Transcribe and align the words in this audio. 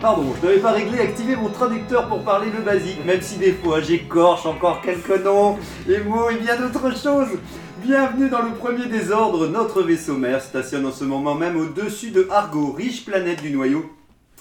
Pardon, 0.00 0.34
je 0.40 0.46
n'avais 0.46 0.58
pas 0.58 0.72
réglé 0.72 1.00
activer 1.00 1.36
mon 1.36 1.48
traducteur 1.48 2.06
pour 2.08 2.22
parler 2.24 2.50
le 2.50 2.62
basique, 2.62 3.04
même 3.04 3.20
si 3.20 3.36
des 3.36 3.52
fois 3.52 3.80
j'écorche 3.80 4.46
encore 4.46 4.80
quelques 4.80 5.22
noms, 5.24 5.58
les 5.86 6.00
mots 6.00 6.30
et 6.30 6.36
bien 6.36 6.56
d'autres 6.56 6.96
choses. 6.96 7.38
Bienvenue 7.82 8.28
dans 8.28 8.42
le 8.42 8.52
premier 8.52 8.86
désordre, 8.86 9.46
notre 9.46 9.82
vaisseau 9.82 10.16
mère 10.16 10.42
stationne 10.42 10.86
en 10.86 10.92
ce 10.92 11.04
moment 11.04 11.34
même 11.34 11.56
au-dessus 11.56 12.10
de 12.10 12.28
Argo, 12.30 12.72
riche 12.72 13.04
planète 13.04 13.42
du 13.42 13.50
noyau, 13.50 13.84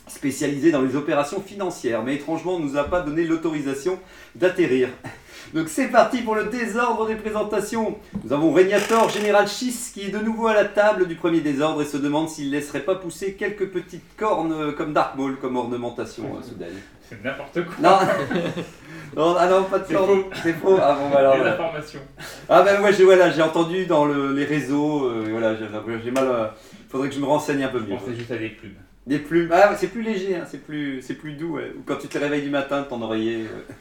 spécialisée 0.09 0.71
dans 0.71 0.81
les 0.81 0.95
opérations 0.95 1.41
financières, 1.41 2.03
mais 2.03 2.15
étrangement 2.15 2.55
on 2.55 2.59
nous 2.59 2.77
a 2.77 2.83
pas 2.83 3.01
donné 3.01 3.23
l'autorisation 3.25 3.99
d'atterrir. 4.35 4.89
Donc 5.53 5.67
c'est 5.69 5.87
parti 5.87 6.21
pour 6.21 6.35
le 6.35 6.45
désordre 6.45 7.07
des 7.07 7.15
présentations. 7.15 7.97
Nous 8.23 8.33
avons 8.33 8.53
Régnator 8.53 9.09
Général 9.09 9.47
Schiss 9.47 9.89
qui 9.93 10.01
est 10.07 10.09
de 10.09 10.19
nouveau 10.19 10.47
à 10.47 10.53
la 10.53 10.65
table 10.65 11.07
du 11.07 11.15
premier 11.15 11.39
désordre 11.39 11.81
et 11.81 11.85
se 11.85 11.97
demande 11.97 12.29
s'il 12.29 12.51
laisserait 12.51 12.81
pas 12.81 12.95
pousser 12.95 13.33
quelques 13.33 13.67
petites 13.69 14.15
cornes 14.17 14.51
euh, 14.53 14.71
comme 14.73 14.93
Dark 14.93 15.15
Maul 15.15 15.37
comme 15.37 15.55
ornementation 15.55 16.25
euh, 16.37 16.43
soudaine. 16.43 16.75
C'est 17.09 17.23
n'importe 17.23 17.65
quoi. 17.65 17.73
Non 17.81 17.97
Non, 19.17 19.35
ah 19.39 19.47
non, 19.47 19.63
pas 19.63 19.79
de 19.79 19.91
cornes. 19.91 20.21
faux. 20.23 20.29
C'est 20.43 20.53
faux. 20.53 20.77
Ah 20.79 20.95
bon, 20.99 21.09
bah 21.09 21.17
alors. 21.19 21.37
Là. 21.37 21.53
informations. 21.53 22.01
Ah 22.47 22.61
ben 22.61 22.81
ouais, 22.83 22.93
j'ai 22.93 23.03
voilà, 23.05 23.31
j'ai 23.31 23.41
entendu 23.41 23.87
dans 23.87 24.05
le- 24.05 24.33
les 24.33 24.45
réseaux, 24.45 25.05
euh, 25.05 25.25
voilà, 25.31 25.55
j'ai 25.55 26.11
mal. 26.11 26.27
euh, 26.27 26.45
faudrait 26.89 27.09
que 27.09 27.15
je 27.15 27.19
me 27.19 27.25
renseigne 27.25 27.63
un 27.63 27.69
peu 27.69 27.79
Je 27.79 27.85
mieux. 27.85 27.97
pensais 27.97 28.13
juste 28.15 28.29
à 28.29 28.37
des 28.37 28.49
plumes. 28.49 28.75
Des 29.07 29.19
plumes. 29.19 29.49
Ah, 29.51 29.75
c'est 29.77 29.87
plus 29.87 30.03
léger, 30.03 30.35
hein, 30.35 30.45
c'est 30.49 30.63
plus, 30.63 31.01
c'est 31.01 31.15
plus 31.15 31.33
doux. 31.33 31.55
ouais. 31.55 31.71
Ou 31.77 31.81
quand 31.85 31.97
tu 31.97 32.07
te 32.07 32.17
réveilles 32.17 32.43
du 32.43 32.49
matin, 32.49 32.83
ton 32.87 33.01
oreiller. 33.01 33.45
euh. 33.45 33.73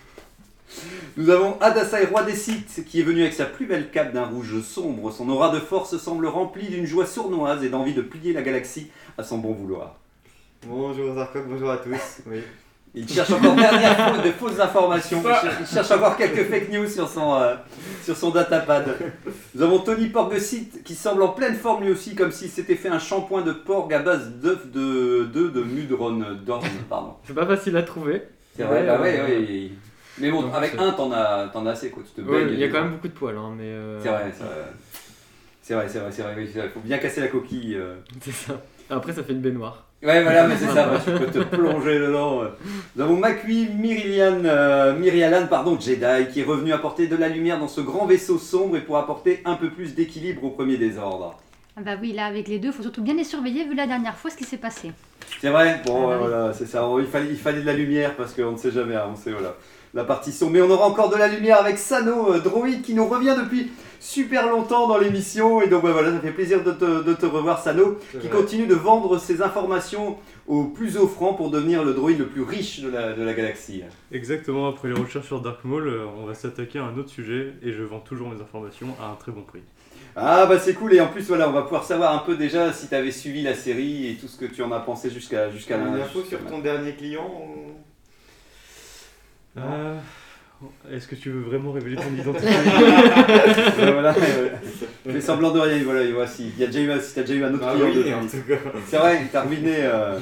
Nous 1.16 1.30
avons 1.30 1.58
Adasai, 1.60 2.04
roi 2.06 2.22
des 2.24 2.34
Sith, 2.34 2.84
qui 2.86 3.00
est 3.00 3.02
venu 3.02 3.22
avec 3.22 3.32
sa 3.32 3.46
plus 3.46 3.66
belle 3.66 3.90
cape 3.90 4.12
d'un 4.12 4.24
rouge 4.26 4.60
sombre. 4.62 5.10
Son 5.10 5.28
aura 5.28 5.50
de 5.54 5.58
force 5.60 5.96
semble 5.96 6.26
remplie 6.26 6.68
d'une 6.68 6.86
joie 6.86 7.06
sournoise 7.06 7.64
et 7.64 7.68
d'envie 7.68 7.94
de 7.94 8.02
plier 8.02 8.32
la 8.32 8.42
galaxie 8.42 8.90
à 9.16 9.22
son 9.24 9.38
bon 9.38 9.52
vouloir. 9.52 9.96
Bonjour 10.66 11.14
Zarkok, 11.14 11.46
bonjour 11.48 11.70
à 11.70 11.78
tous. 11.78 12.22
Oui. 12.26 12.40
Il 12.94 13.08
cherche 13.08 13.30
encore 13.30 13.54
dernière 13.54 13.96
fois 13.96 14.18
de 14.24 14.30
fausses 14.30 14.58
informations. 14.60 15.22
Il 15.24 15.28
cherche, 15.30 15.54
il 15.60 15.66
cherche 15.66 15.90
encore 15.90 16.16
quelques 16.16 16.44
fake 16.50 16.70
news 16.70 16.86
sur 16.88 17.08
son, 17.08 17.34
euh, 17.34 17.54
sur 18.02 18.16
son 18.16 18.30
datapad. 18.30 18.96
Nous 19.54 19.62
avons 19.62 19.78
Tony 19.80 20.06
Porgesit 20.08 20.82
qui 20.84 20.94
semble 20.94 21.22
en 21.22 21.28
pleine 21.28 21.54
forme 21.54 21.84
lui 21.84 21.92
aussi, 21.92 22.14
comme 22.14 22.32
s'il 22.32 22.48
s'était 22.50 22.74
fait 22.76 22.88
un 22.88 22.98
shampoing 22.98 23.42
de 23.42 23.52
porc 23.52 23.88
à 23.92 23.98
base 24.00 24.30
d'œufs 24.42 24.66
de, 24.72 25.24
de, 25.24 25.48
de 25.48 25.62
Mudron 25.62 26.24
Dorn, 26.44 26.64
pardon. 26.88 27.14
C'est 27.24 27.34
pas 27.34 27.46
facile 27.46 27.76
à 27.76 27.82
trouver. 27.82 28.22
C'est 28.56 28.64
vrai, 28.64 28.84
bah 28.84 29.00
ouais, 29.00 29.18
euh, 29.20 29.26
ouais. 29.26 29.70
Mais 30.20 30.30
bon, 30.32 30.42
Donc, 30.42 30.54
avec 30.54 30.74
un, 30.76 30.90
t'en 30.92 31.12
as, 31.12 31.48
t'en 31.52 31.64
as 31.66 31.70
assez 31.72 31.90
quoi. 31.90 32.02
Tu 32.04 32.20
te 32.22 32.28
Ouais, 32.28 32.44
baignes. 32.44 32.54
il 32.54 32.58
y 32.58 32.64
a 32.64 32.68
quand 32.68 32.82
même 32.82 32.92
beaucoup 32.94 33.06
de 33.08 33.12
poils, 33.12 33.36
hein, 33.36 33.52
mais. 33.56 33.64
euh, 33.66 34.00
C'est 34.02 34.08
vrai, 34.08 34.32
c'est 34.36 34.42
vrai. 34.44 34.54
C'est 35.62 35.74
vrai, 36.00 36.10
c'est 36.10 36.22
vrai, 36.22 36.34
oui, 36.36 36.46
vrai. 36.46 36.68
Faut 36.70 36.80
bien 36.80 36.98
casser 36.98 37.20
la 37.20 37.28
coquille. 37.28 37.76
euh. 37.76 37.96
C'est 38.22 38.32
ça. 38.32 38.54
Après, 38.90 39.12
ça 39.12 39.22
fait 39.22 39.32
une 39.34 39.40
baignoire. 39.42 39.84
Ouais, 40.00 40.22
voilà, 40.22 40.46
mais 40.46 40.56
c'est 40.56 40.66
ça, 40.68 40.92
tu 41.04 41.10
peux 41.10 41.26
te 41.26 41.40
plonger 41.40 41.98
dedans. 41.98 42.42
Nous 42.94 43.02
avons 43.02 43.16
Makui 43.16 43.68
Mirian, 43.76 44.44
euh, 44.44 45.46
pardon, 45.50 45.78
Jedi, 45.78 46.28
qui 46.32 46.40
est 46.40 46.44
revenu 46.44 46.72
apporter 46.72 47.08
de 47.08 47.16
la 47.16 47.28
lumière 47.28 47.58
dans 47.58 47.66
ce 47.66 47.80
grand 47.80 48.06
vaisseau 48.06 48.38
sombre 48.38 48.76
et 48.76 48.80
pour 48.80 48.96
apporter 48.96 49.42
un 49.44 49.56
peu 49.56 49.70
plus 49.70 49.96
d'équilibre 49.96 50.44
au 50.44 50.50
premier 50.50 50.76
désordre. 50.76 51.36
Ah 51.76 51.80
Bah 51.84 51.96
oui, 52.00 52.12
là 52.12 52.26
avec 52.26 52.46
les 52.46 52.60
deux, 52.60 52.70
faut 52.70 52.82
surtout 52.82 53.02
bien 53.02 53.14
les 53.14 53.24
surveiller 53.24 53.64
vu 53.64 53.74
la 53.74 53.88
dernière 53.88 54.16
fois 54.16 54.30
ce 54.30 54.36
qui 54.36 54.44
s'est 54.44 54.56
passé. 54.56 54.92
C'est 55.40 55.50
vrai? 55.50 55.80
Bon, 55.84 56.08
Ah 56.10 56.10
bah 56.10 56.18
oui. 56.22 56.28
voilà, 56.28 56.52
c'est 56.52 56.66
ça. 56.66 56.88
Il 57.00 57.06
fallait, 57.06 57.28
il 57.30 57.36
fallait 57.36 57.60
de 57.60 57.66
la 57.66 57.74
lumière 57.74 58.14
parce 58.14 58.34
qu'on 58.34 58.52
ne 58.52 58.56
sait 58.56 58.70
jamais, 58.70 58.94
hein, 58.94 59.08
on 59.12 59.16
sait, 59.16 59.32
voilà. 59.32 59.56
La 59.98 60.04
partie 60.04 60.30
sombre. 60.32 60.52
Mais 60.52 60.62
on 60.62 60.70
aura 60.70 60.86
encore 60.86 61.10
de 61.10 61.16
la 61.16 61.26
lumière 61.28 61.58
avec 61.60 61.76
Sano, 61.76 62.32
euh, 62.32 62.38
droïde, 62.38 62.82
qui 62.82 62.94
nous 62.94 63.06
revient 63.06 63.34
depuis 63.36 63.70
super 64.00 64.48
longtemps 64.48 64.86
dans 64.86 64.96
l'émission. 64.96 65.60
Et 65.60 65.66
donc, 65.66 65.80
voilà, 65.84 66.12
ça 66.12 66.20
fait 66.20 66.30
plaisir 66.30 66.62
de 66.62 66.70
te, 66.70 67.02
de 67.02 67.14
te 67.14 67.26
revoir, 67.26 67.60
Sano, 67.60 67.98
qui 68.12 68.28
vrai. 68.28 68.28
continue 68.28 68.66
de 68.68 68.74
vendre 68.76 69.18
ses 69.18 69.42
informations 69.42 70.16
au 70.46 70.64
plus 70.64 70.96
offrant 70.96 71.34
pour 71.34 71.50
devenir 71.50 71.82
le 71.84 71.94
droïde 71.94 72.20
le 72.20 72.26
plus 72.26 72.42
riche 72.42 72.80
de 72.80 72.88
la, 72.88 73.12
de 73.12 73.22
la 73.24 73.34
galaxie. 73.34 73.82
Exactement, 74.12 74.68
après 74.68 74.86
les 74.88 74.94
recherches 74.94 75.26
sur 75.26 75.40
Dark 75.40 75.64
Maul, 75.64 75.88
euh, 75.88 76.04
on 76.22 76.26
va 76.26 76.34
s'attaquer 76.34 76.78
à 76.78 76.84
un 76.84 76.96
autre 76.96 77.10
sujet 77.10 77.54
et 77.62 77.72
je 77.72 77.82
vends 77.82 77.98
toujours 78.00 78.28
mes 78.30 78.40
informations 78.40 78.94
à 79.02 79.06
un 79.10 79.14
très 79.16 79.32
bon 79.32 79.42
prix. 79.42 79.62
Ah 80.16 80.46
bah 80.46 80.58
c'est 80.58 80.74
cool 80.74 80.94
et 80.94 81.00
en 81.00 81.06
plus 81.08 81.26
voilà 81.28 81.48
on 81.48 81.52
va 81.52 81.62
pouvoir 81.62 81.84
savoir 81.84 82.12
un 82.14 82.18
peu 82.18 82.34
déjà 82.34 82.72
si 82.72 82.88
tu 82.88 82.94
avais 82.94 83.10
suivi 83.12 83.42
la 83.42 83.54
série 83.54 84.08
et 84.10 84.14
tout 84.16 84.26
ce 84.26 84.36
que 84.36 84.46
tu 84.46 84.62
en 84.62 84.72
as 84.72 84.80
pensé 84.80 85.10
jusqu'à 85.10 85.50
jusqu'à 85.50 85.76
Une 85.76 85.96
la 85.96 86.04
info 86.04 86.22
sur 86.22 86.44
ton 86.46 86.58
dernier 86.60 86.92
client 86.94 87.30
ou- 87.40 87.72
Euh, 89.56 89.96
Est-ce 90.92 91.06
que 91.08 91.14
tu 91.14 91.30
veux 91.30 91.40
vraiment 91.40 91.72
révéler 91.72 91.96
ton 91.96 92.02
identité 92.20 92.46
Ouais, 92.46 93.92
voilà. 93.92 94.14
Fais 94.14 95.20
semblant 95.20 95.50
de 95.52 95.60
rien, 95.60 95.80
voilà, 95.84 96.02
voici. 96.12 96.52
Il 96.56 96.60
y 96.60 96.64
a 96.64 96.66
déjà 96.66 96.80
eu, 96.80 97.00
si 97.00 97.14
t'as 97.14 97.22
déjà 97.22 97.34
eu 97.34 97.44
un 97.44 97.54
autre 97.54 97.64
Ah 97.66 97.72
client 97.74 97.86
oui, 97.88 98.04
de- 98.04 98.14
en 98.14 98.20
tout 98.26 98.46
cas. 98.48 98.70
C'est 98.86 98.96
vrai, 98.98 99.22
t'as 99.32 99.42
ruiné. 99.42 99.74
euh, 99.78 100.18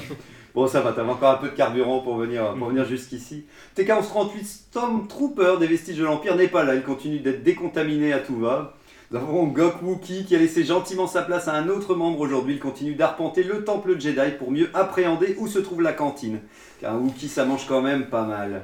Bon, 0.54 0.66
ça 0.66 0.80
va, 0.80 0.92
t'avais 0.92 1.10
encore 1.10 1.32
un 1.32 1.36
peu 1.36 1.48
de 1.48 1.54
carburant 1.54 2.00
pour 2.00 2.16
venir, 2.16 2.54
pour 2.54 2.68
venir 2.68 2.86
jusqu'ici. 2.86 3.44
TK-1138 3.76 4.42
Stormtrooper 4.44 5.56
des 5.60 5.66
vestiges 5.66 5.98
de 5.98 6.04
l'Empire 6.04 6.34
n'est 6.34 6.48
pas 6.48 6.64
là, 6.64 6.74
il 6.74 6.82
continue 6.82 7.18
d'être 7.18 7.42
décontaminé 7.42 8.14
à 8.14 8.20
tout 8.20 8.38
va. 8.38 8.74
Nous 9.10 9.18
avons 9.18 9.44
Gok 9.48 9.82
Wookie 9.82 10.24
qui 10.24 10.34
a 10.34 10.38
laissé 10.38 10.64
gentiment 10.64 11.06
sa 11.06 11.20
place 11.22 11.46
à 11.46 11.52
un 11.54 11.68
autre 11.68 11.94
membre 11.94 12.20
aujourd'hui. 12.20 12.54
Il 12.54 12.60
continue 12.60 12.94
d'arpenter 12.94 13.42
le 13.42 13.64
temple 13.64 14.00
Jedi 14.00 14.30
pour 14.38 14.50
mieux 14.50 14.70
appréhender 14.72 15.36
où 15.38 15.46
se 15.46 15.58
trouve 15.58 15.82
la 15.82 15.92
cantine. 15.92 16.40
Car 16.80 16.94
un 16.94 16.98
Wookie, 17.00 17.28
ça 17.28 17.44
mange 17.44 17.66
quand 17.68 17.82
même 17.82 18.06
pas 18.06 18.22
mal. 18.24 18.62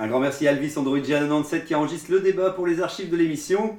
Un 0.00 0.06
grand 0.06 0.20
merci 0.20 0.46
à 0.46 0.52
Alvis 0.52 0.74
Android 0.76 0.98
G97 0.98 1.64
qui 1.64 1.74
enregistre 1.74 2.12
le 2.12 2.20
débat 2.20 2.50
pour 2.50 2.68
les 2.68 2.80
archives 2.80 3.10
de 3.10 3.16
l'émission. 3.16 3.76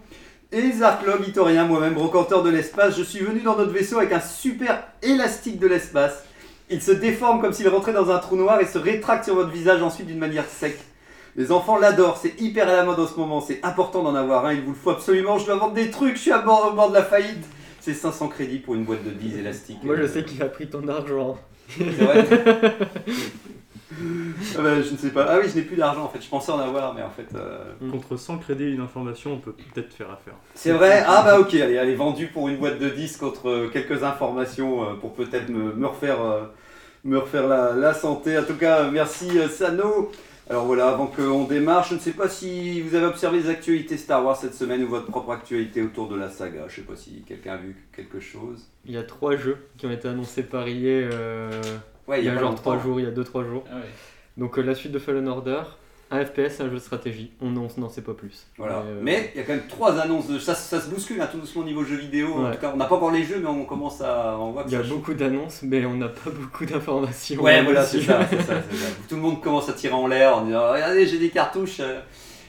Et 0.52 0.70
Zarklog, 0.74 1.26
Itorien, 1.26 1.64
moi-même 1.64 1.94
brocanteur 1.94 2.44
de 2.44 2.50
l'espace, 2.50 2.98
je 2.98 3.04
suis 3.04 3.20
venu 3.20 3.40
dans 3.40 3.56
notre 3.56 3.72
vaisseau 3.72 4.00
avec 4.00 4.12
un 4.12 4.20
super 4.20 4.84
élastique 5.02 5.60
de 5.60 5.68
l'espace. 5.68 6.26
Il 6.70 6.82
se 6.82 6.92
déforme 6.92 7.40
comme 7.40 7.54
s'il 7.54 7.70
rentrait 7.70 7.94
dans 7.94 8.12
un 8.12 8.18
trou 8.18 8.36
noir 8.36 8.60
et 8.60 8.66
se 8.66 8.78
rétracte 8.78 9.24
sur 9.24 9.36
votre 9.36 9.50
visage 9.50 9.82
ensuite 9.82 10.08
d'une 10.08 10.20
manière 10.20 10.44
sec. 10.44 10.78
Les 11.38 11.54
enfants 11.54 11.78
l'adorent, 11.78 12.18
c'est 12.18 12.42
hyper 12.42 12.68
à 12.68 12.74
la 12.74 12.84
mode 12.84 13.00
en 13.00 13.08
ce 13.08 13.18
moment, 13.18 13.40
c'est 13.40 13.64
important 13.64 14.04
d'en 14.04 14.14
avoir 14.14 14.46
un, 14.46 14.54
il 14.54 14.62
vous 14.62 14.72
le 14.72 14.76
faut 14.76 14.90
absolument, 14.90 15.38
je 15.38 15.46
dois 15.46 15.56
vendre 15.56 15.74
des 15.74 15.90
trucs, 15.90 16.18
je 16.18 16.22
suis 16.22 16.32
à 16.34 16.40
bord, 16.40 16.70
au 16.70 16.76
bord 16.76 16.90
de 16.90 16.96
la 16.96 17.04
faillite. 17.04 17.46
C'est 17.80 17.94
500 17.94 18.28
crédits 18.28 18.60
pour 18.60 18.76
une 18.76 18.84
boîte 18.84 19.06
de 19.06 19.12
10 19.12 19.38
élastiques. 19.38 19.84
Moi, 19.84 19.96
je 19.96 20.06
sais 20.06 20.26
qu'il 20.26 20.42
a 20.44 20.48
pris 20.48 20.70
ton 20.70 20.86
argent. 20.90 21.38
C'est 21.78 21.86
vrai 21.86 22.28
Ah 24.58 24.62
bah, 24.62 24.82
Je 24.82 24.92
ne 24.92 24.98
sais 24.98 25.10
pas. 25.10 25.26
Ah 25.30 25.38
oui, 25.42 25.50
je 25.50 25.56
n'ai 25.58 25.64
plus 25.64 25.76
d'argent 25.76 26.04
en 26.06 26.10
fait, 26.10 26.22
je 26.22 26.30
pensais 26.30 26.52
en 26.52 26.60
avoir, 26.60 26.94
mais 26.94 27.02
en 27.04 27.10
fait... 27.10 27.28
euh, 27.36 27.64
Contre 27.92 28.18
100 28.18 28.38
crédits 28.40 28.64
et 28.66 28.72
une 28.72 28.82
information, 28.82 29.34
on 29.34 29.38
peut 29.40 29.54
peut-être 29.54 29.94
faire 29.94 30.10
affaire. 30.12 30.34
C'est 30.56 30.72
vrai 30.72 31.04
Ah 31.06 31.24
bah 31.24 31.40
ok, 31.40 31.54
allez, 31.56 31.76
elle 31.76 31.90
est 31.90 31.96
vendue 31.96 32.28
pour 32.28 32.48
une 32.50 32.58
boîte 32.58 32.80
de 32.80 32.90
10 32.90 33.18
contre 33.18 33.50
euh, 33.50 33.70
quelques 33.72 34.04
informations 34.04 34.84
euh, 34.84 34.94
pour 34.96 35.14
peut-être 35.14 35.50
me, 35.50 35.74
me 35.74 35.88
refaire, 35.88 36.18
me 37.04 37.18
refaire 37.18 37.48
la, 37.48 37.74
la 37.74 37.94
santé. 37.94 38.38
En 38.38 38.44
tout 38.44 38.56
cas, 38.58 38.90
merci 38.90 39.30
Sano. 39.50 40.12
Alors 40.52 40.66
voilà, 40.66 40.88
avant 40.90 41.06
qu'on 41.06 41.44
démarre, 41.44 41.84
je 41.84 41.94
ne 41.94 42.00
sais 42.00 42.14
pas 42.14 42.28
si 42.28 42.82
vous 42.82 42.96
avez 42.96 43.06
observé 43.06 43.40
les 43.40 43.50
actualités 43.50 43.98
Star 43.98 44.26
Wars 44.26 44.36
cette 44.36 44.56
semaine 44.56 44.84
ou 44.84 44.88
votre 44.88 45.06
propre 45.06 45.30
actualité 45.32 45.84
autour 45.84 46.08
de 46.08 46.16
la 46.16 46.28
saga. 46.32 46.64
Je 46.68 46.78
sais 46.78 46.82
pas 46.82 46.96
si 46.96 47.22
quelqu'un 47.28 47.54
a 47.54 47.58
vu 47.58 47.76
quelque 47.96 48.20
chose. 48.20 48.66
Il 48.86 48.94
y 48.94 48.98
a 48.98 49.04
trois 49.04 49.36
jeux 49.36 49.58
qui 49.78 49.86
ont 49.86 49.92
été 49.92 50.08
annoncés 50.08 50.42
par 50.42 50.68
EA 50.68 50.72
euh, 51.12 51.62
Ouais, 52.10 52.22
il 52.22 52.26
y 52.26 52.30
a 52.30 52.34
genre 52.34 52.50
longtemps. 52.50 52.56
trois 52.56 52.80
jours, 52.80 53.00
il 53.00 53.04
y 53.04 53.08
a 53.08 53.12
2-3 53.12 53.48
jours. 53.48 53.64
Ah 53.72 53.76
ouais. 53.76 53.82
Donc 54.36 54.58
euh, 54.58 54.64
la 54.64 54.74
suite 54.74 54.92
de 54.92 54.98
Fallen 54.98 55.28
Order, 55.28 55.62
un 56.10 56.26
FPS, 56.26 56.60
un 56.60 56.70
jeu 56.70 56.76
de 56.76 56.80
stratégie. 56.80 57.32
On 57.40 57.52
n'en 57.52 57.90
sait 57.90 58.02
pas 58.02 58.14
plus. 58.14 58.48
Voilà. 58.58 58.84
Mais, 58.84 58.92
euh, 58.92 59.00
Mais 59.04 59.32
il 59.36 59.38
y 59.38 59.44
a 59.44 59.46
quand 59.46 59.54
même 59.54 59.68
trois 59.70 60.00
annonces. 60.00 60.28
De... 60.28 60.40
Ça, 60.40 60.56
ça 60.56 60.82
se 60.82 60.90
bouscule 60.90 61.22
hein, 61.22 61.30
tout 61.32 61.38
doucement 61.38 61.62
au 61.62 61.66
niveau 61.66 61.84
jeux 61.84 61.98
vidéo. 61.98 62.34
En 62.34 62.52
tout 62.52 62.58
cas, 62.58 62.72
on 62.74 62.78
n'a 62.78 62.86
pas 62.86 62.96
encore 62.96 63.12
les 63.12 63.24
jeux, 63.24 63.40
mais 63.40 63.48
on 63.48 63.64
commence 63.66 64.02
à. 64.02 64.36
On 64.40 64.52
voit 64.52 64.64
que 64.64 64.70
il 64.70 64.74
y 64.74 64.76
a 64.76 64.82
beaucoup 64.82 65.14
d'annonces, 65.14 65.62
mais 65.62 65.86
on 65.86 65.96
n'a 65.96 66.10
pas 66.10 66.32
beaucoup 66.32 66.66
d'informations. 66.66 67.44
Ouais, 67.44 67.62
voilà, 67.62 67.84
c'est 67.86 68.02
ça, 68.02 68.22
c'est 68.28 68.42
ça, 68.42 68.56
c'est 68.70 68.76
ça. 68.76 68.88
Tout 69.08 69.16
le 69.16 69.22
monde 69.22 69.40
commence 69.40 69.70
à 69.70 69.74
tirer 69.74 69.94
en 69.94 70.08
l'air 70.08 70.38
en 70.38 70.46
disant 70.46 70.72
Regardez, 70.72 71.06
j'ai 71.06 71.20
des 71.20 71.30
cartouches. 71.30 71.82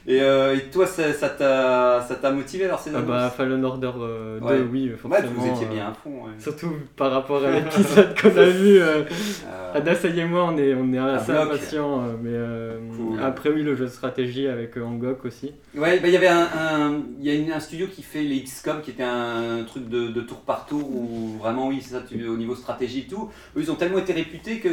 Euh. 0.08 0.12
Et, 0.12 0.20
euh, 0.23 0.56
et 0.56 0.61
toi, 0.70 0.87
ça 0.87 1.12
t'a 1.12 2.00
ça 2.06 2.14
t'a 2.17 2.31
motivé 2.32 2.64
alors 2.64 2.81
ces 2.81 2.91
Ah 2.94 3.00
bah 3.00 3.31
Fallen 3.37 3.64
Order 3.64 3.91
euh, 3.99 4.38
2, 4.41 4.44
Ouais. 4.47 4.61
oui, 4.70 4.91
Ouais, 4.91 4.97
forcément. 4.97 5.31
vous 5.37 5.47
étiez 5.47 5.67
euh, 5.67 5.75
bien 5.75 5.87
à 5.88 5.93
fond. 5.94 6.11
ouais. 6.25 6.31
Surtout 6.38 6.73
par 6.97 7.11
rapport 7.12 7.44
à 7.44 7.50
l'épisode 7.61 8.14
qu'on 8.20 8.37
a 8.37 8.44
vu. 8.47 8.81
euh, 8.81 9.02
Euh, 9.47 9.73
Adassa 9.75 10.08
et 10.08 10.25
moi, 10.25 10.50
on 10.52 10.58
est, 10.58 10.75
on 10.75 10.93
est 10.93 10.99
assez 10.99 11.31
impatients, 11.32 12.00
euh, 12.00 12.12
mais 12.20 12.31
euh, 12.32 12.79
Cool. 12.97 13.20
après, 13.23 13.50
oui, 13.50 13.62
le 13.62 13.76
jeu 13.76 13.85
de 13.85 13.91
stratégie 13.91 14.49
avec 14.49 14.76
euh, 14.76 14.82
Angok 14.85 15.25
aussi. 15.25 15.52
Ouais, 15.76 16.00
bah, 16.00 16.08
il 16.08 16.12
y 16.12 16.17
avait 16.17 16.26
un, 16.29 16.43
un- 16.58 17.00
y 17.20 17.31
a 17.31 17.35
une- 17.35 17.52
un 17.52 17.61
studio 17.61 17.87
qui 17.87 18.02
fait 18.02 18.23
les 18.23 18.43
XCOM 18.43 18.81
qui 18.82 18.91
était 18.91 19.05
un 19.05 19.62
truc 19.67 19.88
de, 19.88 20.08
de 20.08 20.20
tour 20.23 20.38
par 20.41 20.67
tour 20.67 20.88
où 20.91 21.37
vraiment, 21.38 21.69
oui, 21.69 21.79
c'est 21.82 21.94
ça, 21.94 22.02
tu- 22.08 22.26
au 22.26 22.37
niveau 22.37 22.55
stratégie 22.56 23.00
et 23.00 23.06
tout. 23.06 23.31
Eux, 23.56 23.61
ils 23.61 23.70
ont 23.70 23.76
tellement 23.76 23.99
été 23.99 24.12
réputés 24.12 24.58
que 24.58 24.70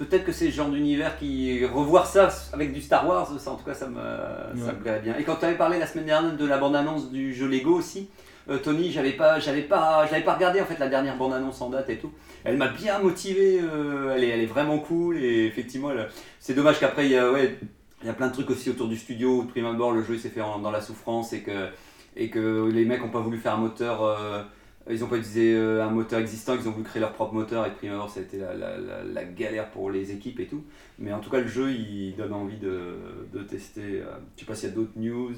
peut-être 0.00 0.24
que 0.24 0.32
c'est 0.32 0.46
le 0.46 0.50
genre 0.50 0.68
d'univers 0.70 1.16
qui. 1.18 1.64
revoir 1.66 2.06
ça 2.06 2.28
avec 2.52 2.72
du 2.72 2.80
Star 2.80 3.06
Wars, 3.06 3.30
ça 3.38 3.50
en 3.52 3.56
tout 3.56 3.64
cas, 3.64 3.74
ça 3.74 3.86
me, 3.86 3.96
ça 3.96 4.66
Ouais. 4.66 4.72
me 4.72 4.78
plairait 4.80 5.00
bien. 5.00 5.16
Et 5.18 5.22
quand 5.24 5.36
tu 5.36 5.44
avais 5.44 5.56
parlé 5.56 5.78
la 5.78 5.86
semaine 5.86 6.06
dernière 6.06 6.36
de 6.36 6.46
la 6.46 6.58
bande-annonce 6.58 7.10
du 7.10 7.32
jeu 7.34 7.46
Lego 7.46 7.74
aussi, 7.74 8.08
euh, 8.48 8.56
Tony, 8.58 8.90
j'avais 8.90 9.12
pas, 9.12 9.38
j'avais 9.38 9.62
pas, 9.62 10.06
j'avais 10.10 10.24
pas 10.24 10.34
regardé 10.34 10.60
en 10.60 10.64
fait 10.64 10.78
la 10.78 10.88
dernière 10.88 11.16
bande-annonce 11.16 11.60
en 11.60 11.68
date 11.70 11.90
et 11.90 11.98
tout. 11.98 12.10
Elle 12.42 12.56
m'a 12.56 12.68
bien 12.68 12.98
motivé, 12.98 13.60
euh, 13.62 14.14
elle, 14.16 14.24
est, 14.24 14.28
elle 14.28 14.40
est 14.40 14.46
vraiment 14.46 14.78
cool 14.78 15.18
et 15.22 15.44
effectivement, 15.46 15.90
elle- 15.90 16.08
c'est 16.40 16.54
dommage 16.54 16.80
qu'après, 16.80 17.04
il 17.04 17.12
y 17.12 17.16
a, 17.18 17.30
ouais, 17.30 17.58
il 18.02 18.06
y 18.06 18.10
a 18.10 18.14
plein 18.14 18.28
de 18.28 18.32
trucs 18.32 18.48
aussi 18.50 18.70
autour 18.70 18.88
du 18.88 18.96
studio 18.96 19.40
où 19.40 19.44
de 19.44 19.50
prime 19.50 19.66
abord 19.66 19.92
le 19.92 20.02
jeu 20.02 20.14
il 20.14 20.20
s'est 20.20 20.30
fait 20.30 20.40
en- 20.40 20.58
dans 20.58 20.70
la 20.70 20.80
souffrance 20.80 21.34
et 21.34 21.42
que, 21.42 21.68
et 22.16 22.30
que 22.30 22.70
les 22.72 22.86
mecs 22.86 23.00
n'ont 23.02 23.10
pas 23.10 23.20
voulu 23.20 23.36
faire 23.36 23.54
un 23.54 23.58
moteur, 23.58 24.02
euh, 24.02 24.42
ils 24.88 25.00
n'ont 25.00 25.06
pas 25.08 25.16
utilisé 25.16 25.54
euh, 25.54 25.84
un 25.84 25.90
moteur 25.90 26.20
existant, 26.20 26.54
ils 26.54 26.66
ont 26.68 26.72
voulu 26.72 26.84
créer 26.84 27.00
leur 27.00 27.12
propre 27.12 27.34
moteur 27.34 27.66
et 27.66 27.70
de 27.70 27.74
prime 27.74 27.92
abord 27.92 28.08
ça 28.10 28.20
a 28.20 28.22
été 28.22 28.38
la, 28.38 28.54
la- 28.54 28.78
la- 28.78 29.04
la 29.04 29.24
galère 29.24 29.68
pour 29.70 29.90
les 29.90 30.10
équipes 30.12 30.40
et 30.40 30.46
tout. 30.46 30.64
Mais 30.98 31.12
en 31.12 31.20
tout 31.20 31.30
cas 31.30 31.40
le 31.40 31.48
jeu 31.48 31.70
il 31.70 32.14
donne 32.16 32.32
envie 32.32 32.56
de, 32.58 32.94
de 33.32 33.42
tester. 33.42 34.00
euh, 34.02 34.04
je 34.36 34.40
sais 34.40 34.46
pas 34.46 34.54
s'il 34.54 34.68
y 34.70 34.72
a 34.72 34.74
d'autres 34.74 34.96
news. 34.96 35.32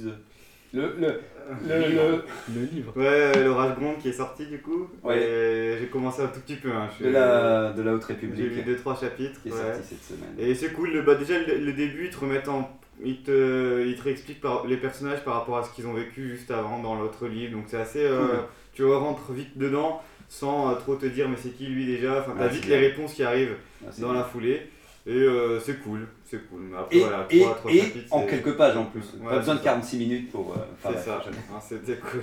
Le, 0.74 0.80
le, 0.98 1.20
le, 1.68 1.88
le- 1.90 2.24
Le 2.54 2.62
livre. 2.72 2.94
Ouais, 2.96 3.44
l'orage 3.44 3.76
qui 4.00 4.08
est 4.08 4.12
sorti 4.12 4.46
du 4.46 4.58
coup. 4.62 4.88
Ouais. 5.02 5.76
J'ai 5.78 5.86
commencé 5.88 6.22
un 6.22 6.28
tout 6.28 6.40
petit 6.40 6.56
peu. 6.56 6.70
Hein. 6.72 6.88
Je- 6.98 7.04
de, 7.04 7.10
la, 7.10 7.72
de 7.74 7.82
la 7.82 7.92
Haute 7.92 8.04
J'ai 8.08 8.14
République 8.14 8.64
lu 8.66 8.74
2-3 8.74 8.98
chapitres. 8.98 9.42
qui 9.42 9.48
est 9.48 9.52
ouais. 9.52 9.58
sorti 9.58 9.82
cette 9.82 10.02
semaine. 10.02 10.32
Et 10.38 10.54
c'est 10.54 10.72
cool, 10.72 10.92
le- 10.92 11.02
bah 11.02 11.14
déjà 11.16 11.38
le, 11.38 11.58
le 11.58 11.72
début, 11.74 12.06
ils 12.06 12.10
te 12.10 12.18
remettent 12.18 12.48
en. 12.48 12.70
Ils 13.04 13.20
te, 13.22 13.84
ils 13.86 13.96
te 13.96 14.02
réexpliquent 14.02 14.40
par, 14.40 14.66
les 14.66 14.76
personnages 14.78 15.22
par 15.24 15.34
rapport 15.34 15.58
à 15.58 15.64
ce 15.64 15.74
qu'ils 15.74 15.86
ont 15.86 15.92
vécu 15.92 16.28
juste 16.30 16.50
avant 16.50 16.78
dans 16.80 16.94
l'autre 16.94 17.26
livre. 17.26 17.52
Donc 17.52 17.64
c'est 17.66 17.76
assez. 17.78 18.04
euh, 18.06 18.26
Cool. 18.28 18.38
Tu 18.74 18.84
rentres 18.84 19.32
vite 19.32 19.56
dedans 19.58 20.00
sans 20.28 20.70
euh, 20.70 20.74
trop 20.76 20.96
te 20.96 21.06
dire 21.06 21.28
mais 21.28 21.36
c'est 21.36 21.50
qui 21.50 21.66
lui 21.66 21.84
déjà? 21.86 22.20
Enfin, 22.20 22.34
t'as 22.38 22.48
vite 22.48 22.66
les 22.66 22.76
réponses 22.78 23.12
qui 23.14 23.22
arrivent 23.22 23.56
Ah, 23.84 23.90
dans 23.98 24.10
bien. 24.12 24.18
la 24.20 24.24
foulée. 24.24 24.62
Et 25.06 25.10
euh, 25.10 25.58
c'est 25.58 25.80
cool, 25.82 26.06
c'est 26.24 26.48
cool. 26.48 26.60
Mais 26.70 26.76
après, 26.78 26.96
Et, 26.96 27.00
voilà, 27.00 27.26
et, 27.28 27.40
trois- 27.40 27.54
trois 27.56 27.72
et 27.72 27.80
chapitres, 27.80 28.06
en 28.14 28.24
quelques 28.26 28.56
pages 28.56 28.76
en 28.76 28.84
plus. 28.84 29.00
Ouais, 29.20 29.28
pas 29.30 29.38
besoin 29.38 29.54
de 29.54 29.58
c'est 29.60 29.64
ça. 29.66 29.70
46 29.72 29.96
minutes 29.98 30.30
pour 30.30 30.52
euh, 30.52 30.56
faire 30.80 30.92
C'est 30.96 31.04
ça, 31.04 31.22
c'était 31.68 31.98
cool. 31.98 32.22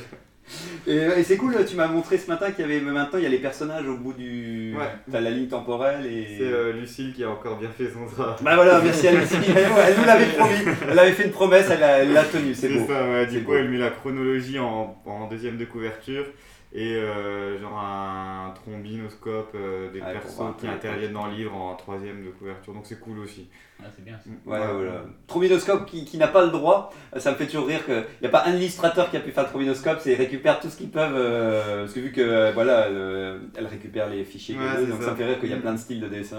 Et, 0.87 0.95
et 0.95 1.23
c'est 1.23 1.37
cool, 1.37 1.55
tu 1.67 1.75
m'as 1.75 1.87
montré 1.87 2.17
ce 2.17 2.27
matin 2.27 2.51
qu'il 2.51 2.61
y 2.67 2.71
avait 2.71 2.79
maintenant 2.81 3.17
il 3.19 3.23
y 3.23 3.25
a 3.25 3.29
les 3.29 3.37
personnages 3.39 3.87
au 3.87 3.97
bout 3.97 4.13
du. 4.13 4.73
Ouais. 4.77 4.85
T'as 5.11 5.19
la 5.21 5.29
ligne 5.29 5.47
temporelle 5.47 6.05
et. 6.05 6.37
C'est 6.37 6.43
euh, 6.45 6.73
Lucille 6.73 7.13
qui 7.13 7.23
a 7.23 7.29
encore 7.29 7.57
bien 7.57 7.69
fait 7.77 7.89
son 7.91 8.05
travail. 8.13 8.35
Bah 8.41 8.55
voilà, 8.55 8.81
merci 8.83 9.07
à 9.07 9.11
Lucie. 9.13 9.35
Elle, 9.47 9.67
elle 9.87 9.97
nous 9.99 10.05
l'avait 10.05 10.25
promis. 10.37 10.55
Elle 10.89 10.99
avait 10.99 11.11
fait 11.11 11.25
une 11.25 11.31
promesse, 11.31 11.67
elle 11.69 12.13
l'a 12.13 12.23
tenue, 12.23 12.53
c'est 12.55 12.67
C'est 12.67 12.73
beau. 12.79 12.87
ça, 12.87 13.07
ouais, 13.07 13.25
du 13.27 13.41
coup 13.43 13.51
beau. 13.51 13.57
elle 13.57 13.69
met 13.69 13.77
la 13.77 13.89
chronologie 13.91 14.59
en, 14.59 14.95
en 15.05 15.27
deuxième 15.27 15.57
de 15.57 15.65
couverture 15.65 16.25
et 16.71 16.95
euh, 16.95 17.59
genre 17.59 17.79
un 17.79 18.53
trombinoscope 18.53 19.53
euh, 19.55 19.91
des 19.91 19.99
pour 19.99 20.11
persos 20.11 20.55
qui 20.59 20.67
interviennent 20.67 21.13
dans 21.13 21.25
le 21.25 21.33
livre 21.33 21.55
en 21.55 21.75
troisième 21.75 22.23
de 22.23 22.29
couverture, 22.29 22.73
donc 22.73 22.85
c'est 22.85 22.99
cool 22.99 23.19
aussi. 23.19 23.47
Ah, 23.81 23.85
c'est 23.95 24.03
bien 24.05 24.15
ça. 24.17 24.29
Ouais, 24.45 24.59
voilà. 24.59 25.03
Trombinoscope 25.27 25.85
qui, 25.85 26.05
qui 26.05 26.17
n'a 26.17 26.27
pas 26.27 26.43
le 26.45 26.51
droit, 26.51 26.93
ça 27.17 27.31
me 27.31 27.37
fait 27.37 27.47
toujours 27.47 27.65
rire 27.67 27.83
qu'il 27.85 28.03
n'y 28.21 28.27
a 28.27 28.29
pas 28.29 28.43
un 28.45 28.55
illustrateur 28.55 29.09
qui 29.09 29.17
a 29.17 29.21
pu 29.21 29.31
faire 29.31 29.43
le 29.45 29.49
trombinoscope, 29.49 29.99
c'est 30.01 30.11
ils 30.11 30.15
récupèrent 30.15 30.59
tout 30.59 30.69
ce 30.69 30.77
qu'ils 30.77 30.89
peuvent, 30.91 31.15
euh, 31.15 31.81
parce 31.83 31.93
que 31.93 31.99
vu 32.01 32.11
que 32.11 32.21
euh, 32.21 32.51
voilà, 32.53 32.87
elle, 32.87 33.39
elle 33.57 33.65
récupère 33.67 34.09
les 34.09 34.23
fichiers 34.23 34.55
Ouais, 34.57 34.85
donc 34.85 34.99
ça. 34.99 35.05
ça 35.05 35.11
me 35.11 35.15
fait 35.17 35.25
rire 35.25 35.39
qu'il 35.39 35.49
y 35.49 35.53
a 35.53 35.57
plein 35.57 35.73
de 35.73 35.77
styles 35.79 36.01
de 36.01 36.07
dessin 36.07 36.37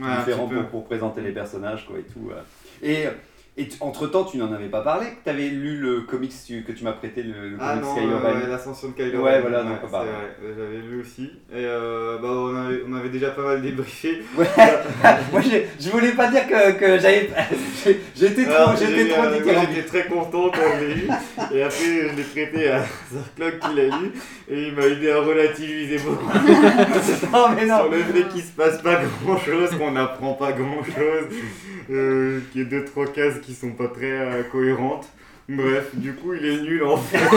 euh, 0.00 0.04
Ouais, 0.04 0.16
différents 0.18 0.48
pour, 0.48 0.64
pour 0.66 0.84
présenter 0.84 1.20
les 1.22 1.32
personnages 1.32 1.86
quoi, 1.86 1.98
et 1.98 2.02
tout. 2.02 2.30
euh. 2.30 2.42
Et, 2.82 3.06
et 3.54 3.68
entre 3.80 4.06
temps, 4.06 4.24
tu 4.24 4.38
n'en 4.38 4.50
avais 4.50 4.68
pas 4.68 4.80
parlé, 4.80 5.08
tu 5.22 5.28
avais 5.28 5.50
lu 5.50 5.76
le 5.76 6.00
comics 6.00 6.32
que 6.66 6.72
tu 6.72 6.84
m'as 6.84 6.92
prêté, 6.92 7.22
le, 7.22 7.50
le 7.50 7.56
Ah 7.60 7.74
comics 7.74 8.10
non, 8.10 8.16
euh, 8.16 8.40
ouais, 8.40 8.48
l'ascension 8.48 8.88
de 8.88 8.94
Kylo 8.94 9.22
Ouais, 9.22 9.42
voilà, 9.42 9.62
ouais, 9.62 9.76
j'avais 10.56 10.78
lu 10.78 11.02
aussi. 11.02 11.24
Et 11.50 11.56
euh, 11.56 12.16
bah, 12.16 12.28
on, 12.30 12.56
avait, 12.56 12.82
on 12.88 12.94
avait 12.94 13.10
déjà 13.10 13.30
pas 13.30 13.42
mal 13.42 13.60
débriefé. 13.60 14.22
Ouais. 14.38 14.46
Moi, 15.30 15.42
je 15.78 15.90
voulais 15.90 16.12
pas 16.12 16.30
dire 16.30 16.46
que, 16.46 16.72
que 16.72 16.98
j'avais. 16.98 17.28
J'étais 18.16 18.46
trop, 18.46 18.74
j'étais 18.74 19.08
trop 19.08 19.22
euh, 19.24 19.40
moi. 19.44 19.52
J'étais 19.68 19.86
très 19.86 20.06
content 20.06 20.50
quand 20.50 20.78
je 20.80 20.84
l'ai 20.86 20.94
lu. 20.94 21.08
Et 21.52 21.62
après, 21.62 21.84
je 21.84 22.16
l'ai 22.16 22.22
prêté 22.22 22.70
à 22.70 22.82
Zarklog 23.12 23.58
qui 23.58 23.76
l'a 23.76 23.98
lu. 23.98 24.12
Et 24.48 24.68
il 24.68 24.74
m'a 24.74 24.86
aidé 24.86 25.10
à 25.10 25.20
relativiser 25.20 25.98
beaucoup. 25.98 26.30
Non, 27.32 27.48
mais 27.54 27.66
non. 27.66 27.78
Sur 27.78 27.90
le 27.90 27.98
fait 27.98 28.28
qu'il 28.28 28.42
se 28.42 28.52
passe 28.52 28.80
pas 28.80 29.00
grand 29.22 29.38
chose, 29.38 29.70
qu'on 29.76 29.90
n'apprend 29.90 30.32
pas 30.34 30.52
grand 30.52 30.82
chose. 30.84 31.26
Euh, 31.92 32.40
qu'il 32.50 32.60
y 32.62 32.64
ait 32.64 32.66
deux, 32.68 32.84
trois 32.84 33.06
cases 33.06 33.38
qui 33.42 33.54
sont 33.54 33.70
pas 33.72 33.88
très 33.88 34.10
euh, 34.12 34.42
cohérentes. 34.50 35.06
Bref, 35.48 35.88
du 35.94 36.14
coup, 36.14 36.32
il 36.34 36.46
est 36.46 36.62
nul 36.62 36.84
en 36.84 36.96
fait. 36.96 37.18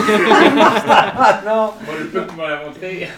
Ah 0.88 1.42
non. 1.46 1.74
Moi, 1.86 1.96
le 2.00 2.06
peu 2.06 2.22
m'en 2.38 2.44
as 2.44 2.64
montré. 2.64 3.10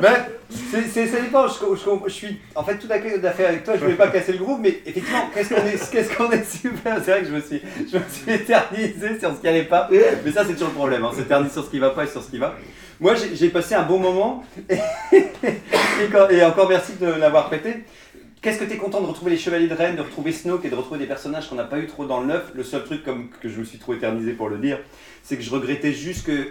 Ben, 0.00 0.14
c'est, 0.50 0.82
c'est- 0.82 1.06
ça 1.06 1.20
dépend. 1.20 1.48
Je, 1.48 1.54
je- 1.74 2.08
je 2.08 2.12
suis 2.12 2.38
en 2.54 2.62
fait 2.62 2.76
tout 2.76 2.86
à 2.90 2.98
fait 3.00 3.18
d'affaire 3.18 3.48
avec 3.48 3.64
toi. 3.64 3.74
Je 3.76 3.80
voulais 3.82 3.94
pas 3.94 4.08
casser 4.08 4.32
le 4.32 4.38
groupe, 4.38 4.60
mais 4.62 4.78
effectivement, 4.86 5.30
qu'est-ce 5.34 5.54
qu'on 5.54 5.66
est, 5.66 5.90
qu'est-ce 5.90 6.14
qu'on 6.16 6.30
est 6.30 6.44
super? 6.44 6.98
C'est 7.02 7.10
vrai 7.10 7.22
que 7.22 7.28
je 7.28 7.32
me 7.34 7.40
suis, 7.40 7.62
je 7.90 7.96
me 7.96 8.02
suis 8.08 8.30
éternisé 8.30 9.18
sur 9.18 9.34
ce 9.34 9.40
qui 9.40 9.48
allait 9.48 9.64
pas. 9.64 9.88
Mais 9.90 10.32
ça, 10.32 10.44
c'est 10.44 10.52
toujours 10.52 10.68
le 10.68 10.74
problème. 10.74 11.04
Hein, 11.04 11.10
s'éterniser 11.16 11.52
sur 11.52 11.64
ce 11.64 11.70
qui 11.70 11.78
va 11.78 11.90
pas 11.90 12.04
et 12.04 12.08
sur 12.08 12.22
ce 12.22 12.30
qui 12.30 12.38
va. 12.38 12.54
Moi, 13.00 13.14
j'ai, 13.14 13.34
j'ai 13.34 13.48
passé 13.48 13.74
un 13.74 13.82
bon 13.84 13.98
moment. 13.98 14.44
Et, 14.68 14.74
et 15.16 16.06
quand- 16.12 16.28
et 16.28 16.44
encore 16.44 16.68
merci 16.68 16.92
de 17.00 17.06
l'avoir 17.06 17.46
prêté. 17.46 17.84
Qu'est-ce 18.42 18.58
que 18.58 18.64
t'es 18.64 18.78
content 18.78 19.02
de 19.02 19.06
retrouver 19.06 19.32
les 19.32 19.36
Chevaliers 19.36 19.68
de 19.68 19.74
Rennes, 19.74 19.96
de 19.96 20.00
retrouver 20.00 20.32
Snoke 20.32 20.64
et 20.64 20.70
de 20.70 20.74
retrouver 20.74 20.98
des 20.98 21.06
personnages 21.06 21.50
qu'on 21.50 21.56
n'a 21.56 21.64
pas 21.64 21.78
eu 21.78 21.86
trop 21.86 22.06
dans 22.06 22.20
le 22.20 22.26
neuf? 22.26 22.52
Le 22.54 22.64
seul 22.64 22.84
truc 22.84 23.04
comme 23.04 23.28
que 23.28 23.50
je 23.50 23.60
me 23.60 23.64
suis 23.64 23.78
trop 23.78 23.92
éternisé 23.92 24.32
pour 24.32 24.48
le 24.48 24.56
dire, 24.56 24.78
c'est 25.22 25.36
que 25.36 25.42
je 25.42 25.50
regrettais 25.50 25.92
juste 25.92 26.24
que 26.24 26.48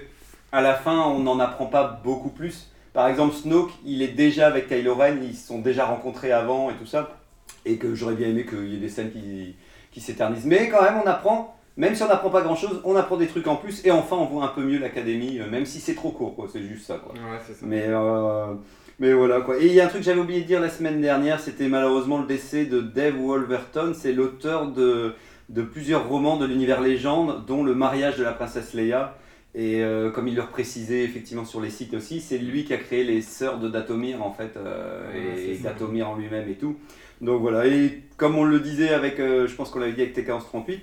à 0.51 0.62
la 0.62 0.75
fin 0.75 1.01
on 1.07 1.18
n'en 1.19 1.39
apprend 1.39 1.65
pas 1.65 2.00
beaucoup 2.03 2.30
plus. 2.30 2.69
Par 2.94 3.07
exemple, 3.07 3.33
Snoke, 3.33 3.71
il 3.86 4.03
est 4.03 4.09
déjà 4.09 4.45
avec 4.45 4.68
Kylo 4.68 4.94
Ren, 4.94 5.18
ils 5.24 5.36
se 5.36 5.47
sont 5.47 5.59
déjà 5.59 5.86
rencontrés 5.86 6.31
avant 6.31 6.69
et 6.69 6.75
tout 6.75 6.86
ça, 6.86 7.18
et 7.65 7.77
que 7.77 7.95
j'aurais 7.95 8.13
bien 8.13 8.27
aimé 8.27 8.45
qu'il 8.45 8.68
y 8.68 8.75
ait 8.75 8.80
des 8.80 8.89
scènes 8.89 9.12
qui, 9.12 9.56
qui 9.91 10.00
s'éternisent. 10.00 10.45
Mais 10.45 10.69
quand 10.69 10.83
même, 10.83 11.01
on 11.03 11.07
apprend, 11.07 11.57
même 11.75 11.95
si 11.95 12.03
on 12.03 12.07
n'apprend 12.07 12.30
pas 12.30 12.41
grand 12.41 12.56
chose, 12.56 12.81
on 12.83 12.95
apprend 12.95 13.18
des 13.18 13.27
trucs 13.27 13.47
en 13.47 13.56
plus, 13.56 13.83
et 13.83 13.89
enfin 13.89 14.15
on 14.15 14.25
voit 14.25 14.44
un 14.44 14.50
peu 14.50 14.62
mieux 14.62 14.77
l'académie, 14.77 15.39
euh, 15.39 15.50
même 15.50 15.65
si 15.65 15.80
c'est 15.80 15.95
trop 15.95 16.12
court, 16.12 16.36
quoi. 16.36 16.47
C'est 16.51 16.62
juste 16.62 16.86
ça, 16.86 17.00
quoi. 17.03 17.13
Ouais, 17.13 17.39
c'est 17.47 17.53
ça. 17.53 17.65
Mais, 17.65 17.86
euh, 17.88 18.53
mais 19.00 19.13
voilà 19.13 19.42
quoi. 19.42 19.57
Et 19.60 19.68
il 19.68 19.74
y 19.74 19.80
a 19.80 19.86
un 19.86 19.88
truc 19.88 20.01
que 20.01 20.06
j'avais 20.06 20.19
oublié 20.19 20.42
de 20.42 20.48
dire 20.48 20.60
la 20.60 20.69
semaine 20.69 21.01
dernière, 21.01 21.40
c'était 21.40 21.68
malheureusement 21.68 22.19
le 22.19 22.28
décès 22.28 22.66
de 22.66 22.81
Dave 22.81 23.16
Wolverton. 23.16 23.94
C'est 23.96 24.13
l'auteur 24.13 24.72
de, 24.72 25.13
de 25.50 25.62
plusieurs 25.62 26.07
romans 26.07 26.38
de 26.38 26.46
l'univers 26.46 26.81
légende, 26.81 27.46
dont 27.46 27.63
Le 27.63 27.74
mariage 27.74 28.18
de 28.18 28.24
la 28.24 28.34
princesse 28.34 28.74
Leia. 28.74 29.16
Et 29.56 29.84
euh, 29.84 30.12
comme 30.12 30.28
il 30.28 30.36
le 30.36 30.44
précisait 30.44 31.04
effectivement 31.04 31.44
sur 31.44 31.60
les 31.60 31.72
sites 31.72 31.96
aussi, 31.96 32.22
c'est 32.22 32.38
lui 32.38 32.66
qui 32.66 32.74
a 32.74 32.78
créé 32.78 33.04
les 33.04 33.22
sœurs 33.22 33.57
de 33.60 33.68
Datomir 33.68 34.24
en 34.24 34.31
fait, 34.31 34.56
euh, 34.57 35.12
Ouais, 35.12 35.53
et. 35.53 35.58
Datomir 35.58 36.10
en 36.10 36.15
lui-même 36.15 36.48
et 36.50 36.53
tout. 36.53 36.77
Donc 37.22 37.41
voilà, 37.41 37.65
et 37.65 38.03
comme 38.15 38.38
on 38.38 38.44
le 38.44 38.60
disait 38.60 38.89
avec, 38.94 39.20
euh, 39.20 39.48
je 39.48 39.56
pense 39.56 39.72
qu'on 39.72 39.79
l'avait 39.79 39.94
dit 39.94 40.01
avec 40.01 40.15
TK1138, 40.15 40.79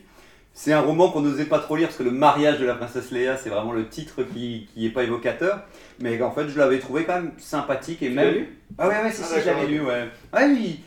c'est 0.52 0.72
un 0.72 0.80
roman 0.80 1.10
qu'on 1.10 1.20
n'osait 1.20 1.44
pas 1.44 1.60
trop 1.60 1.76
lire 1.76 1.88
parce 1.88 1.98
que 1.98 2.02
le 2.02 2.10
mariage 2.10 2.58
de 2.58 2.66
la 2.66 2.74
princesse 2.74 3.12
Leia, 3.12 3.36
c'est 3.36 3.50
vraiment 3.50 3.72
le 3.72 3.88
titre 3.88 4.22
qui, 4.22 4.68
qui 4.74 4.86
est 4.86 4.90
pas 4.90 5.04
évocateur. 5.04 5.60
Mais 6.00 6.20
en 6.22 6.30
fait, 6.30 6.48
je 6.48 6.58
l'avais 6.58 6.78
trouvé 6.78 7.04
quand 7.04 7.14
même 7.14 7.32
sympathique 7.38 8.02
et 8.02 8.08
Tu 8.08 8.14
même. 8.14 8.34
lu? 8.34 8.58
Ah 8.78 8.88
ouais, 8.88 9.02
ouais, 9.02 9.10
si, 9.10 9.22
Ah, 9.24 9.26
si, 9.34 9.40
je 9.40 9.46
l'avais 9.46 9.66
lu, 9.66 9.80
ouais. 9.80 10.08
Ouais, 10.34 10.50
il, 10.54 10.80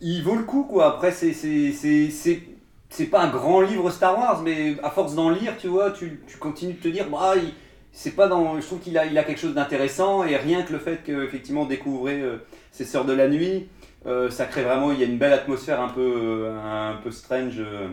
il 0.00 0.22
vaut 0.22 0.36
le 0.36 0.44
coup, 0.44 0.64
quoi. 0.64 0.94
Après, 0.94 1.10
c'est, 1.10 1.32
c'est, 1.32 1.72
c'est, 1.72 2.10
c'est, 2.10 2.42
c'est 2.88 3.06
pas 3.06 3.22
un 3.22 3.30
grand 3.30 3.60
livre 3.60 3.90
Star 3.90 4.16
Wars, 4.16 4.42
mais 4.42 4.76
à 4.82 4.90
force 4.90 5.14
d'en 5.14 5.30
lire, 5.30 5.54
tu 5.58 5.66
vois, 5.68 5.90
tu, 5.90 6.20
tu 6.26 6.36
continues 6.38 6.74
de 6.74 6.80
te 6.80 6.88
dire, 6.88 7.08
bah, 7.10 7.34
c'est 7.92 8.12
pas 8.12 8.28
dans. 8.28 8.60
Je 8.60 8.66
trouve 8.66 8.78
qu'il 8.80 8.96
a, 8.96 9.06
il 9.06 9.18
a 9.18 9.24
quelque 9.24 9.40
chose 9.40 9.54
d'intéressant, 9.54 10.24
et 10.24 10.36
rien 10.36 10.62
que 10.62 10.72
le 10.72 10.78
fait 10.78 11.02
que, 11.04 11.24
effectivement, 11.24 11.64
découvrir 11.64 12.24
euh, 12.24 12.36
ces 12.70 12.84
Sœurs 12.84 13.06
de 13.06 13.12
la 13.12 13.28
Nuit, 13.28 13.66
euh, 14.06 14.30
ça 14.30 14.44
crée 14.44 14.62
vraiment. 14.62 14.92
Il 14.92 15.00
y 15.00 15.02
a 15.02 15.06
une 15.06 15.18
belle 15.18 15.32
atmosphère 15.32 15.80
un 15.80 15.88
peu, 15.88 16.00
euh, 16.44 16.90
un 16.92 16.96
peu 17.02 17.10
strange 17.10 17.56
euh, 17.58 17.88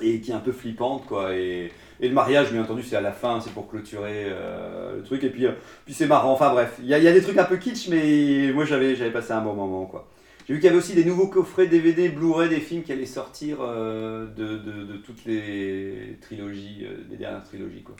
et 0.00 0.20
qui 0.20 0.30
est 0.30 0.34
un 0.34 0.38
peu 0.40 0.52
flippante, 0.52 1.06
quoi. 1.06 1.34
Et, 1.36 1.70
et 2.00 2.08
le 2.08 2.14
mariage, 2.14 2.50
bien 2.52 2.62
entendu, 2.62 2.82
c'est 2.82 2.96
à 2.96 3.00
la 3.00 3.12
fin, 3.12 3.40
c'est 3.40 3.52
pour 3.52 3.68
clôturer 3.68 4.26
euh, 4.28 4.96
le 4.96 5.02
truc. 5.02 5.22
Et 5.24 5.30
puis, 5.30 5.46
euh, 5.46 5.52
puis 5.84 5.94
c'est 5.94 6.06
marrant. 6.06 6.32
Enfin 6.32 6.50
bref, 6.50 6.76
il 6.80 6.86
y, 6.86 6.94
a- 6.94 6.98
y 6.98 7.08
a 7.08 7.12
des 7.12 7.22
trucs 7.22 7.38
un 7.38 7.44
peu 7.44 7.56
kitsch, 7.56 7.88
mais 7.88 8.52
moi 8.52 8.64
j'avais, 8.64 8.96
j'avais 8.96 9.10
passé 9.12 9.32
un 9.32 9.42
bon 9.42 9.54
moment, 9.54 9.86
quoi. 9.86 10.08
J'ai 10.48 10.54
vu 10.54 10.60
qu'il 10.60 10.66
y 10.66 10.70
avait 10.70 10.78
aussi 10.78 10.94
des 10.94 11.04
nouveaux 11.04 11.28
coffrets 11.28 11.66
DVD, 11.68 12.08
Blu-ray 12.08 12.48
des 12.48 12.60
films 12.60 12.82
qui 12.82 12.92
allaient 12.92 13.06
sortir 13.06 13.58
euh, 13.60 14.26
de, 14.26 14.58
de, 14.58 14.84
de 14.84 14.96
toutes 14.96 15.24
les 15.24 16.18
trilogies, 16.20 16.84
des 17.08 17.16
dernières 17.16 17.44
trilogies, 17.44 17.82
quoi. 17.82 17.96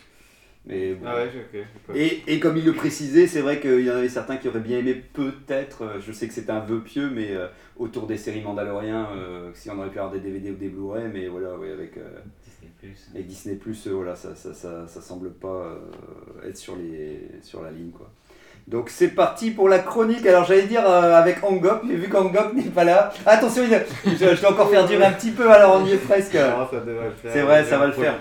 Mais 0.64 0.94
bon. 0.94 1.06
Ah 1.08 1.16
ouais, 1.16 1.30
Et, 1.94 2.22
et 2.26 2.38
comme 2.38 2.56
il 2.56 2.64
le 2.64 2.72
précisait, 2.72 3.26
c'est 3.26 3.40
vrai 3.40 3.60
qu'il 3.60 3.80
y 3.80 3.90
en 3.90 3.96
avait 3.96 4.08
certains 4.08 4.36
qui 4.36 4.46
auraient 4.46 4.60
bien 4.60 4.78
aimé 4.78 4.94
peut-être, 4.94 5.82
euh, 5.82 6.00
je 6.00 6.12
sais 6.12 6.28
que 6.28 6.34
c'est 6.34 6.50
un 6.50 6.60
vœu 6.60 6.80
pieux, 6.82 7.10
mais 7.10 7.32
euh, 7.32 7.48
autour 7.76 8.06
des 8.06 8.16
séries 8.16 8.42
Mandaloriens, 8.42 9.08
euh, 9.12 9.50
si 9.54 9.70
on 9.70 9.78
aurait 9.78 9.90
pu 9.90 9.98
avoir 9.98 10.12
des 10.12 10.20
DVD 10.20 10.52
ou 10.52 10.54
des 10.54 10.68
Blu-ray, 10.68 11.10
mais 11.12 11.26
voilà, 11.26 11.58
ouais, 11.58 11.72
avec 11.72 11.96
euh, 11.96 12.20
Disney 12.44 12.70
Plus. 12.78 13.10
les 13.12 13.22
Disney 13.24 13.58
voilà, 13.92 14.14
ça, 14.14 14.36
ça, 14.36 14.54
ça, 14.54 14.86
ça 14.86 15.00
semble 15.00 15.32
pas 15.32 15.48
euh, 15.48 16.48
être 16.48 16.56
sur, 16.56 16.76
les, 16.76 17.28
sur 17.42 17.62
la 17.62 17.72
ligne, 17.72 17.90
quoi. 17.90 18.10
Donc 18.68 18.88
c'est 18.90 19.08
parti 19.08 19.50
pour 19.50 19.68
la 19.68 19.80
chronique. 19.80 20.24
Alors 20.26 20.44
j'allais 20.44 20.62
dire 20.66 20.82
euh, 20.88 21.14
avec 21.20 21.42
Angop, 21.44 21.80
mais 21.84 21.94
vu 21.94 22.08
qu'Angop 22.08 22.54
n'est 22.54 22.62
pas 22.62 22.84
là. 22.84 23.12
Attention, 23.26 23.64
il- 23.64 24.12
je, 24.12 24.16
je 24.16 24.24
vais 24.40 24.46
encore 24.46 24.70
faire 24.70 24.86
durer 24.86 25.04
un 25.04 25.12
petit 25.12 25.30
peu, 25.32 25.50
alors 25.50 25.80
on 25.80 25.84
y 25.84 25.92
est 25.92 25.96
presque. 25.96 26.32
Faire. 26.32 27.32
C'est 27.32 27.42
vrai, 27.42 27.64
ça 27.64 27.78
va 27.78 27.86
le 27.86 27.92
faire. 28.04 28.14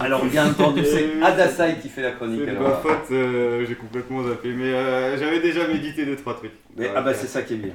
Alors 0.00 0.24
bien 0.24 0.46
entendu, 0.46 0.82
c'est 0.84 1.08
Adasai 1.22 1.76
qui 1.80 1.88
fait 1.88 2.02
la 2.02 2.12
chronique. 2.12 2.40
C'est 2.46 2.52
ma 2.52 2.70
faute, 2.76 3.10
euh, 3.12 3.64
j'ai 3.68 3.74
complètement 3.74 4.26
zappé. 4.26 4.48
Mais 4.56 4.72
euh, 4.72 5.16
j'avais 5.18 5.40
déjà 5.40 5.68
médité 5.68 6.04
deux 6.06 6.16
trois 6.16 6.34
trucs. 6.34 6.52
Mais- 6.76 6.86
ah 6.96 7.02
bah 7.02 7.12
c'est 7.14 7.26
ça 7.28 7.42
qui 7.42 7.54
est 7.54 7.58
bien. 7.58 7.74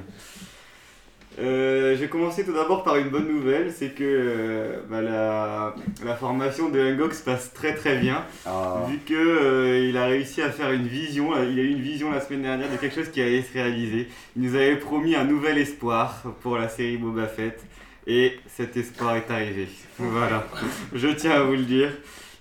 Euh, 1.40 1.96
J'ai 1.98 2.08
commencé 2.08 2.44
tout 2.44 2.52
d'abord 2.52 2.82
par 2.82 2.96
une 2.96 3.08
bonne 3.08 3.28
nouvelle, 3.28 3.72
c'est 3.72 3.90
que 3.94 4.02
euh, 4.04 4.80
bah, 4.90 5.00
la, 5.00 5.74
la 6.04 6.14
formation 6.16 6.68
de 6.68 6.78
Hungox 6.78 7.18
se 7.18 7.24
passe 7.24 7.52
très 7.54 7.74
très 7.74 7.96
bien, 7.98 8.24
Ah. 8.46 8.84
vu 8.88 8.98
que 8.98 9.14
euh, 9.14 9.86
il 9.88 9.96
a 9.96 10.06
réussi 10.06 10.42
à 10.42 10.50
faire 10.50 10.70
une 10.72 10.86
vision, 10.86 11.32
il 11.42 11.58
a 11.58 11.62
eu 11.62 11.70
une 11.70 11.80
vision 11.80 12.10
la 12.10 12.20
semaine 12.20 12.42
dernière 12.42 12.70
de 12.70 12.76
quelque 12.76 12.94
chose 12.94 13.10
qui 13.10 13.22
allait 13.22 13.42
se 13.42 13.52
réaliser. 13.54 14.08
Il 14.36 14.42
nous 14.42 14.54
avait 14.54 14.76
promis 14.76 15.14
un 15.16 15.24
nouvel 15.24 15.56
espoir 15.58 16.22
pour 16.42 16.58
la 16.58 16.68
série 16.68 16.96
Boba 16.98 17.26
Fett, 17.26 17.58
et 18.06 18.38
cet 18.46 18.76
espoir 18.76 19.16
est 19.16 19.30
arrivé. 19.30 19.68
Voilà, 19.98 20.46
je 20.94 21.08
tiens 21.08 21.32
à 21.32 21.42
vous 21.42 21.52
le 21.52 21.62
dire, 21.64 21.90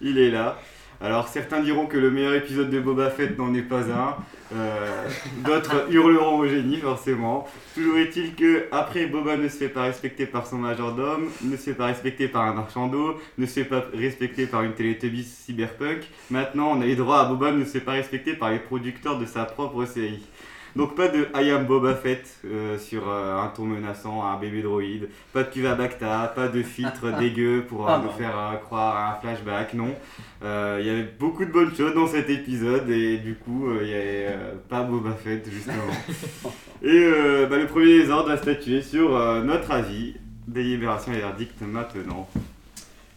il 0.02 0.18
est 0.18 0.32
là. 0.32 0.60
Alors 1.02 1.30
certains 1.30 1.62
diront 1.62 1.86
que 1.86 1.98
le 1.98 2.12
meilleur 2.12 2.34
épisode 2.34 2.70
de 2.70 2.80
Boba 2.80 3.10
Fett 3.10 3.38
n'en 3.38 3.54
est 3.54 3.62
pas 3.62 3.90
un, 3.90 4.18
euh, 4.54 5.08
d'autres 5.46 5.90
hurleront 5.92 6.40
au 6.40 6.48
génie 6.48 6.78
forcément. 6.78 7.48
Toujours 7.74 7.98
est-il 7.98 8.36
que 8.36 8.66
après 8.72 9.06
Boba 9.06 9.38
ne 9.38 9.48
se 9.48 9.56
fait 9.56 9.70
pas 9.70 9.84
respecter 9.84 10.26
par 10.26 10.46
son 10.46 10.58
majordome, 10.58 11.30
ne 11.42 11.56
se 11.56 11.64
fait 11.64 11.74
pas 11.74 11.86
respecter 11.86 12.28
par 12.28 12.42
un 12.44 12.54
marchand 12.54 12.88
d'eau, 12.88 13.18
ne 13.38 13.46
se 13.46 13.54
fait 13.54 13.64
pas 13.64 13.86
respecter 13.94 14.46
par 14.46 14.64
une 14.64 14.74
Teletubbies 14.74 15.24
cyberpunk. 15.24 16.10
Maintenant, 16.32 16.72
on 16.76 16.82
a 16.82 16.86
eu 16.86 16.96
droit 16.96 17.20
à 17.20 17.26
Boba 17.26 17.54
ne 17.54 17.64
se 17.64 17.72
fait 17.72 17.80
pas 17.80 17.94
respecter 17.94 18.34
par 18.34 18.52
les 18.52 18.60
producteurs 18.60 19.18
de 19.18 19.26
sa 19.26 19.46
propre 19.46 19.86
série. 19.86 20.24
Donc 20.76 20.96
pas 20.96 21.08
de 21.08 21.28
I 21.36 21.52
am 21.52 21.66
Boba 21.66 21.96
Fett 21.96 22.28
euh, 22.46 22.78
sur 22.78 23.10
euh, 23.10 23.42
un 23.42 23.48
ton 23.48 23.64
menaçant, 23.64 24.24
un 24.24 24.38
bébé 24.38 24.62
droïde, 24.62 25.10
pas 25.34 25.44
de 25.44 25.50
Cuva 25.50 25.76
Bacta, 25.76 26.32
pas 26.36 26.48
de 26.48 26.62
filtre 26.62 27.12
dégueu 27.20 27.66
pour 27.68 27.90
euh, 27.90 27.94
Ah 27.94 28.02
nous 28.04 28.12
faire 28.12 28.60
croire 28.64 28.96
à 28.96 29.12
un 29.12 29.20
flashback, 29.20 29.74
non. 29.74 29.96
Il 30.42 30.86
y 30.86 30.90
avait 30.90 31.10
beaucoup 31.20 31.44
de 31.44 31.52
bonnes 31.52 31.76
choses 31.76 31.94
dans 31.94 32.08
cet 32.08 32.30
épisode 32.30 32.90
et 32.90 33.18
du 33.18 33.36
coup 33.36 33.68
il 33.82 33.88
n'y 33.88 33.94
avait 33.94 34.36
pas 34.70 34.84
Boba 34.84 35.12
Fett 35.12 35.50
justement. 35.52 35.76
et 36.84 37.12
bah, 37.50 37.58
le 37.58 37.66
premier 37.66 38.04
des 38.04 38.10
ordres 38.10 38.30
va 38.30 38.38
statuer 38.38 38.82
sur 38.82 39.12
notre 39.44 39.72
avis. 39.72 40.16
Délibération 40.48 41.14
et 41.14 41.20
verdict 41.20 41.62
maintenant. 41.62 42.28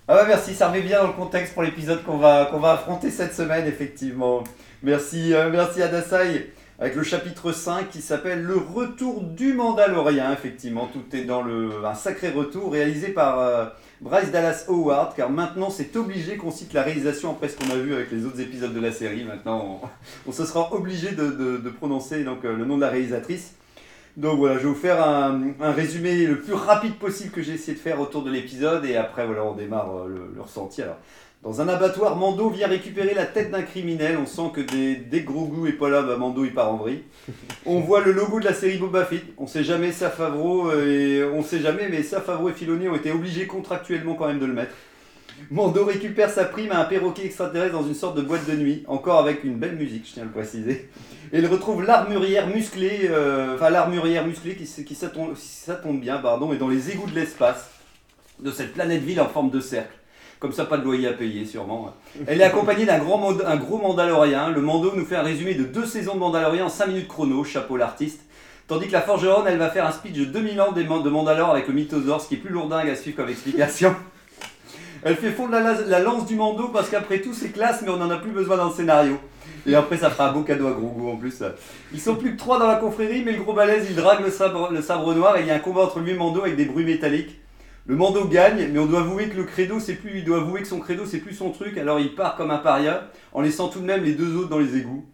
Ah 0.07 0.17
bah 0.17 0.25
merci, 0.29 0.53
ça 0.53 0.69
remet 0.69 0.83
bien 0.83 1.01
dans 1.01 1.07
le 1.07 1.13
contexte 1.15 1.55
pour 1.55 1.63
l'épisode 1.63 2.03
qu'on 2.03 2.19
va, 2.19 2.45
qu'on 2.51 2.59
va 2.59 2.73
affronter 2.73 3.11
cette 3.11 3.33
semaine, 3.33 3.67
effectivement. 3.67 4.45
Merci, 4.83 5.33
merci 5.51 5.81
Adasai. 5.81 6.53
Avec 6.83 6.97
le 6.97 7.05
chapitre 7.05 7.53
5 7.53 7.91
qui 7.91 8.03
s'appelle 8.03 8.43
Le 8.43 8.57
retour 8.57 9.23
du 9.23 9.53
Mandalorien, 9.53 10.33
effectivement. 10.33 10.91
Tout 10.93 11.17
est 11.17 11.23
dans 11.23 11.41
le, 11.41 11.71
un 11.85 11.95
sacré 11.95 12.31
retour 12.31 12.73
réalisé 12.73 13.11
par 13.11 13.39
euh, 13.39 13.67
Bryce 14.01 14.33
Dallas 14.33 14.65
Howard, 14.67 15.15
car 15.15 15.31
maintenant 15.31 15.71
c'est 15.71 15.95
obligé 15.95 16.37
qu'on 16.37 16.51
cite 16.51 16.73
la 16.73 16.83
réalisation 16.83 17.31
après 17.31 17.49
ce 17.51 17.57
qu'on 17.57 17.71
a 17.71 17.77
vu 17.77 17.95
avec 17.95 18.11
les 18.11 18.27
autres 18.27 18.41
épisodes 18.41 18.75
de 18.75 18.81
la 18.81 18.91
série. 18.91 19.23
Maintenant, 19.23 19.81
on, 20.27 20.33
se 20.33 20.45
sera 20.45 20.75
obligé 20.75 21.13
de, 21.13 21.71
prononcer 21.71 22.25
euh, 22.27 22.57
le 22.57 22.65
nom 22.65 22.75
de 22.75 22.81
la 22.81 22.89
réalisatrice. 22.89 23.55
Donc 24.17 24.39
voilà, 24.39 24.57
je 24.57 24.65
vais 24.65 24.69
vous 24.69 24.75
faire 24.75 25.07
un, 25.07 25.55
résumé 25.61 26.27
le 26.27 26.41
plus 26.41 26.55
rapide 26.55 26.97
possible 26.97 27.31
que 27.31 27.43
j'ai 27.43 27.53
essayé 27.53 27.75
de 27.75 27.81
faire 27.81 28.01
autour 28.01 28.25
de 28.25 28.31
l'épisode 28.33 28.85
et 28.87 28.97
après 28.97 29.25
voilà, 29.25 29.45
on 29.45 29.55
démarre 29.55 29.99
euh, 29.99 30.09
le, 30.09 30.33
le 30.35 30.43
ressenti. 30.43 30.83
Dans 31.43 31.61
un 31.61 31.67
abattoir, 31.67 32.15
Mando 32.15 32.51
vient 32.51 32.69
récupérer 32.69 33.15
la 33.15 33.27
tête 33.27 33.51
d'un 33.51 33.63
criminel. 33.63 34.17
On 34.17 34.27
sent 34.27 34.53
que 34.55 34.61
dès, 34.61 34.95
dès 34.95 35.23
que 35.23 35.33
Grogu 35.33 35.69
est 35.69 35.73
pas 35.73 35.91
là, 35.91 36.03
bah, 36.03 36.17
Mando 36.17 36.45
il 36.45 36.55
part 36.55 36.73
en 36.73 36.77
vrille. 36.77 37.03
On 37.67 37.81
voit 37.81 38.01
le 38.01 38.13
logo 38.13 38.39
de 38.39 38.45
la 38.45 38.55
série 38.55 38.79
Boba 38.79 39.05
Fett. 39.05 39.25
On 39.39 39.49
sait 39.49 39.65
jamais 39.65 39.91
Sa 39.91 40.09
Favreau 40.09 40.71
euh, 40.71 40.87
et 40.87 41.25
on 41.25 41.43
sait 41.43 41.59
jamais, 41.59 41.89
mais 41.89 42.05
Sa 42.05 42.21
Favreau 42.21 42.51
et 42.51 42.53
Filoni 42.53 42.87
ont 42.89 42.95
été 42.95 43.11
obligés 43.11 43.49
contractuellement 43.49 44.15
quand 44.15 44.29
même 44.29 44.39
de 44.39 44.47
le 44.47 44.53
mettre. 44.53 44.73
Mando 45.51 45.85
récupère 45.85 46.31
sa 46.31 46.45
prime 46.45 46.71
à 46.71 46.79
un 46.79 46.85
perroquet 46.85 47.25
extraterrestre 47.27 47.73
dans 47.73 47.87
une 47.87 47.95
sorte 47.95 48.17
de 48.17 48.23
boîte 48.23 48.49
de 48.49 48.55
nuit, 48.55 48.85
encore 48.87 49.19
avec 49.19 49.43
une 49.43 49.57
belle 49.57 49.75
musique, 49.75 50.07
je 50.07 50.13
tiens 50.13 50.23
à 50.23 50.27
le 50.27 50.31
préciser. 50.31 50.89
Et 51.33 51.39
il 51.39 51.47
retrouve 51.47 51.83
l'armurière 51.83 52.47
musclée, 52.47 53.09
euh, 53.11 53.57
enfin 53.57 53.71
l'armurière 53.71 54.25
musclée 54.25 54.55
qui, 54.55 54.85
qui 54.85 54.95
ça, 54.95 55.09
tombe, 55.09 55.35
ça 55.37 55.75
tombe 55.75 56.01
bien, 56.01 56.19
pardon, 56.19 56.53
est 56.53 56.59
dans 56.59 56.69
les 56.69 56.91
égouts 56.91 57.11
de 57.11 57.17
l'espace 57.17 57.71
de 58.39 58.53
cette 58.53 58.75
planète 58.75 59.03
ville 59.03 59.21
en 59.21 59.29
forme 59.29 59.51
de 59.51 59.61
cercle. 59.61 59.93
Comme 60.43 60.53
ça, 60.53 60.65
pas 60.65 60.77
de 60.77 60.83
loyer 60.83 61.07
à 61.07 61.13
payer, 61.13 61.45
sûrement. 61.45 61.95
Elle 62.27 62.41
est 62.41 62.45
accompagnée 62.45 62.85
d'un 62.85 62.99
grand 62.99 63.33
un 63.47 63.57
gros 63.57 63.79
Mandalorien. 63.79 64.51
Le 64.51 64.61
Mando 64.61 64.91
nous 64.93 65.05
fait 65.05 65.15
un 65.15 65.23
résumé 65.23 65.55
de 65.55 65.63
deux 65.63 65.87
saisons 65.87 66.15
de 66.15 66.19
Mandalorien 66.19 66.65
en 66.65 66.69
5 66.69 66.89
minutes 66.89 67.07
chrono, 67.07 67.45
chapeau 67.45 67.77
l'artiste. 67.77 68.23
Tandis 68.67 68.89
que 68.89 68.93
la 68.93 69.03
Forgeronne, 69.03 69.45
elle 69.47 69.59
va 69.59 69.71
faire 69.71 69.87
un 69.87 69.93
speech 69.93 70.15
de 70.15 70.25
2000 70.25 70.61
ans 70.61 70.73
de 70.73 71.11
Mandalore 71.11 71.51
avec 71.51 71.69
le 71.69 71.75
mythosaure, 71.75 72.21
ce 72.21 72.27
qui 72.27 72.35
est 72.35 72.39
plus 72.39 72.51
lourdingue 72.51 72.91
à 72.91 72.97
suivre 72.97 73.19
comme 73.19 73.29
explication. 73.29 73.95
Elle 75.05 75.15
fait 75.15 75.31
fondre 75.31 75.53
la 75.53 76.01
lance 76.01 76.27
du 76.27 76.35
Mando 76.35 76.71
parce 76.73 76.91
qu'après 76.91 77.21
tout, 77.21 77.35
c'est 77.35 77.51
classe, 77.51 77.81
mais 77.83 77.91
on 77.91 77.99
n'en 77.99 78.11
a 78.11 78.17
plus 78.17 78.33
besoin 78.33 78.57
dans 78.57 78.71
le 78.71 78.75
scénario. 78.75 79.21
Et 79.65 79.77
après, 79.77 79.97
ça 79.97 80.11
fera 80.11 80.31
un 80.31 80.33
beau 80.33 80.43
cadeau 80.43 80.67
à 80.67 80.73
Grogu 80.73 81.09
en 81.09 81.19
plus. 81.19 81.41
Ils 81.93 82.01
sont 82.01 82.17
plus 82.17 82.33
que 82.33 82.39
trois 82.39 82.59
dans 82.59 82.67
la 82.67 82.77
confrérie, 82.77 83.23
mais 83.25 83.31
le 83.31 83.45
gros 83.45 83.53
balèze, 83.53 83.87
il 83.89 83.95
drague 83.95 84.25
le 84.25 84.31
sabre, 84.33 84.73
le 84.73 84.83
sabre 84.83 85.15
noir 85.15 85.37
et 85.37 85.43
il 85.43 85.47
y 85.47 85.53
a 85.53 85.55
un 85.55 85.61
combat 85.61 85.83
entre 85.83 86.01
lui 86.01 86.11
et 86.11 86.15
Mando 86.15 86.41
avec 86.41 86.57
des 86.57 86.65
bruits 86.65 86.85
métalliques. 86.85 87.39
Le 87.87 87.97
Mando 87.97 88.27
gagne, 88.27 88.69
mais 88.73 88.79
on 88.79 88.87
doit 88.87 89.01
avouer 89.01 89.29
que 89.29 89.37
le 89.37 89.45
credo, 89.45 89.81
c'est 89.81 89.95
plus, 89.95 90.19
il 90.19 90.25
doit 90.25 90.39
avouer 90.39 90.61
que 90.63 90.69
son 90.69 90.79
credo, 90.79 91.05
c'est 91.05 91.19
plus 91.19 91.35
son 91.35 91.51
truc, 91.51 91.77
alors 91.79 91.99
il 91.99 92.15
part 92.15 92.37
comme 92.37 92.53
un 92.53 92.59
paria, 92.59 93.11
en 93.33 93.41
laissant 93.41 93.69
tout 93.69 93.81
de 93.81 93.85
même 93.85 94.05
les 94.05 94.13
deux 94.13 94.37
autres 94.37 94.49
dans 94.49 94.61
les 94.61 94.77
égouts. 94.77 95.05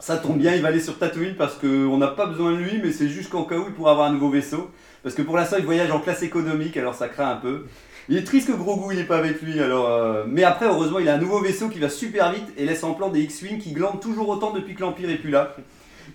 Ça 0.00 0.16
tombe 0.16 0.36
bien, 0.36 0.52
il 0.56 0.62
va 0.62 0.68
aller 0.68 0.80
sur 0.80 0.98
Tatooine 0.98 1.36
parce 1.36 1.54
qu'on 1.54 1.96
n'a 1.96 2.08
pas 2.08 2.26
besoin 2.26 2.50
de 2.52 2.56
lui, 2.56 2.80
mais 2.82 2.90
c'est 2.90 3.08
juste 3.08 3.30
qu'en 3.30 3.44
cas 3.44 3.56
où 3.56 3.66
il 3.68 3.72
pourra 3.72 3.92
avoir 3.92 4.08
un 4.08 4.12
nouveau 4.12 4.30
vaisseau. 4.30 4.68
Parce 5.04 5.14
que 5.14 5.22
pour 5.22 5.36
l'instant, 5.36 5.56
il 5.60 5.64
voyage 5.64 5.92
en 5.92 6.00
classe 6.00 6.24
économique, 6.24 6.76
alors 6.76 6.96
ça 6.96 7.08
craint 7.08 7.30
un 7.30 7.36
peu. 7.36 7.66
Il 8.08 8.16
est 8.16 8.24
triste 8.24 8.48
que 8.48 8.52
Grogu 8.52 8.94
il 8.94 8.98
n'est 8.98 9.04
pas 9.04 9.18
avec 9.18 9.40
lui, 9.40 9.60
alors. 9.60 9.88
euh, 9.88 10.24
Mais 10.26 10.42
après, 10.42 10.66
heureusement, 10.66 10.98
il 10.98 11.08
a 11.08 11.14
un 11.14 11.18
nouveau 11.18 11.40
vaisseau 11.40 11.68
qui 11.68 11.78
va 11.78 11.88
super 11.88 12.32
vite 12.32 12.48
et 12.56 12.66
laisse 12.66 12.82
en 12.82 12.94
plan 12.94 13.10
des 13.10 13.20
X-Wing 13.20 13.58
qui 13.58 13.72
glandent 13.72 14.00
toujours 14.00 14.28
autant 14.28 14.50
depuis 14.50 14.74
que 14.74 14.80
l'Empire 14.80 15.08
est 15.08 15.18
plus 15.18 15.30
là. 15.30 15.54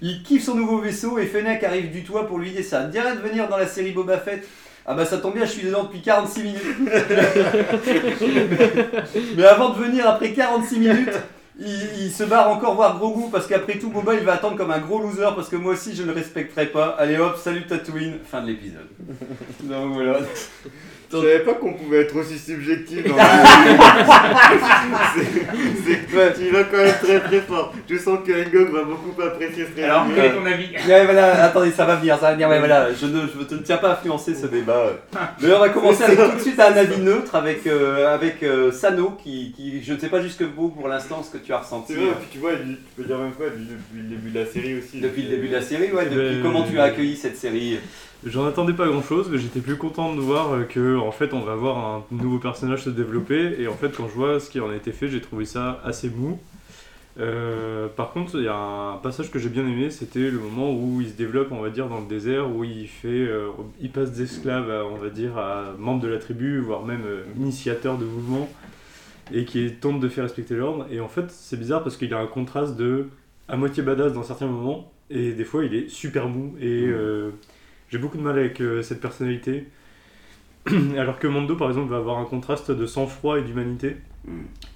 Il 0.02 0.22
kiffe 0.22 0.44
son 0.44 0.56
nouveau 0.56 0.80
vaisseau 0.80 1.18
et 1.18 1.26
Fennec 1.26 1.64
arrive 1.64 1.90
du 1.90 2.04
toit 2.04 2.28
pour 2.28 2.40
lui 2.40 2.52
dire 2.52 2.66
ça. 2.66 2.84
dirait 2.84 3.16
de 3.16 3.22
venir 3.22 3.48
dans 3.48 3.58
la 3.58 3.68
série 3.68 3.92
Boba 3.92 4.18
Fett 4.18 4.46
Ah 4.90 4.94
bah 4.94 5.06
ça 5.06 5.18
tombe 5.18 5.36
bien, 5.36 5.44
je 5.44 5.52
suis 5.52 5.68
dedans 5.68 5.84
depuis 5.84 6.00
46 6.00 6.44
minutes. 6.44 6.62
Mais 9.36 9.44
avant 9.44 9.72
de 9.72 9.84
venir, 9.84 10.08
après 10.08 10.32
46 10.32 10.80
minutes, 10.80 11.12
il, 11.60 12.10
se 12.10 12.24
barre 12.24 12.50
encore 12.50 12.76
voir 12.76 12.98
Grogu 12.98 13.24
parce 13.30 13.48
qu'après 13.48 13.80
tout, 13.80 13.90
Boba 13.90 14.14
il 14.14 14.22
va 14.22 14.36
attendre 14.36 14.56
comme 14.56 14.72
un 14.72 14.80
gros 14.80 15.02
loser 15.02 15.28
parce 15.36 15.50
que 15.50 15.58
moi 15.58 15.74
aussi 15.74 15.94
je 15.94 16.04
ne 16.04 16.08
le 16.08 16.14
respecterai 16.14 16.68
pas. 16.68 16.96
Allez 17.00 17.18
hop, 17.18 17.36
salut 17.36 17.68
Tatooine, 17.68 18.20
fin 18.24 18.42
de 18.42 18.48
l'épisode. 18.48 18.88
Donc 19.64 19.94
voilà. 19.94 20.20
Je 21.10 21.18
savais 21.18 21.40
pas 21.40 21.54
qu'on 21.54 21.74
pouvait 21.74 22.02
être 22.02 22.16
aussi 22.18 22.38
subjectif 22.38 23.00
C'est- 25.16 25.46
c'est- 25.86 26.34
Tu 26.38 26.50
vas 26.52 26.64
quand 26.64 26.78
même 26.78 26.94
très 27.02 27.20
très 27.22 27.40
fort. 27.42 27.74
Je 27.90 27.98
sens 27.98 28.20
que 28.26 28.32
Engog 28.32 28.72
va 28.74 28.84
beaucoup 28.84 29.20
apprécier 29.22 29.66
ce 29.76 29.82
Alors, 29.82 30.06
quel 30.14 30.26
est 30.26 30.34
ton 30.34 30.46
avis 30.46 30.68
Ouais, 30.88 31.06
voilà, 31.06 31.44
attendez, 31.46 31.72
ça 31.72 31.86
va 31.86 31.96
venir, 31.96 32.16
ça 32.16 32.28
va 32.28 32.34
venir. 32.34 32.50
Ouais, 32.50 32.60
voilà, 32.60 32.90
je 32.94 33.06
ne, 33.06 33.22
je 33.22 33.56
ne 33.56 33.62
tiens 33.62 33.78
pas 33.78 33.90
à 33.90 33.94
influencer 33.94 34.36
ce 34.36 34.48
débat. 34.48 34.94
D'ailleurs, 35.40 35.58
on 35.60 35.62
va 35.62 35.70
commencer 35.70 36.04
avec 36.04 36.18
tout 36.20 36.36
de 36.36 36.42
suite 36.42 36.60
un 36.60 36.74
avis 36.74 37.00
neutre 37.02 37.36
avec, 37.36 37.66
euh, 37.68 38.14
avec 38.14 38.44
euh, 38.44 38.72
Sano, 38.72 39.18
qui, 39.24 39.54
qui, 39.56 39.82
je 39.84 39.94
ne 39.94 40.00
sais 40.00 40.10
pas 40.10 40.22
jusque 40.22 40.42
vous 40.44 40.70
pour 40.70 40.88
l'instant 40.88 41.24
ce 41.24 41.32
que 41.38 41.44
tu 41.44 41.54
as 41.54 41.60
ressenti. 41.60 41.94
C'est 41.94 42.00
vrai, 42.00 42.12
puis 42.20 42.28
tu 42.34 42.40
vois, 42.40 42.52
tu 42.54 42.78
peux 42.98 43.04
dire 43.04 43.18
même 43.18 43.32
quoi 43.32 43.46
depuis, 43.48 43.66
le 43.96 44.04
début 44.10 44.30
de 44.32 44.40
la 44.40 44.46
série 44.46 44.78
aussi. 44.80 45.00
Depuis 45.00 45.24
le 45.24 45.30
début 45.30 45.48
de 45.48 45.54
la 45.56 45.62
série, 45.62 45.92
ouais, 45.92 46.06
depuis 46.06 46.18
Euh, 46.40 46.42
comment 46.42 46.64
tu 46.64 46.78
as 46.80 46.84
accueilli 46.84 47.16
cette 47.16 47.38
série 47.38 47.80
J'en 48.26 48.46
attendais 48.46 48.74
pas 48.74 48.88
grand 48.88 49.04
chose, 49.04 49.30
mais 49.32 49.38
j'étais 49.38 49.60
plus 49.60 49.78
content 49.78 50.16
de 50.16 50.20
voir 50.20 50.68
que 50.68 50.98
en 50.98 51.12
fait 51.12 51.34
on 51.34 51.42
va 51.42 51.56
voir 51.56 51.78
un 51.78 52.04
nouveau 52.12 52.40
personnage 52.40 52.84
se 52.84 52.90
développer 52.90 53.56
et 53.60 53.68
en 53.68 53.76
fait 53.76 53.96
quand 53.96 54.08
je 54.08 54.14
vois 54.14 54.40
ce 54.40 54.50
qui 54.50 54.60
en 54.60 54.70
a 54.70 54.76
été 54.76 54.92
fait, 54.92 55.08
j'ai 55.08 55.22
trouvé 55.22 55.46
ça 55.46 55.82
assez 55.86 56.10
mou. 56.10 56.40
Euh, 57.20 57.88
par 57.88 58.12
contre, 58.12 58.36
il 58.36 58.44
y 58.44 58.48
a 58.48 58.56
un 58.56 58.98
passage 58.98 59.32
que 59.32 59.40
j'ai 59.40 59.50
bien 59.50 59.64
aimé, 59.64 59.90
c'était 59.90 60.30
le 60.30 60.40
moment 60.40 60.72
où 60.72 61.02
il 61.02 61.10
se 61.10 61.14
développe, 61.14 61.52
on 61.52 61.62
va 61.62 61.70
dire, 61.70 61.88
dans 61.88 62.00
le 62.00 62.06
désert, 62.06 62.50
où 62.50 62.64
il 62.64 62.88
fait, 62.88 63.08
euh, 63.08 63.50
il 63.82 63.90
passe 63.90 64.12
d'esclave, 64.12 64.70
à, 64.70 64.86
on 64.86 64.96
va 64.96 65.10
dire, 65.10 65.38
à 65.38 65.74
membre 65.80 66.02
de 66.04 66.08
la 66.08 66.20
tribu, 66.20 66.60
voire 66.60 66.86
même 66.86 67.06
euh, 67.06 67.24
initiateur 67.38 67.98
de 67.98 68.06
mouvement, 68.06 68.48
et 69.34 69.46
qui 69.46 69.72
tente 69.74 70.00
de 70.00 70.10
faire 70.10 70.26
respecter 70.26 70.56
l'ordre. 70.56 70.86
Et 70.92 71.00
en 71.00 71.08
fait, 71.08 71.32
c'est 71.32 71.58
bizarre 71.58 71.84
parce 71.84 71.98
qu'il 71.98 72.10
y 72.10 72.14
a 72.14 72.20
un 72.20 72.28
contraste 72.28 72.76
de 72.78 73.08
à 73.48 73.58
moitié 73.58 73.82
badass 73.82 74.14
dans 74.14 74.24
certains 74.24 74.48
moments, 74.48 74.92
et 75.10 75.32
des 75.32 75.46
fois 75.46 75.64
il 75.64 75.74
est 75.74 75.90
super 75.90 76.28
mou. 76.28 76.56
Et 76.62 76.88
j'ai 77.90 77.98
beaucoup 77.98 78.18
de 78.18 78.24
mal 78.24 78.38
avec 78.38 78.62
euh, 78.62 78.82
cette 78.82 79.02
personnalité. 79.02 79.68
Alors 80.98 81.20
que 81.20 81.28
Mando, 81.28 81.56
par 81.56 81.70
exemple, 81.70 81.90
va 81.90 81.98
avoir 81.98 82.18
un 82.18 82.26
contraste 82.26 82.72
de 82.72 82.86
sang-froid 82.86 83.40
et 83.40 83.42
d'humanité 83.44 83.96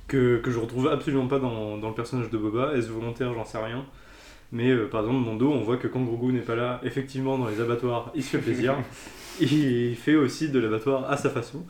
que, 0.07 0.37
que 0.37 0.51
je 0.51 0.59
retrouve 0.59 0.87
absolument 0.87 1.27
pas 1.27 1.39
dans, 1.39 1.77
dans 1.77 1.89
le 1.89 1.95
personnage 1.95 2.29
de 2.29 2.37
Boba. 2.37 2.73
Est-ce 2.75 2.89
volontaire 2.89 3.33
J'en 3.33 3.45
sais 3.45 3.57
rien. 3.57 3.85
Mais 4.53 4.69
euh, 4.71 4.87
par 4.87 5.01
exemple, 5.01 5.25
Mando, 5.25 5.49
on 5.51 5.61
voit 5.61 5.77
que 5.77 5.87
quand 5.87 6.01
Grogu 6.01 6.33
n'est 6.33 6.39
pas 6.41 6.55
là, 6.55 6.79
effectivement, 6.83 7.37
dans 7.37 7.47
les 7.47 7.59
abattoirs, 7.61 8.11
il 8.15 8.23
se 8.23 8.37
fait 8.37 8.43
plaisir. 8.43 8.75
il 9.39 9.95
fait 9.95 10.15
aussi 10.15 10.49
de 10.49 10.59
l'abattoir 10.59 11.09
à 11.09 11.17
sa 11.17 11.29
façon. 11.29 11.65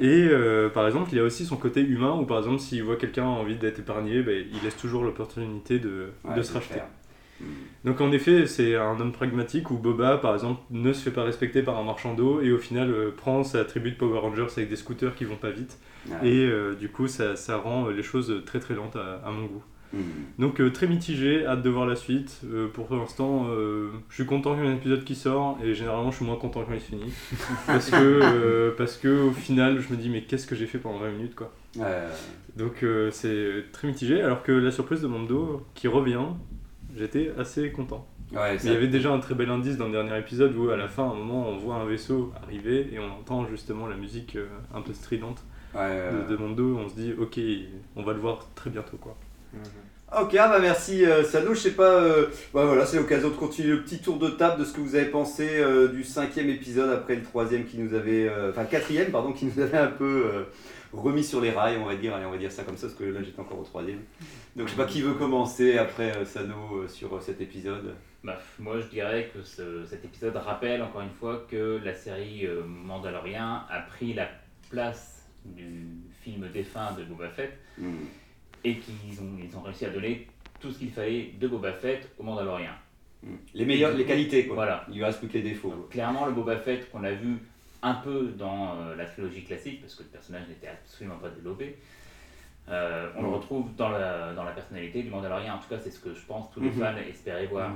Et 0.00 0.26
euh, 0.30 0.70
par 0.70 0.86
exemple, 0.86 1.10
il 1.12 1.16
y 1.16 1.20
a 1.20 1.24
aussi 1.24 1.44
son 1.44 1.56
côté 1.56 1.82
humain 1.82 2.12
où, 2.18 2.24
par 2.24 2.38
exemple, 2.38 2.58
s'il 2.60 2.82
voit 2.82 2.96
quelqu'un 2.96 3.24
a 3.24 3.26
envie 3.26 3.56
d'être 3.56 3.80
épargné, 3.80 4.22
ben, 4.22 4.42
il 4.50 4.62
laisse 4.64 4.76
toujours 4.78 5.04
l'opportunité 5.04 5.78
de, 5.78 6.08
Ouais, 6.24 6.34
de 6.34 6.42
se 6.42 6.54
racheter. 6.54 6.74
faire. 6.74 6.86
Donc 7.84 8.00
en 8.00 8.12
effet, 8.12 8.46
c'est 8.46 8.76
un 8.76 8.98
homme 8.98 9.12
pragmatique 9.12 9.70
où 9.70 9.76
Boba, 9.76 10.16
par 10.18 10.34
exemple, 10.34 10.62
ne 10.70 10.92
se 10.92 11.02
fait 11.02 11.10
pas 11.10 11.24
respecter 11.24 11.62
par 11.62 11.78
un 11.78 11.84
marchand 11.84 12.14
d'eau 12.14 12.40
et 12.40 12.52
au 12.52 12.58
final 12.58 12.90
euh, 12.90 13.10
prend 13.14 13.44
sa 13.44 13.64
tribu 13.64 13.90
de 13.90 13.96
Power 13.96 14.20
Rangers 14.20 14.46
avec 14.56 14.70
des 14.70 14.76
scooters 14.76 15.14
qui 15.14 15.24
vont 15.24 15.36
pas 15.36 15.50
vite. 15.50 15.78
Et 16.22 16.44
euh, 16.44 16.74
du 16.74 16.90
coup, 16.90 17.08
ça, 17.08 17.34
ça 17.34 17.56
rend 17.56 17.88
les 17.88 18.02
choses 18.02 18.42
très 18.46 18.60
très 18.60 18.74
lentes 18.74 18.96
à, 18.96 19.26
à 19.26 19.30
mon 19.30 19.46
goût. 19.46 19.62
Mhm. 19.94 20.02
Donc 20.38 20.60
euh, 20.60 20.70
très 20.70 20.86
mitigé, 20.86 21.46
hâte 21.46 21.62
de 21.62 21.70
voir 21.70 21.86
la 21.86 21.96
suite. 21.96 22.40
Euh, 22.44 22.68
pour 22.68 22.92
l'instant, 22.94 23.46
euh, 23.48 23.90
je 24.08 24.14
suis 24.14 24.26
content 24.26 24.54
qu'il 24.54 24.64
y 24.64 24.66
ait 24.66 24.70
un 24.70 24.76
épisode 24.76 25.04
qui 25.04 25.14
sort 25.14 25.58
et 25.62 25.74
généralement 25.74 26.10
je 26.10 26.16
suis 26.16 26.24
moins 26.24 26.36
content 26.36 26.64
quand 26.66 26.74
il 26.74 26.80
se 26.80 26.86
finit. 26.86 27.12
parce, 27.66 27.90
que, 27.90 27.96
euh, 27.96 28.72
parce 28.76 28.96
que 28.96 29.28
au 29.28 29.32
final, 29.32 29.80
je 29.80 29.92
me 29.92 29.96
dis 29.96 30.08
mais 30.08 30.22
qu'est-ce 30.22 30.46
que 30.46 30.54
j'ai 30.56 30.66
fait 30.66 30.78
pendant 30.78 30.98
20 30.98 31.10
minutes 31.12 31.34
quoi. 31.34 31.52
Donc 32.56 32.82
euh, 32.82 33.10
c'est 33.10 33.64
très 33.72 33.88
mitigé, 33.88 34.20
alors 34.20 34.42
que 34.42 34.52
la 34.52 34.70
surprise 34.70 35.00
de 35.00 35.08
Mando 35.08 35.64
qui 35.74 35.88
revient, 35.88 36.26
j'étais 36.96 37.32
assez 37.38 37.70
content. 37.70 38.06
Ouais, 38.32 38.56
il 38.62 38.72
y 38.72 38.74
avait 38.74 38.88
déjà 38.88 39.12
un 39.12 39.20
très 39.20 39.34
bel 39.34 39.50
indice 39.50 39.76
dans 39.76 39.86
le 39.86 39.92
dernier 39.92 40.18
épisode 40.18 40.56
où 40.56 40.70
à 40.70 40.76
la 40.76 40.88
fin, 40.88 41.04
à 41.04 41.12
un 41.12 41.14
moment, 41.14 41.48
on 41.48 41.56
voit 41.56 41.76
un 41.76 41.84
vaisseau 41.84 42.32
arriver 42.42 42.88
et 42.92 42.98
on 42.98 43.12
entend 43.20 43.46
justement 43.46 43.86
la 43.86 43.96
musique 43.96 44.36
euh, 44.36 44.46
un 44.74 44.80
peu 44.80 44.92
stridente 44.92 45.42
Ouais, 45.74 46.00
de, 46.12 46.30
de 46.30 46.36
Mando. 46.36 46.78
On 46.78 46.88
se 46.88 46.94
dit 46.94 47.12
ok, 47.18 47.38
on 47.96 48.02
va 48.02 48.12
le 48.12 48.20
voir 48.20 48.46
très 48.54 48.70
bientôt 48.70 48.96
quoi. 48.96 49.16
Ok, 50.20 50.36
ah 50.38 50.48
bah 50.48 50.58
merci 50.60 51.04
euh, 51.04 51.24
Sano. 51.24 51.54
Je 51.54 51.58
sais 51.58 51.72
pas, 51.72 51.90
euh, 51.90 52.26
ouais, 52.52 52.64
voilà, 52.64 52.86
c'est 52.86 52.98
l'occasion 52.98 53.30
de 53.30 53.34
continuer 53.34 53.70
le 53.70 53.82
petit 53.82 53.98
tour 53.98 54.18
de 54.18 54.28
table 54.28 54.60
de 54.60 54.64
ce 54.64 54.72
que 54.72 54.80
vous 54.80 54.94
avez 54.94 55.06
pensé 55.06 55.48
euh, 55.58 55.88
du 55.88 56.04
cinquième 56.04 56.48
épisode 56.50 56.90
après 56.90 57.16
le 57.16 57.22
troisième 57.22 57.64
qui 57.64 57.78
nous 57.78 57.94
avait, 57.94 58.30
enfin 58.50 58.64
quatrième 58.64 59.10
pardon, 59.10 59.32
qui 59.32 59.46
nous 59.46 59.60
avait 59.60 59.78
un 59.78 59.88
peu 59.88 60.24
remis 60.96 61.24
sur 61.24 61.40
les 61.40 61.50
rails, 61.50 61.76
on 61.78 61.84
va 61.86 61.94
dire. 61.96 62.14
Allez, 62.14 62.26
on 62.26 62.30
va 62.30 62.38
dire 62.38 62.52
ça 62.52 62.62
comme 62.64 62.76
ça 62.76 62.86
parce 62.86 62.98
que 62.98 63.04
là 63.04 63.22
j'étais 63.22 63.40
encore 63.40 63.58
au 63.58 63.64
troisième. 63.64 64.00
Donc 64.56 64.66
je 64.68 64.72
sais 64.72 64.76
pas 64.78 64.86
qui 64.86 65.00
veut 65.02 65.14
commencer 65.14 65.78
après 65.78 66.16
euh, 66.16 66.24
Sano 66.24 66.78
euh, 66.82 66.88
sur 66.88 67.14
euh, 67.14 67.20
cet 67.20 67.40
épisode. 67.40 67.94
Bah, 68.22 68.38
moi, 68.58 68.80
je 68.80 68.86
dirais 68.86 69.30
que 69.34 69.42
ce- 69.42 69.84
cet 69.84 70.04
épisode 70.04 70.34
rappelle 70.36 70.82
encore 70.82 71.02
une 71.02 71.10
fois 71.10 71.44
que 71.50 71.80
la 71.84 71.94
série 71.94 72.46
euh, 72.46 72.62
Mandalorian 72.64 73.60
a 73.68 73.80
pris 73.88 74.14
la 74.14 74.28
place 74.70 75.28
du 75.44 75.86
film 76.22 76.48
défunt 76.52 76.92
de 76.98 77.04
Boba 77.04 77.28
Fett 77.28 77.52
Hmm. 77.76 78.04
et 78.62 78.76
qu'ils 78.78 79.20
ont, 79.20 79.36
ils 79.42 79.54
ont 79.56 79.60
réussi 79.62 79.84
à 79.84 79.90
donner 79.90 80.28
tout 80.60 80.70
ce 80.70 80.78
qu'il 80.78 80.90
fallait 80.90 81.32
de 81.38 81.48
Boba 81.48 81.72
Fett 81.72 82.08
au 82.18 82.22
Mandalorian. 82.22 82.70
Les 83.54 83.64
meilleures, 83.64 83.94
les 83.96 84.04
qualités 84.04 84.46
quoi. 84.46 84.54
Voilà. 84.54 84.84
Il 84.90 84.96
lui 84.96 85.04
reste 85.04 85.18
plus 85.18 85.28
que 85.28 85.34
les 85.34 85.42
défauts. 85.42 85.70
Donc, 85.70 85.88
clairement, 85.90 86.24
le 86.26 86.32
Boba 86.32 86.56
Fett 86.58 86.90
qu'on 86.90 87.04
a 87.04 87.10
vu 87.12 87.38
un 87.84 87.94
peu 87.94 88.32
dans 88.36 88.76
euh, 88.80 88.96
la 88.96 89.04
trilogie 89.04 89.44
classique, 89.44 89.80
parce 89.82 89.94
que 89.94 90.02
le 90.02 90.08
personnage 90.08 90.48
n'était 90.48 90.68
absolument 90.68 91.18
pas 91.18 91.28
développé, 91.28 91.76
euh, 92.68 93.10
on 93.16 93.22
le 93.22 93.28
retrouve 93.28 93.74
dans 93.76 93.90
la, 93.90 94.32
dans 94.32 94.44
la 94.44 94.52
personnalité 94.52 95.02
du 95.02 95.10
Mandalorian. 95.10 95.54
En 95.54 95.58
tout 95.58 95.68
cas, 95.68 95.78
c'est 95.78 95.90
ce 95.90 96.00
que 96.00 96.14
je 96.14 96.24
pense 96.24 96.50
tous 96.50 96.60
les 96.60 96.70
Mhm. 96.70 96.80
fans 96.80 96.96
espéraient 96.96 97.46
voir. 97.46 97.72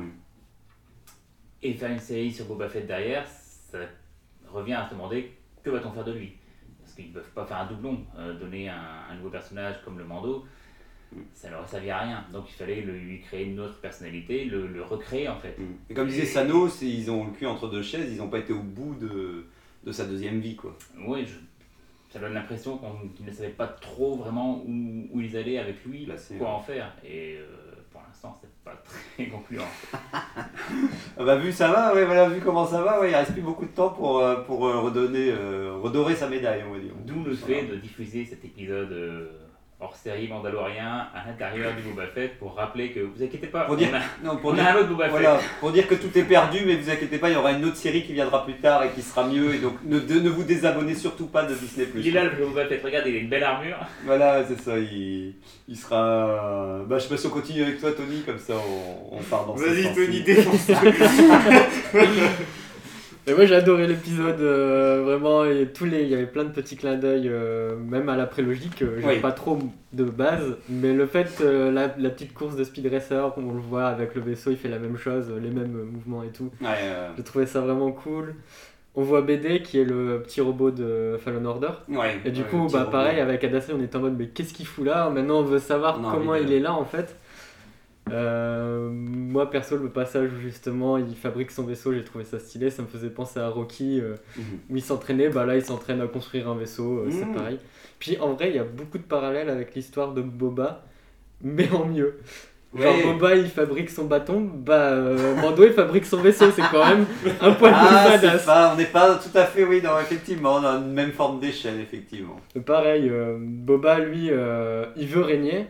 Et 1.62 1.74
faire 1.74 1.90
une 1.90 1.98
série 1.98 2.32
sur 2.32 2.46
Boba 2.46 2.68
Fett 2.68 2.86
derrière, 2.86 3.26
ça 3.26 3.78
revient 4.48 4.74
à 4.74 4.86
se 4.86 4.94
demander 4.94 5.32
que 5.62 5.70
va-t-on 5.70 5.90
faire 5.92 6.04
de 6.04 6.12
lui? 6.12 6.32
Parce 6.80 6.94
qu'ils 6.94 7.08
ne 7.08 7.12
peuvent 7.12 7.30
pas 7.34 7.44
faire 7.44 7.58
un 7.58 7.66
doublon, 7.66 8.04
euh, 8.16 8.38
donner 8.38 8.68
un, 8.68 8.80
un 9.10 9.14
nouveau 9.16 9.28
personnage 9.30 9.76
comme 9.84 9.98
le 9.98 10.04
Mando, 10.04 10.46
ça 11.34 11.50
n'aurait 11.50 11.66
servi 11.66 11.90
à 11.90 11.98
rien. 11.98 12.24
Donc 12.32 12.44
il 12.48 12.52
fallait 12.54 12.80
le- 12.80 12.96
lui 12.96 13.20
créer 13.20 13.44
une 13.46 13.58
autre 13.60 13.80
personnalité, 13.80 14.44
le, 14.44 14.68
le 14.68 14.82
recréer 14.82 15.28
en 15.28 15.38
fait. 15.38 15.56
Et 15.90 15.94
comme 15.94 16.06
disait 16.08 16.24
Sano, 16.24 16.68
ils 16.80 17.10
ont 17.10 17.26
le 17.26 17.32
cul 17.32 17.46
entre 17.46 17.68
deux 17.68 17.82
chaises, 17.82 18.10
ils 18.12 18.18
n'ont 18.18 18.28
pas 18.30 18.38
été 18.38 18.52
au 18.52 18.62
bout 18.62 18.94
de, 18.94 19.46
de 19.85 19.92
sa 19.92 20.04
deuxième 20.04 20.40
vie 20.40 20.56
quoi. 20.56 20.76
Oui, 21.06 21.25
je- 21.26 22.12
ça 22.12 22.18
donne 22.18 22.35
l'impression 22.35 22.78
qu'on- 22.78 23.08
qu'ils 23.14 23.26
ne 23.26 23.30
savaient 23.32 23.49
pas 23.50 23.66
trop 23.66 24.16
vraiment 24.16 24.62
où, 24.66 25.08
où 25.12 25.20
ils 25.20 25.37
allaient 25.37 25.58
avec 25.58 25.85
lui, 25.85 26.06
quoi 26.38 26.49
ouais. 26.49 26.54
en 26.54 26.61
faire. 26.61 26.92
Et 27.04 27.37
euh, 27.37 27.47
pour 27.92 28.00
l'instant, 28.06 28.35
c'est 28.40 28.50
pas 28.64 28.75
très 29.14 29.26
concluant. 29.26 29.64
Ah 31.18 31.25
bah 31.25 31.37
vu 31.37 31.52
ça 31.52 31.68
va, 31.70 31.94
ouais, 31.94 32.04
voilà, 32.04 32.28
vu 32.28 32.40
comment 32.40 32.66
ça 32.66 32.80
va, 32.82 33.00
ouais, 33.00 33.11
il 33.11 33.14
reste 33.14 33.32
plus 33.32 33.42
beaucoup 33.42 33.66
de 33.66 33.70
temps 33.73 33.90
pour, 33.90 34.18
euh, 34.20 34.37
pour 34.42 34.66
euh, 34.66 34.80
redonner, 34.80 35.30
euh, 35.30 35.75
redorer 35.82 36.14
sa 36.14 36.28
médaille, 36.28 36.64
on 36.68 36.73
va 36.73 36.78
dire. 36.80 36.92
D'où 37.04 37.23
le 37.25 37.35
fait 37.35 37.64
de 37.66 37.76
diffuser 37.76 38.25
cet 38.25 38.44
épisode 38.44 38.92
euh, 38.92 39.28
hors 39.80 39.94
série 39.94 40.26
Mandalorien 40.26 41.06
à 41.14 41.25
l'intérieur 41.28 41.73
du 41.76 41.82
Boba 41.82 42.06
Fett 42.12 42.37
pour 42.38 42.56
rappeler 42.56 42.90
que 42.90 42.99
vous 42.99 43.23
inquiétez 43.23 43.47
pas, 43.47 43.61
Pour 43.61 43.76
dire, 43.76 43.90
on 43.92 43.97
a, 43.97 44.00
non, 44.32 44.37
pour 44.38 44.50
on 44.50 44.54
dire, 44.54 44.66
a 44.66 44.70
un 44.73 44.75
autre 44.76 44.88
Boba 44.88 45.04
Fett. 45.04 45.11
voilà, 45.12 45.38
pour 45.61 45.70
dire 45.70 45.87
que 45.87 45.94
tout 45.94 46.18
est 46.18 46.25
perdu, 46.25 46.58
mais 46.66 46.75
vous 46.75 46.90
inquiétez 46.90 47.18
pas, 47.18 47.28
il 47.30 47.35
y 47.35 47.37
aura 47.37 47.52
une 47.52 47.64
autre 47.64 47.76
série 47.76 48.02
qui 48.02 48.12
viendra 48.12 48.44
plus 48.44 48.54
tard 48.56 48.82
et 48.82 48.91
qui 48.91 49.02
sera 49.02 49.25
mieux, 49.28 49.54
et 49.54 49.58
donc 49.58 49.75
ne, 49.84 50.00
de- 50.00 50.19
ne 50.19 50.28
vous 50.30 50.43
désabonnez 50.43 50.97
surtout 50.97 51.26
pas 51.26 51.45
de 51.45 51.54
Disney+. 51.54 51.86
Il 51.95 52.08
est 52.08 52.10
là 52.10 52.25
le 52.25 52.30
Boba 52.45 52.67
Fett, 52.67 52.82
regardez, 52.82 53.10
il 53.10 53.17
a 53.17 53.21
une 53.21 53.28
belle 53.28 53.45
armure. 53.45 53.76
Voilà, 54.04 54.45
c'est 54.49 54.60
ça, 54.60 54.76
il, 54.78 55.34
il 55.69 55.76
sera... 55.76 56.80
Bah 56.88 56.99
je 56.99 57.04
sais 57.04 57.08
pas 57.10 57.17
si 57.17 57.26
on 57.28 57.30
continue 57.30 57.62
avec 57.62 57.78
toi 57.80 57.93
Tony, 57.93 58.23
comme 58.23 58.38
ça 58.41 58.54
on, 58.56 59.17
on 59.19 59.23
part 59.23 59.47
dans 59.47 59.56
ce 59.56 59.62
Vas-y. 59.62 59.95
Tony, 59.95 60.23
défonce 60.23 60.67
Et 63.28 63.34
moi 63.34 63.45
j'ai 63.45 63.54
adoré 63.56 63.86
l'épisode, 63.86 64.41
euh, 64.41 65.02
vraiment, 65.04 65.45
et 65.45 65.67
tous 65.67 65.84
les, 65.84 66.02
il 66.02 66.08
y 66.08 66.14
avait 66.14 66.26
plein 66.26 66.45
de 66.45 66.50
petits 66.50 66.76
clins 66.76 66.97
d'œil, 66.97 67.28
euh, 67.28 67.76
même 67.76 68.08
à 68.08 68.17
la 68.17 68.26
prélogie 68.26 68.71
que 68.71 69.00
j'avais 69.00 69.14
Oui. 69.17 69.21
pas 69.21 69.32
trop 69.32 69.58
de 69.93 70.04
base, 70.04 70.56
mais 70.71 70.95
le 70.95 71.04
fait, 71.06 71.28
euh, 71.43 71.71
la, 71.71 71.95
la 71.99 72.10
petite 72.10 72.32
course 72.32 72.56
de 72.56 72.64
Speed 72.64 72.86
Racer, 72.91 73.32
on 73.36 73.52
le 73.52 73.60
voit 73.60 73.86
avec 73.86 74.14
le 74.14 74.23
vaisseau, 74.23 74.50
il 74.50 74.56
fait 74.56 74.69
la 74.69 74.78
même 74.78 74.97
chose, 74.97 75.30
les 75.43 75.50
mêmes 75.50 75.76
euh, 75.76 75.84
mouvements 75.84 76.23
et 76.23 76.28
tout. 76.28 76.50
Ouais, 76.62 76.69
euh, 76.84 77.10
J'ai 77.19 77.23
trouvé 77.23 77.45
ça 77.47 77.60
vraiment 77.60 77.91
cool. 77.93 78.34
On 78.95 79.02
voit 79.02 79.21
BD 79.23 79.60
qui 79.62 79.78
est 79.78 79.84
le 79.84 80.23
petit 80.25 80.41
robot 80.41 80.71
de 80.71 81.19
Fallen 81.23 81.47
Order. 81.47 81.69
Ouais, 81.88 82.19
et 82.25 82.30
du 82.30 82.41
ouais, 82.41 82.49
coup, 82.49 82.67
bah, 82.73 82.80
robot. 82.80 82.91
pareil, 82.91 83.21
avec 83.21 83.45
Adacé, 83.45 83.73
on 83.73 83.80
est 83.82 83.95
en 83.95 84.00
mode 84.00 84.17
mais 84.19 84.26
qu'est-ce 84.28 84.54
qu'il 84.54 84.67
fout 84.67 84.86
là? 84.86 85.10
Maintenant, 85.10 85.41
on 85.41 85.45
veut 85.45 85.58
savoir 85.60 86.00
comment 86.00 86.34
il 86.34 86.50
est 86.52 86.60
là 86.60 86.73
en 86.73 86.84
fait. 86.84 87.14
Euh, 88.12 88.88
moi 88.92 89.50
perso, 89.50 89.76
le 89.76 89.88
passage 89.88 90.30
où 90.32 90.40
justement 90.40 90.97
il 90.99 91.14
fabrique 91.16 91.50
son 91.50 91.64
vaisseau, 91.64 91.92
j'ai 91.92 92.04
trouvé 92.04 92.25
ça 92.25 92.38
stylé. 92.38 92.71
Ça 92.71 92.82
me 92.82 92.88
faisait 92.88 93.10
penser 93.10 93.40
à 93.40 93.49
Rocky 93.49 94.00
euh, 94.00 94.14
Mhm. 94.36 94.42
où 94.71 94.76
il 94.76 94.82
s'entraînait. 94.82 95.28
Bah 95.28 95.44
là, 95.47 95.56
il 95.56 95.64
s'entraîne 95.64 96.00
à 96.00 96.06
construire 96.06 96.49
un 96.49 96.54
vaisseau, 96.56 96.99
euh, 97.00 97.08
c'est 97.10 97.25
Mhm. 97.26 97.34
pareil. 97.34 97.58
Puis 97.99 98.18
en 98.21 98.32
vrai, 98.34 98.50
il 98.50 98.56
y 98.56 98.58
a 98.58 98.64
beaucoup 98.64 98.99
de 98.99 99.02
parallèles 99.02 99.49
avec 99.50 99.75
l'histoire 99.75 100.12
de 100.14 100.23
Boba, 100.23 100.84
mais 101.42 101.68
en 101.73 101.84
mieux. 101.84 102.18
Genre 102.76 102.94
Ouais. 102.94 103.02
Boba 103.02 103.34
il 103.34 103.47
fabrique 103.49 103.88
son 103.88 104.04
bâton, 104.04 104.42
bah 104.42 104.94
Mando 105.40 105.64
il 105.64 105.73
fabrique 105.73 106.04
son 106.04 106.18
vaisseau, 106.18 106.50
c'est 106.50 106.60
quand 106.71 106.86
même 106.86 107.06
un 107.40 107.52
poil 107.52 107.73
Ah, 107.75 108.04
plus 108.10 108.21
badass. 108.21 108.44
pas, 108.44 108.73
on 108.75 108.76
n'est 108.76 108.84
pas 108.84 109.14
tout 109.14 109.36
à 109.38 109.44
fait, 109.47 109.64
oui, 109.64 109.80
non, 109.82 109.99
effectivement, 109.99 110.56
on 110.56 110.64
a 110.64 110.73
une 110.76 110.92
même 110.92 111.12
forme 111.12 111.40
d'échelle, 111.40 111.80
effectivement. 111.80 112.38
Pareil, 112.66 113.10
Boba 113.40 114.00
lui, 114.00 114.30
il 114.97 115.06
veut 115.08 115.23
régner, 115.23 115.64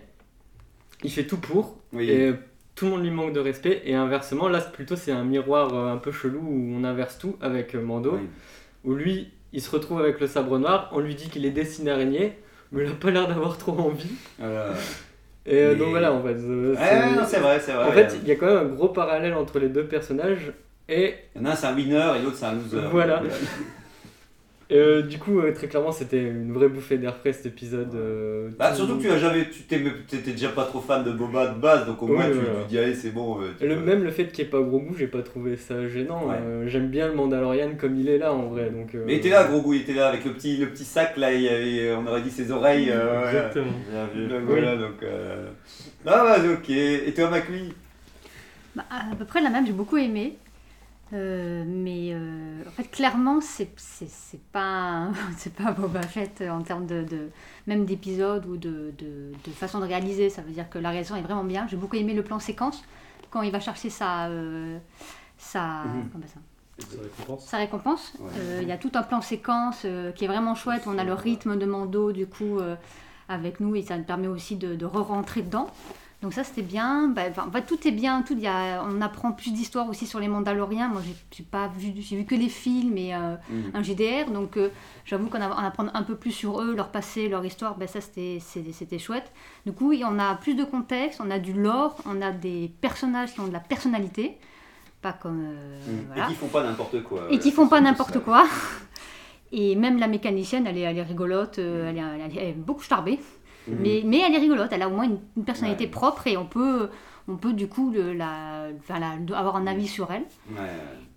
il 1.04 1.10
fait 1.12 1.22
tout 1.24 1.36
pour, 1.38 1.77
Oui. 1.92 2.10
et 2.10 2.34
tout 2.74 2.84
le 2.84 2.90
monde 2.92 3.02
lui 3.02 3.10
manque 3.10 3.32
de 3.32 3.40
respect, 3.40 3.82
et 3.86 3.94
inversement, 3.94 4.48
là 4.48 4.60
plutôt 4.60 4.94
c'est 4.96 5.10
un 5.12 5.24
miroir 5.24 5.74
euh, 5.74 5.92
un 5.92 5.96
peu 5.96 6.12
chelou 6.12 6.40
où 6.40 6.74
on 6.76 6.84
inverse 6.84 7.18
tout 7.18 7.36
avec 7.40 7.74
euh, 7.74 7.80
Mando, 7.82 8.12
Oui. 8.14 8.28
où 8.84 8.94
lui 8.94 9.30
il 9.52 9.60
se 9.62 9.70
retrouve 9.70 10.00
avec 10.00 10.20
le 10.20 10.26
sabre 10.26 10.58
noir, 10.58 10.90
on 10.92 11.00
lui 11.00 11.14
dit 11.14 11.28
qu'il 11.30 11.44
est 11.46 11.50
destiné 11.50 11.90
à 11.90 11.96
régner, 11.96 12.34
mais 12.70 12.84
il 12.84 12.90
a 12.90 12.94
pas 12.94 13.10
l'air 13.10 13.26
d'avoir 13.26 13.56
trop 13.58 13.72
envie. 13.78 14.10
Voilà. 14.38 14.66
Et 15.46 15.54
euh, 15.56 15.72
Mais- 15.72 15.76
donc 15.78 15.88
voilà, 15.88 16.12
en 16.12 16.22
fait. 16.22 16.34
euh, 16.36 16.74
Ouais, 16.74 17.24
c'est 17.26 17.40
vrai, 17.40 17.58
c'est 17.58 17.72
vrai. 17.72 17.84
En 17.86 17.92
fait, 17.92 18.18
il 18.22 18.28
y 18.28 18.32
a 18.32 18.36
quand 18.36 18.46
même 18.46 18.58
un 18.58 18.64
gros 18.74 18.88
parallèle 18.90 19.32
entre 19.34 19.58
les 19.58 19.70
deux 19.70 19.84
personnages, 19.86 20.52
et 20.90 21.14
Il 21.34 21.40
y 21.40 21.44
en 21.44 21.48
a 21.48 21.52
un, 21.52 21.56
c'est 21.56 21.66
un 21.66 21.74
winner 21.74 22.12
et 22.18 22.22
l'autre, 22.22 22.36
c'est 22.36 22.44
un 22.44 22.52
loser. 22.52 22.86
Voilà. 22.92 23.22
Euh, 24.70 25.00
du 25.00 25.16
coup, 25.18 25.40
euh, 25.40 25.50
très 25.54 25.66
clairement, 25.66 25.92
c'était 25.92 26.20
une 26.22 26.52
vraie 26.52 26.68
bouffée 26.68 26.98
d'air 26.98 27.16
frais 27.16 27.32
cet 27.32 27.46
épisode. 27.46 27.94
euh, 27.94 28.50
Bah, 28.58 28.68
tout- 28.70 28.76
surtout 28.84 28.96
que 28.98 29.02
tu 29.04 29.10
as 29.10 29.16
jamais, 29.18 29.48
tu 29.48 29.62
t'es- 29.62 29.82
t'étais 30.06 30.32
déjà 30.32 30.50
pas 30.50 30.64
trop 30.64 30.80
fan 30.80 31.02
de 31.04 31.10
Boba 31.10 31.46
de 31.46 31.58
base, 31.58 31.86
donc 31.86 32.02
au 32.02 32.06
moins 32.08 32.26
tu, 32.26 32.32
voilà. 32.34 32.48
tu 32.64 32.68
dis 32.68 32.78
allez 32.78 32.94
c'est 32.94 33.10
bon. 33.12 33.40
euh, 33.40 33.46
tu 33.58 33.66
Le, 33.66 33.76
peux- 33.76 33.80
même 33.80 34.04
le 34.04 34.10
fait 34.10 34.26
qu'il 34.26 34.44
n'y 34.44 34.48
ait 34.48 34.50
pas 34.50 34.60
gros 34.60 34.78
goût, 34.80 34.94
j'ai 34.98 35.06
pas 35.06 35.22
trouvé 35.22 35.56
ça 35.56 35.88
gênant. 35.88 36.28
Ouais. 36.28 36.34
Euh, 36.38 36.68
J'aime 36.68 36.88
bien 36.88 37.08
le 37.08 37.14
Mandalorian 37.14 37.70
comme 37.80 37.96
il 37.98 38.10
est 38.10 38.18
là 38.18 38.34
en 38.34 38.48
vrai. 38.48 38.68
Donc, 38.68 38.94
euh, 38.94 39.04
Mais 39.06 39.14
il 39.14 39.18
était 39.20 39.30
là, 39.30 39.44
gros 39.44 39.62
goût, 39.62 39.72
il 39.72 39.80
était 39.80 39.94
là 39.94 40.08
avec 40.08 40.26
le 40.26 40.32
petit, 40.32 40.58
le 40.58 40.66
petit 40.68 40.84
sac 40.84 41.16
là, 41.16 41.32
il 41.32 41.40
y 41.40 41.48
avait, 41.48 41.94
on 41.94 42.06
aurait 42.06 42.20
dit 42.20 42.30
ses 42.30 42.50
oreilles. 42.50 42.90
euh, 42.90 43.24
Exactement. 43.26 43.72
Bien 43.90 44.06
vu. 44.14 44.28
Donc, 44.28 44.42
voilà, 44.46 44.76
donc. 44.76 45.02
Euh... 45.02 45.48
Ah, 46.06 46.24
ouais, 46.42 46.52
ok. 46.52 46.68
Et 46.68 47.14
toi, 47.14 47.30
Macui 47.30 47.72
Bah, 48.76 48.84
à 48.90 49.16
peu 49.16 49.24
près 49.24 49.40
la 49.40 49.48
même, 49.48 49.66
j'ai 49.66 49.72
beaucoup 49.72 49.96
aimé. 49.96 50.36
Euh, 51.14 51.64
mais 51.66 52.10
euh, 52.12 52.62
en 52.68 52.70
fait, 52.70 52.84
clairement, 52.84 53.40
c'est 53.40 53.70
c'est- 53.78 54.10
c'est 54.10 54.42
pas, 54.52 55.08
c'est 55.38 55.54
pas 55.54 55.72
Boba 55.72 56.02
Fett 56.02 56.42
en 56.50 56.60
termes 56.62 56.86
de, 56.86 57.02
de- 57.02 57.30
même 57.66 57.86
d'épisode 57.86 58.44
ou 58.46 58.56
de, 58.58 58.92
de, 58.98 59.32
de 59.44 59.50
façon 59.52 59.78
de 59.80 59.84
réaliser. 59.86 60.28
Ça 60.28 60.42
veut 60.42 60.50
dire 60.52 60.68
que 60.68 60.78
la 60.78 60.90
réalisation 60.90 61.16
est 61.16 61.22
vraiment 61.22 61.44
bien. 61.44 61.66
J'ai 61.66 61.76
beaucoup 61.76 61.96
aimé 61.96 62.12
le 62.12 62.22
plan 62.22 62.38
séquence 62.38 62.82
quand 63.30 63.40
il 63.42 63.50
va 63.50 63.60
chercher 63.60 63.88
sa, 63.90 64.26
euh, 64.28 64.78
sa, 65.38 65.84
Mhm. 65.84 66.08
comment 66.12 66.24
ça? 66.26 66.40
Ça 66.78 66.96
récompense. 67.02 67.46
sa 67.46 67.56
récompense. 67.56 68.12
Ouais. 68.20 68.30
Euh, 68.38 68.58
Il 68.62 68.68
y 68.68 68.72
a 68.72 68.76
tout 68.78 68.92
un 68.94 69.02
plan 69.02 69.20
séquence 69.22 69.82
euh, 69.86 70.12
qui 70.12 70.24
est 70.26 70.28
vraiment 70.28 70.54
chouette. 70.54 70.82
On 70.86 70.96
a 70.98 71.04
le 71.04 71.14
rythme 71.14 71.56
de 71.58 71.66
Mando 71.66 72.12
du 72.12 72.26
coup 72.26 72.58
euh, 72.60 72.76
avec 73.28 73.60
nous 73.60 73.74
et 73.76 73.82
ça 73.82 73.96
nous 73.98 74.04
permet 74.04 74.28
aussi 74.28 74.56
de, 74.56 74.76
de 74.76 74.84
re-rentrer 74.86 75.42
dedans. 75.42 75.68
Donc 76.20 76.32
ça 76.32 76.42
c'était 76.42 76.62
bien. 76.62 77.08
Bah, 77.08 77.22
fait, 77.52 77.62
tout 77.62 77.86
est 77.86 77.92
bien. 77.92 78.22
Tout, 78.22 78.36
y 78.36 78.48
a, 78.48 78.82
on 78.84 79.00
apprend 79.00 79.30
plus 79.30 79.52
d'histoire 79.52 79.88
aussi 79.88 80.04
sur 80.04 80.18
les 80.18 80.26
Mandaloriens. 80.26 80.88
Moi 80.88 81.00
j'ai 81.30 81.44
pas 81.44 81.68
vu, 81.68 81.92
j'ai 82.00 82.16
vu 82.16 82.24
que 82.24 82.34
les 82.34 82.48
films 82.48 82.96
et 82.98 83.14
euh, 83.14 83.36
Mhm. 83.50 83.70
un 83.74 83.82
GDR. 83.84 84.30
Donc 84.32 84.56
euh, 84.56 84.70
j'avoue 85.04 85.28
qu'en 85.28 85.40
a- 85.40 85.48
en 85.54 85.64
apprendre 85.64 85.92
un 85.94 86.02
peu 86.02 86.16
plus 86.16 86.32
sur 86.32 86.60
eux, 86.60 86.74
leur 86.74 86.88
passé, 86.88 87.28
leur 87.28 87.44
histoire, 87.44 87.76
ben, 87.76 87.86
ça 87.86 88.00
c'était 88.00 88.98
chouette. 88.98 89.30
Du 89.64 89.72
coup, 89.72 89.92
on 89.92 90.18
a 90.18 90.34
plus 90.34 90.54
de 90.54 90.64
contexte, 90.64 91.20
on 91.24 91.30
a 91.30 91.38
du 91.38 91.52
lore, 91.52 91.96
on 92.04 92.20
a 92.20 92.32
des 92.32 92.72
personnages 92.80 93.32
qui 93.34 93.40
ont 93.40 93.46
de 93.46 93.52
la 93.52 93.60
personnalité, 93.60 94.38
pas 95.02 95.12
comme 95.12 95.44
euh, 95.46 95.78
Mm. 95.86 96.06
voilà. 96.08 96.24
Et 96.24 96.28
qui 96.30 96.34
font 96.34 96.48
pas 96.48 96.64
n'importe 96.64 97.02
quoi. 97.04 97.28
Et 97.30 97.38
qui 97.38 97.52
font 97.52 97.68
pas 97.68 97.80
n'importe 97.80 98.18
quoi. 98.18 98.44
Et 99.52 99.76
même 99.76 99.98
la 99.98 100.08
mécanicienne, 100.08 100.66
elle 100.66 100.76
est, 100.76 100.82
elle 100.82 100.98
est 100.98 101.02
rigolote, 101.02 101.58
elle, 101.58 101.96
est, 101.96 102.00
elle 102.00 102.32
est- 102.36 102.40
elle 102.40 102.48
est 102.48 102.52
beaucoup 102.52 102.82
starbée, 102.82 103.18
Mhm. 103.68 103.78
mais, 103.80 104.02
mais 104.04 104.20
elle 104.26 104.34
est 104.34 104.38
rigolote, 104.38 104.68
elle 104.72 104.82
a 104.82 104.88
au 104.88 104.92
moins 104.92 105.04
une, 105.04 105.18
une 105.36 105.44
personnalité 105.44 105.84
Ouais. 105.84 105.90
propre 105.90 106.26
et 106.26 106.36
on 106.36 106.46
peut, 106.46 106.88
on 107.28 107.36
peut 107.36 107.52
du 107.52 107.68
coup 107.68 107.90
le- 107.90 108.12
la, 108.14 108.68
enfin, 108.78 108.98
la- 108.98 109.38
avoir 109.38 109.56
un 109.56 109.66
avis 109.66 109.86
sur 109.88 110.10
elle. 110.10 110.22
Ouais, 110.50 110.60
ouais. 110.60 110.68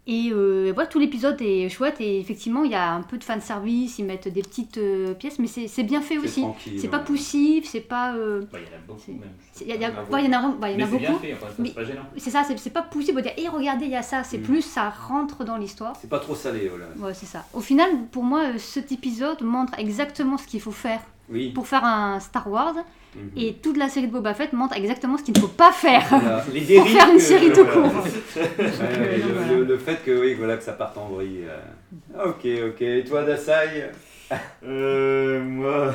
Et 0.07 0.31
euh, 0.33 0.71
voilà, 0.73 0.89
tout 0.89 0.97
l'épisode 0.97 1.39
est 1.41 1.69
chouette 1.69 1.97
et 2.01 2.19
effectivement 2.19 2.63
il 2.63 2.71
y 2.71 2.75
a 2.75 2.91
un 2.91 3.03
peu 3.03 3.19
de 3.19 3.23
fanservice, 3.23 3.99
ils 3.99 4.03
mettent 4.05 4.27
des 4.27 4.41
petites 4.41 4.79
euh, 4.79 5.13
pièces, 5.13 5.37
mais 5.37 5.45
c'est 5.45 5.83
bien 5.83 6.01
fait 6.01 6.15
C'est 6.15 6.19
aussi. 6.25 6.41
tranquille, 6.41 6.79
C'est 6.79 6.87
pas 6.87 6.97
ouais. 6.97 7.03
poussif, 7.03 7.65
c'est 7.69 7.81
pas... 7.81 8.15
euh, 8.15 8.41
Bah, 8.51 8.57
il 8.59 8.65
y 8.65 8.73
en 8.73 8.77
a 8.77 8.81
beaucoup 8.87 9.11
même. 9.11 9.29
il 9.61 9.67
y 9.67 9.73
en 9.73 9.75
a 9.75 9.91
ouais, 9.91 10.75
ouais, 10.75 10.85
beaucoup. 10.85 11.19
c'est 11.21 11.75
pas 11.75 11.83
gênant. 11.83 12.01
C'est 12.17 12.31
ça, 12.31 12.43
c'est 12.57 12.73
pas 12.73 12.81
poussif 12.81 13.13
de 13.15 13.21
dire, 13.21 13.31
hé 13.37 13.47
regardez, 13.47 13.85
il 13.85 13.91
y 13.91 13.95
a 13.95 14.01
ça, 14.01 14.23
c'est 14.23 14.39
Mm. 14.39 14.43
plus, 14.43 14.61
ça 14.63 14.89
rentre 14.89 15.43
dans 15.45 15.57
l'histoire. 15.57 15.93
C'est 16.01 16.09
pas 16.09 16.19
trop 16.19 16.33
salé, 16.35 16.67
voilà. 16.67 16.85
Ouais, 16.97 17.13
c'est 17.13 17.27
ça. 17.27 17.45
Au 17.53 17.61
final, 17.61 17.89
pour 18.11 18.23
moi, 18.23 18.45
euh, 18.45 18.57
cet 18.57 18.91
épisode 18.91 19.43
montre 19.43 19.77
exactement 19.77 20.37
ce 20.39 20.47
qu'il 20.47 20.61
faut 20.61 20.71
faire 20.71 21.01
Oui. 21.31 21.51
pour 21.51 21.67
faire 21.67 21.83
un 21.85 22.19
Star 22.19 22.49
Wars. 22.49 22.75
Mhm. 23.15 23.29
Et 23.35 23.53
toute 23.55 23.75
la 23.77 23.89
série 23.89 24.07
de 24.07 24.11
Boba 24.13 24.33
Fett 24.33 24.53
montre 24.53 24.75
exactement 24.77 25.17
ce 25.17 25.23
qu'il 25.23 25.33
ne 25.35 25.39
faut 25.41 25.47
pas 25.49 25.71
faire. 25.73 26.05
Voilà. 26.09 26.45
Les 26.53 26.61
Pour 26.77 26.87
faire 26.87 27.07
une 27.09 27.15
que- 27.15 27.19
série 27.21 27.51
tout 27.51 27.65
voilà. 27.65 27.89
court. 27.89 28.03
Ouais, 28.03 28.41
ouais, 28.99 29.19
donc 29.19 29.27
le, 29.27 29.33
voilà. 29.33 29.53
le- 29.53 29.63
le 29.65 29.77
fait 29.77 30.03
que, 30.05 30.21
oui, 30.21 30.33
voilà, 30.35 30.55
que 30.57 30.63
ça 30.63 30.73
parte 30.73 30.97
en 30.97 31.07
vrille. 31.09 31.45
euh. 31.47 32.25
Ok, 32.29 32.45
ok. 32.69 32.81
Et 32.81 33.03
toi, 33.03 33.23
Dasai 33.23 33.89
Euh, 34.63 35.43
moi, 35.43 35.93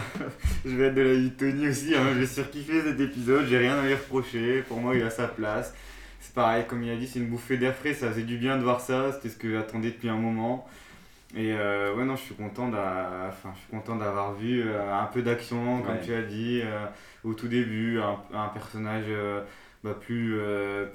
je 0.67 0.77
vais 0.77 0.87
être 0.89 0.95
de 0.95 1.01
la 1.01 1.15
vie 1.15 1.31
de 1.31 1.35
Tony 1.37 1.69
aussi. 1.69 1.95
Hein. 1.95 2.03
J'ai 2.19 2.27
surkiffé 2.27 2.83
cet 2.83 3.01
épisode, 3.01 3.47
j'ai 3.49 3.57
rien 3.59 3.79
à 3.79 3.83
lui 3.83 3.95
reprocher. 3.95 4.63
Pour 4.69 4.79
moi, 4.79 4.95
il 4.95 5.03
a 5.03 5.09
sa 5.11 5.27
place. 5.27 5.73
C'est 6.21 6.35
pareil, 6.35 6.65
comme 6.69 6.83
il 6.83 6.91
a 6.91 6.97
dit, 6.97 7.07
c'est 7.07 7.19
une 7.19 7.29
bouffée 7.29 7.57
d'air 7.57 7.75
frais. 7.75 7.95
Ça 7.95 8.11
faisait 8.11 8.23
du 8.25 8.37
bien 8.37 8.59
de 8.59 8.63
voir 8.63 8.81
ça. 8.81 9.13
C'était 9.13 9.31
ce 9.31 9.37
que 9.39 9.51
j'attendais 9.51 9.89
depuis 9.89 10.11
un 10.11 10.17
moment. 10.17 10.67
Et 11.35 11.53
euh, 11.53 11.95
ouais, 11.95 12.05
non, 12.05 12.17
je 12.17 12.23
suis 12.23 12.35
content 12.35 12.69
d'a- 12.69 13.27
enfin, 13.29 13.51
je 13.55 13.61
suis 13.61 13.69
content 13.71 13.97
d'avoir 13.97 14.35
vu 14.35 14.63
euh, 14.63 14.95
un 14.95 15.07
peu 15.07 15.23
d'action, 15.23 15.83
comme 15.83 15.97
Ouais. 15.97 16.01
tu 16.01 16.15
as 16.15 16.23
dit, 16.23 16.61
euh, 16.65 16.87
au 17.25 17.35
tout 17.35 17.49
début. 17.49 17.99
Un, 18.01 18.17
un 18.33 18.49
personnage 18.49 19.05
euh, 19.09 19.43
bah, 19.85 19.95
plus, 20.01 20.39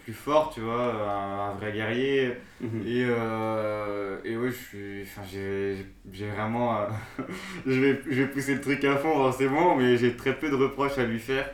plus 0.04 0.14
fort, 0.14 0.52
tu 0.54 0.62
vois, 0.62 0.94
un, 1.10 1.52
un 1.52 1.54
vrai 1.56 1.72
guerrier. 1.74 2.34
Mhm. 2.62 2.82
Et, 2.86 3.02
et 3.02 4.38
ouais, 4.38 4.50
je 4.50 4.56
suis, 4.56 5.02
enfin, 5.04 5.22
j'ai, 5.32 5.86
vraiment, 6.30 6.88
je, 7.68 7.80
vais, 7.80 8.02
je 8.10 8.22
vais 8.22 8.28
pousser 8.28 8.56
le 8.56 8.62
truc 8.62 8.84
à 8.86 8.98
fond 8.98 9.14
forcément, 9.14 9.76
mais 9.76 9.98
j'ai 9.98 10.16
très 10.16 10.34
peu 10.36 10.50
de 10.50 10.56
reproches 10.56 10.98
à 10.98 11.06
lui 11.06 11.20
faire 11.20 11.50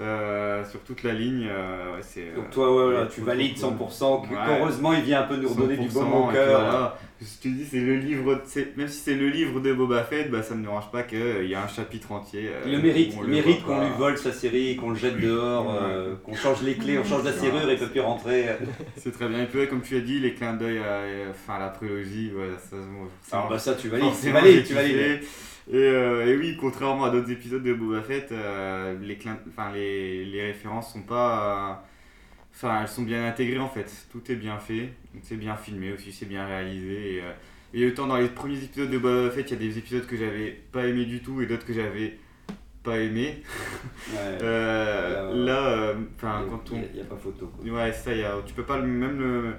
euh, 0.00 0.64
sur 0.64 0.80
toute 0.80 1.02
la 1.02 1.12
ligne. 1.12 1.46
euh, 1.50 1.96
c'est, 2.00 2.34
Donc 2.34 2.50
toi, 2.50 2.68
ouais, 2.74 2.82
voilà, 2.84 3.00
ouais, 3.02 3.08
tu 3.14 3.20
valides 3.20 3.54
trop 3.56 3.70
100%. 3.70 4.22
que- 4.22 4.32
Ouais. 4.32 4.38
Qu'heureusement, 4.46 4.92
il 4.94 5.02
vient 5.02 5.20
un 5.20 5.24
peu 5.24 5.36
nous 5.36 5.48
redonner 5.48 5.76
du 5.76 5.88
100%, 5.88 5.92
baume 5.92 6.12
au 6.14 6.32
cœur. 6.32 6.60
voilà, 6.60 6.98
je 7.20 7.26
te 7.42 7.48
dis, 7.48 7.64
c'est 7.70 7.80
le 7.80 7.96
livre, 7.96 8.40
c'est, 8.44 8.76
même 8.76 8.88
si 8.88 8.98
c'est 9.00 9.14
le 9.14 9.28
livre 9.28 9.60
de 9.60 9.72
Boba 9.72 10.02
Fett, 10.02 10.30
bah, 10.30 10.42
ça 10.42 10.54
me 10.54 10.62
dérange 10.62 10.90
pas 10.90 11.02
qu'il 11.04 11.46
y 11.46 11.54
a 11.54 11.62
un 11.62 11.68
chapitre 11.68 12.10
entier. 12.12 12.48
euh, 12.48 12.62
Il 12.66 12.72
le 12.72 12.78
mérite, 12.82 13.14
le 13.20 13.28
mérite 13.28 13.62
qu'on 13.64 13.80
lui 13.80 13.90
vole 13.98 14.18
sa 14.18 14.32
série, 14.32 14.76
qu'on 14.76 14.90
le 14.90 14.96
jette 14.96 15.20
dehors, 15.20 15.72
qu'on 16.24 16.34
change 16.34 16.62
les 16.62 16.74
clés, 16.74 16.98
on 16.98 17.04
change 17.04 17.24
la 17.24 17.32
serrure 17.32 17.68
et 17.68 17.74
il 17.74 17.78
peut 17.78 17.86
plus 17.88 18.00
rentrer. 18.00 18.46
C'est 18.96 19.12
très 19.12 19.28
bien. 19.28 19.42
Et 19.42 19.46
puis, 19.46 19.68
comme 19.68 19.82
tu 19.82 19.96
as 19.96 20.00
dit, 20.00 20.18
les 20.18 20.34
clins 20.34 20.54
d'œil 20.54 20.78
à, 20.78 21.02
enfin, 21.30 21.58
la 21.60 21.68
prélogie, 21.68 22.32
ouais, 22.34 22.48
ça, 22.58 22.76
ça, 23.22 23.38
Ah 23.44 23.46
bah 23.48 23.58
ça, 23.58 23.74
tu 23.74 23.88
valides, 23.88 24.06
tu 24.20 24.30
valides, 24.30 24.64
tu 24.64 24.74
valides. 24.74 25.20
Et, 25.70 25.76
euh, 25.76 26.26
et 26.26 26.36
oui, 26.36 26.56
contrairement 26.60 27.04
à 27.04 27.10
d'autres 27.10 27.30
épisodes 27.30 27.62
de 27.62 27.72
Boba 27.74 28.02
Fett, 28.02 28.32
euh, 28.32 28.98
les, 29.00 29.18
enfin, 29.48 29.72
les, 29.72 30.24
les 30.24 30.42
références 30.42 30.92
sont 30.92 31.02
pas. 31.02 31.70
euh, 31.70 31.74
Enfin, 32.54 32.82
elles 32.82 32.88
sont 32.88 33.02
bien 33.02 33.26
intégrées 33.26 33.58
en 33.60 33.68
fait. 33.68 33.90
Tout 34.12 34.20
est 34.30 34.34
bien 34.36 34.58
fait, 34.58 34.92
c'est 35.22 35.36
bien 35.36 35.56
filmé 35.56 35.92
aussi, 35.92 36.12
c'est 36.12 36.26
bien 36.26 36.46
réalisé. 36.46 37.14
Et, 37.16 37.22
euh, 37.22 37.32
et 37.72 37.86
autant 37.86 38.06
dans 38.06 38.18
les 38.18 38.28
premiers 38.28 38.62
épisodes 38.62 38.90
de 38.90 38.98
Boba 38.98 39.30
Fett, 39.30 39.50
il 39.50 39.54
y 39.54 39.56
a 39.56 39.68
des 39.70 39.78
épisodes 39.78 40.06
que 40.06 40.16
j'avais 40.18 40.50
pas 40.70 40.86
aimé 40.86 41.06
du 41.06 41.22
tout 41.22 41.40
et 41.40 41.46
d'autres 41.46 41.64
que 41.64 41.72
j'avais 41.72 42.18
pas 42.82 42.98
aimé. 42.98 43.42
Ouais. 44.12 44.38
Là, 45.34 45.94
enfin, 46.16 46.44
quand 46.50 46.72
on. 46.72 46.76
a- 46.76 46.84
il 46.92 46.98
y 46.98 47.00
a 47.00 47.04
pas 47.04 47.16
photo. 47.16 47.46
quoi. 47.56 47.72
Ouais, 47.72 47.92
ça, 47.92 48.12
y 48.14 48.22
a, 48.24 48.34
tu 48.44 48.52
peux 48.52 48.64
pas 48.64 48.76
le 48.78 48.86
même 48.86 49.18
le. 49.18 49.54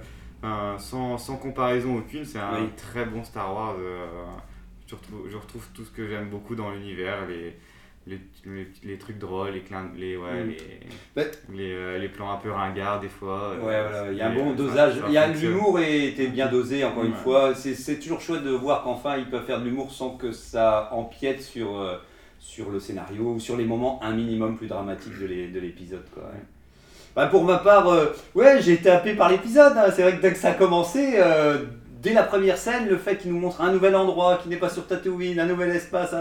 sans, 0.78 1.18
sans 1.18 1.38
comparaison 1.38 1.98
aucune, 1.98 2.26
c'est 2.26 2.40
un 2.40 2.62
Oui. 2.62 2.70
très 2.78 3.06
bon 3.06 3.24
Star 3.24 3.54
Wars. 3.54 3.76
Je, 4.94 4.96
retrouve, 4.96 5.30
je 5.32 5.38
retrouve 5.38 5.66
tout 5.74 5.84
ce 5.84 5.92
que 5.92 6.08
j'aime 6.08 6.30
beaucoup 6.30 6.56
dans 6.56 6.72
l'univers, 6.72 7.26
les, 7.28 7.56
les, 8.06 8.20
les, 8.46 8.68
les 8.84 8.98
trucs 8.98 9.18
drôles, 9.18 9.52
les 9.52 9.62
clins, 9.62 9.90
les, 9.98 10.18
ouais, 10.18 10.44
Mm. 10.44 10.50
les, 10.50 10.58
Bah- 11.16 11.22
les, 11.54 11.72
euh, 11.72 11.98
les 11.98 12.10
plans 12.10 12.32
un 12.32 12.38
peu 12.38 12.52
ringards 12.52 13.00
des 13.00 13.08
fois. 13.10 13.52
Ouais, 13.62 13.74
euh, 13.74 13.88
voilà, 13.90 14.12
il 14.12 14.18
y 14.18 14.22
a 14.22 14.30
un 14.30 14.36
bon 14.36 14.54
dosage. 14.54 14.96
Il 15.08 15.14
y 15.14 15.18
a 15.18 15.28
fonctionne. 15.28 15.52
l'humour 15.52 15.80
et 15.80 16.08
était 16.10 16.28
bien 16.28 16.48
dosé, 16.48 16.84
encore 16.84 17.06
une 17.06 17.12
Ouais. 17.12 17.18
fois. 17.18 17.56
C'est 17.56 17.76
c'est 17.76 18.00
toujours 18.00 18.22
chouette 18.22 18.44
de 18.44 18.52
voir 18.52 18.84
qu'enfin 18.84 19.18
ils 19.18 19.26
peuvent 19.30 19.46
faire 19.46 19.60
de 19.60 19.66
l'humour 19.66 19.92
sans 19.92 20.12
que 20.12 20.32
ça 20.32 20.90
empiète 20.92 21.42
sur, 21.42 21.80
euh, 21.80 21.96
sur 22.40 22.70
le 22.72 22.80
scénario 22.80 23.24
ou 23.36 23.40
sur 23.40 23.56
les 23.58 23.64
moments 23.66 24.04
un 24.04 24.12
minimum 24.12 24.58
plus 24.58 24.68
dramatiques 24.68 25.18
de 25.20 25.26
l'é- 25.26 25.48
de 25.48 25.60
l'épisode. 25.60 26.06
quoi, 26.14 26.24
ouais. 26.24 26.44
Bah, 27.16 27.28
pour 27.28 27.44
ma 27.46 27.60
part, 27.60 27.88
euh, 27.90 28.08
ouais, 28.36 28.60
j'ai 28.62 28.74
été 28.74 28.90
happé 28.90 29.14
par 29.14 29.30
l'épisode. 29.30 29.74
hein. 29.78 29.86
C'est 29.96 30.02
vrai 30.02 30.18
que 30.18 30.22
dès 30.22 30.32
que 30.34 30.38
ça 30.38 30.50
a 30.50 30.54
commencé, 30.54 31.14
euh, 31.18 31.60
dès 32.04 32.14
la 32.14 32.24
première 32.24 32.58
scène, 32.58 32.88
le 32.88 32.98
fait 32.98 33.16
qu'il 33.18 33.32
nous 33.32 33.40
montre 33.40 33.62
un 33.62 33.72
nouvel 33.72 33.96
endroit 33.96 34.38
qui 34.44 34.50
n'est 34.50 34.58
pas 34.58 34.70
sur 34.70 34.86
Tatooine, 34.86 35.40
un 35.40 35.46
nouvel 35.46 35.72
espace, 35.72 36.14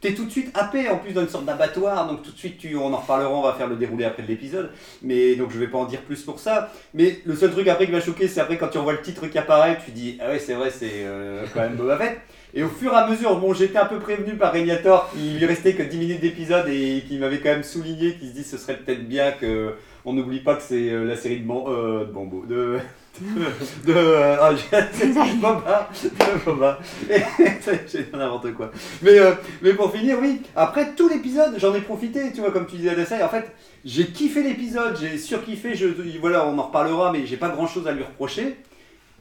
t'es 0.00 0.12
tout 0.12 0.26
de 0.26 0.30
suite 0.30 0.54
happé 0.54 0.88
en 0.90 0.98
plus 0.98 1.12
dans 1.12 1.22
une 1.22 1.28
sorte 1.28 1.46
d'abattoir. 1.46 2.06
Donc 2.06 2.22
tout 2.22 2.30
de 2.30 2.36
suite, 2.36 2.58
tu... 2.58 2.76
on 2.76 2.92
en 2.92 2.98
reparlera, 2.98 3.30
on 3.30 3.42
va 3.42 3.54
faire 3.54 3.66
le 3.66 3.76
déroulé 3.76 4.04
après 4.04 4.22
de 4.22 4.28
l'épisode. 4.28 4.70
Mais 5.00 5.34
donc 5.34 5.50
je 5.50 5.58
vais 5.58 5.68
pas 5.68 5.78
en 5.78 5.86
dire 5.86 6.02
plus 6.02 6.22
pour 6.22 6.38
ça. 6.38 6.70
Mais 6.92 7.20
le 7.24 7.34
seul 7.34 7.50
truc 7.50 7.66
après 7.66 7.86
qui 7.86 7.92
m'a 7.92 8.00
choqué, 8.00 8.28
c'est 8.28 8.40
après 8.40 8.58
quand 8.58 8.68
tu 8.68 8.78
revois 8.78 8.92
le 8.92 9.00
titre 9.00 9.26
qui 9.26 9.38
apparaît, 9.38 9.78
tu 9.82 9.90
dis 9.90 10.18
ah 10.20 10.28
ouais 10.28 10.38
c'est 10.38 10.54
vrai 10.54 10.70
c'est 10.70 10.90
euh, 10.92 11.44
quand 11.54 11.60
même 11.60 11.76
Boba 11.76 11.96
Fett. 11.96 12.20
Et 12.54 12.62
au 12.62 12.68
fur 12.68 12.92
et 12.92 12.96
à 12.96 13.06
mesure, 13.08 13.38
bon 13.38 13.54
j'étais 13.54 13.78
un 13.78 13.86
peu 13.86 13.98
prévenu 13.98 14.34
par 14.36 14.52
Régnator 14.52 15.10
qu'il 15.10 15.38
lui 15.38 15.46
restait 15.46 15.72
que 15.72 15.82
10 15.82 15.96
minutes 15.96 16.20
d'épisode 16.20 16.68
et 16.68 17.02
qui 17.08 17.16
m'avait 17.18 17.38
quand 17.38 17.48
même 17.50 17.62
souligné 17.62 18.14
qu'il 18.14 18.28
se 18.28 18.34
dit 18.34 18.44
ce 18.44 18.58
serait 18.58 18.76
peut-être 18.76 19.08
bien 19.08 19.32
que 19.32 19.72
on 20.04 20.12
n'oublie 20.12 20.40
pas 20.40 20.56
que 20.56 20.62
c'est 20.62 20.90
euh, 20.90 21.04
la 21.04 21.16
série 21.16 21.38
de, 21.40 21.46
Ban- 21.46 21.64
euh, 21.68 22.04
de 22.04 22.54
de 22.54 22.78
de, 23.20 23.86
de 23.86 23.94
euh, 23.96 24.36
ah, 24.38 24.50
j'ai- 24.54 25.06
de 25.06 25.40
Boba, 25.40 25.88
de 26.02 26.44
Boba. 26.44 26.78
J'ai 27.08 27.98
dit 28.02 28.06
n'importe 28.12 28.52
quoi. 28.52 28.70
Mais 29.00 29.18
euh, 29.18 29.32
mais 29.62 29.72
pour 29.72 29.90
finir 29.90 30.18
oui, 30.20 30.42
après 30.54 30.92
tout 30.94 31.08
l'épisode, 31.08 31.54
j'en 31.58 31.74
ai 31.74 31.80
profité, 31.80 32.32
tu 32.34 32.40
vois 32.40 32.50
comme 32.50 32.66
tu 32.66 32.76
disais 32.76 32.90
Adassa, 32.90 33.24
en 33.24 33.28
fait 33.30 33.50
j'ai 33.84 34.06
kiffé 34.08 34.42
l'épisode, 34.42 34.96
j'ai 35.00 35.16
surkiffé, 35.18 35.74
je, 35.74 35.86
voilà, 36.20 36.46
on 36.46 36.58
en 36.58 36.62
reparlera, 36.64 37.10
mais 37.12 37.24
j'ai 37.26 37.36
pas 37.38 37.48
grand 37.48 37.66
chose 37.66 37.86
à 37.88 37.92
lui 37.92 38.02
reprocher. 38.02 38.56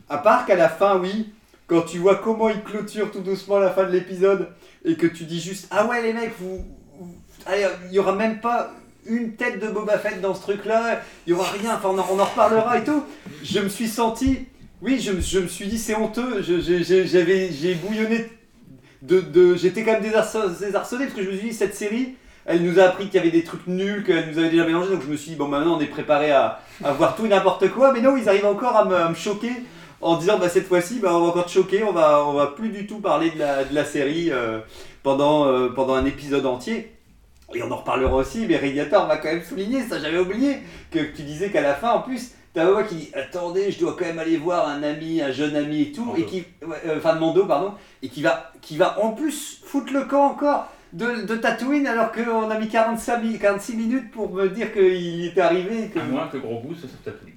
À 0.09 0.17
part 0.17 0.45
qu'à 0.45 0.55
la 0.55 0.67
fin, 0.69 0.99
oui, 0.99 1.29
quand 1.71 1.83
tu 1.83 1.99
vois 1.99 2.15
comment 2.15 2.49
il 2.49 2.61
clôture 2.63 3.11
tout 3.11 3.21
doucement 3.21 3.57
la 3.57 3.69
fin 3.69 3.85
de 3.85 3.91
l'épisode 3.91 4.49
et 4.83 4.95
que 4.95 5.07
tu 5.07 5.23
dis 5.23 5.39
juste 5.39 5.67
Ah 5.71 5.85
ouais, 5.87 6.01
les 6.01 6.11
mecs, 6.11 6.33
vous. 6.37 6.65
il 7.87 7.93
y 7.93 7.97
aura 7.99 8.13
même 8.13 8.41
pas 8.41 8.73
une 9.05 9.35
tête 9.37 9.61
de 9.61 9.67
Boba 9.69 9.97
Fett 9.97 10.19
dans 10.19 10.35
ce 10.35 10.41
truc-là, 10.41 11.01
il 11.25 11.29
y 11.29 11.33
aura 11.33 11.49
rien, 11.49 11.75
enfin 11.75 11.89
on 11.93 11.97
en, 12.19 12.25
reparlera 12.25 12.77
et 12.77 12.83
tout. 12.83 13.01
Je 13.41 13.59
me 13.61 13.69
suis 13.69 13.87
senti. 13.87 14.39
Oui, 14.81 14.99
je, 14.99 15.13
me- 15.13 15.47
suis 15.47 15.67
dit 15.67 15.77
c'est 15.77 15.95
honteux, 15.95 16.41
j'avais- 16.41 17.51
j'ai 17.53 17.75
bouillonné 17.75 18.29
de, 19.01 19.21
de- 19.21 19.55
j'étais 19.55 19.83
quand 19.83 19.93
même 19.93 20.03
désarço- 20.03 20.59
désarçonné 20.59 21.05
parce 21.05 21.15
que 21.15 21.23
je 21.23 21.29
me 21.29 21.37
suis 21.37 21.47
dit 21.51 21.53
cette 21.55 21.73
série 21.75 22.15
elle 22.45 22.63
nous 22.63 22.79
a 22.79 22.83
appris 22.83 23.05
qu'il 23.05 23.15
y 23.15 23.19
avait 23.19 23.31
des 23.31 23.43
trucs 23.43 23.65
nuls 23.67 24.03
qu'elle 24.03 24.29
nous 24.29 24.39
avait 24.39 24.49
déjà 24.49 24.65
mélangé 24.65 24.89
donc 24.91 25.03
je 25.03 25.07
me 25.07 25.15
suis 25.15 25.31
dit 25.31 25.37
bon 25.37 25.47
maintenant 25.47 25.77
on 25.77 25.79
est 25.79 25.85
préparé 25.85 26.31
à, 26.31 26.59
à 26.83 26.91
voir 26.91 27.15
tout 27.15 27.25
et 27.25 27.29
n'importe 27.29 27.69
quoi 27.69 27.93
mais 27.93 28.01
non 28.01 28.17
ils 28.17 28.27
arrivent 28.27 28.45
encore 28.47 28.75
à 28.75 29.09
me 29.09 29.15
choquer 29.15 29.51
en 30.01 30.17
disant 30.17 30.37
bah 30.39 30.49
cette 30.49 30.67
fois-ci 30.67 30.99
bah, 30.99 31.09
on 31.15 31.21
va 31.21 31.27
encore 31.27 31.45
te 31.45 31.51
choquer 31.51 31.83
on 31.83 31.91
va 31.91 32.25
on 32.25 32.33
va 32.33 32.47
plus 32.47 32.69
du 32.69 32.87
tout 32.87 32.99
parler 32.99 33.31
de 33.31 33.39
la, 33.39 33.63
de 33.63 33.73
la 33.75 33.85
série 33.85 34.29
euh, 34.31 34.59
pendant 35.03 35.45
euh, 35.47 35.69
pendant 35.69 35.93
un 35.95 36.05
épisode 36.05 36.45
entier 36.45 36.91
et 37.53 37.61
on 37.63 37.71
en 37.71 37.77
reparlera 37.77 38.15
aussi 38.15 38.45
mais 38.47 38.57
Radiator 38.57 39.07
m'a 39.07 39.17
quand 39.17 39.29
même 39.29 39.43
souligné 39.43 39.81
ça 39.83 39.99
j'avais 39.99 40.19
oublié 40.19 40.57
que 40.91 40.99
tu 40.99 41.23
disais 41.23 41.49
qu'à 41.49 41.61
la 41.61 41.73
fin 41.75 41.91
en 41.91 42.01
plus 42.01 42.31
T'as 42.53 42.65
Boba 42.65 42.83
qui 42.83 42.95
dit 42.95 43.09
attendez, 43.13 43.71
je 43.71 43.79
dois 43.79 43.95
quand 43.97 44.03
même 44.03 44.19
aller 44.19 44.35
voir 44.35 44.67
un 44.67 44.83
ami, 44.83 45.21
un 45.21 45.31
jeune 45.31 45.55
ami 45.55 45.83
et 45.83 45.91
tout, 45.93 46.03
Mando. 46.03 46.19
et 46.19 46.25
qui, 46.25 46.43
ouais, 46.67 46.75
euh, 46.85 46.97
enfin 46.97 47.13
Mando 47.13 47.45
pardon, 47.45 47.71
et 48.03 48.09
qui 48.09 48.21
va, 48.21 48.51
qui 48.61 48.75
va 48.75 49.01
en 49.01 49.13
plus 49.13 49.61
foutre 49.63 49.93
le 49.93 50.03
camp 50.03 50.25
encore 50.25 50.67
de, 50.91 51.21
de 51.25 51.35
Tatooine 51.37 51.87
alors 51.87 52.11
qu'on 52.11 52.49
a 52.49 52.59
mis 52.59 52.67
45, 52.67 53.23
mi- 53.23 53.39
46 53.39 53.77
minutes 53.77 54.11
pour 54.11 54.33
me 54.33 54.49
dire 54.49 54.73
qu'il 54.73 55.27
était 55.27 55.39
arrivé. 55.39 55.83
et 55.85 55.87
Que... 55.91 55.99
À 55.99 56.03
moins 56.03 56.27
que 56.27 56.35
bout, 56.39 56.75
ce 56.75 56.87
soit 56.89 56.97
Tatooine. 57.05 57.35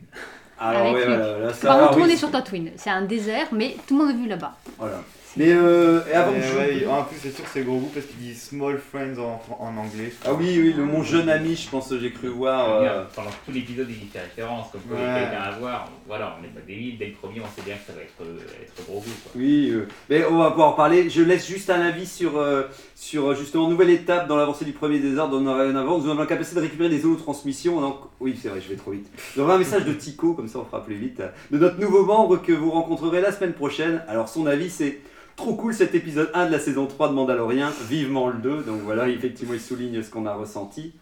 Alors 0.59 0.83
Avec 0.83 0.95
ouais, 0.95 1.07
lui. 1.07 1.17
voilà, 1.17 1.38
là, 1.38 1.53
ça, 1.53 1.67
Par 1.69 1.79
contre, 1.88 1.99
on 2.01 2.05
est 2.07 2.11
c'est- 2.11 2.17
sur 2.17 2.31
Tatooine. 2.31 2.71
C'est 2.77 2.90
un 2.90 3.03
désert, 3.03 3.49
mais 3.53 3.77
tout 3.87 3.99
le 3.99 4.05
monde 4.05 4.14
a 4.14 4.19
vu 4.19 4.29
là-bas. 4.29 4.57
Voilà. 4.79 5.03
Mais 5.37 5.49
euh, 5.53 6.01
et 6.09 6.12
avant 6.14 6.31
Mais 6.31 6.38
que 6.38 6.47
je- 6.47 6.57
ouais, 6.85 6.87
en 6.87 7.03
plus, 7.03 7.17
c'est 7.21 7.33
sûr 7.35 7.43
que 7.43 7.51
c'est 7.53 7.62
gros 7.64 7.79
goût 7.79 7.90
parce 7.93 8.07
qu'il 8.07 8.19
dit 8.19 8.37
small 8.37 8.79
friends 8.79 9.19
en, 9.19 9.43
en 9.59 9.77
anglais. 9.77 10.12
Ah 10.25 10.33
oui, 10.33 10.61
oui, 10.62 10.73
le 10.77 10.85
mon 10.85 11.03
jeune 11.03 11.29
ami, 11.29 11.57
je 11.57 11.69
pense 11.69 11.88
que 11.88 11.99
j'ai 11.99 12.12
cru 12.12 12.29
voir. 12.29 12.71
euh, 12.83 13.03
Pendant 13.17 13.31
tout 13.45 13.51
l'épisode, 13.51 13.88
il 13.90 13.97
y 14.05 14.07
fait 14.07 14.21
référence, 14.21 14.69
comme 14.71 14.83
quoi 14.83 14.97
il 14.97 15.03
y 15.03 15.05
a 15.05 15.12
Ouais. 15.12 15.21
quelqu'un 15.23 15.43
à 15.43 15.51
voir. 15.59 15.88
Voilà, 16.07 16.37
on 16.38 16.43
n'est 16.43 16.47
pas 16.51 16.61
débile, 16.64 16.99
dès 16.99 17.07
le 17.07 17.14
premier, 17.14 17.40
on 17.40 17.47
sait 17.61 17.67
bien 17.67 17.75
que 17.75 17.85
ça 17.85 17.93
va 17.95 18.03
être, 18.03 18.12
euh, 18.23 18.62
être 18.62 18.87
gros 18.87 19.01
goût. 19.01 19.11
Quoi. 19.25 19.33
Oui, 19.35 19.71
euh, 19.73 19.88
mais 20.09 20.25
on 20.25 20.38
va 20.38 20.51
pouvoir 20.53 20.69
en 20.69 20.73
parler. 20.75 21.11
Je 21.11 21.23
laisse 21.23 21.49
juste 21.49 21.69
un 21.69 21.81
avis 21.81 22.07
sur, 22.07 22.38
euh, 22.38 22.62
sur 22.95 23.31
euh, 23.31 23.35
justement 23.35 23.69
nouvelle 23.69 23.91
étape 23.91 24.29
dans 24.29 24.37
l'avancée 24.37 24.65
du 24.65 24.73
premier 24.73 24.99
désordre. 24.99 25.39
On 25.41 25.47
en 25.47 25.77
avant. 25.77 25.99
Nous 25.99 26.09
avons 26.09 26.19
la 26.19 26.27
capacité 26.27 26.57
de 26.57 26.61
récupérer 26.61 26.89
des 26.89 27.03
transmissions. 27.17 27.81
Donc, 27.81 27.97
oui, 28.21 28.39
c'est 28.41 28.49
vrai, 28.49 28.61
je 28.61 28.69
vais 28.69 28.77
trop 28.77 28.93
vite. 28.93 29.11
Nous 29.37 29.43
avons 29.43 29.53
un 29.53 29.59
message 29.59 29.85
de 29.85 29.93
Tico, 29.93 30.35
comme 30.35 30.49
ça 30.49 30.59
on 30.59 30.65
fera 30.65 30.85
plus 30.85 30.95
vite, 30.95 31.23
de 31.51 31.59
notre 31.59 31.79
nouveau 31.79 32.05
membre 32.05 32.41
que 32.41 32.53
vous 32.53 32.71
rencontrerez 32.71 33.21
la 33.21 33.33
semaine 33.33 33.53
prochaine. 33.53 34.03
Alors 34.09 34.29
son 34.29 34.47
avis 34.47 34.71
c'est 34.71 35.01
trop 35.37 35.55
cool 35.55 35.75
cet 35.75 35.95
épisode 35.95 36.31
1 36.35 36.47
de 36.47 36.53
la 36.53 36.59
saison 36.59 36.87
3 36.87 37.09
de 37.09 37.15
Mandalorian, 37.15 37.71
vivement 37.89 38.29
le 38.29 38.39
2. 38.39 38.63
Donc 38.63 38.81
voilà, 38.85 39.09
effectivement 39.09 39.55
il 39.55 39.61
souligne 39.61 40.03
ce 40.03 40.11
qu'on 40.11 40.27
a 40.27 40.35
ressenti. 40.35 40.93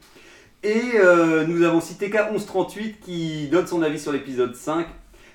Et 0.64 0.92
euh, 0.94 1.44
nous 1.44 1.64
avons 1.64 1.78
aussi 1.78 1.94
TK1138 1.94 3.00
qui 3.04 3.48
donne 3.48 3.66
son 3.66 3.82
avis 3.82 3.98
sur 3.98 4.12
l'épisode 4.12 4.54
5. 4.54 4.86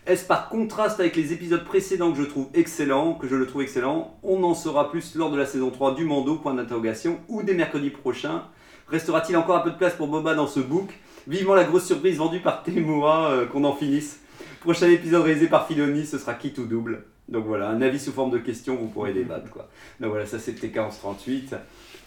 Est-ce 0.08 0.26
par 0.26 0.48
contraste 0.48 1.02
avec 1.02 1.18
les 1.18 1.34
épisodes 1.34 1.66
précédents 1.66 2.14
que 2.14 2.18
je 2.20 2.24
trouve 2.24 2.48
excellent, 2.54 3.16
que 3.16 3.28
je 3.28 3.36
le 3.36 3.46
trouve 3.46 3.64
excellent 3.64 4.18
On 4.24 4.42
en 4.44 4.54
saura 4.54 4.90
plus 4.90 5.16
lors 5.16 5.30
de 5.30 5.38
la 5.38 5.46
saison 5.46 5.70
3 5.70 5.96
du 5.96 6.06
Mando, 6.06 6.38
point 6.38 6.54
d'interrogation, 6.54 7.20
ou 7.28 7.44
des 7.44 7.54
mercredis 7.54 7.90
prochains. 7.90 8.46
Restera-t-il 8.88 9.36
encore 9.36 9.58
un 9.58 9.60
peu 9.60 9.72
de 9.72 9.76
place 9.76 9.96
pour 9.96 10.08
Boba 10.08 10.34
dans 10.34 10.48
ce 10.48 10.62
book? 10.62 10.98
Vivement 11.28 11.56
la 11.56 11.66
grosse 11.66 11.86
surprise 11.86 12.20
vendue 12.20 12.40
par 12.40 12.64
Temura, 12.64 13.32
euh, 13.32 13.46
qu'on 13.48 13.66
en 13.66 13.74
finisse. 13.74 14.22
Prochain 14.62 14.90
épisode 14.90 15.24
réalisé 15.24 15.48
par 15.48 15.68
Filoni, 15.68 16.06
ce 16.06 16.18
sera 16.18 16.36
qui 16.36 16.54
tout 16.54 16.66
double. 16.66 17.04
Donc 17.28 17.46
voilà, 17.46 17.68
un 17.68 17.82
avis 17.82 18.00
sous 18.00 18.14
forme 18.14 18.32
de 18.32 18.38
questions, 18.38 18.78
vous 18.78 18.88
pourrez 18.88 19.12
débattre 19.12 19.50
quoi. 19.50 19.68
Donc 20.00 20.12
voilà, 20.12 20.26
ça 20.26 20.40
c'est 20.40 20.54
TK1138. 20.54 21.58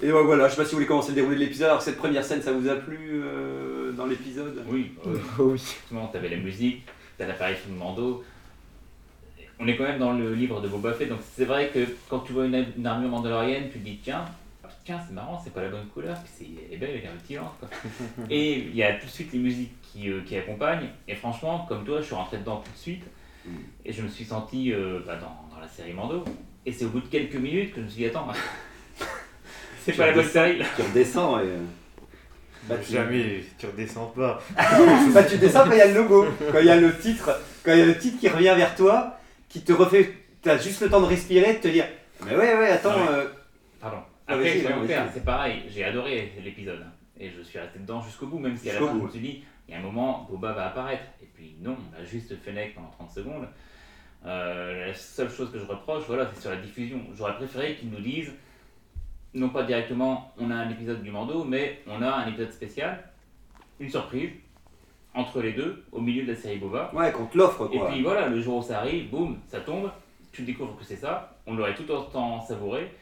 Et 0.03 0.11
voilà, 0.11 0.49
je 0.49 0.53
sais 0.53 0.57
pas 0.57 0.65
si 0.65 0.71
vous 0.71 0.77
voulez 0.77 0.87
commencer 0.87 1.11
le 1.11 1.17
déroulé 1.17 1.37
de 1.37 1.41
l'épisode. 1.41 1.69
Alors 1.69 1.83
cette 1.83 1.99
première 1.99 2.25
scène, 2.25 2.41
ça 2.41 2.53
vous 2.53 2.67
a 2.67 2.77
plu 2.77 3.21
euh, 3.23 3.93
dans 3.93 4.07
l'épisode? 4.07 4.65
Oui, 4.71 4.93
euh, 5.07 5.19
oui. 5.39 5.57
effectivement, 5.57 6.07
t'avais 6.07 6.31
la 6.31 6.39
musique, 6.39 6.87
t'as 7.21 7.27
l'apparition 7.27 7.71
de 7.71 7.77
Mando. 7.77 8.25
On 9.59 9.69
est 9.69 9.77
quand 9.77 9.85
même 9.85 9.99
dans 9.99 10.15
le 10.15 10.35
livre 10.35 10.63
de 10.63 10.69
Boba 10.69 10.95
Fett, 10.95 11.11
donc 11.11 11.21
c'est 11.37 11.45
vrai 11.45 11.69
que 11.69 11.87
quand 12.09 12.21
tu 12.21 12.33
vois 12.33 12.47
une, 12.47 12.67
une 12.79 12.87
armure 12.87 13.11
mandalorienne, 13.11 13.65
tu 13.71 13.79
te 13.79 13.85
dis 13.85 13.99
tiens, 14.03 14.25
tiens 14.85 14.99
c'est 15.07 15.13
marrant, 15.13 15.39
c'est 15.45 15.53
pas 15.53 15.61
la 15.61 15.69
bonne 15.69 15.87
couleur, 15.89 16.17
puis 16.23 16.33
c'est 16.35 16.75
est 16.75 16.79
belle, 16.79 16.93
elle 16.95 17.05
est 17.05 17.11
rutilante. 17.11 17.53
Quoi. 17.61 17.69
Et 18.31 18.61
il 18.61 18.75
y 18.75 18.83
a 18.83 18.95
tout 18.95 19.05
de 19.05 19.11
suite 19.11 19.35
les 19.35 19.39
musiques 19.39 19.75
qui, 19.83 20.09
euh, 20.09 20.23
qui 20.23 20.35
accompagnent, 20.39 20.89
et 21.07 21.15
franchement, 21.15 21.67
comme 21.69 21.85
toi, 21.85 22.01
je 22.01 22.07
suis 22.07 22.15
rentré 22.15 22.39
dedans 22.39 22.63
tout 22.65 22.73
de 22.73 22.79
suite, 22.79 23.05
et 23.85 23.93
je 23.93 24.01
me 24.01 24.09
suis 24.09 24.25
senti 24.25 24.73
euh, 24.73 25.01
bah, 25.07 25.17
dans, 25.17 25.55
dans 25.55 25.61
la 25.61 25.69
série 25.69 25.93
Mando. 25.93 26.25
Et 26.65 26.73
c'est 26.73 26.87
au 26.87 26.89
bout 26.89 27.01
de 27.01 27.07
quelques 27.07 27.37
minutes 27.37 27.73
que 27.73 27.81
je 27.81 27.85
me 27.85 27.89
suis 27.91 28.03
dit 28.03 28.07
attends, 28.07 28.29
c'est 29.85 29.93
pas 29.93 30.07
la 30.07 30.13
bonne 30.13 30.25
série 30.25 30.59
là. 30.59 30.65
Tu 30.75 30.83
redescends 30.83 31.39
et. 31.41 31.49
Bah, 32.69 32.77
tu- 32.85 32.93
Jamais, 32.93 33.45
tu 33.59 33.67
redescends 33.67 34.07
pas. 34.07 34.41
bah, 35.15 35.23
tu 35.25 35.39
descends 35.39 35.65
quand 35.65 35.73
il 35.73 35.79
y 35.79 35.83
a 35.83 35.87
le 35.89 35.95
logo, 35.95 36.27
quand 36.53 36.59
il 36.61 36.67
y 36.67 36.71
a 36.71 36.77
le 36.77 36.97
titre, 36.99 37.31
quand 37.65 37.73
il 37.73 37.79
y 37.79 37.83
a 37.83 37.87
le 37.87 37.99
titre 37.99 38.19
qui 38.21 38.29
revient 38.29 38.55
vers 38.57 38.75
toi, 38.75 39.19
qui 39.49 39.63
te 39.63 39.73
refait. 39.73 40.15
T'as 40.43 40.57
juste 40.59 40.81
le 40.83 40.89
temps 40.89 41.01
de 41.01 41.07
respirer, 41.07 41.55
de 41.55 41.59
te 41.59 41.69
dire 41.69 41.85
Mais 42.25 42.35
ouais, 42.35 42.57
ouais, 42.57 42.69
attends. 42.71 42.93
Ah 42.95 42.99
ouais. 43.13 43.19
euh, 43.19 43.25
Pardon. 43.81 43.99
Ah, 44.27 44.35
Après, 44.35 44.63
c'est 45.13 45.25
pareil, 45.25 45.63
j'ai 45.69 45.85
adoré 45.85 46.33
l'épisode. 46.43 46.87
Et 47.19 47.31
je 47.31 47.43
suis 47.43 47.59
resté 47.59 47.79
dedans 47.81 48.01
jusqu'au 48.01 48.27
bout, 48.27 48.39
même 48.39 48.57
si 48.57 48.71
à 48.71 48.75
la 48.75 48.79
fin, 48.79 48.95
je 48.99 49.05
me 49.05 49.11
suis 49.11 49.21
dit, 49.21 49.45
il 49.69 49.73
y 49.73 49.75
a 49.77 49.81
un 49.81 49.83
moment, 49.83 50.27
Boba 50.31 50.53
va 50.53 50.67
apparaître. 50.69 51.03
Et 51.23 51.27
puis 51.35 51.57
non, 51.61 51.77
on 51.93 52.01
a 52.01 52.05
juste 52.05 52.33
Fennec 52.43 52.75
pendant 52.75 52.91
30 52.91 53.11
secondes. 53.11 53.47
Euh, 54.27 54.87
la 54.87 54.95
seule 54.95 55.31
chose 55.31 55.51
que 55.53 55.59
je 55.59 55.65
reproche, 55.65 56.05
voilà, 56.07 56.31
c'est 56.35 56.41
sur 56.43 56.51
la 56.51 56.57
diffusion. 56.57 57.01
J'aurais 57.17 57.35
préféré 57.37 57.75
qu'ils 57.75 57.91
nous 57.91 58.01
disent, 58.01 58.33
non 59.35 59.49
pas 59.51 59.63
directement, 59.63 60.33
on 60.39 60.51
a 60.51 60.55
un 60.55 60.71
épisode 60.71 61.03
du 61.03 61.11
Mando, 61.11 61.45
mais 61.45 61.81
on 61.87 62.03
a 62.03 62.11
un 62.11 62.29
épisode 62.29 62.53
spécial, 62.53 63.05
une 63.79 63.89
surprise, 63.91 64.31
entre 65.15 65.41
les 65.43 65.53
deux, 65.53 65.85
au 65.93 66.01
milieu 66.01 66.23
de 66.25 66.33
la 66.33 66.37
série 66.37 66.59
Boba. 66.59 66.91
Ouais, 66.95 67.11
qu'on 67.13 67.27
te 67.27 67.37
l'offre 67.39 67.69
Et 67.73 67.79
quoi. 67.79 67.89
puis 67.91 68.03
voilà, 68.03 68.29
le 68.29 68.41
jour 68.41 68.59
où 68.59 68.63
ça 68.63 68.79
arrive, 68.81 69.11
boum, 69.11 69.39
ça 69.47 69.61
tombe, 69.61 69.91
tu 70.33 70.43
découvres 70.43 70.77
que 70.77 70.85
c'est 70.85 70.97
ça, 70.97 71.37
on 71.47 71.55
l'aurait 71.55 71.75
tout 71.75 71.89
autant 71.91 72.41
savouré, 72.41 72.93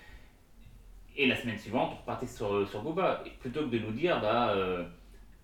et 1.17 1.27
la 1.27 1.35
semaine 1.37 1.59
suivante, 1.59 1.91
on 1.95 2.01
repartait 2.01 2.27
sur, 2.27 2.69
sur 2.69 2.81
Boba. 2.83 3.23
Et 3.27 3.31
plutôt 3.31 3.61
que 3.62 3.71
de 3.71 3.79
nous 3.81 3.91
dire, 3.91 4.21
bah, 4.21 4.51
euh, 4.51 4.85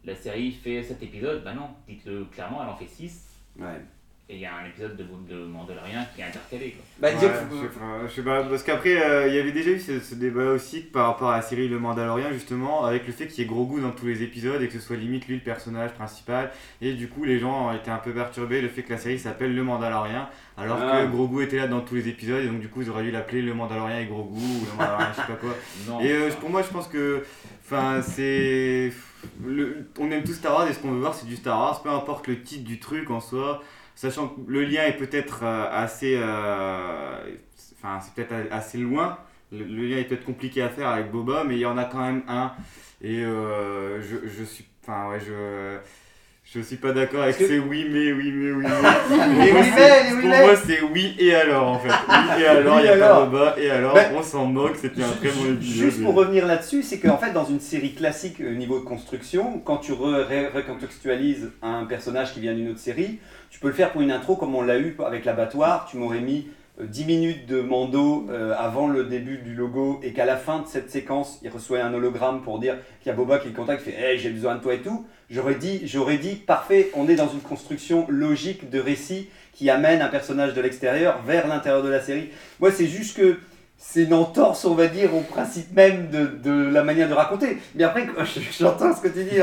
la 0.05 0.15
série 0.15 0.53
fait 0.53 0.83
cet 0.83 1.03
épisode, 1.03 1.43
bah 1.43 1.53
non, 1.53 1.71
dites-le 1.89 2.25
clairement, 2.27 2.63
elle 2.63 2.69
en 2.69 2.77
fait 2.77 2.87
6, 2.87 3.31
Ouais. 3.59 3.81
Et 4.27 4.37
il 4.37 4.41
y 4.41 4.47
a 4.47 4.55
un 4.57 4.65
épisode 4.67 4.97
de, 4.97 5.03
de 5.03 5.45
Mandalorian 5.45 6.01
qui 6.15 6.23
est 6.23 6.25
intercalé. 6.25 6.71
Quoi. 6.73 6.85
Bah, 6.99 7.09
Ouais, 7.09 7.15
je, 7.21 7.21
sais 7.21 7.79
pas, 7.79 8.07
je 8.09 8.13
sais 8.15 8.23
pas, 8.23 8.43
parce 8.45 8.63
qu'après, 8.63 8.97
euh, 9.03 9.29
il 9.29 9.35
y 9.35 9.39
avait 9.39 9.53
déjà 9.53 9.71
eu 9.71 9.79
ce, 9.79 10.01
ce 10.01 10.15
débat 10.15 10.53
aussi 10.53 10.81
par 10.81 11.09
rapport 11.09 11.29
à 11.31 11.37
la 11.37 11.43
série 11.43 11.69
Le 11.69 11.79
Mandalorian, 11.79 12.33
justement, 12.33 12.87
avec 12.87 13.07
le 13.07 13.13
fait 13.13 13.27
qu'il 13.27 13.41
y 13.45 13.47
ait 13.47 13.49
gros 13.51 13.67
goût 13.67 13.81
dans 13.81 13.91
tous 13.91 14.07
les 14.07 14.23
épisodes 14.23 14.63
et 14.63 14.69
que 14.69 14.73
ce 14.73 14.81
soit 14.81 14.97
limite 14.97 15.29
lui 15.29 15.35
le 15.35 15.43
personnage 15.43 15.91
principal. 15.93 16.51
Et 16.81 16.95
du 16.95 17.09
coup, 17.09 17.25
les 17.25 17.39
gens 17.39 17.71
étaient 17.73 17.91
un 17.91 17.99
peu 17.99 18.13
perturbés, 18.13 18.63
le 18.63 18.69
fait 18.69 18.83
que 18.83 18.93
la 18.95 18.99
série 18.99 19.19
s'appelle 19.19 19.55
Le 19.55 19.63
Mandalorian, 19.63 20.27
alors 20.57 20.79
Ah. 20.81 21.03
que 21.03 21.11
Gros 21.11 21.29
goût 21.29 21.43
était 21.43 21.59
là 21.59 21.67
dans 21.69 21.83
tous 21.83 21.97
les 21.97 22.09
épisodes, 22.09 22.43
et 22.43 22.47
donc 22.49 22.61
du 22.61 22.69
coup, 22.69 22.81
ils 22.81 22.89
auraient 22.89 23.03
dû 23.05 23.11
l'appeler 23.11 23.43
Le 23.43 23.53
Mandalorian 23.53 23.99
et 23.99 24.07
Gros 24.07 24.25
goût, 24.25 24.39
ou 24.41 24.65
Le 24.65 24.73
Mandalorian, 24.79 25.07
je 25.13 25.21
sais 25.21 25.27
pas 25.27 25.35
quoi. 25.35 25.55
Non, 25.89 26.01
Et 26.01 26.11
euh, 26.11 26.31
pour 26.41 26.49
moi, 26.49 26.63
je 26.63 26.69
pense 26.69 26.89
que, 26.89 27.23
enfin, 27.63 28.01
c'est, 28.01 28.91
le- 29.45 29.87
on 29.99 30.11
aime 30.11 30.23
tous 30.25 30.33
Star 30.33 30.55
Wars 30.55 30.67
et 30.67 30.73
ce 30.73 30.79
qu'on 30.79 30.93
veut 30.93 31.01
voir, 31.01 31.15
c'est 31.15 31.27
du 31.27 31.37
Star 31.37 31.59
Wars, 31.59 31.83
peu 31.83 31.91
importe 31.91 32.27
le 32.29 32.41
titre 32.41 32.65
du 32.65 32.79
truc 32.81 33.11
en 33.11 33.21
soi, 33.21 33.63
sachant 33.95 34.29
que 34.29 34.41
le 34.51 34.65
lien 34.65 34.85
est 34.85 34.97
peut-être 34.97 35.43
euh, 35.45 35.69
assez, 35.71 36.17
euh, 36.19 37.37
enfin, 37.79 38.01
c'est 38.01 38.15
peut-être 38.15 38.53
assez 38.53 38.79
loin. 38.79 39.19
Le, 39.53 39.65
le 39.65 39.87
lien 39.87 39.99
est 39.99 40.05
peut-être 40.05 40.25
compliqué 40.25 40.63
à 40.63 40.69
faire 40.71 40.89
avec 40.89 41.11
Boba, 41.11 41.45
mais 41.45 41.57
il 41.57 41.61
y 41.61 41.67
en 41.67 41.77
a 41.79 41.85
quand 41.85 42.01
même 42.01 42.23
un. 42.29 42.53
Et 43.01 43.25
euh, 43.25 44.01
je, 44.03 44.27
je 44.29 44.45
suis, 44.45 44.65
enfin, 44.83 45.09
ouais, 45.11 45.21
je. 45.21 45.79
Je 46.53 46.61
suis 46.61 46.77
pas 46.77 46.93
d'accord 46.93 47.23
avec 47.23 47.37
Parce 47.37 47.49
que- 47.49 47.55
ces 47.57 47.59
oui 47.59 47.87
mais 47.91 48.13
oui 48.13 48.31
mais 48.33 48.53
oui 48.53 48.65
mais. 48.65 48.69
Mais 49.39 49.49
Pour 49.51 49.55
moi, 49.55 49.63
oui, 49.63 49.71
c'est- 49.75 50.05
mais, 50.05 50.13
oui, 50.15 50.21
pour 50.21 50.29
moi 50.47 50.57
c'est 50.65 50.81
oui 50.83 51.17
et 51.19 51.35
alors 51.35 51.67
en 51.69 51.79
fait. 51.79 51.89
Oui 51.89 52.43
et 52.43 52.47
alors, 52.47 52.81
il 52.81 52.87
y 52.87 52.89
a 52.89 52.97
pas 52.99 53.25
Boba 53.25 53.55
et 53.59 53.71
alors 53.71 53.95
Ben, 53.95 54.13
on 54.15 54.23
s'en 54.23 54.45
moque, 54.45 54.77
c'était 54.77 55.03
un 55.03 55.09
très 55.11 55.31
bon 55.31 55.55
épisode. 55.55 55.63
Juste 55.63 56.03
pour 56.05 56.15
revenir 56.15 56.47
là-dessus, 56.47 56.83
c'est 56.83 57.01
qu'en 57.01 57.17
fait, 57.19 57.33
dans 57.33 57.45
une 57.47 57.61
série 57.61 57.95
classique 57.95 58.37
au 58.41 58.55
niveau 58.55 58.79
de 58.79 58.85
construction, 58.85 59.59
quand 59.65 59.79
tu 59.79 59.93
recontextualises 59.93 61.51
un 61.63 61.85
personnage 61.87 62.33
qui 62.35 62.41
vient 62.41 62.55
d'une 62.55 62.71
autre 62.71 62.79
série, 62.79 63.19
tu 63.51 63.59
peux 63.59 63.69
le 63.69 63.75
faire 63.75 63.91
pour 63.93 64.03
une 64.03 64.11
intro 64.13 64.37
comme 64.37 64.55
on 64.55 64.63
l'a 64.63 64.79
eu 64.79 64.97
avec 65.07 65.25
l'abattoir. 65.25 65.87
Tu 65.91 65.97
m'aurais 65.97 66.21
mis 66.21 66.47
euh, 66.47 66.51
10 66.83 67.05
minutes 67.05 67.47
de 67.47 67.61
Mando 67.61 68.27
euh, 68.31 68.53
avant 68.59 68.89
le 68.89 69.05
début 69.05 69.39
du 69.39 69.55
logo 69.55 70.01
et 70.03 70.13
qu'à 70.13 70.25
la 70.25 70.37
fin 70.37 70.61
de 70.61 70.67
cette 70.67 70.91
séquence, 70.91 71.39
il 71.43 71.49
reçoit 71.49 71.81
un 71.81 71.95
hologramme 71.95 72.43
pour 72.43 72.59
dire 72.59 72.77
qu'il 73.01 73.11
y 73.11 73.13
a 73.13 73.17
Boba 73.17 73.39
qui 73.39 73.49
le 73.49 73.55
contacte, 73.55 73.83
fait 73.83 73.93
Hey, 73.93 74.19
j'ai 74.19 74.31
besoin 74.31 74.57
de 74.57 74.61
toi 74.61 74.75
et 74.75 74.81
tout. 74.81 75.07
J'aurais 75.31 75.55
dit, 75.55 75.83
j'aurais 75.87 76.19
dit, 76.19 76.35
parfait, 76.35 76.91
on 76.95 77.09
est 77.09 77.15
dans 77.15 77.29
une 77.29 77.41
construction 77.41 78.07
logique 78.09 78.71
de 78.71 78.81
récit 78.81 79.29
qui 79.53 79.71
amène 79.71 80.03
un 80.03 80.09
personnage 80.09 80.53
de 80.55 80.61
l'extérieur 80.61 81.23
vers 81.23 81.47
l'intérieur 81.47 81.85
de 81.85 81.89
la 81.89 82.01
série. 82.01 82.31
Moi, 82.59 82.73
c'est 82.73 82.89
juste 82.89 83.17
que 83.17 83.39
c'est 83.77 84.05
une 84.05 84.15
entorse, 84.15 84.65
on 84.65 84.75
va 84.75 84.87
dire, 84.87 85.15
au 85.15 85.21
principe 85.21 85.73
même 85.77 86.09
de, 86.11 86.27
de 86.43 86.71
la 86.73 86.83
manière 86.83 87.09
de 87.09 87.15
raconter. 87.15 87.59
Mais 87.75 87.85
après, 87.85 88.07
j'entends 88.59 88.95
ce 88.95 89.03
que 89.03 89.09
tu 89.09 89.25
dis, 89.25 89.37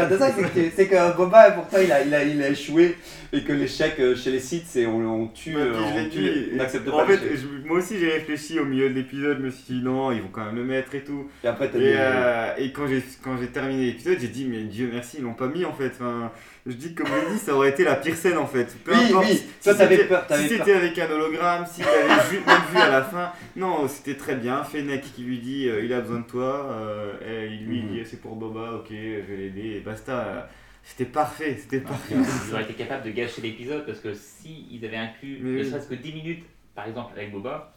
c'est 0.75 0.87
que, 0.87 1.11
que 1.11 1.17
Boba, 1.17 1.51
pourtant, 1.51 1.77
il 1.83 1.91
a, 1.91 2.01
il, 2.03 2.13
a, 2.13 2.23
il 2.23 2.41
a 2.41 2.49
échoué 2.49 2.97
et 3.33 3.43
que 3.43 3.53
l'échec 3.53 3.95
euh, 3.99 4.15
chez 4.15 4.31
les 4.31 4.39
sites, 4.39 4.65
c'est 4.67 4.85
on, 4.87 4.97
on 5.23 5.27
tue, 5.27 5.53
Bah, 5.53 5.59
euh, 5.59 5.73
on, 6.05 6.09
tue 6.09 6.49
on 6.53 6.57
n'accepte 6.57 6.89
en 6.89 6.97
pas 6.97 7.05
fait, 7.05 7.17
l'échec. 7.23 7.37
je- 7.37 7.67
moi 7.67 7.77
aussi 7.77 7.97
j'ai 7.99 8.09
réfléchi 8.09 8.59
au 8.59 8.65
milieu 8.65 8.89
de 8.89 8.93
l'épisode, 8.95 9.37
je 9.39 9.43
me 9.45 9.49
suis 9.51 9.75
dit 9.75 9.81
non, 9.83 10.11
ils 10.11 10.21
vont 10.21 10.29
quand 10.31 10.43
même 10.45 10.55
le 10.55 10.63
mettre 10.65 10.95
et 10.95 11.03
tout. 11.03 11.29
Et 11.43 11.47
après, 11.47 11.69
t'as 11.69 11.77
Et, 11.77 11.81
dit, 11.81 11.93
euh, 11.95 12.53
et 12.57 12.71
quand 12.73 12.87
j'ai 12.87 13.03
quand 13.23 13.37
j'ai 13.39 13.47
terminé 13.47 13.85
l'épisode, 13.85 14.17
j'ai 14.19 14.27
dit 14.27 14.45
mais 14.45 14.63
Dieu 14.63 14.89
merci, 14.91 15.17
ils 15.19 15.23
l'ont 15.23 15.33
pas 15.33 15.47
mis 15.47 15.63
en 15.65 15.73
fait. 15.73 15.91
Enfin, 15.95 16.31
je 16.65 16.73
dis 16.73 16.93
comme 16.93 17.07
je 17.07 17.33
dis, 17.33 17.39
ça 17.39 17.55
aurait 17.55 17.69
été 17.69 17.83
la 17.83 17.95
pire 17.95 18.15
scène 18.15 18.37
en 18.37 18.45
fait. 18.47 18.75
Peu 18.83 18.91
Oui, 18.93 19.05
importe 19.09 19.25
oui, 19.27 19.35
si- 19.37 19.47
ça, 19.59 19.71
si 19.73 19.77
t'avais 19.79 20.05
peur, 20.05 20.27
t'avais 20.27 20.43
Si 20.43 20.49
c'était 20.57 20.73
avec 20.73 20.97
un 20.99 21.09
hologramme, 21.11 21.65
s'il 21.65 21.83
avait 21.83 22.29
vu, 22.29 22.39
même 22.45 22.61
vu 22.71 22.77
à 22.77 22.89
la 22.89 23.01
fin, 23.03 23.31
non, 23.55 23.87
c'était 23.87 24.15
très 24.15 24.35
bien. 24.35 24.63
Fennec 24.63 25.01
qui 25.01 25.23
lui 25.23 25.39
dit 25.39 25.67
euh, 25.67 25.83
il 25.83 25.91
a 25.93 26.01
besoin 26.01 26.19
de 26.19 26.25
toi, 26.27 26.67
euh, 26.71 27.13
et 27.25 27.53
il 27.53 27.65
lui 27.65 27.81
Mhm. 27.81 27.89
dit 27.93 28.01
c'est 28.05 28.21
pour 28.21 28.35
Boba, 28.35 28.73
ok, 28.73 28.87
je 28.89 28.95
vais 29.31 29.37
l'aider 29.37 29.77
et 29.77 29.79
basta. 29.79 30.49
C'était 30.83 31.05
parfait, 31.05 31.57
c'était 31.61 31.81
parfait. 31.81 32.15
Ils 32.47 32.53
auraient 32.53 32.63
été 32.63 32.73
capables 32.73 33.05
de 33.05 33.11
gâcher 33.11 33.41
l'épisode 33.41 33.85
parce 33.85 33.99
que 33.99 34.13
si 34.15 34.65
ils 34.71 34.83
avaient 34.83 34.97
inclus 34.97 35.37
Mais 35.41 35.59
ne 35.59 35.63
serait-ce 35.63 35.87
que 35.87 35.93
10 35.95 36.11
minutes, 36.13 36.43
par 36.73 36.87
exemple 36.87 37.13
avec 37.15 37.31
Boba, 37.31 37.73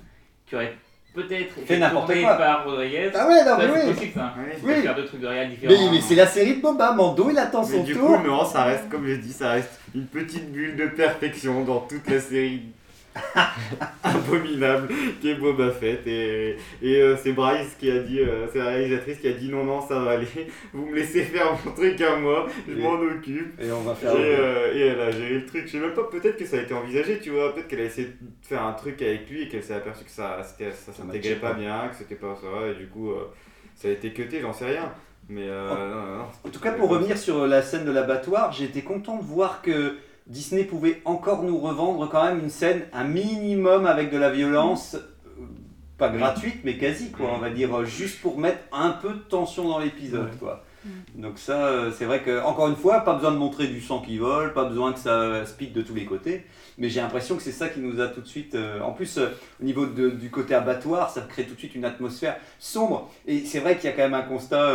qui 0.47 0.55
aurait 0.57 0.75
peut-être 1.15 1.55
Fait 1.67 1.79
n'importe 1.79 2.13
quoi. 2.21 2.35
par 2.35 2.65
Rodriguez, 2.65 3.11
Ah 3.15 3.27
ouais, 3.29 3.45
non, 3.45 3.51
ça, 3.51 3.57
mais 3.59 3.65
c'est 3.81 3.87
oui. 3.87 3.95
possible 3.95 4.13
ça. 4.15 4.35
Peux 4.63 4.69
Oui. 4.69 4.83
faire 4.83 4.95
deux 4.97 5.05
trucs 5.07 5.21
de 5.21 5.27
réel 5.27 5.51
différents. 5.51 5.73
Mais, 5.73 5.91
mais 5.93 6.01
c'est 6.01 6.15
la 6.15 6.27
série 6.27 6.57
de 6.57 6.61
Boba, 6.61 6.93
Mando, 6.93 7.29
il 7.31 7.39
attend 7.39 7.63
Mais 7.65 7.77
son 7.77 7.83
du 7.85 7.95
tour. 7.95 8.17
coup, 8.21 8.27
non, 8.27 8.45
ça 8.45 8.65
reste, 8.65 8.89
comme 8.91 9.07
j'ai 9.07 9.19
dit, 9.19 9.33
ça 9.33 9.51
reste 9.53 9.71
une 9.95 10.07
petite 10.07 10.51
bulle 10.53 10.77
de 10.77 10.87
perfection 10.87 11.63
dans 11.65 11.81
toute 11.81 12.09
la 12.11 12.21
série. 12.21 12.63
abominable 14.03 14.89
qui 15.21 15.31
est 15.31 15.35
Boba 15.37 15.71
Fett. 15.71 16.07
Et, 16.07 16.57
et 16.83 17.01
euh, 17.01 17.17
c'est 17.17 17.33
Bryce 17.33 17.77
qui 17.79 17.91
a 17.91 17.99
dit, 18.01 18.21
euh, 18.21 18.47
c'est 18.53 18.59
la 18.59 18.67
réalisatrice 18.67 19.19
qui 19.19 19.29
a 19.29 19.33
dit 19.33 19.49
non, 19.51 19.65
non, 19.65 19.81
ça 19.81 19.99
va 20.01 20.13
aller, 20.13 20.27
vous 20.73 20.87
me 20.87 20.95
laissez 20.95 21.23
faire 21.23 21.53
mon 21.65 21.73
truc 21.73 22.01
à 22.01 22.17
moi, 22.17 22.47
je 22.69 22.73
Et- 22.73 22.77
m'en 22.83 22.95
occupe. 22.95 23.61
Et 23.61 23.71
on 23.73 23.81
va 23.83 23.93
Et, 23.93 23.95
faire. 23.97 24.13
euh, 24.17 24.75
et 24.75 24.81
elle 24.81 25.01
a 25.01 25.11
géré 25.11 25.35
le 25.35 25.47
truc. 25.47 25.63
Je 25.67 25.73
sais 25.73 25.79
même 25.79 25.95
pas, 25.95 26.05
peut-être 26.05 26.37
que 26.37 26.45
ça 26.47 26.57
a 26.59 26.61
été 26.61 26.75
envisagé, 26.75 27.19
tu 27.21 27.31
vois. 27.31 27.55
Peut-être 27.55 27.69
qu'elle 27.69 27.81
a 27.81 27.85
essayé 27.85 28.09
de 28.09 28.47
faire 28.47 28.63
un 28.63 28.73
truc 28.73 29.01
avec 29.03 29.29
lui 29.31 29.43
et 29.43 29.49
qu'elle 29.49 29.63
s'est 29.63 29.75
aperçue 29.75 30.05
que 30.05 30.11
ça, 30.11 30.39
ça 30.43 30.93
s'intégrait 30.93 31.37
pas 31.37 31.53
bien, 31.55 31.89
que 31.89 31.97
c'était 31.97 32.15
pas 32.17 32.37
ça. 32.41 32.69
Et 32.69 32.75
du 32.75 32.87
coup, 32.89 33.11
ça 33.75 33.89
a 33.89 33.91
été 33.91 34.13
cuté, 34.13 34.41
j'en 34.41 34.53
sais 34.53 34.67
rien. 34.67 34.93
Mais 35.29 35.49
En- 35.51 35.75
non, 35.75 35.87
non, 35.89 36.17
non, 36.19 36.25
En 36.45 36.49
tout 36.51 36.61
cas, 36.61 36.73
pour 36.73 36.91
revenir 36.91 37.17
sur 37.17 37.47
la 37.47 37.63
scène 37.63 37.85
de 37.87 37.91
l'abattoir, 37.93 38.53
j'étais 38.53 38.83
content 38.83 39.17
de 39.17 39.23
voir 39.23 39.63
que 39.63 39.97
Disney 40.27 40.65
pouvait 40.65 41.03
encore 41.05 41.43
nous 41.43 41.59
revendre 41.59 42.09
quand 42.09 42.25
même 42.25 42.39
une 42.41 42.51
scène, 42.51 42.83
un 42.93 43.05
minimum 43.05 43.87
avec 43.87 44.11
de 44.11 44.17
la 44.17 44.31
violence, 44.31 44.95
euh, 44.95 45.43
pas 45.99 46.09
gratuite, 46.09 46.61
mais 46.65 46.77
quasi, 46.79 47.11
quoi, 47.11 47.27
on 47.35 47.39
va 47.39 47.51
dire, 47.51 47.75
euh, 47.77 47.85
juste 47.85 48.21
pour 48.21 48.39
mettre 48.39 48.61
un 48.73 48.91
peu 48.91 49.11
de 49.11 49.19
tension 49.19 49.69
dans 49.69 49.79
l'épisode, 49.79 50.25
Ouais. 50.31 50.39
quoi. 50.39 50.65
Donc 51.15 51.39
ça, 51.39 51.67
euh, 51.67 51.91
c'est 51.97 52.05
vrai 52.05 52.21
que, 52.23 52.43
encore 52.43 52.69
une 52.69 52.77
fois, 52.77 53.01
pas 53.01 53.15
besoin 53.15 53.31
de 53.33 53.39
montrer 53.39 53.69
du 53.69 53.81
sang 53.81 54.01
qui 54.01 54.19
vole, 54.19 54.53
pas 54.53 54.65
besoin 54.65 54.93
que 54.93 54.99
ça 54.99 55.45
speed 55.47 55.73
de 55.73 55.81
tous 55.83 55.95
les 55.95 56.05
côtés, 56.05 56.45
mais 56.77 56.89
j'ai 56.91 57.01
l'impression 57.01 57.37
que 57.37 57.43
c'est 57.43 57.53
ça 57.53 57.69
qui 57.69 57.81
nous 57.81 58.01
a 58.01 58.09
tout 58.09 58.21
de 58.21 58.27
suite... 58.27 58.55
euh, 58.55 58.81
en 58.81 58.93
plus, 58.93 59.17
euh, 59.19 59.29
au 59.63 59.65
niveau 59.65 59.87
de- 59.87 60.11
du 60.11 60.31
côté 60.31 60.55
abattoir, 60.55 61.09
ça 61.11 61.23
crée 61.23 61.45
tout 61.45 61.55
de 61.55 61.59
suite 61.59 61.75
une 61.75 61.85
atmosphère 61.87 62.37
sombre, 62.59 63.11
et 63.27 63.45
c'est 63.47 63.61
vrai 63.61 63.77
qu'il 63.77 63.85
y 63.89 63.93
a 63.93 63.97
quand 63.97 64.03
même 64.03 64.15
un 64.15 64.23
constat... 64.23 64.73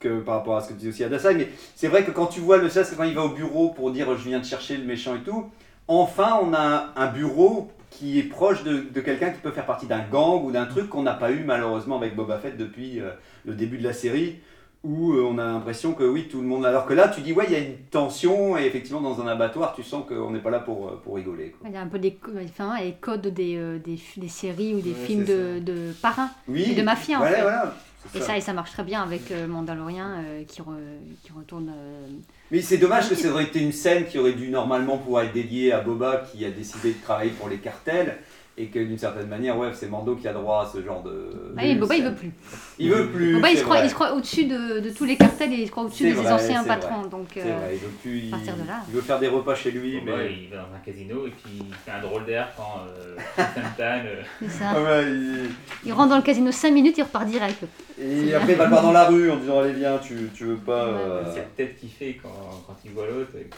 que 0.00 0.20
par 0.20 0.36
rapport 0.36 0.56
à 0.56 0.60
ce 0.60 0.68
que 0.68 0.72
tu 0.74 0.78
dis 0.80 0.88
aussi 0.88 1.04
à 1.04 1.08
Dasai, 1.08 1.34
mais 1.34 1.48
c'est 1.74 1.88
vrai 1.88 2.04
que 2.04 2.10
quand 2.10 2.26
tu 2.26 2.40
vois 2.40 2.56
le 2.58 2.68
SAS, 2.68 2.94
quand 2.96 3.04
il 3.04 3.14
va 3.14 3.24
au 3.24 3.30
bureau 3.30 3.70
pour 3.70 3.90
dire 3.90 4.16
je 4.16 4.28
viens 4.28 4.38
de 4.40 4.44
chercher 4.44 4.76
le 4.76 4.84
méchant 4.84 5.16
et 5.16 5.20
tout, 5.20 5.46
enfin 5.88 6.38
on 6.42 6.52
a 6.54 6.92
un 6.96 7.06
bureau 7.08 7.70
qui 7.90 8.18
est 8.18 8.22
proche 8.24 8.62
de, 8.64 8.84
de 8.94 9.00
quelqu'un 9.00 9.30
qui 9.30 9.40
peut 9.40 9.50
faire 9.50 9.66
partie 9.66 9.86
d'un 9.86 10.00
gang 10.10 10.44
ou 10.44 10.52
d'un 10.52 10.66
truc 10.66 10.88
qu'on 10.88 11.02
n'a 11.02 11.14
pas 11.14 11.30
eu 11.32 11.42
malheureusement 11.44 11.96
avec 11.96 12.14
Boba 12.14 12.38
Fett 12.38 12.56
depuis 12.56 13.00
euh, 13.00 13.10
le 13.46 13.54
début 13.54 13.78
de 13.78 13.82
la 13.84 13.94
série, 13.94 14.36
où 14.84 15.12
euh, 15.14 15.22
on 15.28 15.38
a 15.38 15.44
l'impression 15.44 15.92
que 15.94 16.04
oui, 16.04 16.28
tout 16.30 16.40
le 16.40 16.46
monde. 16.46 16.64
Alors 16.66 16.84
que 16.86 16.92
là, 16.94 17.08
tu 17.08 17.22
dis 17.22 17.32
ouais, 17.32 17.46
il 17.48 17.52
y 17.52 17.56
a 17.56 17.60
une 17.60 17.78
tension, 17.90 18.56
et 18.58 18.66
effectivement, 18.66 19.00
dans 19.00 19.20
un 19.20 19.26
abattoir, 19.26 19.74
tu 19.74 19.82
sens 19.82 20.04
qu'on 20.06 20.30
n'est 20.30 20.38
pas 20.38 20.50
là 20.50 20.60
pour, 20.60 20.86
euh, 20.88 21.00
pour 21.02 21.16
rigoler. 21.16 21.50
quoi. 21.50 21.66
Il 21.68 21.74
y 21.74 21.78
a 21.78 21.80
un 21.80 21.88
peu 21.88 21.98
des, 21.98 22.16
enfin, 22.44 22.78
les 22.80 22.92
codes 22.92 23.26
des, 23.26 23.56
euh, 23.56 23.78
des, 23.78 23.98
des 24.18 24.28
séries 24.28 24.74
ou 24.74 24.80
des 24.80 24.90
Ouais, 24.90 25.06
films 25.06 25.24
de, 25.24 25.58
de 25.58 25.92
parrains 26.00 26.30
Oui, 26.46 26.74
de 26.74 26.82
mafia 26.82 27.18
en 27.20 27.24
fait. 27.24 27.40
voilà, 27.40 27.74
et 28.14 28.18
ça. 28.20 28.26
ça. 28.26 28.36
et 28.36 28.40
ça 28.40 28.52
marche 28.52 28.72
très 28.72 28.84
bien 28.84 29.02
avec 29.02 29.30
euh, 29.30 29.46
Mandalorian 29.46 30.08
euh, 30.24 30.44
qui, 30.44 30.60
re- 30.62 30.76
qui 31.22 31.32
retourne. 31.32 31.70
euh, 31.74 32.06
Mais 32.50 32.62
c'est 32.62 32.78
dommage 32.78 33.08
que 33.08 33.14
ça 33.14 33.28
aurait 33.30 33.44
été 33.44 33.60
une 33.60 33.72
scène 33.72 34.06
qui 34.06 34.18
aurait 34.18 34.32
dû 34.34 34.48
normalement 34.48 34.98
pouvoir 34.98 35.24
être 35.24 35.32
dédiée 35.32 35.72
à 35.72 35.80
Boba 35.80 36.24
qui 36.32 36.44
a 36.44 36.50
décidé 36.50 36.92
de 36.92 37.02
travailler 37.02 37.32
pour 37.32 37.48
les 37.48 37.58
cartels 37.58 38.18
et 38.60 38.66
que 38.66 38.78
d'une 38.80 38.98
certaine 38.98 39.28
manière, 39.28 39.56
ouais, 39.56 39.68
c'est 39.72 39.88
Mando 39.88 40.16
qui 40.16 40.26
a 40.26 40.32
droit 40.32 40.62
à 40.62 40.66
ce 40.76 40.82
genre 40.84 41.02
de. 41.04 41.52
Ah 41.56 41.60
oui, 41.62 41.74
de 41.76 41.80
Boba 41.80 41.94
il 41.96 42.04
veut 42.04 42.14
plus. 42.14 42.32
Il 42.78 42.90
veut 42.90 43.06
plus. 43.08 43.34
Boba 43.34 43.48
il 43.50 43.52
c'est 43.54 43.58
se 43.60 43.64
croit, 43.64 43.78
il 43.84 43.88
se 43.88 43.94
croit 43.94 44.12
au-dessus 44.14 44.46
de, 44.46 44.80
de 44.80 44.90
tous 44.90 45.04
les 45.04 45.16
cartels 45.16 45.52
et 45.52 45.56
il 45.56 45.66
se 45.66 45.70
croit 45.70 45.84
au-dessus 45.84 46.04
C'est 46.04 46.10
des 46.10 46.20
vrai, 46.20 46.32
anciens 46.32 46.62
c'est 46.62 46.68
patrons. 46.68 47.00
vrai. 47.02 47.08
Donc 47.10 47.28
C'est 47.34 47.40
euh, 47.42 47.56
vrai, 47.56 47.70
il 47.74 47.78
veut 47.78 47.88
plus. 48.02 48.18
Il, 48.18 48.30
partir 48.30 48.54
de 48.56 48.66
là. 48.66 48.80
il 48.88 48.94
veut 48.94 49.00
faire 49.00 49.18
des 49.20 49.28
repas 49.28 49.54
chez 49.54 49.70
lui, 49.70 50.00
bah, 50.00 50.12
mais. 50.18 50.32
il 50.42 50.50
va 50.50 50.56
dans 50.56 50.74
un 50.74 50.78
casino 50.84 51.26
et 51.26 51.30
puis 51.30 51.50
il 51.68 51.74
fait 51.84 51.92
un 51.92 52.00
drôle 52.00 52.26
d'air 52.26 52.48
quand 52.56 52.82
euh, 52.88 53.16
euh, 53.80 54.22
c'est 54.42 54.50
ça. 54.50 54.72
Ah 54.74 54.82
ouais, 54.82 55.04
il- 55.10 55.50
Il 55.86 55.92
rentre 55.92 56.10
dans 56.10 56.16
le 56.16 56.22
casino 56.22 56.50
5 56.50 56.72
minutes, 56.72 56.98
il 56.98 57.02
repart 57.02 57.26
direct. 57.26 57.64
Et 58.00 58.34
après, 58.34 58.52
il 58.52 58.58
va 58.58 58.64
le 58.64 58.70
voir 58.70 58.82
dans 58.82 58.92
la 58.92 59.04
rue 59.06 59.30
en 59.30 59.36
disant 59.36 59.60
Allez, 59.60 59.72
viens, 59.72 59.98
tu, 59.98 60.30
tu 60.34 60.44
veux 60.44 60.56
pas. 60.56 60.84
euh, 60.84 61.22
cette 61.34 61.54
tête 61.56 61.76
qu'il 61.78 61.90
fait 61.90 62.18
quand, 62.22 62.28
quand 62.66 62.76
il 62.84 62.90
voit 62.90 63.06
l'autre. 63.06 63.30
et- 63.36 63.48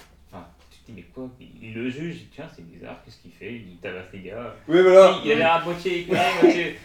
Mais 0.94 1.04
quoi 1.14 1.28
Il, 1.62 1.74
le 1.74 1.88
juge, 1.90 2.14
il 2.14 2.18
dit, 2.18 2.28
tiens, 2.34 2.46
c'est 2.54 2.66
bizarre, 2.66 3.00
qu'est-ce 3.04 3.18
qu'il 3.18 3.32
fait? 3.32 3.52
Il 3.52 3.76
tabasse 3.82 4.04
les 4.12 4.20
gars. 4.20 4.54
Oui, 4.68 4.80
voilà. 4.82 5.16
Il 5.24 5.32
a 5.32 5.34
l'air 5.36 5.52
à 5.52 5.60
moitié 5.64 6.00
éclairé, 6.00 6.24
moitié. 6.42 6.78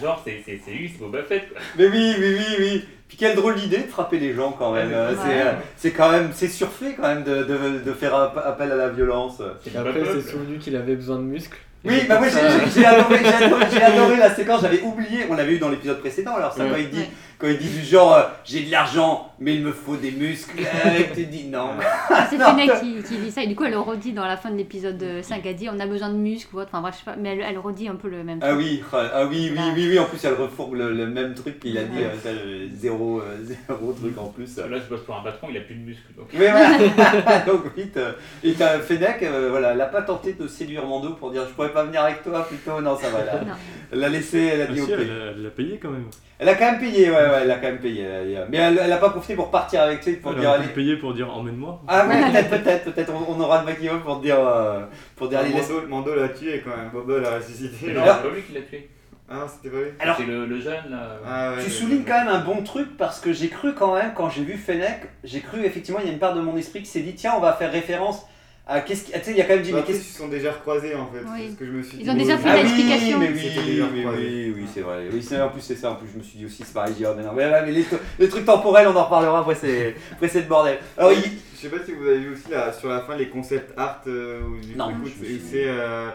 Genre, 0.00 0.20
c'est 0.24 0.42
c'est- 0.44 0.60
c'est 0.64 0.70
lui, 0.72 0.88
c'est 0.90 0.98
Boba 0.98 1.22
Fett, 1.22 1.48
quoi. 1.50 1.60
Mais 1.78 1.86
oui, 1.88 2.14
oui, 2.18 2.36
oui, 2.38 2.54
oui. 2.58 2.84
Puis 3.08 3.16
quelle 3.16 3.36
drôle 3.36 3.56
d'idée 3.56 3.78
de 3.78 3.88
frapper 3.88 4.18
les 4.18 4.32
gens 4.34 4.52
quand 4.52 4.72
même. 4.72 4.88
Ouais, 4.88 4.94
Euh, 4.94 5.10
ouais. 5.12 5.16
C'est 5.24 5.40
euh, 5.46 5.52
c'est 5.76 5.90
quand 5.92 6.10
même, 6.10 6.30
c'est 6.34 6.48
surfait 6.48 6.94
quand 6.96 7.08
même 7.08 7.24
de, 7.24 7.42
de, 7.44 7.78
de 7.84 7.92
faire 7.92 8.14
app- 8.14 8.42
appel 8.44 8.70
à 8.72 8.76
la 8.76 8.88
violence. 8.90 9.40
Et 9.40 9.76
après, 9.76 10.00
il 10.00 10.22
s'est 10.22 10.30
souvenu 10.30 10.58
qu'il 10.58 10.76
avait 10.76 10.96
besoin 10.96 11.16
de 11.16 11.22
muscles. 11.24 11.58
Oui, 11.84 11.96
bah 12.08 12.18
moi 12.18 12.28
j'ai 12.28 12.34
ça- 12.34 12.48
j'ai- 12.64 12.80
j'ai 12.80 12.86
adoré, 12.86 13.18
j'ai 13.24 13.44
adoré, 13.44 13.64
j'ai 13.72 13.82
adoré 13.82 14.16
la 14.16 14.32
séquence, 14.32 14.62
j'avais 14.62 14.80
oublié, 14.82 15.24
on 15.28 15.34
l'avait 15.34 15.54
eu 15.54 15.58
dans 15.58 15.68
l'épisode 15.68 15.98
précédent, 15.98 16.36
alors 16.36 16.52
ça 16.52 16.62
Ouais. 16.64 16.70
quand 16.70 16.76
il 16.76 16.90
dit, 16.90 17.04
quand 17.42 17.48
il 17.48 17.58
dit 17.58 17.68
du 17.80 17.84
genre 17.84 18.14
euh, 18.14 18.22
j'ai 18.44 18.60
de 18.62 18.70
l'argent 18.70 19.28
mais 19.40 19.56
il 19.56 19.62
me 19.62 19.72
faut 19.72 19.96
des 19.96 20.12
muscles, 20.12 20.60
euh, 20.60 20.98
et 20.98 21.08
tu 21.08 21.24
te 21.26 21.30
dis 21.30 21.48
non. 21.48 21.70
Ah, 22.10 22.26
c'est. 22.30 22.36
Fennec 22.38 22.80
qui, 22.80 23.02
qui 23.02 23.16
dit 23.18 23.30
ça 23.32 23.42
et 23.42 23.48
du 23.48 23.56
coup 23.56 23.64
elle 23.64 23.72
le 23.72 23.80
redit 23.80 24.12
dans 24.12 24.24
la 24.24 24.36
fin 24.36 24.50
de 24.52 24.56
l'épisode 24.56 25.04
5 25.20 25.42
elle 25.44 25.56
dit 25.56 25.68
on 25.68 25.80
a 25.80 25.86
besoin 25.86 26.10
de 26.10 26.14
muscles 26.14 26.54
ou 26.54 26.60
autre, 26.60 26.68
enfin 26.72 26.80
bref 26.80 26.94
je 26.94 26.98
sais 27.00 27.10
pas, 27.10 27.16
mais 27.20 27.30
elle, 27.30 27.44
elle 27.50 27.58
redit 27.58 27.88
un 27.88 27.96
peu 27.96 28.08
le 28.08 28.22
même 28.22 28.38
Ah 28.40 28.50
truc. 28.50 28.58
oui, 28.60 28.82
ah 28.92 29.26
oui, 29.28 29.50
oui, 29.52 29.62
oui, 29.74 29.88
oui, 29.90 29.98
en 29.98 30.04
plus 30.04 30.24
elle 30.24 30.34
refourgue 30.34 30.74
le, 30.76 30.92
le 30.92 31.06
même 31.08 31.34
truc 31.34 31.58
qu'il 31.58 31.76
a 31.76 31.82
dit, 31.82 31.98
euh, 32.04 32.08
euh, 32.26 32.66
zéro, 32.74 33.20
euh, 33.20 33.38
zéro 33.42 33.92
truc 33.92 34.16
en 34.16 34.26
plus. 34.26 34.56
Là, 34.58 34.78
je 34.78 34.88
bosse 34.88 35.04
pour 35.04 35.16
un 35.16 35.22
patron, 35.22 35.48
il 35.50 35.56
a 35.56 35.60
plus 35.62 35.74
de 35.74 35.80
muscles. 35.84 36.02
Donc. 36.16 36.28
Mais 36.34 36.48
voilà, 36.50 37.38
donc 37.46 37.74
vite. 37.76 37.98
Et 38.44 38.52
t'as 38.52 38.78
Fennec, 38.78 39.22
euh, 39.24 39.48
voilà, 39.50 39.72
elle 39.72 39.80
a 39.80 39.86
pas 39.86 40.02
tenté 40.02 40.34
de 40.34 40.46
séduire 40.46 40.86
Mando 40.86 41.14
pour 41.14 41.32
dire 41.32 41.42
je 41.48 41.52
pourrais 41.54 41.72
pas 41.72 41.82
venir 41.84 42.02
avec 42.02 42.22
toi 42.22 42.46
plutôt, 42.46 42.80
non 42.80 42.96
ça 42.96 43.08
va 43.10 43.24
là. 43.24 43.40
Non. 43.44 43.54
Elle 43.92 43.98
l'a 43.98 44.08
laissé, 44.08 44.38
elle 44.54 44.60
a 44.62 44.66
Ah 44.68 44.72
dit 44.72 44.80
ok. 44.80 44.88
elle 44.92 44.98
l'a- 45.08 45.24
elle 45.36 45.42
l'a 45.42 45.50
payé 45.50 45.78
quand 45.82 45.90
même. 45.90 46.04
Elle 46.38 46.48
a 46.48 46.54
quand 46.56 46.72
même 46.72 46.80
payé, 46.80 47.08
ouais, 47.08 47.16
ouais, 47.32 47.40
elle 47.42 47.50
a 47.50 47.56
quand 47.56 47.66
même 47.68 47.78
payé. 47.78 48.02
elle 48.02 48.36
a- 48.36 48.46
Mais 48.48 48.58
elle, 48.58 48.78
elle 48.82 48.92
a 48.92 48.96
pas 48.98 49.10
profité 49.10 49.34
pour 49.34 49.50
partir 49.50 49.82
avec 49.82 50.04
lui, 50.06 50.14
pour 50.16 50.32
Elle 50.32 50.40
dire 50.40 50.50
allez. 50.50 50.68
payer 50.68 50.96
pour 50.96 51.14
dire 51.14 51.32
emmène-moi. 51.34 51.80
Ah 51.88 52.06
ouais, 52.06 52.20
peut-être, 52.30 52.50
peut-être, 52.50 52.84
peut-être, 52.92 53.12
on, 53.12 53.34
on 53.36 53.40
aura 53.40 53.60
le 53.60 53.66
maximum 53.66 54.00
pour 54.02 54.16
dire, 54.20 54.38
euh, 54.38 54.80
pour 55.16 55.28
dire 55.28 55.40
allez, 55.40 55.50
laisse. 55.52 55.68
Mando, 55.70 55.86
Mando 55.88 56.14
l'a 56.14 56.28
tué 56.28 56.62
quand 56.64 56.76
même, 56.76 56.90
Boba 56.92 57.18
l'a 57.20 57.36
ressuscité. 57.36 57.92
Non, 57.92 58.02
Alors- 58.02 58.16
c'est 58.22 58.28
pas 58.28 58.34
lui 58.34 58.42
qui 58.42 58.52
l'a 58.54 58.60
tué. 58.62 58.88
Ah, 59.34 59.46
c'était 59.48 59.74
pas 59.74 59.80
lui 59.82 59.90
Alors- 59.98 60.16
C'est 60.18 60.26
le, 60.26 60.44
le 60.46 60.60
jeune, 60.60 60.90
là. 60.90 61.18
Ah, 61.26 61.50
ouais, 61.52 61.56
Tu 61.58 61.64
ouais, 61.64 61.70
soulignes 61.70 61.98
ouais. 62.00 62.04
quand 62.06 62.18
même 62.24 62.28
un 62.34 62.40
bon 62.44 62.62
truc 62.62 62.96
parce 62.98 63.18
que 63.18 63.32
j'ai 63.32 63.48
cru 63.48 63.72
quand 63.74 63.94
même, 63.94 64.12
quand 64.14 64.28
j'ai 64.28 64.42
vu 64.44 64.58
Fennec, 64.58 65.08
j'ai 65.24 65.40
cru 65.40 65.64
effectivement, 65.64 66.00
il 66.00 66.06
y 66.06 66.10
a 66.10 66.12
une 66.12 66.18
part 66.18 66.34
de 66.34 66.40
mon 66.42 66.56
esprit 66.56 66.80
qui 66.80 66.86
s'est 66.90 67.00
dit 67.00 67.14
tiens, 67.14 67.32
on 67.36 67.40
va 67.40 67.52
faire 67.54 67.72
référence 67.72 68.26
à 68.72 68.80
qu'est-ce 68.80 69.04
qui. 69.04 69.12
ah, 69.14 69.18
Tu 69.18 69.26
sais, 69.26 69.30
il 69.32 69.36
y 69.36 69.40
a 69.40 69.44
quand 69.44 69.54
même 69.54 69.62
dit, 69.62 69.72
Bah, 69.72 69.78
mais 69.86 69.92
ils 69.92 69.96
qu'est-ce 69.98 70.12
se 70.12 70.18
sont 70.18 70.28
déjà 70.28 70.52
recroisés 70.52 70.94
en 70.94 71.06
fait, 71.06 71.20
Oui. 71.24 71.44
c'est 71.46 71.52
ce 71.52 71.56
que 71.58 71.66
je 71.66 71.70
me 71.72 71.82
suis 71.82 71.98
Ils 71.98 72.04
dit. 72.04 72.10
ont 72.10 72.14
déjà 72.14 72.38
fait 72.38 72.48
Ah 72.48 72.54
oui, 72.56 72.62
l'explication. 72.62 73.18
mais 73.18 73.28
oui, 73.28 73.34
déjà 73.34 73.86
oui, 73.92 74.00
croisé. 74.02 74.18
oui, 74.22 74.54
oui, 74.56 74.64
c'est 74.72 74.80
vrai. 74.80 75.08
Oui, 75.12 75.22
c'est, 75.22 75.40
en 75.40 75.48
plus, 75.48 75.60
c'est 75.60 75.76
ça. 75.76 75.90
En 75.92 75.94
plus, 75.96 76.08
je 76.12 76.18
me 76.18 76.22
suis 76.22 76.38
dit 76.38 76.46
aussi, 76.46 76.62
c'est 76.64 76.72
pareil. 76.74 76.94
j'ai 76.98 77.06
oh, 77.06 77.14
mais 77.16 77.22
non, 77.22 77.32
mais, 77.34 77.44
ouais, 77.44 77.62
mais 77.66 77.72
les, 77.72 77.84
les 78.18 78.28
trucs 78.28 78.44
temporels, 78.44 78.86
on 78.88 78.96
en 78.96 79.04
reparlera 79.04 79.40
après, 79.40 79.54
c'est, 79.54 79.94
après, 80.12 80.28
c'est 80.28 80.40
le 80.40 80.46
bordel. 80.46 80.78
Alors, 80.98 81.12
il- 81.12 81.18
Je 81.22 81.68
sais 81.68 81.76
pas 81.76 81.84
si 81.84 81.92
vous 81.92 82.06
avez 82.06 82.18
vu 82.18 82.32
aussi 82.32 82.50
là, 82.50 82.72
sur 82.72 82.88
la 82.88 83.00
fin 83.02 83.16
les 83.16 83.28
concepts 83.28 83.72
art 83.76 84.02
euh, 84.08 84.40
où 84.42 84.58
du 84.64 84.74
Non, 84.74 84.88
coup, 84.88 84.94
je 85.04 85.22
me 85.22 85.26
c'est- 85.28 85.32
suis- 85.38 85.42
c'est 85.50 85.64
euh, 85.66 86.08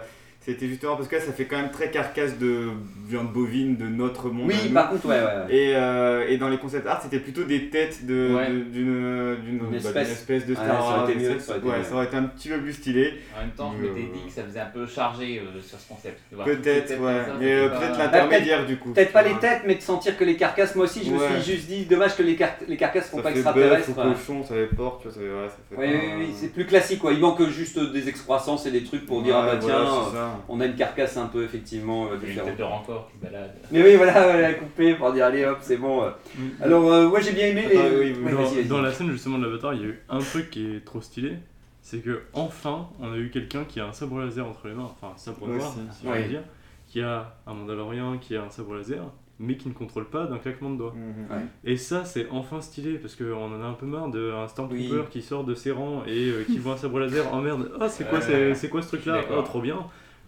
c'était 0.47 0.67
justement 0.67 0.95
parce 0.95 1.09
que 1.09 1.15
là 1.17 1.21
ça 1.21 1.33
fait 1.33 1.43
quand 1.45 1.57
même 1.57 1.71
très 1.71 1.91
carcasse 1.91 2.37
de 2.39 2.69
viande 3.07 3.33
bovine 3.33 3.75
de 3.75 3.85
notre 3.85 4.29
monde. 4.29 4.49
à 4.49 4.53
oui, 4.53 4.59
nous. 4.69 4.73
par 4.73 4.89
contre, 4.89 5.05
ouais, 5.07 5.15
ouais. 5.15 5.21
ouais. 5.25 5.55
Et, 5.55 5.75
euh, 5.75 6.25
et 6.29 6.37
dans 6.37 6.47
les 6.47 6.57
concepts 6.57 6.87
art, 6.87 7.01
c'était 7.01 7.19
plutôt 7.19 7.43
des 7.43 7.69
têtes 7.69 8.05
de- 8.05 8.33
Ouais. 8.33 8.49
de- 8.49 8.59
d'une 8.61 9.35
d'une 9.43 9.55
Une 9.55 9.59
bah, 9.93 10.01
espèce. 10.01 10.45
de 10.45 10.53
Ouais, 10.53 10.55
Star 10.55 10.67
ça 10.67 10.73
aurait 11.03 11.13
Wars. 11.15 11.41
ça 11.41 11.57
ouais, 11.57 11.83
ça 11.83 11.95
aurait 11.95 12.05
été 12.05 12.15
un 12.15 12.23
petit 12.23 12.47
peu 12.49 12.59
plus 12.59 12.73
stylé. 12.73 13.13
En 13.37 13.41
même 13.41 13.51
temps, 13.51 13.73
je 13.79 13.85
Euh, 13.85 13.89
m'étais 13.93 14.07
dit 14.13 14.25
que 14.27 14.31
ça 14.31 14.43
faisait 14.43 14.59
un 14.61 14.65
peu 14.73 14.85
chargé 14.87 15.39
euh, 15.39 15.61
sur 15.61 15.77
ce 15.79 15.87
concept. 15.87 16.19
de 16.31 16.37
Peut-être, 16.43 16.91
ouais. 16.91 17.25
ça, 17.25 17.33
Mais 17.39 17.53
euh, 17.53 17.69
peut-être 17.69 17.97
Bah, 17.97 18.03
l'intermédiaire 18.05 18.65
du 18.65 18.77
coup. 18.77 18.93
Peut-être 18.93 19.11
pas 19.11 19.23
tu 19.23 19.27
les 19.29 19.31
vois. 19.33 19.41
têtes, 19.41 19.61
mais 19.67 19.75
de 19.75 19.81
sentir 19.81 20.17
que 20.17 20.23
les 20.23 20.35
carcasses, 20.37 20.75
moi 20.75 20.85
aussi, 20.85 21.03
je 21.05 21.11
me 21.11 21.17
Ouais. 21.17 21.41
suis 21.41 21.53
juste 21.55 21.67
dit, 21.67 21.85
dommage 21.85 22.15
que 22.15 22.23
les, 22.23 22.35
car- 22.37 22.55
les 22.67 22.77
carcasses 22.77 23.09
font 23.09 23.17
Ça 23.17 23.23
pas 23.23 23.31
extraterrestres. 23.31 23.93
cochon, 23.95 24.43
ça 24.43 24.53
fait 24.55 24.75
porc, 24.75 24.99
tu 25.01 25.07
vois, 25.09 25.13
ça 25.13 25.19
fait, 25.19 25.25
ouais, 25.27 25.49
ça 25.49 25.57
fait 25.69 25.75
Oui, 25.77 25.87
oui, 25.93 26.13
oui, 26.19 26.33
c'est 26.35 26.53
plus 26.53 26.65
classique, 26.65 26.99
quoi. 26.99 27.11
Il 27.11 27.19
manque 27.19 27.41
juste 27.49 27.77
des 27.91 28.07
excroissances 28.07 28.65
et 28.65 28.71
des 28.71 28.83
trucs 28.83 29.05
pour 29.05 29.21
dire, 29.23 29.35
ah 29.37 29.45
Ouais, 29.45 29.51
bah 29.53 29.59
tiens, 29.61 29.85
c'est 30.09 30.15
ça. 30.17 30.36
On 30.49 30.59
a 30.59 30.65
une 30.65 30.75
carcasse 30.75 31.17
un 31.17 31.27
peu, 31.27 31.43
effectivement, 31.43 32.07
euh, 32.07 32.15
une 32.15 32.19
différente. 32.27 32.49
tête 32.49 32.57
de 32.57 32.63
rancor 32.63 33.09
qui 33.11 33.17
balade. 33.25 33.51
Mais 33.71 33.83
oui, 33.83 33.95
voilà, 33.95 34.39
la 34.41 34.53
couper 34.53 34.95
pour 34.95 35.11
dire, 35.13 35.25
allez 35.25 35.45
hop, 35.45 35.57
c'est 35.61 35.77
bon. 35.77 36.03
euh. 36.03 36.09
Mm. 36.37 36.41
Alors, 36.63 36.91
euh, 36.91 37.07
moi, 37.07 37.19
j'ai 37.19 37.31
bien 37.33 37.47
aimé 37.47 37.65
les. 37.69 37.77
Attends, 37.77 37.95
oui, 37.99 38.13
Ouais, 38.23 38.31
dans, 38.31 38.37
vas-y, 38.43 38.55
vas-y. 38.55 38.65
dans 38.65 38.81
la 38.81 38.91
scène 38.91 39.11
justement 39.11 39.37
de 39.39 39.45
l'avatar, 39.45 39.73
il 39.73 39.81
y 39.81 39.83
a 39.83 39.87
eu 39.87 39.99
un 40.09 40.19
truc 40.19 40.49
qui 40.49 40.65
est 40.75 40.85
trop 40.85 41.01
stylé. 41.01 41.33
C'est 41.81 41.99
que 41.99 42.23
enfin, 42.33 42.87
on 42.99 43.13
a 43.13 43.17
eu 43.17 43.29
quelqu'un 43.29 43.63
qui 43.63 43.79
a 43.79 43.85
un 43.87 43.93
sabre 43.93 44.19
laser 44.19 44.45
entre 44.45 44.67
les 44.67 44.73
mains, 44.73 44.89
enfin 44.91 45.13
un 45.15 45.17
sabre 45.17 45.47
noir, 45.47 45.73
si 45.91 46.05
on 46.05 46.11
ouais. 46.11 46.23
veut 46.23 46.27
dire, 46.29 46.41
qui 46.87 47.01
a 47.01 47.35
un 47.47 47.53
Mandalorien, 47.53 48.17
qui 48.19 48.35
a 48.35 48.43
un 48.43 48.49
sabre 48.49 48.75
laser, 48.75 49.03
mais 49.39 49.55
qui 49.55 49.69
ne 49.69 49.73
contrôle 49.73 50.03
pas 50.09 50.25
d'un 50.25 50.37
claquement 50.37 50.69
de 50.71 50.77
doigts. 50.77 50.93
Mhm. 50.93 51.33
Ouais. 51.37 51.43
Et 51.63 51.77
ça, 51.77 52.03
c'est 52.03 52.27
enfin 52.29 52.59
stylé 52.59 52.97
parce 52.97 53.15
qu'on 53.15 53.31
en 53.53 53.61
a 53.61 53.65
un 53.65 53.73
peu 53.73 53.85
marre 53.85 54.09
d'un 54.09 54.47
Stormtrooper 54.49 54.91
Oui. 54.91 55.05
qui 55.11 55.21
sort 55.21 55.45
de 55.45 55.53
ses 55.55 55.71
rangs 55.71 56.03
et 56.07 56.29
euh, 56.29 56.43
qui 56.45 56.57
voit 56.57 56.73
un 56.73 56.77
sabre 56.77 56.99
laser. 56.99 57.23
Oh 57.33 57.37
merde, 57.37 57.71
oh, 57.79 57.85
c'est 57.87 58.09
quoi, 58.09 58.19
c'est- 58.19 58.67
quoi 58.69 58.81
ce 58.81 58.87
truc-là? 58.89 59.21
Oh, 59.33 59.41
trop 59.43 59.61
bien. 59.61 59.77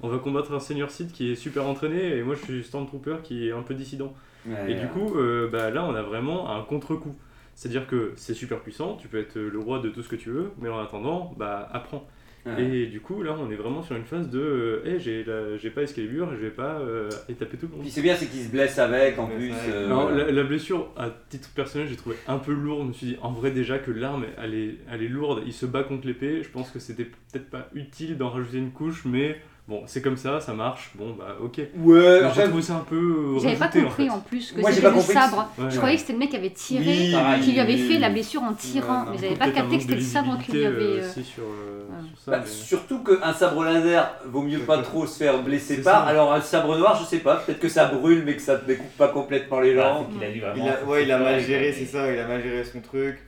On 0.02 0.08
va 0.10 0.18
combattre 0.18 0.54
un 0.54 0.60
seigneur 0.60 0.92
Sith 0.92 1.12
qui 1.12 1.32
est 1.32 1.36
super 1.36 1.66
entraîné 1.68 2.16
et 2.18 2.24
moi 2.24 2.36
je 2.36 2.44
suis 2.46 2.64
Stormtrooper 2.64 3.18
qui 3.24 3.48
est 3.48 3.52
un 3.52 3.62
peu 3.64 3.74
dissident. 3.74 4.14
Ouais, 4.48 4.72
Et 4.72 4.76
du 4.76 4.88
coup, 4.88 5.16
euh, 5.18 5.50
bah, 5.50 5.70
là, 5.70 5.84
on 5.84 5.94
a 5.96 6.02
vraiment 6.02 6.50
un 6.56 6.62
contre-coup. 6.64 7.16
C'est-à-dire 7.56 7.86
que 7.88 8.14
c'est 8.16 8.34
super 8.34 8.60
puissant, 8.62 8.96
tu 8.96 9.10
peux 9.10 9.20
être 9.20 9.38
le 9.38 9.60
roi 9.60 9.80
de 9.80 9.90
tout 9.90 10.02
ce 10.02 10.08
que 10.08 10.16
tu 10.16 10.30
veux, 10.30 10.52
mais 10.62 10.70
en 10.70 10.80
attendant, 10.80 11.34
bah, 11.38 11.68
apprends. 11.74 12.08
Ouais. 12.46 12.64
Et 12.64 12.86
du 12.86 13.02
coup, 13.02 13.22
là, 13.22 13.36
on 13.38 13.52
est 13.52 13.56
vraiment 13.58 13.84
sur 13.84 13.98
une 13.98 14.06
phase 14.06 14.30
de 14.30 14.40
euh, 14.40 14.86
hey, 14.86 14.98
j'ai 15.02 15.26
la- 15.26 15.58
j'ai 15.58 15.70
pas 15.70 15.82
Excalibur, 15.82 16.30
je 16.32 16.38
vais 16.38 16.52
pas 16.52 16.80
euh, 16.80 17.10
taper 17.38 17.58
tout 17.58 17.66
le 17.68 17.74
monde. 17.74 17.82
Puis 17.82 17.90
c'est 17.92 18.02
bien, 18.02 18.16
c'est 18.16 18.28
qu'il 18.28 18.42
se 18.42 18.50
blesse 18.50 18.80
avec 18.80 19.20
en 19.20 19.28
plus. 19.28 19.52
euh, 19.68 19.90
Non, 19.90 20.04
voilà. 20.04 20.24
la, 20.28 20.32
la 20.32 20.44
blessure, 20.44 20.88
à 20.96 21.10
titre 21.30 21.50
personnel, 21.54 21.90
j'ai 21.90 21.98
trouvé 21.98 22.16
un 22.30 22.38
peu 22.38 22.54
lourde. 22.54 22.84
Je 22.84 22.88
me 22.88 22.94
suis 22.94 23.08
dit, 23.08 23.18
en 23.22 23.34
vrai, 23.34 23.52
déjà 23.52 23.78
que 23.78 23.92
l'arme, 23.92 24.24
elle 24.42 24.54
est, 24.56 24.76
elle 24.90 25.04
est 25.04 25.10
lourde, 25.10 25.44
il 25.46 25.52
se 25.52 25.66
bat 25.66 25.84
contre 25.84 26.08
l'épée. 26.08 26.42
Je 26.42 26.50
pense 26.50 26.72
que 26.72 26.80
c'était 26.80 27.04
peut-être 27.04 27.50
pas 27.50 27.68
utile 27.74 28.18
d'en 28.18 28.30
rajouter 28.30 28.58
une 28.60 28.72
couche, 28.72 29.04
mais 29.04 29.38
Bon, 29.70 29.84
c'est 29.86 30.02
comme 30.02 30.18
ça, 30.18 30.40
ça 30.40 30.52
marche, 30.56 30.90
bon 30.96 31.14
bah 31.14 31.36
ok. 31.40 31.60
Ouais, 31.78 32.22
j'ai 32.34 32.42
fait, 32.42 32.48
trouvé 32.48 32.64
ça 32.64 32.78
un 32.78 32.86
peu. 32.90 33.38
J'avais 33.40 33.56
pas 33.56 33.68
compris 33.68 34.10
en 34.10 34.20
plus 34.20 34.52
que 34.52 34.64
c'était 34.64 34.82
le 34.90 34.96
que 34.96 35.00
sabre. 35.02 35.48
ouais, 35.60 35.70
je 35.70 35.78
croyais 35.78 35.94
que 35.94 36.02
c'était 36.02 36.14
le 36.14 36.18
mec 36.20 36.32
qui 36.32 36.38
avait 36.38 36.50
tiré, 36.50 36.86
Oui, 36.88 37.16
qui 37.44 37.52
lui 37.52 37.60
avait 37.60 37.76
oui, 37.76 37.88
fait 37.88 38.00
la 38.00 38.10
blessure 38.10 38.42
en 38.42 38.54
tirant. 38.56 39.02
Ouais, 39.04 39.10
mais 39.12 39.18
j'avais 39.20 39.36
pas 39.36 39.52
capté 39.52 39.76
que 39.76 39.84
c'était 39.84 39.94
le 39.94 40.02
sabre 40.02 40.40
qui 40.44 40.54
lui 40.54 40.66
avait. 40.66 40.84
euh, 40.84 41.02
euh, 41.02 41.04
euh, 41.38 41.84
ouais. 41.88 42.08
sur 42.08 42.18
ça. 42.18 42.32
Bah, 42.32 42.40
mais- 42.42 42.50
surtout 42.50 43.04
qu'un 43.04 43.32
sabre 43.32 43.64
laser 43.64 44.12
vaut 44.26 44.42
mieux 44.42 44.62
pas 44.62 44.80
trop 44.80 45.06
se 45.06 45.20
faire 45.20 45.40
blesser 45.44 45.84
par. 45.84 46.08
Alors 46.08 46.34
un 46.34 46.42
sabre 46.42 46.76
noir, 46.76 47.00
je 47.00 47.06
sais 47.06 47.20
pas, 47.20 47.36
peut-être 47.36 47.60
que 47.60 47.70
ça 47.70 47.86
brûle 47.86 48.24
mais 48.26 48.36
que 48.36 48.42
ça 48.42 48.58
te 48.58 48.66
découpe 48.66 48.98
pas 48.98 49.10
complètement 49.10 49.60
les 49.60 49.74
lu 49.74 49.78
vraiment. 49.78 50.08
Il 50.56 50.68
a, 50.68 50.78
faut 50.78 50.88
ouais, 50.92 51.04
il 51.04 51.12
a 51.12 51.18
qu'il 51.18 51.26
mal 51.26 51.40
géré, 51.42 51.74
c'est 51.74 51.86
ça, 51.86 52.12
il 52.12 52.18
a 52.18 52.28
mal 52.28 52.42
géré 52.42 52.64
son 52.64 52.80
truc. 52.82 53.20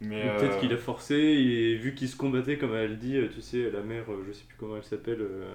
Mais 0.00 0.22
Peut-être 0.38 0.56
euh, 0.56 0.60
qu'il 0.60 0.72
a 0.72 0.76
forcé 0.76 1.14
et 1.16 1.74
vu 1.76 1.94
qu'il 1.94 2.08
se 2.08 2.16
combattait, 2.16 2.56
comme 2.56 2.74
elle 2.74 2.98
dit, 2.98 3.16
euh, 3.16 3.28
tu 3.34 3.40
sais, 3.40 3.70
la 3.70 3.80
mère, 3.82 4.04
euh, 4.10 4.24
je 4.28 4.32
sais 4.32 4.44
plus 4.46 4.56
comment 4.58 4.76
elle 4.76 4.84
s'appelle, 4.84 5.20
euh, 5.20 5.52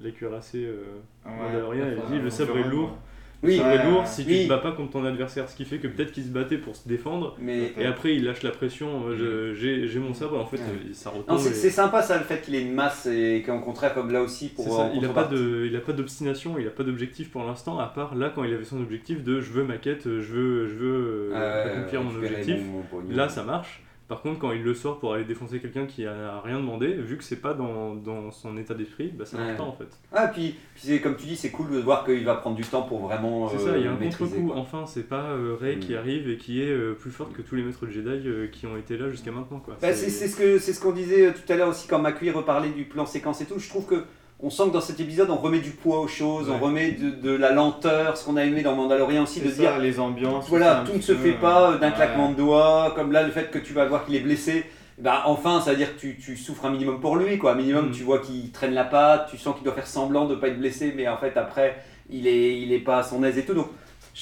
la 0.00 0.10
cuirassée 0.10 0.64
euh, 0.64 0.84
Ouais. 1.26 1.32
mandalorien, 1.36 1.86
elle 1.86 2.02
dit 2.10 2.18
le 2.18 2.30
sabre 2.30 2.56
est 2.58 2.68
lourd. 2.68 2.96
Oui, 3.42 3.58
sabre 3.58 3.68
ouais, 3.70 3.84
lourd 3.90 4.06
si 4.06 4.24
tu 4.24 4.30
Oui. 4.30 4.44
te 4.44 4.48
bats 4.48 4.58
pas 4.58 4.72
contre 4.72 4.92
ton 4.92 5.04
adversaire, 5.04 5.48
ce 5.48 5.54
qui 5.56 5.64
fait 5.66 5.78
que 5.78 5.86
peut-être 5.88 6.12
qu'il 6.12 6.24
se 6.24 6.30
battait 6.30 6.56
pour 6.58 6.74
se 6.74 6.88
défendre. 6.88 7.36
Mais 7.38 7.72
Et 7.78 7.84
après, 7.84 8.14
il 8.14 8.24
lâche 8.24 8.42
la 8.42 8.50
pression. 8.50 9.08
euh, 9.08 9.52
je- 9.52 9.54
J'ai 9.60 9.86
j'ai 9.88 9.98
mon 9.98 10.14
sabre, 10.14 10.38
en 10.40 10.46
fait, 10.46 10.56
Ouais. 10.56 10.62
euh, 10.90 10.92
ça 10.94 11.10
retombe. 11.10 11.38
c'est 11.38 11.50
et- 11.50 11.52
c'est 11.54 11.70
sympa 11.70 12.02
ça 12.02 12.16
le 12.18 12.24
fait 12.24 12.40
qu'il 12.42 12.54
ait 12.54 12.62
une 12.62 12.72
masse 12.74 13.06
et 13.06 13.42
qu'en 13.44 13.60
contraire 13.60 13.94
comme 13.94 14.10
là 14.10 14.22
aussi 14.22 14.48
pour. 14.48 14.64
Ça, 14.64 14.90
il 14.94 15.04
a 15.04 15.08
pas 15.08 15.22
contrepartie. 15.24 15.34
de, 15.34 15.66
il 15.66 15.76
a 15.76 15.80
pas 15.80 15.92
d'obstination, 15.92 16.56
il 16.58 16.66
a 16.66 16.70
pas 16.70 16.82
d'objectif 16.82 17.30
pour 17.30 17.44
l'instant, 17.44 17.78
à 17.78 17.86
part 17.86 18.14
là 18.14 18.32
quand 18.34 18.42
il 18.44 18.52
avait 18.54 18.64
son 18.64 18.80
objectif 18.80 19.22
de 19.22 19.40
je 19.40 19.52
veux 19.52 19.64
ma 19.64 19.76
quête, 19.76 20.04
je 20.04 20.10
veux, 20.32 20.66
je 20.68 20.74
veux 20.74 21.30
euh, 21.32 21.32
Euh, 21.34 21.64
accomplir 21.66 22.02
mon 22.02 22.14
objectif. 22.16 22.56
mon- 22.64 22.78
mon 22.78 22.82
pognon. 22.82 23.14
Là, 23.16 23.28
ça 23.28 23.42
marche. 23.44 23.82
Par 24.08 24.22
contre, 24.22 24.38
quand 24.38 24.52
il 24.52 24.62
le 24.62 24.72
sort 24.74 25.00
pour 25.00 25.14
aller 25.14 25.24
défoncer 25.24 25.58
quelqu'un 25.58 25.84
qui 25.86 26.06
a 26.06 26.40
rien 26.44 26.58
demandé, 26.60 26.88
vu 26.94 27.16
que 27.16 27.24
c'est 27.24 27.40
pas 27.40 27.54
dans, 27.54 27.94
dans 27.96 28.30
son 28.30 28.56
état 28.56 28.72
d'esprit, 28.74 29.08
bah 29.08 29.24
ça 29.26 29.36
marche 29.36 29.50
Ouais. 29.50 29.56
pas 29.56 29.64
en 29.64 29.72
fait. 29.72 29.88
Ah, 30.12 30.28
puis, 30.28 30.54
puis 30.76 31.00
comme 31.00 31.16
tu 31.16 31.26
dis, 31.26 31.34
c'est 31.36 31.50
cool 31.50 31.70
de 31.72 31.78
voir 31.78 32.04
qu'il 32.04 32.24
va 32.24 32.36
prendre 32.36 32.54
du 32.56 32.62
temps 32.62 32.82
pour 32.82 33.00
vraiment. 33.00 33.48
C'est 33.48 33.56
euh, 33.56 33.72
ça, 33.72 33.78
il 33.78 33.84
y 33.84 33.88
a 33.88 33.90
un 33.90 33.96
maîtriser, 33.96 34.36
contre-coup. 34.36 34.52
Enfin, 34.58 34.84
c'est 34.86 35.08
pas 35.08 35.30
euh, 35.32 35.56
Rey 35.60 35.78
qui 35.80 35.92
Mm. 35.94 35.96
arrive 35.96 36.30
et 36.30 36.36
qui 36.36 36.62
est 36.62 36.70
euh, 36.70 36.92
plus 36.94 37.10
forte 37.10 37.32
que 37.32 37.42
tous 37.42 37.56
les 37.56 37.62
maîtres 37.64 37.86
Jedi 37.88 38.28
euh, 38.28 38.46
qui 38.46 38.66
ont 38.66 38.76
été 38.76 38.96
là 38.96 39.08
jusqu'à 39.10 39.32
maintenant. 39.32 39.60
Bah, 39.66 39.92
c'est 39.92 40.08
ce 40.10 40.36
que 40.36 40.58
c'est 40.58 40.72
ce 40.72 40.80
qu'on 40.80 40.92
disait 40.92 41.26
euh, 41.26 41.32
tout 41.32 41.52
à 41.52 41.56
l'heure 41.56 41.68
aussi 41.68 41.88
quand 41.88 41.98
McQueen 41.98 42.32
reparlait 42.32 42.70
du 42.70 42.84
plan 42.84 43.06
séquence 43.06 43.40
et 43.40 43.46
tout. 43.46 43.58
Je 43.58 43.68
trouve 43.68 43.86
que 43.86 44.04
on 44.42 44.50
sent 44.50 44.64
que 44.68 44.72
dans 44.72 44.80
cet 44.80 45.00
épisode 45.00 45.30
on 45.30 45.36
remet 45.36 45.60
du 45.60 45.70
poids 45.70 46.00
aux 46.00 46.08
choses, 46.08 46.50
on 46.50 46.58
remet 46.58 46.92
de, 46.92 47.10
de 47.10 47.30
la 47.30 47.52
lenteur, 47.52 48.16
ce 48.16 48.24
qu'on 48.24 48.36
a 48.36 48.44
aimé 48.44 48.62
dans 48.62 48.74
Mandalorian 48.74 49.22
aussi, 49.22 49.40
de 49.40 49.48
C'est 49.48 49.60
dire 49.60 49.70
ça, 49.70 49.78
les 49.78 49.98
ambiances. 49.98 50.48
voilà 50.48 50.84
tout 50.86 50.96
ne 50.96 51.00
se 51.00 51.12
peu, 51.12 51.18
fait 51.18 51.32
pas 51.32 51.72
euh, 51.72 51.78
d'un 51.78 51.88
ouais. 51.88 51.94
claquement 51.94 52.30
de 52.30 52.34
doigts, 52.36 52.92
comme 52.94 53.12
là 53.12 53.22
le 53.22 53.30
fait 53.30 53.50
que 53.50 53.58
tu 53.58 53.72
vas 53.72 53.86
voir 53.86 54.04
qu'il 54.04 54.14
est 54.14 54.20
blessé. 54.20 54.64
Bah 54.98 55.24
enfin, 55.26 55.60
ça 55.60 55.72
veut 55.72 55.76
dire 55.76 55.94
que 55.94 56.00
tu, 56.00 56.16
tu 56.16 56.36
souffres 56.38 56.64
un 56.64 56.70
minimum 56.70 57.00
pour 57.00 57.16
lui, 57.16 57.36
quoi. 57.36 57.52
Un 57.52 57.54
minimum, 57.56 57.88
Mm. 57.88 57.92
tu 57.92 58.02
vois 58.02 58.18
qu'il 58.18 58.50
traîne 58.50 58.72
la 58.72 58.84
patte, 58.84 59.28
tu 59.30 59.36
sens 59.36 59.54
qu'il 59.54 59.64
doit 59.64 59.74
faire 59.74 59.86
semblant 59.86 60.24
de 60.26 60.34
pas 60.34 60.48
être 60.48 60.58
blessé, 60.58 60.94
mais 60.96 61.06
en 61.06 61.18
fait 61.18 61.36
après, 61.36 61.76
il 62.08 62.26
est, 62.26 62.60
il 62.60 62.72
est 62.72 62.78
pas 62.78 62.98
à 62.98 63.02
son 63.02 63.22
aise 63.22 63.36
et 63.36 63.44
tout. 63.44 63.52
Donc 63.54 63.68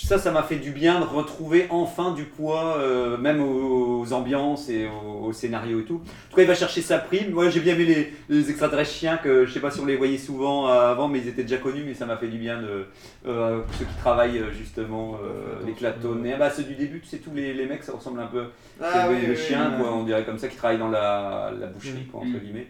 ça, 0.02 0.18
ça 0.18 0.32
m'a 0.32 0.42
fait 0.42 0.56
du 0.56 0.70
bien 0.72 0.98
de 1.00 1.04
retrouver 1.04 1.66
enfin 1.70 2.12
du 2.12 2.24
poids, 2.24 2.76
euh, 2.78 3.16
même 3.16 3.40
aux, 3.40 4.00
aux 4.00 4.12
ambiances 4.12 4.68
et 4.68 4.86
au, 4.88 5.26
au 5.26 5.32
scénario 5.32 5.80
et 5.80 5.84
tout. 5.84 5.96
En 5.96 6.30
tout 6.30 6.36
cas, 6.36 6.42
il 6.42 6.48
va 6.48 6.54
chercher 6.54 6.82
sa 6.82 6.98
prime. 6.98 7.30
Moi, 7.30 7.48
j'ai 7.48 7.60
bien 7.60 7.74
aimé 7.74 7.84
les, 7.84 8.12
les 8.28 8.50
extraterrestres 8.50 8.90
chiens, 8.90 9.16
que 9.18 9.46
je 9.46 9.52
sais 9.52 9.60
pas 9.60 9.70
si 9.70 9.78
on 9.80 9.86
les 9.86 9.96
voyait 9.96 10.18
souvent 10.18 10.66
avant, 10.66 11.06
mais 11.06 11.20
ils 11.20 11.28
étaient 11.28 11.42
déjà 11.42 11.58
connus, 11.58 11.84
mais 11.86 11.94
ça 11.94 12.06
m'a 12.06 12.16
fait 12.16 12.26
du 12.28 12.38
bien 12.38 12.60
de 12.60 12.86
euh, 13.26 13.60
ceux 13.78 13.84
qui 13.84 13.94
travaillent 14.00 14.38
euh, 14.38 14.50
justement, 14.52 15.14
euh, 15.24 15.64
les 15.66 15.72
clatones. 15.74 16.26
Et, 16.26 16.34
bah, 16.36 16.50
ceux 16.50 16.64
du 16.64 16.74
début, 16.74 17.00
tu 17.00 17.06
sais, 17.06 17.18
tous 17.18 17.32
les, 17.32 17.54
les 17.54 17.66
mecs, 17.66 17.84
ça 17.84 17.92
ressemble 17.92 18.20
un 18.20 18.26
peu 18.26 18.46
Ah, 18.82 18.90
c'est 18.92 19.14
oui, 19.14 19.20
des 19.20 19.30
oui, 19.30 19.36
chiens, 19.36 19.70
oui, 19.76 19.82
quoi, 19.82 19.92
oui. 19.92 19.98
on 20.00 20.04
dirait 20.04 20.24
comme 20.24 20.38
ça, 20.38 20.48
qui 20.48 20.56
travaillent 20.56 20.78
dans 20.78 20.88
la, 20.90 21.52
la 21.58 21.66
boucherie, 21.68 22.06
quoi, 22.10 22.20
entre 22.22 22.30
Mm. 22.30 22.38
guillemets. 22.40 22.66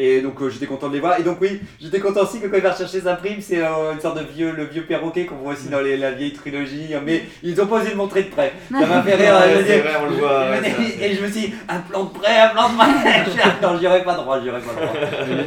Et 0.00 0.20
donc 0.20 0.40
euh, 0.40 0.48
j'étais 0.48 0.66
content 0.66 0.88
de 0.88 0.94
les 0.94 1.00
voir. 1.00 1.18
Et 1.18 1.24
donc 1.24 1.38
oui, 1.40 1.60
j'étais 1.80 1.98
content 1.98 2.22
aussi 2.22 2.40
que 2.40 2.46
quand 2.46 2.56
il 2.56 2.62
va 2.62 2.70
rechercher 2.72 3.00
sa 3.00 3.14
prime, 3.16 3.40
c'est 3.40 3.58
euh, 3.64 3.92
une 3.92 4.00
sorte 4.00 4.16
de 4.18 4.24
vieux, 4.32 4.52
le 4.52 4.64
vieux 4.64 4.82
perroquet 4.82 5.26
qu'on 5.26 5.34
voit 5.36 5.54
aussi 5.54 5.68
dans 5.68 5.80
les- 5.80 5.96
la 5.96 6.12
vieille 6.12 6.32
trilogie. 6.32 6.94
Mais 7.04 7.24
ils 7.42 7.60
ont 7.60 7.66
pas 7.66 7.80
osé 7.80 7.90
le 7.90 7.96
montrer 7.96 8.22
de 8.22 8.28
près. 8.30 8.52
Ça 8.70 8.86
m'a 8.86 9.02
fait 9.02 9.14
rire. 9.16 9.34
Ouais, 9.34 9.64
c'est 9.66 9.78
vrai, 9.80 9.92
on 10.00 10.06
le 10.10 10.16
voit, 10.16 10.50
ouais, 10.50 10.74
et- 11.00 11.04
et 11.10 11.14
je 11.16 11.22
me 11.22 11.28
suis 11.28 11.40
dit, 11.48 11.54
un 11.68 11.80
plan 11.80 12.04
de 12.04 12.10
près, 12.10 12.38
un 12.38 12.48
plan 12.50 12.68
de 12.70 12.76
près. 12.76 13.24
Non, 13.62 13.76
j'irai 13.78 14.04
pas 14.04 14.14
droit, 14.14 14.40
j'irai 14.40 14.60
pas 14.60 14.72
droit. 14.72 14.92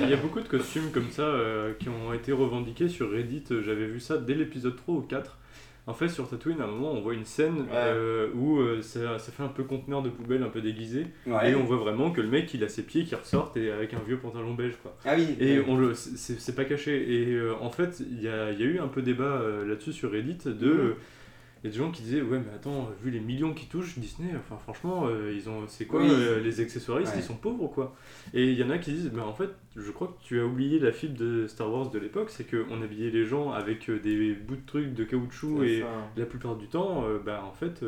Il 0.03 0.09
y, 0.09 0.13
a, 0.13 0.17
beaucoup 0.17 0.41
de 0.41 0.47
costumes 0.47 0.91
comme 0.93 1.09
ça 1.11 1.21
euh, 1.21 1.71
qui 1.79 1.87
ont 1.89 2.13
été 2.13 2.31
revendiqués 2.33 2.89
sur 2.89 3.09
Reddit. 3.11 3.45
J'avais 3.65 3.85
vu 3.85 3.99
ça 4.01 4.17
dès 4.17 4.33
l'épisode 4.33 4.75
3 4.75 4.95
ou 4.95 5.01
4. 5.01 5.37
En 5.87 5.93
fait, 5.93 6.09
sur 6.09 6.29
Tatooine, 6.29 6.61
à 6.61 6.65
un 6.65 6.67
moment, 6.67 6.91
on 6.91 7.01
voit 7.01 7.15
une 7.15 7.25
scène 7.25 7.65
euh, 7.73 8.29
où 8.35 8.59
euh, 8.59 8.81
ça, 8.81 9.17
ça 9.17 9.31
fait 9.31 9.41
un 9.41 9.47
peu 9.47 9.63
conteneur 9.63 10.03
de 10.03 10.09
poubelle, 10.09 10.43
un 10.43 10.49
peu 10.49 10.61
déguisé. 10.61 11.07
Ouais. 11.25 11.51
Et 11.51 11.55
on 11.55 11.63
voit 11.63 11.77
vraiment 11.77 12.11
que 12.11 12.21
le 12.21 12.27
mec, 12.27 12.53
il 12.53 12.63
a 12.63 12.69
ses 12.69 12.83
pieds 12.83 13.03
qui 13.03 13.15
ressortent 13.15 13.57
et 13.57 13.71
avec 13.71 13.93
un 13.95 13.99
vieux 14.05 14.17
pantalon 14.17 14.53
beige. 14.53 14.75
Quoi. 14.81 14.95
Ah 15.05 15.15
oui. 15.17 15.35
Et 15.39 15.59
ouais. 15.59 15.65
on 15.67 15.75
le, 15.75 15.95
c'est 15.95 16.39
c'est 16.39 16.55
pas 16.55 16.65
caché. 16.65 16.93
Et 17.11 17.33
euh, 17.33 17.55
en 17.59 17.71
fait, 17.71 17.99
il 17.99 18.21
y 18.21 18.27
a, 18.27 18.51
il 18.51 18.59
y 18.59 18.63
a 18.63 18.67
eu 18.67 18.79
un 18.79 18.87
peu 18.87 19.01
débat 19.01 19.41
là-dessus 19.65 19.93
sur 19.93 20.11
Reddit 20.11 20.37
de. 20.45 20.67
Mhm. 20.67 20.93
Il 21.63 21.67
y 21.67 21.69
a 21.69 21.73
des 21.73 21.77
gens 21.77 21.91
qui 21.91 22.01
disaient 22.01 22.21
ouais 22.21 22.39
mais 22.39 22.51
attends 22.55 22.89
vu 23.03 23.11
les 23.11 23.19
millions 23.19 23.53
qui 23.53 23.67
touchent 23.67 23.97
Disney 23.99 24.29
enfin 24.35 24.57
franchement 24.57 25.05
euh, 25.07 25.31
ils 25.35 25.47
ont 25.47 25.63
c'est 25.67 25.85
quoi 25.85 26.01
Oui. 26.01 26.09
euh, 26.09 26.39
les 26.41 26.59
accessoiristes? 26.59 27.13
Ouais. 27.13 27.19
ils 27.19 27.23
sont 27.23 27.35
pauvres 27.35 27.63
ou 27.63 27.67
quoi 27.67 27.95
et 28.33 28.45
il 28.51 28.57
y 28.57 28.63
en 28.63 28.69
a 28.71 28.79
qui 28.79 28.91
disent 28.93 29.11
mais 29.13 29.21
en 29.21 29.33
fait 29.33 29.49
je 29.75 29.91
crois 29.91 30.07
que 30.07 30.25
tu 30.27 30.39
as 30.39 30.45
oublié 30.45 30.79
la 30.79 30.91
fibre 30.91 31.17
de 31.17 31.45
Star 31.47 31.71
Wars 31.71 31.89
de 31.91 31.99
l'époque 31.99 32.29
c'est 32.31 32.45
qu'on 32.49 32.81
habillait 32.81 33.11
les 33.11 33.25
gens 33.25 33.51
avec 33.51 33.89
euh, 33.89 33.99
des 33.99 34.33
bouts 34.33 34.55
de 34.55 34.65
trucs 34.65 34.93
de 34.95 35.03
caoutchouc 35.03 35.63
et 35.63 35.81
ça. 35.81 35.85
la 36.17 36.25
plupart 36.25 36.55
du 36.55 36.67
temps 36.67 37.05
euh, 37.05 37.19
bah 37.23 37.43
en 37.47 37.53
fait 37.53 37.83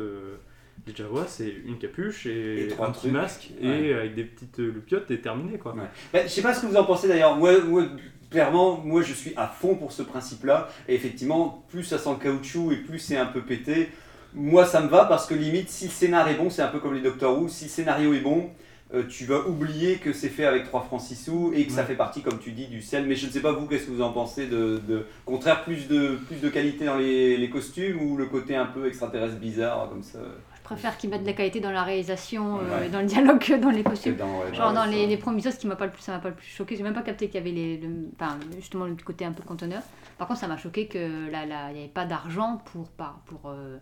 les 0.86 0.94
Jawas 0.94 1.26
c'est 1.28 1.52
une 1.66 1.78
capuche 1.78 2.26
et, 2.26 2.68
un 2.80 2.90
petit 2.90 3.00
trucs. 3.00 3.12
masque 3.12 3.50
Ouais. 3.62 3.86
et 3.88 3.94
avec 3.94 4.14
des 4.14 4.24
petites 4.24 4.58
loupiottes 4.58 5.10
et 5.10 5.20
terminé 5.20 5.58
quoi 5.58 5.74
Ouais. 5.74 5.82
Bah, 6.12 6.20
je 6.24 6.28
sais 6.28 6.42
pas 6.42 6.52
ce 6.54 6.62
que 6.62 6.66
vous 6.66 6.76
en 6.76 6.84
pensez 6.84 7.08
d'ailleurs. 7.08 7.36
Moi, 7.36 7.60
moi, 7.64 7.86
clairement, 8.34 8.80
moi 8.84 9.02
je 9.02 9.12
suis 9.12 9.32
à 9.36 9.46
fond 9.46 9.76
pour 9.76 9.92
ce 9.92 10.02
principe-là. 10.02 10.68
Et 10.88 10.94
effectivement, 10.96 11.64
plus 11.68 11.84
ça 11.84 11.98
sent 11.98 12.10
le 12.10 12.16
caoutchouc 12.16 12.72
et 12.72 12.76
plus 12.76 12.98
c'est 12.98 13.16
un 13.16 13.26
peu 13.26 13.42
pété. 13.42 13.90
Moi 14.34 14.66
ça 14.66 14.80
me 14.80 14.88
va 14.88 15.04
parce 15.04 15.26
que 15.26 15.34
limite, 15.34 15.70
si 15.70 15.84
le 15.84 15.92
scénario 15.92 16.34
est 16.34 16.36
bon, 16.36 16.50
c'est 16.50 16.62
un 16.62 16.68
peu 16.68 16.80
comme 16.80 16.94
les 16.94 17.00
Doctor 17.00 17.38
Who. 17.38 17.48
Si 17.48 17.66
le 17.66 17.70
scénario 17.70 18.12
est 18.12 18.20
bon, 18.20 18.50
euh, 18.92 19.04
tu 19.08 19.24
vas 19.24 19.46
oublier 19.46 19.98
que 19.98 20.12
c'est 20.12 20.28
fait 20.28 20.46
avec 20.46 20.64
3 20.64 20.82
francs 20.82 21.00
6 21.00 21.14
sous 21.14 21.52
et 21.54 21.64
que 21.64 21.72
ça 21.72 21.84
fait 21.84 21.94
partie, 21.94 22.22
comme 22.22 22.40
tu 22.40 22.50
dis, 22.50 22.66
du 22.66 22.82
sel. 22.82 23.06
Mais 23.06 23.14
je 23.14 23.28
ne 23.28 23.30
sais 23.30 23.40
pas 23.40 23.52
vous, 23.52 23.66
qu'est-ce 23.68 23.86
que 23.86 23.92
vous 23.92 24.02
en 24.02 24.12
pensez 24.12 24.46
de, 24.48 24.80
de 24.88 25.06
contraire 25.24 25.62
plus 25.62 25.86
de 25.86 26.18
plus 26.26 26.40
de 26.40 26.48
qualité 26.48 26.86
dans 26.86 26.96
les, 26.96 27.36
les 27.36 27.50
costumes 27.50 28.02
ou 28.02 28.16
le 28.16 28.26
côté 28.26 28.56
un 28.56 28.66
peu 28.66 28.88
extraterrestre 28.88 29.36
bizarre 29.36 29.88
comme 29.90 30.02
ça? 30.02 30.18
Je 30.64 30.68
préfère 30.70 30.96
qu'ils 30.96 31.10
mettent 31.10 31.20
de 31.22 31.26
la 31.26 31.34
qualité 31.34 31.60
dans 31.60 31.70
la 31.70 31.82
réalisation, 31.82 32.58
euh, 32.58 32.80
Ouais. 32.80 32.88
dans 32.88 33.00
le 33.00 33.04
dialogue 33.06 33.38
que 33.38 33.52
dans 33.52 33.68
les 33.68 33.82
costumes. 33.82 34.16
dans, 34.16 34.50
Genre 34.54 34.72
dans 34.72 34.86
les, 34.86 35.06
les 35.06 35.18
premiers 35.18 35.42
ce 35.42 35.58
qui 35.58 35.66
m'a 35.66 35.76
pas 35.76 35.84
le 35.84 35.92
plus, 35.92 36.00
ça 36.00 36.12
m'a 36.12 36.20
pas 36.20 36.30
le 36.30 36.34
plus 36.34 36.46
choqué, 36.46 36.74
j'ai 36.74 36.82
même 36.82 36.94
pas 36.94 37.02
capté 37.02 37.26
qu'il 37.26 37.34
y 37.34 37.38
avait 37.38 37.50
les, 37.50 37.76
le- 37.76 38.08
enfin, 38.18 38.38
justement 38.56 38.86
le 38.86 38.96
côté 38.96 39.26
un 39.26 39.32
peu 39.32 39.42
conteneur. 39.42 39.82
Par 40.16 40.26
contre, 40.26 40.40
ça 40.40 40.48
m'a 40.48 40.56
choqué 40.56 40.86
que 40.86 41.30
là, 41.30 41.42
il 41.42 41.74
n'y 41.74 41.80
avait 41.80 41.88
pas 41.92 42.06
d'argent 42.06 42.62
pour, 42.72 42.88
par- 42.88 43.18
pour, 43.26 43.40
euh, 43.50 43.76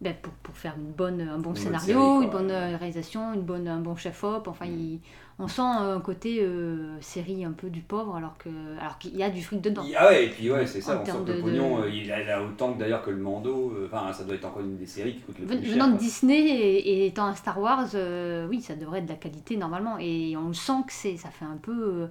ben, 0.00 0.14
pour, 0.22 0.32
pour 0.34 0.56
faire 0.56 0.74
une 0.78 0.92
bonne, 0.92 1.20
un 1.20 1.38
bon 1.38 1.56
scénario, 1.56 1.98
série, 2.20 2.24
une 2.26 2.30
bonne 2.30 2.50
euh, 2.52 2.76
réalisation, 2.76 3.34
une 3.34 3.42
bonne, 3.42 3.66
un 3.66 3.80
bon 3.80 3.96
chef-op. 3.96 4.46
Enfin, 4.46 4.66
il- 4.66 5.00
on 5.38 5.48
sent 5.48 5.62
un 5.62 6.00
côté 6.00 6.38
euh, 6.42 6.96
série 7.00 7.44
un 7.44 7.52
peu 7.52 7.68
du 7.70 7.80
pauvre, 7.80 8.16
alors 8.16 8.36
que 8.38 8.48
alors 8.80 8.98
qu'il 8.98 9.16
y 9.16 9.22
a 9.22 9.30
du 9.30 9.42
fric 9.42 9.60
dedans. 9.60 9.84
Ah 9.96 10.08
ouais, 10.08 10.26
et 10.26 10.28
puis 10.30 10.50
ouais, 10.50 10.66
c'est 10.66 10.80
ça, 10.80 10.98
En 10.98 11.02
on 11.02 11.04
sent 11.04 11.12
que 11.26 11.32
le 11.32 11.36
de- 11.38 11.42
pognon, 11.42 11.78
de- 11.78 11.84
euh, 11.84 11.90
il, 11.90 12.12
a, 12.12 12.42
autant 12.42 12.72
que 12.72 12.78
d'ailleurs 12.78 13.02
que 13.02 13.10
le 13.10 13.16
Mando, 13.16 13.72
euh, 13.76 13.88
enfin 13.92 14.12
ça 14.12 14.24
doit 14.24 14.36
être 14.36 14.44
encore 14.44 14.62
une 14.62 14.76
des 14.76 14.86
séries 14.86 15.14
qui 15.16 15.20
coûte 15.22 15.38
le 15.40 15.46
Ven- 15.46 15.58
plus 15.58 15.66
cher. 15.66 15.74
Venant 15.74 15.88
de. 15.92 15.98
Disney 15.98 16.38
et, 16.40 16.76
et 17.02 17.06
étant 17.06 17.24
un 17.26 17.34
Star 17.34 17.58
Wars, 17.60 17.88
euh, 17.94 18.46
oui, 18.48 18.60
ça 18.62 18.74
devrait 18.76 18.98
être 19.00 19.06
de 19.06 19.10
la 19.10 19.16
qualité 19.16 19.56
normalement. 19.56 19.96
Et 19.98 20.36
on 20.36 20.52
sent 20.52 20.82
que 20.86 20.92
c'est, 20.92 21.16
ça 21.16 21.30
fait 21.30 21.44
un 21.44 21.56
peu 21.60 22.06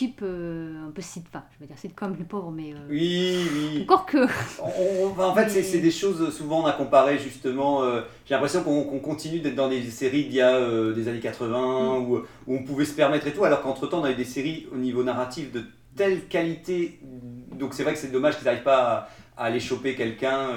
euh, 0.00 0.16
euh, 0.22 0.88
un 0.88 0.90
peu 0.90 1.02
sit, 1.02 1.24
enfin, 1.28 1.44
je 1.54 1.60
vais 1.60 1.66
dire 1.66 1.78
sitcom 1.78 2.14
les 2.18 2.24
pauvres, 2.24 2.50
mais 2.50 2.72
euh, 2.72 2.76
Oui, 2.90 3.36
oui. 3.54 3.82
encore 3.82 4.06
que. 4.06 4.26
On- 4.60 5.20
en 5.20 5.34
fait, 5.34 5.48
c'est 5.50 5.62
c'est 5.62 5.78
des 5.80 5.90
choses, 5.90 6.34
souvent 6.34 6.62
on 6.62 6.66
a 6.66 6.72
comparé 6.72 7.18
justement, 7.18 7.82
euh, 7.82 8.00
j'ai 8.26 8.34
l'impression 8.34 8.62
qu'on 8.62 8.98
continue 9.00 9.40
d'être 9.40 9.54
dans 9.54 9.68
des 9.68 9.82
séries 9.90 10.24
d'il 10.24 10.34
y 10.36 10.40
a 10.40 10.58
des 10.92 11.08
années 11.08 11.20
80 11.20 11.98
Mm. 12.00 12.02
où, 12.10 12.16
où 12.16 12.56
on 12.56 12.62
pouvait 12.64 12.84
se 12.86 12.94
permettre 12.94 13.26
et 13.26 13.32
tout, 13.32 13.44
alors 13.44 13.60
qu'entre 13.62 13.86
temps 13.86 14.00
on 14.00 14.04
avait 14.04 14.14
des 14.14 14.24
séries 14.24 14.66
au 14.72 14.76
niveau 14.76 15.02
narratif 15.04 15.52
de 15.52 15.62
telle 15.96 16.26
qualité, 16.26 16.98
donc 17.58 17.74
c'est 17.74 17.82
vrai 17.82 17.92
que 17.92 17.98
c'est 17.98 18.10
dommage 18.12 18.36
qu'ils 18.36 18.46
n'arrivent 18.46 18.62
pas 18.62 19.08
à, 19.36 19.42
à 19.42 19.44
aller 19.46 19.60
choper 19.60 19.94
quelqu'un, 19.94 20.48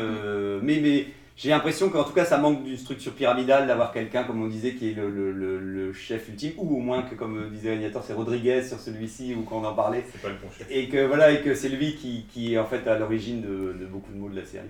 mais, 0.61 0.79
mais 0.81 1.07
j'ai 1.35 1.49
l'impression 1.49 1.89
qu'en 1.89 2.03
tout 2.03 2.13
cas 2.13 2.25
ça 2.25 2.37
manque 2.37 2.63
d'une 2.63 2.77
structure 2.77 3.13
pyramidale 3.13 3.67
d'avoir 3.67 3.91
quelqu'un, 3.91 4.23
comme 4.23 4.41
on 4.41 4.47
disait, 4.47 4.73
qui 4.75 4.89
est 4.89 4.93
le, 4.93 5.09
le- 5.09 5.31
le- 5.31 5.59
le 5.59 5.93
chef 5.93 6.29
ultime, 6.29 6.53
ou 6.57 6.77
au 6.77 6.79
moins 6.79 7.03
que 7.03 7.15
comme 7.15 7.49
disait 7.51 7.71
Régnator, 7.71 8.03
c'est 8.03 8.13
Rodriguez 8.13 8.63
sur 8.63 8.79
celui-ci, 8.79 9.35
ou 9.35 9.43
quand 9.43 9.59
on 9.61 9.65
en 9.65 9.73
parlait, 9.75 10.03
C'est 10.11 10.21
pas 10.21 10.29
le 10.29 10.35
bon 10.35 10.49
chef. 10.57 10.67
et 10.69 10.87
que 10.89 11.05
voilà 11.05 11.31
et 11.31 11.41
que 11.41 11.53
c'est 11.55 11.69
lui 11.69 11.95
qui, 11.95 12.25
qui 12.29 12.53
est 12.53 12.57
en 12.57 12.65
fait 12.65 12.87
à 12.87 12.97
l'origine 12.97 13.41
de, 13.41 13.73
de 13.79 13.85
beaucoup 13.85 14.11
de 14.11 14.17
mots 14.17 14.29
de 14.29 14.35
la 14.35 14.45
série. 14.45 14.67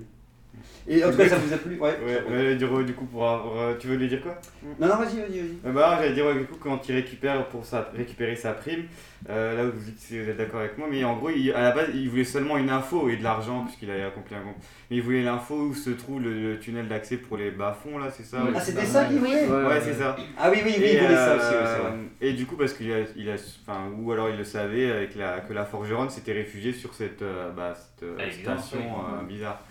Et 0.88 1.04
en 1.04 1.12
tout 1.12 1.18
cas, 1.18 1.28
ça 1.28 1.38
vous 1.38 1.54
a 1.54 1.58
plu 1.58 1.80
Ouais. 1.80 1.98
Ouais, 2.06 2.24
ouais, 2.30 2.56
du, 2.56 2.66
du 2.86 2.94
coup, 2.94 3.06
pour 3.06 3.28
avoir- 3.28 3.78
tu 3.78 3.88
veux 3.88 3.96
lui 3.96 4.08
dire 4.08 4.22
quoi? 4.22 4.38
Non, 4.80 4.88
non, 4.88 4.96
vas-y, 4.98 5.18
vas-y, 5.20 5.40
vas-y. 5.40 5.58
Euh, 5.66 5.72
Bah, 5.72 5.98
j'allais 6.00 6.14
dire, 6.14 6.26
ouais, 6.26 6.36
du 6.36 6.46
coup, 6.46 6.58
quand 6.60 6.88
il 6.90 6.96
récupère 6.96 7.48
pour 7.48 7.66
sa, 7.66 7.90
récupérer 7.96 8.36
sa 8.36 8.54
prime, 8.54 8.84
euh, 9.30 9.56
là 9.58 9.64
vous 9.66 9.80
dites 9.84 10.00
si 10.00 10.20
vous 10.20 10.30
êtes 10.30 10.38
d'accord 10.38 10.60
avec 10.60 10.78
moi, 10.78 10.88
mais 10.90 11.04
en 11.04 11.16
gros, 11.18 11.30
il- 11.30 11.52
à 11.54 11.62
la 11.62 11.72
base, 11.72 11.90
il 11.94 12.10
voulait 12.10 12.24
seulement 12.24 12.58
une 12.58 12.70
info 12.70 13.10
et 13.10 13.18
de 13.18 13.24
l'argent, 13.24 13.64
puisqu'il 13.66 13.90
avait 13.90 14.04
accompli 14.04 14.36
un 14.36 14.42
compte. 14.42 14.58
Mais 14.92 14.98
il 14.98 15.02
voulait 15.04 15.24
l'info 15.24 15.56
où 15.56 15.74
se 15.74 15.90
trouve 15.90 16.22
le, 16.22 16.52
le 16.54 16.60
tunnel 16.60 16.88
d'accès 16.88 17.18
pour 17.18 17.38
les 17.38 17.52
bas-fonds, 17.52 17.98
là, 17.98 18.12
c'est 18.12 18.24
ça? 18.24 18.46
Ah, 18.56 18.60
c'était 18.60 18.86
ça 18.86 19.06
qu'il 19.06 19.18
voulait? 19.18 19.48
Ouais, 19.48 19.82
c'est 19.82 19.94
ça. 19.94 20.16
Ah 20.38 20.50
oui, 20.52 20.60
oui, 20.64 20.74
oui, 20.78 20.84
il 20.84 20.84
Et, 20.84 21.00
voulait 21.00 21.16
ça 21.16 21.32
euh, 21.32 21.38
aussi, 21.38 21.54
ouais, 21.54 21.66
c'est 21.66 21.80
vrai. 21.80 21.92
Et 22.22 22.34
du 22.34 22.46
coup, 22.46 22.56
parce 22.56 22.74
qu'il 22.74 22.92
a, 22.92 22.98
il 23.16 23.30
a, 23.30 23.34
enfin, 23.34 23.90
ou 23.98 24.12
alors 24.12 24.30
il 24.30 24.38
le 24.38 24.44
savait, 24.44 24.92
avec 24.92 25.16
la, 25.16 25.40
que 25.40 25.54
la 25.54 25.66
forgeronne 25.66 26.10
s'était 26.10 26.34
réfugiée 26.34 26.74
sur 26.74 26.94
cette, 26.94 27.22
euh, 27.22 27.52
bah, 27.52 27.74
cette 27.76 28.04
euh, 28.04 28.16
Ah, 28.20 28.32
station 28.32 28.80
euh, 28.82 29.24
bizarre. 29.28 29.62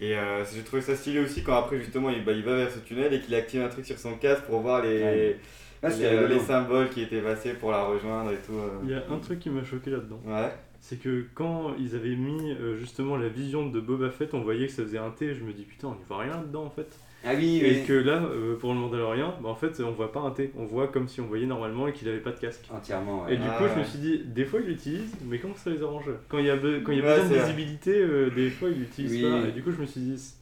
Et 0.00 0.16
euh, 0.16 0.44
j'ai 0.54 0.62
trouvé 0.62 0.80
ça 0.82 0.96
stylé 0.96 1.20
aussi 1.20 1.42
quand 1.42 1.54
après 1.56 1.78
justement 1.78 2.08
il, 2.10 2.24
bah, 2.24 2.32
il 2.32 2.42
va 2.42 2.56
vers 2.56 2.70
ce 2.70 2.78
tunnel 2.78 3.12
et 3.12 3.20
qu'il 3.20 3.34
active 3.34 3.60
un 3.62 3.68
truc 3.68 3.84
sur 3.84 3.98
son 3.98 4.14
casque 4.14 4.44
pour 4.44 4.60
voir 4.60 4.82
les, 4.82 5.02
Ouais. 5.02 5.36
Ah, 5.82 5.88
les, 5.88 6.38
symboles 6.40 6.90
qui 6.90 7.02
étaient 7.02 7.22
passés 7.22 7.54
pour 7.54 7.70
la 7.70 7.84
rejoindre 7.84 8.32
et 8.32 8.36
tout. 8.36 8.52
euh. 8.52 8.80
Il 8.84 8.90
y 8.90 8.94
a 8.94 9.02
un 9.10 9.18
truc 9.18 9.38
qui 9.38 9.48
m'a 9.48 9.64
choqué 9.64 9.90
là-dedans. 9.90 10.20
Ouais. 10.26 10.52
C'est 10.78 11.00
que 11.00 11.24
quand 11.34 11.74
ils 11.78 11.94
avaient 11.94 12.16
mis 12.16 12.52
euh, 12.52 12.76
justement 12.76 13.16
la 13.16 13.28
vision 13.28 13.66
de 13.66 13.80
Boba 13.80 14.10
Fett, 14.10 14.34
on 14.34 14.40
voyait 14.42 14.66
que 14.66 14.72
ça 14.72 14.82
faisait 14.82 14.98
un 14.98 15.10
T. 15.10 15.34
Je 15.34 15.42
me 15.42 15.52
dis 15.52 15.64
putain, 15.64 15.88
on 15.88 15.92
y 15.94 16.04
voit 16.06 16.18
rien 16.18 16.32
là-dedans 16.36 16.64
en 16.64 16.70
fait. 16.70 16.98
Ah 17.22 17.34
oui, 17.36 17.58
Et 17.62 17.80
oui. 17.80 17.84
que 17.86 17.92
là, 17.92 18.22
euh, 18.24 18.56
pour 18.56 18.72
le 18.72 18.78
Mandalorian, 18.78 19.34
bah, 19.42 19.50
en 19.50 19.54
fait, 19.54 19.78
on 19.80 19.90
voit 19.92 20.10
pas 20.10 20.20
un 20.20 20.30
T. 20.30 20.52
On 20.56 20.64
voit 20.64 20.88
comme 20.88 21.06
si 21.06 21.20
on 21.20 21.26
voyait 21.26 21.46
normalement 21.46 21.86
et 21.86 21.92
qu'il 21.92 22.08
avait 22.08 22.18
pas 22.20 22.32
de 22.32 22.38
casque. 22.40 22.66
Entièrement, 22.72 23.24
ouais. 23.24 23.34
Et 23.34 23.36
du 23.36 23.42
Ah 23.46 23.58
coup, 23.58 23.64
je 23.74 23.78
me 23.78 23.84
suis 23.84 23.98
dit, 23.98 24.22
des 24.24 24.44
fois 24.46 24.60
il 24.60 24.66
l'utilise, 24.66 25.14
mais 25.26 25.38
comment 25.38 25.54
ça 25.54 25.70
les 25.70 25.82
arrange? 25.82 26.10
Quand 26.28 26.38
il 26.38 26.46
y 26.46 26.50
a, 26.50 26.56
be- 26.56 26.82
quand 26.82 26.92
il 26.92 26.98
y 26.98 27.02
a 27.02 27.04
Ouais, 27.04 27.16
besoin 27.22 27.28
de 27.28 27.34
visibilité, 27.42 27.92
euh, 28.00 28.30
des 28.30 28.50
fois 28.50 28.70
il 28.70 28.78
l'utilise 28.78 29.12
Oui. 29.12 29.22
pas. 29.22 29.48
Et 29.48 29.52
du 29.52 29.62
coup, 29.62 29.70
je 29.70 29.80
me 29.80 29.86
suis 29.86 30.00
dit, 30.00 30.34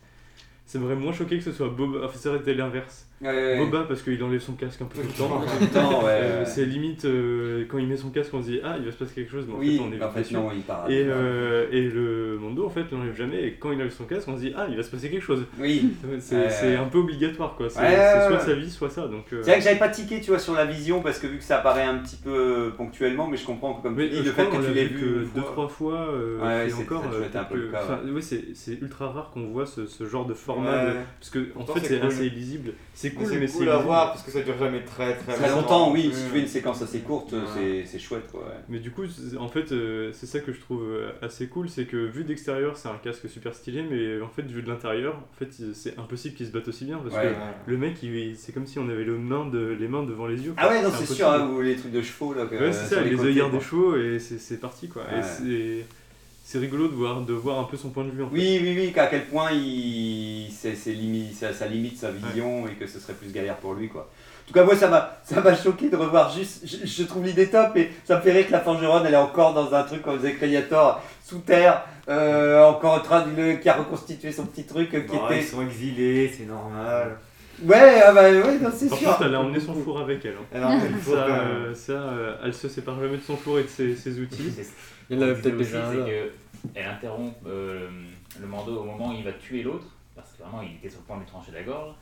ça 0.67 0.79
m'aurait 0.79 0.97
moins 0.97 1.13
choqué 1.13 1.39
que 1.39 1.45
ce 1.45 1.53
soit 1.53 1.69
Boba. 1.71 2.07
Enfin, 2.07 2.19
ça 2.19 2.31
aurait 2.31 2.41
été 2.41 2.55
l'inverse. 2.55 3.08
Ouais. 3.21 3.59
Boba 3.59 3.85
parce 3.89 4.03
qu'il 4.03 4.23
enlève 4.23 4.41
son 4.41 4.53
casque 4.53 4.81
un 4.81 4.85
peu 4.85 5.01
tout 5.01 5.09
le 5.09 5.13
temps. 5.13 5.41
Tout 5.41 5.61
le 5.61 5.67
temps, 5.69 6.05
ouais, 6.05 6.11
Euh, 6.11 6.41
ouais. 6.41 6.47
c'est 6.47 6.65
limite 6.65 7.05
euh, 7.05 7.65
quand 7.69 7.79
il 7.79 7.89
met 7.89 7.97
son 7.97 8.11
casque, 8.11 8.33
on 8.33 8.43
se 8.43 8.49
dit 8.49 8.61
ah 8.65 8.77
il 8.79 8.87
va 8.87 8.93
se 8.93 8.97
passer 8.97 9.15
quelque 9.15 9.31
chose, 9.31 9.45
mais 9.49 9.55
en 9.55 9.59
Oui, 9.59 9.77
fait 9.77 9.83
on 9.83 9.93
est 9.93 10.05
en 10.05 10.11
fait, 10.11 10.31
non, 10.31 10.51
il 10.55 10.63
part. 10.63 10.89
Et, 10.89 11.05
euh, 11.05 11.67
et 11.73 11.83
le 11.83 12.39
Mondo 12.39 12.65
en 12.67 12.71
fait 12.71 12.85
l'enlève 12.93 13.17
jamais 13.17 13.43
et 13.43 13.53
quand 13.55 13.73
il 13.73 13.77
enlève 13.81 13.91
son 13.91 14.05
casque, 14.05 14.29
on 14.29 14.37
se 14.37 14.43
dit 14.43 14.53
ah 14.57 14.67
il 14.71 14.77
va 14.77 14.83
se 14.85 14.91
passer 14.91 15.11
quelque 15.11 15.25
chose. 15.25 15.45
Oui. 15.59 15.95
C'est 16.21 16.77
un 16.77 16.85
peu 16.85 16.99
obligatoire 16.99 17.57
quoi. 17.57 17.69
C'est 17.69 17.81
soit 18.29 18.41
sa 18.41 18.55
vie, 18.55 18.71
soit 18.71 18.91
ça. 18.91 19.09
Donc. 19.09 19.25
C'est 19.31 19.43
vrai 19.43 19.59
que 19.59 19.65
j'avais 19.65 19.79
pas 19.79 19.89
tiqué, 19.89 20.21
tu 20.21 20.31
vois, 20.31 20.39
sur 20.39 20.55
la 20.55 20.65
vision 20.65 21.01
parce 21.03 21.19
que 21.19 21.27
vu 21.27 21.39
que 21.39 21.45
ça 21.45 21.59
apparaît 21.59 21.85
un 21.85 21.99
petit 21.99 22.17
peu 22.17 22.73
ponctuellement, 22.77 23.27
mais 23.27 23.37
je 23.37 23.45
comprends 23.45 23.75
que 23.75 23.83
comme 23.83 23.97
Mais 23.97 24.09
tu 24.09 24.17
dis, 24.17 24.23
le 24.23 24.33
fait 24.33 24.47
que 24.47 24.57
tu 24.57 24.63
l'a 24.63 24.71
l'aies 24.71 24.85
vu 24.85 25.01
que 25.01 25.35
deux 25.35 25.43
trois 25.45 25.69
fois 25.69 26.09
et 26.67 26.73
encore 26.73 27.05
c'est 28.21 28.73
ultra 28.81 29.09
rare 29.09 29.31
qu'on 29.33 29.49
voit 29.49 29.67
ce, 29.67 30.07
genre 30.07 30.27
de 30.27 30.35
format 30.35 30.85
parce 31.19 31.31
que 31.31 31.49
en 31.57 31.67
fait 31.67 31.81
c'est 31.81 32.01
assez 32.01 32.27
illisible 32.27 32.73
c'est 32.95 33.08
Mais 33.11 33.25
cool 33.25 33.27
c'est 33.27 33.41
mais 33.41 33.47
cool 33.47 33.49
c'est 33.49 33.61
à 33.63 33.65
illisible. 33.65 33.85
voir 33.85 34.07
parce 34.13 34.23
que 34.23 34.31
ça 34.31 34.41
dure 34.41 34.59
jamais 34.59 34.83
très 34.85 35.15
très, 35.17 35.35
Très 35.35 35.51
longtemps, 35.51 35.93
oui, 35.93 36.11
si 36.13 36.25
tu 36.25 36.31
fais 36.31 36.41
une 36.41 36.47
séquence 36.47 36.83
assez 36.83 37.01
courte, 37.01 37.33
Ouais. 37.33 37.39
c'est- 37.55 37.85
c'est 37.87 37.99
chouette, 37.99 38.31
quoi. 38.31 38.41
ouais. 38.41 38.55
Mais 38.69 38.79
du 38.79 38.91
coup, 38.91 39.03
c'est- 39.07 39.37
en 39.37 39.49
fait, 39.49 39.73
euh, 39.73 40.11
c'est 40.13 40.27
ça 40.27 40.41
que 40.41 40.53
je 40.53 40.61
trouve 40.61 40.83
euh, 40.85 41.11
assez 41.23 41.47
cool, 41.49 41.69
c'est 41.69 41.85
que 41.87 41.97
vu 41.97 42.25
d'extérieur, 42.25 42.77
c'est 42.77 42.89
un 42.89 42.99
casque 43.03 43.29
super 43.29 43.55
stylé, 43.55 43.83
mais 43.89 44.21
en 44.23 44.29
fait, 44.29 44.43
vu 44.43 44.63
de 44.63 44.69
l'intérieur, 44.69 45.15
en 45.17 45.37
fait, 45.39 45.49
c'est 45.75 45.99
impossible 45.99 46.35
qu'il 46.35 46.47
se 46.47 46.53
batte 46.53 46.69
aussi 46.69 46.85
bien 46.85 46.99
parce 46.99 47.15
Ouais. 47.15 47.33
que 47.67 47.71
le 47.71 47.79
mec, 47.79 47.97
c'est 48.37 48.53
comme 48.53 48.67
si 48.67 48.79
on 48.79 48.89
avait 48.89 49.05
le 49.05 49.19
main 49.19 49.47
de, 49.47 49.77
les 49.79 49.89
mains 49.89 50.03
devant 50.05 50.27
les 50.27 50.41
yeux. 50.45 50.55
Ah 50.57 50.69
ouais, 50.69 50.83
non, 50.83 50.91
c'est 50.97 51.07
sûr, 51.07 51.29
hein, 51.29 51.49
ou 51.51 51.61
les 51.61 51.77
trucs 51.77 51.93
de 51.93 52.03
chevaux, 52.03 52.35
là. 52.35 52.47
que- 52.47 52.55
Ouais, 52.57 52.73
c'est 52.73 52.95
ça, 52.95 53.01
les, 53.03 53.19
œillères 53.21 53.51
des 53.51 53.61
chevaux 53.61 53.97
et 53.97 54.19
c'est 54.19 54.39
c'est 54.39 54.59
parti 54.59 54.89
quoi. 54.89 55.03
Ouais. 55.03 55.49
Et 55.51 55.85
c'est- 56.51 56.59
rigolo 56.59 56.89
de 56.89 56.95
voir, 56.95 57.21
de 57.21 57.33
voir 57.33 57.59
un 57.59 57.65
peu 57.65 57.77
son 57.77 57.91
point 57.91 58.05
de 58.05 58.11
vue 58.11 58.23
en 58.23 58.29
fait. 58.29 58.35
Oui, 58.35 58.59
oui, 58.63 58.75
oui, 58.79 58.93
qu'à 58.93 59.07
quel 59.07 59.27
point 59.27 59.51
il... 59.53 60.51
c'est, 60.53 60.75
c'est 60.75 60.93
limi- 60.93 61.33
ça, 61.35 61.53
ça 61.53 61.67
limite 61.67 61.99
sa 61.99 62.11
vision 62.11 62.67
et 62.67 62.73
que 62.73 62.87
ce 62.87 62.99
serait 63.01 63.13
plus 63.15 63.33
galère 63.33 63.57
pour 63.57 63.75
lui, 63.75 63.89
quoi. 63.89 64.03
En 64.11 64.49
tout 64.49 64.55
cas, 64.55 64.65
moi, 64.65 64.75
ça 64.77 64.89
m'a, 64.89 65.19
ça 65.25 65.43
m'a 65.43 65.55
choqué 65.55 65.91
de 65.91 65.97
revoir 65.97 66.31
juste. 66.35 66.63
Je, 66.65 66.87
je 66.87 67.03
trouve 67.03 67.25
l'idée 67.25 67.49
top 67.49 67.77
et 67.77 67.91
ça 68.07 68.17
me 68.17 68.23
fait 68.23 68.33
rire 68.33 68.47
que 68.47 68.53
la 68.53 68.61
Forgeronne, 68.61 69.05
elle 69.05 69.13
est 69.13 69.17
encore 69.19 69.53
dans 69.53 69.75
un 69.75 69.83
truc 69.83 70.01
comme 70.01 70.17
faisait 70.19 70.33
Creator, 70.35 71.03
sous 71.23 71.41
terre, 71.41 71.85
euh, 72.09 72.65
encore 72.65 72.95
en 72.95 73.01
train 73.01 73.27
de. 73.27 73.57
qui 73.57 73.69
a 73.69 73.75
reconstitué 73.75 74.33
son 74.33 74.47
petit 74.47 74.65
truc 74.65 74.95
euh, 74.95 75.01
qui 75.03 75.17
Bon, 75.17 75.27
était. 75.27 75.41
Ils 75.41 75.45
sont 75.47 75.61
exilés, 75.61 76.33
c'est 76.35 76.47
normal. 76.47 77.19
Ouais, 77.65 78.01
ah 78.05 78.13
bah 78.13 78.31
ouais, 78.31 78.59
non, 78.61 78.71
c'est 78.73 78.89
Par 78.89 78.99
sûr. 78.99 79.09
contre, 79.09 79.23
elle 79.25 79.35
a 79.35 79.41
emmené 79.41 79.59
son 79.59 79.75
four 79.75 80.01
avec 80.01 80.25
elle. 80.25 80.35
hein. 80.35 80.45
Elle 80.53 80.63
a 80.63 80.69
emmené 80.69 80.89
le 80.91 80.97
four, 80.97 81.15
ça, 81.15 81.27
même. 81.27 81.39
euh, 81.39 81.75
ça, 81.75 81.93
euh, 81.93 82.37
elle 82.45 82.55
se 82.55 82.69
sépare 82.69 83.01
jamais 83.01 83.17
de 83.17 83.23
son 83.23 83.37
four 83.37 83.59
et 83.59 83.65
de 83.65 83.69
ses, 83.69 83.97
ses 83.97 84.21
outils. 84.21 84.53
Il 85.11 85.19
l'avait 85.19 85.35
ce 85.35 85.37
qu'on 85.39 85.43
peut-être 85.43 85.57
déjà 85.59 85.89
aussi, 85.89 85.99
un 85.99 86.05
c'est 86.05 86.11
là. 86.13 86.23
que 86.25 86.31
elle 86.75 86.87
interrompt 86.87 87.37
euh, 87.47 87.89
le 88.41 88.47
Mando 88.47 88.81
au 88.81 88.85
moment 88.85 89.11
où 89.11 89.13
il 89.15 89.25
va 89.25 89.33
tuer 89.33 89.63
l'autre, 89.63 89.87
parce 90.15 90.33
que 90.33 90.43
vraiment 90.43 90.63
il 90.63 90.75
était 90.77 90.89
sur 90.89 91.01
le 91.01 91.05
point 91.07 91.17
de 91.17 91.23
lui 91.23 91.29
trancher 91.29 91.53
la 91.53 91.63
gorge. 91.63 91.95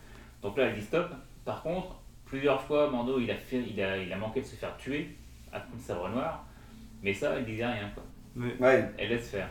Donc 0.43 0.57
là, 0.59 0.65
elle 0.65 0.75
dit 0.75 0.83
stop. 0.85 1.09
Par 1.45 1.63
contre, 1.63 1.97
plusieurs 2.27 2.61
fois, 2.63 2.91
Mando 2.91 3.19
il 3.21 3.31
a, 3.31 3.37
fait, 3.37 3.63
il 3.69 3.81
a, 3.81 3.97
il 3.97 4.13
a 4.13 4.17
manqué 4.17 4.41
de 4.41 4.47
se 4.47 4.57
faire 4.57 4.77
tuer 4.77 5.17
à 5.53 5.61
coup 5.61 5.77
de 5.77 5.83
sabre 5.83 6.09
noir, 6.11 6.45
mais 7.03 7.15
ça, 7.15 7.33
elle 7.37 7.45
disait 7.47 7.65
rien 7.67 7.89
quoi. 7.95 8.03
Ouais. 8.61 8.85
Elle 8.99 9.09
laisse 9.09 9.29
faire. 9.31 9.49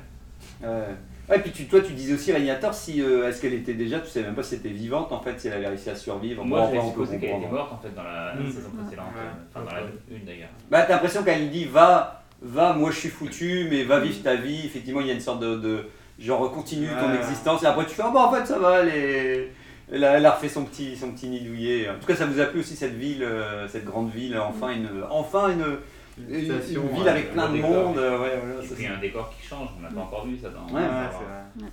Ouais. 0.61 0.95
Ouais, 1.29 1.39
puis 1.39 1.51
tu, 1.51 1.65
toi, 1.65 1.81
tu 1.81 1.93
disais 1.93 2.13
aussi, 2.13 2.31
Régnator, 2.31 2.73
si, 2.73 3.01
euh, 3.01 3.27
est-ce 3.27 3.41
qu'elle 3.41 3.53
était 3.55 3.73
déjà, 3.73 3.99
tu 3.99 4.07
sais 4.09 4.21
même 4.21 4.35
pas 4.35 4.43
si 4.43 4.53
elle 4.55 4.59
était 4.59 4.69
vivante, 4.69 5.11
en 5.11 5.19
fait, 5.19 5.39
si 5.39 5.47
elle 5.47 5.53
avait 5.53 5.67
réussi 5.67 5.89
à 5.89 5.95
survivre. 5.95 6.45
Moi, 6.45 6.67
peut 6.71 6.79
supposé 6.81 7.17
qu'elle 7.17 7.29
était 7.37 7.47
morte 7.51 7.73
en 7.73 7.77
fait 7.77 7.93
dans 7.95 8.03
la 8.03 8.35
Mm. 8.35 8.51
saison 8.51 8.69
précédente, 8.69 9.05
Ouais. 9.15 9.21
euh, 9.21 9.49
enfin 9.55 9.65
dans 9.65 9.75
la 9.75 9.81
une 10.11 10.25
d'ailleurs. 10.25 10.49
Bah, 10.69 10.83
t'as 10.83 10.93
l'impression 10.93 11.23
qu'elle 11.23 11.49
dit 11.49 11.65
va, 11.65 12.23
va, 12.41 12.73
moi 12.73 12.91
je 12.91 12.97
suis 12.99 13.09
foutu, 13.09 13.67
mais 13.71 13.83
va 13.83 13.99
vivre 13.99 14.21
ta 14.21 14.35
vie. 14.35 14.61
Effectivement, 14.65 15.01
il 15.01 15.07
y 15.07 15.11
a 15.11 15.13
une 15.13 15.19
sorte 15.19 15.39
de. 15.41 15.55
de 15.55 15.85
genre, 16.19 16.49
continue 16.51 16.87
ton 16.87 17.09
Ouais. 17.11 17.17
existence. 17.17 17.63
Et 17.63 17.65
après, 17.65 17.85
tu 17.85 17.95
fais, 17.95 18.03
ah 18.05 18.11
bah 18.13 18.21
en 18.27 18.31
fait, 18.31 18.45
ça 18.45 18.57
va, 18.59 18.81
elle, 18.83 18.89
est- 18.89 19.49
elle, 19.91 20.03
a, 20.03 20.17
elle 20.17 20.25
a 20.25 20.31
refait 20.31 20.47
son 20.47 20.63
petit, 20.63 20.95
son 20.95 21.11
petit 21.11 21.27
nid 21.27 21.41
douillet. 21.41 21.89
En 21.89 21.99
tout 21.99 22.05
cas, 22.07 22.15
ça 22.15 22.25
vous 22.25 22.39
a 22.39 22.45
plu 22.45 22.59
aussi 22.61 22.75
cette 22.75 22.93
ville, 22.95 23.23
euh, 23.23 23.67
cette 23.67 23.83
grande 23.85 24.11
ville, 24.11 24.37
enfin 24.37 24.69
une, 24.73 24.89
enfin 25.09 25.49
une, 25.49 25.65
une, 26.17 26.35
une 26.35 26.45
station, 26.45 26.81
ville 26.93 27.07
avec 27.07 27.31
plein 27.33 27.49
de 27.51 27.57
monde. 27.61 27.97
euh, 27.97 28.19
ouais, 28.19 28.39
voilà, 28.43 28.63
Et 28.63 28.67
ça, 28.67 28.75
puis 28.75 28.83
c'est- 28.85 28.89
un 28.91 28.99
décor 28.99 29.33
qui 29.35 29.47
change, 29.47 29.69
on 29.77 29.81
n'a 29.81 29.89
pas 29.89 30.01
encore 30.01 30.25
vu 30.27 30.37
ça 30.41 30.49
dans. 30.49 30.65
Ouais, 30.73 30.81
Ouais, 30.81 30.89
c'est 31.11 31.63
vrai. 31.63 31.69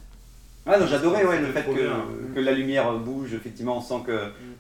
Ah 0.65 0.79
non, 0.79 0.87
j'adorais 0.87 1.25
ouais, 1.25 1.41
le 1.41 1.47
fait 1.49 1.65
que, 1.65 2.35
que 2.35 2.41
la 2.41 2.53
lumière 2.53 2.93
bouge, 2.99 3.35
effectivement, 3.35 3.79
on 3.79 3.81
sent 3.81 4.05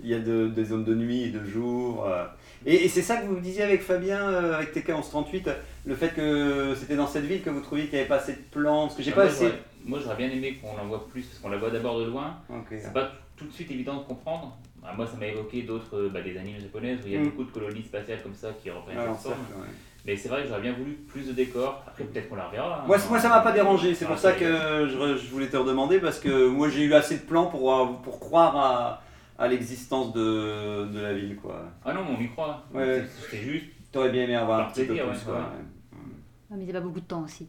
qu'il 0.01 0.11
y 0.11 0.15
a 0.15 0.19
de- 0.19 0.49
des 0.49 0.65
zones 0.65 0.85
de 0.85 0.95
nuit 0.97 1.25
et 1.25 1.31
de 1.31 1.45
jour. 1.45 2.05
euh. 2.09 2.25
Et, 2.67 2.85
et 2.85 2.89
c'est 2.89 3.03
ça 3.03 3.17
que 3.19 3.27
vous 3.27 3.39
disiez 3.41 3.63
avec 3.63 3.83
Fabien, 3.83 4.19
euh, 4.21 4.55
avec 4.57 4.75
TK1138, 4.75 5.49
le 5.87 5.95
fait 5.95 6.09
que 6.15 6.75
c'était 6.77 6.97
dans 6.97 7.07
cette 7.07 7.25
ville 7.25 7.43
que 7.43 7.51
vous 7.51 7.61
trouviez 7.61 7.85
qu'il 7.85 7.95
n'y 7.95 8.01
avait 8.01 8.09
pas 8.09 8.17
assez 8.17 8.33
de 8.33 8.43
plans, 8.51 8.83
parce 8.87 8.97
que 8.97 9.03
j'ai 9.03 9.13
Ah, 9.13 9.17
pas 9.17 9.23
moi, 9.25 9.31
assez... 9.33 9.45
j'aurais- 9.47 9.59
Moi 9.85 9.99
j'aurais 10.03 10.17
bien 10.17 10.31
aimé 10.31 10.59
qu'on 10.61 10.81
en 10.81 10.87
voit 10.87 11.09
plus, 11.09 11.23
parce 11.23 11.39
qu'on 11.41 11.49
la 11.51 11.57
voit 11.59 11.71
d'abord 11.71 11.99
de 12.01 12.05
loin. 12.07 12.37
Ok. 12.51 12.67
C'est 12.71 12.93
pas 12.93 13.11
tout 13.37 13.47
de 13.47 13.53
suite 13.53 13.71
évident 13.71 13.97
de 13.99 14.05
comprendre. 14.05 14.57
Ah, 14.85 14.93
moi 14.97 15.07
ça 15.07 15.17
m'a 15.17 15.27
évoqué 15.27 15.63
d'autres, 15.63 15.97
euh, 15.97 16.09
bah, 16.13 16.21
des 16.23 16.37
animes 16.37 16.61
japonaises 16.61 16.99
où 17.05 17.07
il 17.07 17.13
y 17.13 17.17
a 17.17 17.21
Mm. 17.21 17.25
beaucoup 17.25 17.45
de 17.45 17.51
colonies 17.53 17.83
spatiales 17.83 18.23
comme 18.23 18.35
ça 18.35 18.51
qui 18.61 18.71
reprennent 18.71 18.97
Ah, 18.99 19.11
en 19.11 19.15
cette 19.15 19.23
forme. 19.33 19.37
cercle, 19.47 19.61
ouais. 19.63 19.75
Mais 20.05 20.17
c'est 20.17 20.29
vrai 20.29 20.43
que 20.43 20.49
j'aurais 20.49 20.61
bien 20.63 20.73
voulu 20.73 20.95
plus 20.95 21.29
de 21.29 21.33
décors. 21.33 21.85
Après 21.87 22.03
peut-être 22.03 22.29
qu'on 22.29 22.35
la 22.35 22.49
reverra. 22.49 22.79
hein, 22.81 22.85
Moi, 22.89 22.97
moi 23.09 23.21
ça 23.21 23.29
m'a 23.29 23.41
pas 23.41 23.53
dérangé, 23.53 23.95
c'est 23.95 24.05
dans 24.05 24.11
pour 24.13 24.19
ça 24.19 24.33
que 24.33 24.89
je, 24.89 25.17
je 25.17 25.31
voulais 25.31 25.47
te 25.47 25.57
redemander, 25.57 26.01
parce 26.01 26.19
que 26.19 26.49
moi 26.49 26.69
j'ai 26.69 26.83
eu 26.83 26.95
assez 26.95 27.19
de 27.19 27.23
plans 27.23 27.47
pour, 27.47 27.73
euh, 27.73 27.87
pour 28.03 28.19
croire 28.19 28.57
à, 28.57 29.03
à 29.39 29.47
l'existence 29.47 30.13
de, 30.13 30.87
de 30.87 30.99
la 31.01 31.13
ville. 31.15 31.37
quoi. 31.37 31.63
Ah 31.85 31.93
non, 31.93 32.01
mais 32.05 32.17
on 32.19 32.21
y 32.21 32.29
croit. 32.29 32.65
Ouais, 32.75 33.05
C'était 33.21 33.43
juste. 33.43 33.67
T'aurais 33.93 34.09
bien 34.11 34.23
aimé 34.25 34.35
avoir 34.35 34.61
un 34.69 34.73
petit 34.73 34.85
peu 34.87 34.95
plus. 34.95 35.25
quoi. 35.25 35.39
Ah, 35.39 35.53
mais 36.57 36.63
il 36.65 36.67
n'y 36.67 36.71
a 36.71 36.75
pas 36.75 36.81
beaucoup 36.87 37.01
de 37.01 37.05
temps 37.07 37.23
aussi. 37.25 37.49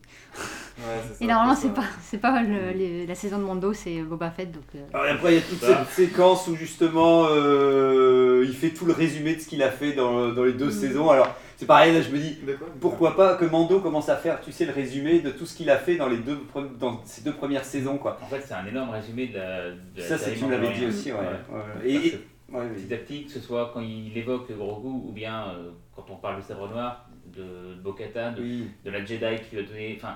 Ouais, 0.77 0.83
ça, 1.13 1.23
Et 1.23 1.27
normalement, 1.27 1.55
c'est 1.55 1.73
pas, 1.73 1.83
c'est 2.01 2.17
pas 2.17 2.41
le- 2.41 2.71
les- 2.71 3.05
la 3.05 3.15
saison 3.15 3.37
de 3.39 3.43
Mando, 3.43 3.73
c'est 3.73 4.01
Boba 4.01 4.31
Fett. 4.31 4.51
Donc, 4.51 4.63
euh, 4.75 4.79
Alors, 4.93 5.05
et 5.05 5.09
après, 5.11 5.31
il 5.33 5.35
y 5.35 5.39
a 5.39 5.41
toute 5.41 5.59
cette 5.61 5.89
séquence 5.89 6.47
où 6.47 6.55
justement 6.55 7.25
euh, 7.29 8.43
il 8.47 8.53
fait 8.53 8.69
tout 8.71 8.85
le 8.85 8.93
résumé 8.93 9.35
de 9.35 9.39
ce 9.41 9.47
qu'il 9.47 9.61
a 9.63 9.69
fait 9.71 9.93
dans, 9.93 10.29
dans 10.29 10.43
les 10.43 10.53
deux 10.53 10.67
Mm. 10.67 10.71
saisons. 10.71 11.09
Alors, 11.09 11.35
c'est 11.57 11.65
pareil, 11.65 11.93
là 11.93 12.01
je 12.01 12.09
me 12.09 12.17
dis, 12.17 12.37
pourquoi 12.81 13.15
pas 13.15 13.35
que 13.35 13.45
Mando 13.45 13.79
commence 13.79 14.09
à 14.09 14.17
faire, 14.17 14.41
tu 14.41 14.51
sais, 14.51 14.65
le 14.65 14.73
résumé 14.73 15.19
de 15.19 15.29
tout 15.29 15.45
ce 15.45 15.55
qu'il 15.55 15.69
a 15.69 15.77
fait 15.77 15.95
dans, 15.95 16.09
les 16.09 16.17
deux, 16.17 16.37
dans 16.79 17.01
ces 17.05 17.21
deux 17.23 17.33
premières 17.33 17.63
saisons. 17.65 17.97
quoi. 17.97 18.17
En 18.21 18.27
fait, 18.27 18.41
c'est 18.45 18.53
un 18.55 18.65
énorme 18.65 18.89
résumé 18.89 19.27
de 19.27 19.37
la. 19.37 19.71
de 19.71 20.01
Ça, 20.01 20.17
c'est 20.17 20.33
tu 20.35 20.45
me 20.45 20.51
l'avais 20.51 20.73
dit 20.73 20.85
aussi, 20.85 21.11
ouais. 21.11 21.17
Ouais. 21.19 21.57
ouais. 21.83 21.89
Et, 21.89 22.07
et- 22.07 22.19
petit 22.51 22.93
à 22.93 22.97
petit, 22.97 23.25
que 23.25 23.31
ce 23.31 23.39
soit 23.39 23.71
quand 23.73 23.79
il 23.81 24.15
évoque 24.17 24.51
Grogu 24.51 24.87
ou 24.87 25.11
bien 25.11 25.45
euh, 25.49 25.71
quand 25.95 26.05
on 26.11 26.15
parle 26.17 26.37
de 26.37 26.41
sabre 26.45 26.69
noir, 26.69 27.07
de, 27.35 27.75
Bo-Katan, 27.81 28.33
de, 28.33 28.41
Oui. 28.41 28.67
de 28.85 28.91
la 28.91 29.03
Jedi 29.05 29.41
qui 29.49 29.55
lui 29.55 29.63
a 29.63 29.67
donné. 29.67 29.97
Enfin, 29.97 30.15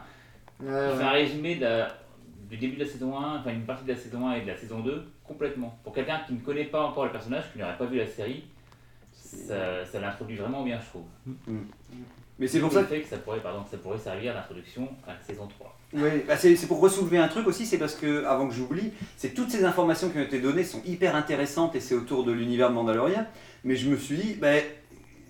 Ouais, 0.59 0.65
il 0.69 0.91
fait 0.93 0.97
ouais. 0.97 1.03
un 1.03 1.11
résumé 1.11 1.55
de 1.55 1.61
la- 1.61 1.97
du 2.49 2.57
début 2.57 2.75
de 2.77 2.83
la 2.83 2.89
saison 2.89 3.17
1, 3.17 3.39
enfin 3.39 3.51
une 3.51 3.65
partie 3.65 3.83
de 3.85 3.91
la 3.91 3.97
saison 3.97 4.27
1 4.27 4.33
et 4.35 4.41
de 4.41 4.47
la 4.47 4.55
saison 4.57 4.79
2, 4.79 5.03
complètement. 5.23 5.77
Pour 5.83 5.93
quelqu'un 5.93 6.21
qui 6.25 6.33
ne 6.33 6.39
connaît 6.39 6.65
pas 6.65 6.81
encore 6.83 7.05
le 7.05 7.11
personnage, 7.11 7.43
qui 7.53 7.59
n'aurait 7.59 7.77
pas 7.77 7.85
vu 7.85 7.97
la 7.97 8.07
série, 8.07 8.45
ça, 9.11 9.85
ça 9.85 9.99
l'introduit 9.99 10.37
vraiment 10.37 10.63
bien, 10.63 10.79
je 10.79 10.85
trouve. 10.87 11.03
Mais 12.39 12.47
c'est 12.47 12.59
pour 12.59 12.71
ça 12.71 12.83
fait 12.83 13.01
que 13.01 13.07
ça 13.07 13.17
pourrait, 13.17 13.39
pardon, 13.41 13.63
ça 13.69 13.77
pourrait 13.77 13.97
servir 13.97 14.33
d'introduction 14.33 14.87
à 15.07 15.13
la 15.13 15.21
saison 15.21 15.47
3. 15.47 15.75
Oui, 15.93 16.09
bah 16.27 16.37
c'est 16.37 16.55
pour 16.67 16.79
ressoulever 16.79 17.17
un 17.17 17.27
truc 17.27 17.47
aussi, 17.47 17.65
c'est 17.65 17.77
parce 17.79 17.95
que, 17.95 18.25
avant 18.25 18.47
que 18.47 18.53
j'oublie, 18.53 18.91
c'est 19.15 19.33
toutes 19.33 19.49
ces 19.49 19.63
informations 19.65 20.09
qui 20.09 20.17
ont 20.19 20.21
été 20.23 20.39
données 20.39 20.63
sont 20.63 20.81
hyper 20.85 21.15
intéressantes 21.15 21.75
et 21.75 21.79
c'est 21.79 21.95
autour 21.95 22.23
de 22.25 22.31
l'univers 22.31 22.69
de 22.69 22.75
Mandalorian. 22.75 23.25
Mais 23.63 23.75
je 23.75 23.89
me 23.89 23.97
suis 23.97 24.17
dit, 24.17 24.33
bah, 24.35 24.49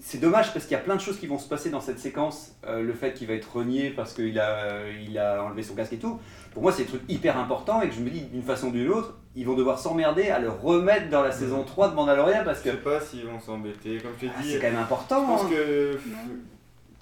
c'est 0.08 0.20
dommage 0.20 0.54
parce 0.54 0.64
qu'il 0.64 0.72
y 0.72 0.80
a 0.80 0.82
plein 0.82 0.96
de 0.96 1.02
choses 1.02 1.20
qui 1.20 1.28
vont 1.28 1.38
se 1.38 1.50
passer 1.50 1.70
dans 1.70 1.82
cette 1.82 2.00
séquence. 2.00 2.56
Euh, 2.66 2.82
le 2.82 2.94
fait 2.94 3.14
qu'il 3.14 3.28
va 3.28 3.34
être 3.34 3.54
renié 3.54 3.90
parce 3.90 4.14
qu'il 4.14 4.40
a, 4.40 4.90
il 5.06 5.18
a 5.18 5.44
enlevé 5.44 5.64
son 5.64 5.76
casque 5.76 5.92
et 5.92 5.98
tout. 5.98 6.18
Pour 6.54 6.62
moi, 6.62 6.72
c'est 6.72 6.84
des 6.84 6.88
trucs 6.88 7.04
hyper 7.10 7.38
importants 7.38 7.82
et 7.82 7.90
que 7.90 7.94
je 7.94 8.00
me 8.00 8.10
dis 8.10 8.22
d'une 8.22 8.42
façon 8.42 8.68
ou 8.68 8.72
d'une 8.72 8.88
autre, 8.88 9.18
ils 9.36 9.46
vont 9.46 9.56
devoir 9.56 9.78
s'emmerder 9.78 10.30
à 10.30 10.40
le 10.40 10.50
remettre 10.50 11.10
dans 11.10 11.24
la 11.24 11.34
saison 11.34 11.66
3 11.66 11.90
de 11.90 11.96
Mandalorian 11.96 12.46
parce 12.46 12.62
que 12.62 12.70
Je 12.70 12.76
sais 12.76 12.82
pas 12.82 13.02
s'ils 13.02 13.26
vont 13.26 13.42
s'embêter. 13.42 13.98
Comme 13.98 14.12
je 14.16 14.28
t'ai 14.28 14.32
ah, 14.34 14.42
dit, 14.42 14.54
c'est 14.54 14.60
quand 14.60 14.72
même 14.72 14.80
important. 14.80 15.24
je 15.24 15.28
pense 15.28 15.44
hein. 15.44 15.50
que 15.50 16.00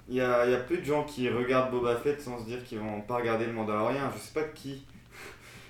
il 0.08 0.16
y 0.16 0.20
a, 0.20 0.44
il 0.44 0.50
y 0.50 0.54
a 0.56 0.58
peu 0.58 0.76
de 0.76 0.84
gens 0.84 1.04
qui 1.04 1.28
regardent 1.28 1.70
Boba 1.70 1.94
Fett 1.94 2.20
sans 2.20 2.40
se 2.40 2.44
dire 2.44 2.64
qu'ils 2.64 2.80
vont 2.80 3.02
pas 3.02 3.18
regarder 3.18 3.46
le 3.46 3.52
Mandalorian. 3.52 4.10
Je 4.16 4.20
sais 4.20 4.34
pas 4.34 4.48
qui. 4.52 4.84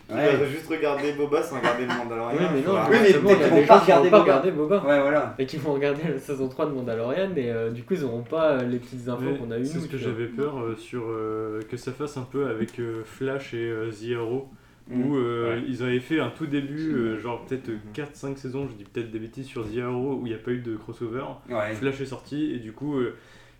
Qui 0.09 0.15
Ouais. 0.15 0.37
va 0.37 0.47
juste 0.47 0.69
regarder 0.69 1.13
Boba 1.15 1.43
sans 1.43 1.59
regarder 1.59 1.83
le 1.83 1.89
Mandalorian. 1.89 2.39
Oui, 2.39 2.47
mais 2.55 2.61
non, 2.63 2.75
Oui, 2.89 2.97
mais 3.03 3.07
justement, 3.07 3.31
il 3.31 3.33
y 3.33 3.35
a 3.35 3.49
peut-être 3.49 3.55
des 3.55 3.61
qu'ils 3.61 3.61
vont 3.61 3.67
pas 3.67 3.79
qui 3.79 3.85
regarder 3.85 4.11
Boba. 4.11 4.23
regarder 4.23 4.51
Boba. 4.53 4.77
Ouais, 4.87 5.01
voilà. 5.01 5.35
Et 5.39 5.47
qui 5.47 5.57
vont 5.57 5.73
regarder 5.75 6.03
la 6.13 6.19
saison 6.21 6.49
3 6.49 6.67
de 6.67 6.71
Mandalorian, 6.73 7.31
et 7.37 7.51
euh, 7.51 7.71
du 7.71 7.83
coup, 7.83 7.95
ils 7.95 8.05
auront 8.05 8.23
pas 8.23 8.53
euh, 8.53 8.63
les 8.63 8.79
petites 8.79 9.09
infos 9.09 9.35
qu'on 9.39 9.51
a 9.51 9.59
eues. 9.59 9.65
C'est 9.67 9.81
ce 9.81 9.89
que 9.89 9.99
j'avais 9.99 10.27
peur 10.27 10.59
euh, 10.61 10.77
sur 10.77 11.03
euh, 11.09 11.61
que 11.69 11.77
ça 11.77 11.91
fasse 11.93 12.17
un 12.17 12.23
peu 12.31 12.47
avec 12.47 12.79
euh, 12.79 13.03
Flash 13.05 13.53
et 13.55 13.69
euh, 13.69 13.91
The 13.91 14.17
Arrow. 14.17 14.49
Mm. 14.89 15.03
Où 15.05 15.17
euh, 15.17 15.57
Ouais. 15.57 15.63
ils 15.67 15.83
avaient 15.83 15.99
fait 15.99 16.21
un 16.21 16.31
tout 16.31 16.47
début, 16.47 16.93
euh, 16.95 17.19
genre 17.19 17.45
peut-être 17.45 17.69
Mhm. 17.71 17.81
4-5 17.93 18.37
saisons, 18.37 18.69
je 18.69 18.75
dis 18.75 18.85
peut-être 18.85 19.11
des 19.11 19.19
bêtises 19.19 19.47
sur 19.47 19.65
The 19.65 19.79
Arrow, 19.79 20.21
où 20.23 20.27
il 20.27 20.29
n'y 20.29 20.35
a 20.37 20.39
pas 20.39 20.53
eu 20.53 20.61
de 20.61 20.77
crossover. 20.77 21.25
Ouais. 21.51 21.75
Flash 21.75 22.01
est 22.01 22.07
sorti 22.07 22.53
et 22.55 22.59
du 22.61 22.71
coup 22.71 22.97
euh, 23.01 23.17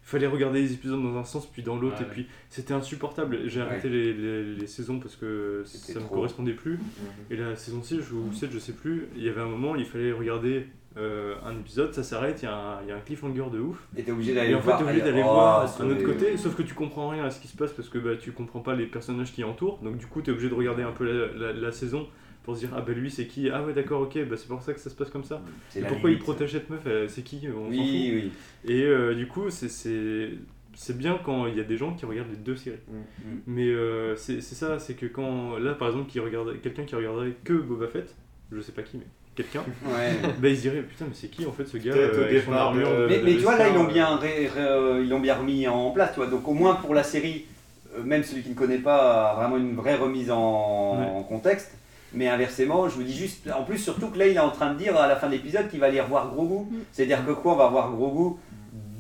fallait 0.07 0.27
regarder 0.27 0.63
les 0.63 0.73
épisodes 0.73 1.03
dans 1.03 1.17
un 1.19 1.25
sens 1.25 1.47
puis 1.47 1.63
dans 1.63 1.77
l'autre 1.77 2.01
et 2.01 2.05
puis 2.07 2.27
c'était 2.49 2.73
insupportable. 2.75 3.41
J'ai 3.47 3.61
Ouais. 3.61 3.67
arrêté 3.67 3.89
les, 3.89 4.13
les- 4.15 4.55
les 4.55 4.67
saisons 4.67 4.99
parce 5.01 5.17
que 5.17 5.63
ça 5.65 5.99
me 6.01 6.07
correspondait 6.09 6.53
plus. 6.55 6.75
Mhm. 6.75 6.81
Et 7.31 7.37
la 7.37 7.57
saison 7.57 7.83
6 7.83 8.13
ou 8.13 8.33
7 8.33 8.51
je 8.53 8.59
sais 8.59 8.73
plus, 8.73 9.09
il 9.17 9.23
y 9.25 9.29
avait 9.29 9.41
un 9.43 9.47
moment 9.49 9.77
il 9.77 9.85
fallait 9.85 10.13
regarder 10.13 10.67
euh, 10.99 11.35
un 11.45 11.53
épisode, 11.59 11.93
ça 11.93 12.03
s'arrête, 12.03 12.41
il 12.41 12.47
y, 12.47 12.49
a 12.49 12.55
un- 12.57 12.83
il 12.83 12.89
y 12.89 12.91
a 12.91 12.97
un 12.97 13.01
cliffhanger 13.01 13.51
de 13.53 13.59
ouf. 13.59 13.87
Et 13.99 14.03
t'es 14.03 14.13
obligé 14.13 14.33
d'aller 14.35 14.49
Et 14.49 14.53
le 14.53 14.57
en 14.57 14.61
fait 14.61 14.65
voir. 14.69 14.79
t'es 14.79 14.85
obligé 14.85 15.01
d'aller 15.03 15.21
Oh, 15.23 15.33
voir 15.35 15.81
un 15.81 15.91
autre 15.91 16.03
côté, 16.05 16.37
sauf 16.39 16.55
que 16.57 16.63
tu 16.63 16.73
comprends 16.73 17.11
rien 17.11 17.25
à 17.25 17.31
ce 17.31 17.39
qui 17.39 17.49
se 17.49 17.57
passe 17.57 17.73
parce 17.73 17.91
que 17.91 17.99
bah, 17.99 18.17
tu 18.19 18.33
comprends 18.33 18.61
pas 18.61 18.75
les 18.75 18.87
personnages 18.87 19.31
qui 19.33 19.45
entourent, 19.45 19.79
donc 19.83 19.99
du 19.99 20.07
coup 20.07 20.23
t'es 20.23 20.31
obligé 20.31 20.49
de 20.49 20.55
regarder 20.55 20.85
un 20.85 20.93
peu 20.93 21.05
la, 21.05 21.49
la- 21.49 21.53
la 21.53 21.71
saison 21.73 22.07
pour 22.47 22.55
se 22.55 22.61
dire 22.61 22.71
ah 22.75 22.81
bah 22.81 22.93
lui 22.95 23.11
c'est 23.11 23.27
qui, 23.27 23.51
ah 23.51 23.63
ouais 23.63 23.75
d'accord 23.75 24.01
ok, 24.01 24.19
bah 24.27 24.37
c'est 24.39 24.49
pour 24.49 24.63
ça 24.63 24.73
que 24.73 24.81
ça 24.81 24.89
se 24.89 24.95
passe 24.95 25.11
comme 25.11 25.25
ça. 25.25 25.43
C'est 25.69 25.81
Et 25.81 25.83
pourquoi 25.83 26.11
il 26.11 26.19
protège 26.19 26.53
cette 26.53 26.71
meuf, 26.71 26.87
c'est 27.09 27.23
qui, 27.23 27.41
on 27.49 27.53
s'en 27.53 27.65
fout. 27.67 27.71
Oui, 27.71 28.11
oui. 28.15 28.33
Et 28.73 28.83
euh, 28.85 29.15
du 29.15 29.27
coup, 29.27 29.51
c'est- 29.51 29.69
c'est 29.69 30.31
c'est 30.79 30.97
bien 30.97 31.19
quand 31.25 31.47
il 31.47 31.57
y 31.57 31.61
a 31.61 31.65
des 31.65 31.77
gens 31.79 31.95
qui 31.95 32.05
regardent 32.07 32.31
les 32.31 32.37
deux 32.37 32.55
séries. 32.57 32.77
Mm. 32.89 33.23
Mais 33.47 33.67
euh, 33.69 34.15
c'est 34.17 34.41
c'est 34.41 34.55
ça, 34.55 34.79
c'est 34.79 34.95
que 34.95 35.07
quand. 35.07 35.59
Là, 35.59 35.75
par 35.75 35.89
exemple, 35.89 36.09
qui 36.11 36.21
regarde, 36.21 36.61
quelqu'un 36.63 36.85
qui 36.85 36.95
regarderait 36.95 37.33
que 37.45 37.53
Boba 37.55 37.89
Fett, 37.89 38.15
je 38.53 38.61
sais 38.61 38.73
pas 38.73 38.83
qui, 38.83 38.99
mais 38.99 39.07
quelqu'un, 39.35 39.65
Ouais. 39.87 40.13
bah 40.39 40.49
il 40.49 40.57
se 40.57 40.63
dirait 40.63 40.83
Putain, 40.83 41.07
mais 41.09 41.15
c'est 41.15 41.29
qui 41.29 41.45
en 41.47 41.53
fait 41.53 41.65
ce 41.67 41.79
gars 41.79 41.93
euh, 41.95 42.25
avec 42.27 42.43
son 42.43 42.51
départ 42.51 42.67
armure 42.69 42.91
de- 42.91 43.03
de- 43.03 43.07
Mais, 43.09 43.19
de 43.19 43.25
mais 43.25 43.33
tu 43.37 43.41
vois, 43.41 43.57
là, 43.59 43.69
ils 43.69 43.75
l'ont 43.75 43.85
euh, 43.89 43.93
bien, 43.93 44.17
ré- 44.17 44.47
ré- 44.49 44.51
euh, 44.61 45.01
ils 45.03 45.09
l'ont 45.09 45.21
bien 45.21 45.35
remis 45.37 45.67
en 45.67 45.91
place, 45.91 46.11
tu 46.13 46.17
vois. 46.21 46.27
Donc, 46.29 46.47
au 46.47 46.53
moins 46.55 46.75
pour 46.77 46.93
la 46.95 47.03
série, 47.03 47.47
euh, 47.97 48.03
même 48.03 48.23
celui 48.23 48.43
qui 48.43 48.51
ne 48.51 48.55
connaît 48.55 48.79
pas 48.79 49.31
a 49.31 49.35
vraiment 49.37 49.57
une 49.57 49.75
vraie 49.77 49.97
remise 49.97 50.31
en, 50.31 50.99
Ouais. 51.01 51.07
en 51.07 51.23
contexte. 51.23 51.73
Mais 52.13 52.29
inversement, 52.29 52.89
je 52.89 52.99
me 52.99 53.05
dis 53.05 53.13
juste, 53.17 53.49
en 53.51 53.65
plus, 53.65 53.79
surtout 53.79 54.09
que 54.09 54.19
là, 54.19 54.27
il 54.27 54.37
est 54.37 54.41
en 54.41 54.51
train 54.51 54.73
de 54.73 54.79
dire 54.79 54.97
à 54.97 55.07
la 55.07 55.17
fin 55.17 55.27
de 55.27 55.33
l'épisode 55.33 55.69
qu'il 55.69 55.81
va 55.81 55.87
aller 55.87 56.01
revoir 56.01 56.31
Grogu. 56.33 56.65
Mm. 56.71 56.79
C'est-à-dire 56.93 57.25
que 57.27 57.33
quoi, 57.33 57.53
on 57.55 57.57
va 57.57 57.69
voir 57.69 57.91
Grogu 57.93 58.37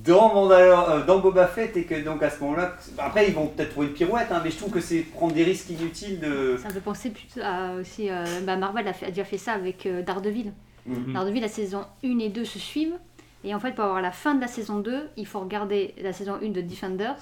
dans, 0.05 0.29
Mandalor- 0.35 0.91
euh, 0.91 1.05
dans 1.05 1.19
Boba 1.19 1.47
Fett 1.47 1.77
et 1.77 1.85
que 1.85 2.01
donc 2.05 2.23
à 2.23 2.31
ce 2.31 2.41
moment-là, 2.41 2.75
après, 2.99 3.29
ils 3.29 3.35
vont 3.35 3.47
peut-être 3.49 3.71
trouver 3.71 3.89
une 3.89 3.93
pirouette, 3.93 4.29
hein, 4.31 4.41
mais 4.45 4.51
je 4.51 4.57
trouve 4.57 4.71
que 4.71 4.81
c'est 4.81 5.01
prendre 5.01 5.33
des 5.35 5.45
risques 5.45 5.71
inutiles 5.71 6.21
de. 6.21 6.57
Ça 6.63 6.69
me 6.69 6.75
fait 6.75 6.81
penser 6.81 7.11
plutôt 7.11 7.41
à 7.43 7.75
aussi. 7.81 8.09
euh, 8.11 8.25
bah, 8.45 8.57
Marvel 8.57 8.87
a, 8.87 8.93
fait- 8.93 9.07
a 9.07 9.11
déjà 9.11 9.25
fait 9.25 9.39
ça 9.39 9.53
avec 9.53 9.87
euh, 9.87 10.03
Daredevil. 10.03 10.53
Mm. 10.87 11.13
Daredevil, 11.15 11.41
la 11.43 11.49
saison 11.49 11.83
1 12.05 12.19
et 12.21 12.29
2 12.29 12.45
se 12.45 12.59
suivent. 12.59 12.97
Et 13.45 13.55
en 13.55 13.61
fait, 13.61 13.73
pour 13.73 13.85
avoir 13.85 14.01
la 14.03 14.13
fin 14.13 14.35
de 14.35 14.41
la 14.41 14.49
saison 14.49 14.79
2, 14.81 15.09
il 15.17 15.27
faut 15.27 15.41
regarder 15.41 15.95
la 16.03 16.13
saison 16.13 16.35
1 16.43 16.51
de 16.51 16.61
Defenders. 16.61 17.17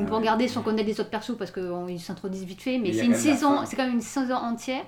On 0.00 0.06
peut 0.06 0.14
regarder 0.14 0.48
si 0.48 0.56
on 0.58 0.62
connaît 0.62 0.82
les 0.82 1.00
autres 1.00 1.10
persos 1.10 1.36
parce 1.36 1.50
qu'ils 1.50 2.00
s'introduisent 2.00 2.44
vite 2.44 2.62
fait, 2.62 2.78
mais 2.78 2.92
c'est 2.92 3.04
une 3.04 3.12
quand 3.12 3.18
même 3.18 3.26
la 3.26 3.34
saison, 3.34 3.56
c'est 3.66 3.76
quand 3.76 3.84
même 3.84 3.94
une 3.94 4.00
saison 4.00 4.34
entière 4.36 4.84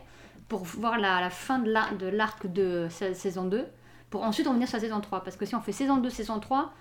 pour 0.49 0.65
voir 0.65 0.99
la, 0.99 1.21
la 1.21 1.31
fin 1.31 1.59
de 1.59 1.71
la- 1.71 1.91
de 1.99 2.07
l'arc 2.07 2.47
de 2.53 2.87
sa- 2.91 3.15
saison 3.15 3.45
2, 3.45 3.65
pour 4.11 4.23
ensuite 4.23 4.47
revenir 4.47 4.69
sur 4.69 4.77
la 4.77 4.83
saison 4.83 5.01
3. 5.01 5.23
Parce 5.25 5.37
que 5.37 5.47
si 5.47 5.55
on 5.55 5.61
fait 5.61 5.73
saison 5.73 5.97
2, 5.99 6.11
saison 6.11 6.39
3, 6.41 6.73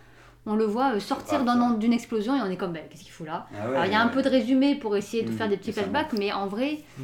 on 0.45 0.55
le 0.55 0.65
voit 0.65 0.95
euh, 0.95 0.99
sortir 0.99 1.43
Ah, 1.47 1.73
d'une 1.77 1.93
explosion 1.93 2.35
et 2.35 2.41
on 2.41 2.49
est 2.49 2.57
comme, 2.57 2.73
ben, 2.73 2.83
qu'est-ce 2.89 3.03
qu'il 3.03 3.11
fout 3.11 3.27
là? 3.27 3.47
Ah 3.53 3.67
ouais, 3.69 3.75
Alors 3.75 3.85
il 3.85 3.91
y 3.91 3.95
a 3.95 4.01
un 4.01 4.07
peu 4.07 4.21
de 4.21 4.29
résumé 4.29 4.75
pour 4.75 4.95
essayer 4.97 5.23
de 5.23 5.29
Mm, 5.31 5.33
faire 5.37 5.49
des 5.49 5.57
petits 5.57 5.71
flashbacks, 5.71 6.13
mais 6.13 6.31
en 6.33 6.47
vrai, 6.47 6.79
Mm. 6.97 7.03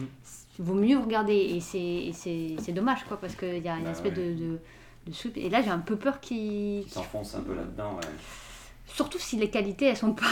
il 0.59 0.65
vaut 0.65 0.73
mieux 0.73 0.97
regarder 0.97 1.35
et 1.35 1.59
c'est- 1.59 1.77
et 1.79 2.13
c'est 2.13 2.55
c'est 2.59 2.71
dommage 2.73 3.03
quoi, 3.07 3.17
parce 3.19 3.35
qu'il 3.35 3.59
y 3.63 3.69
a 3.69 3.75
une 3.77 3.83
Bah 3.83 3.91
espèce 3.91 4.11
ouais. 4.17 4.33
de, 4.33 4.33
de, 4.33 4.59
de 5.07 5.13
soupe. 5.13 5.37
Et 5.37 5.49
là 5.49 5.61
j'ai 5.61 5.69
un 5.69 5.79
peu 5.79 5.95
peur 5.97 6.19
qu'il. 6.19 6.81
Ils 6.81 6.89
s'enfoncent 6.89 7.35
un 7.35 7.41
peu 7.41 7.53
là-dedans, 7.53 7.93
ouais. 7.97 8.07
Surtout 8.87 9.19
si 9.19 9.35
les 9.37 9.49
qualités 9.49 9.85
elles 9.87 9.97
sont 9.97 10.13
pas. 10.13 10.25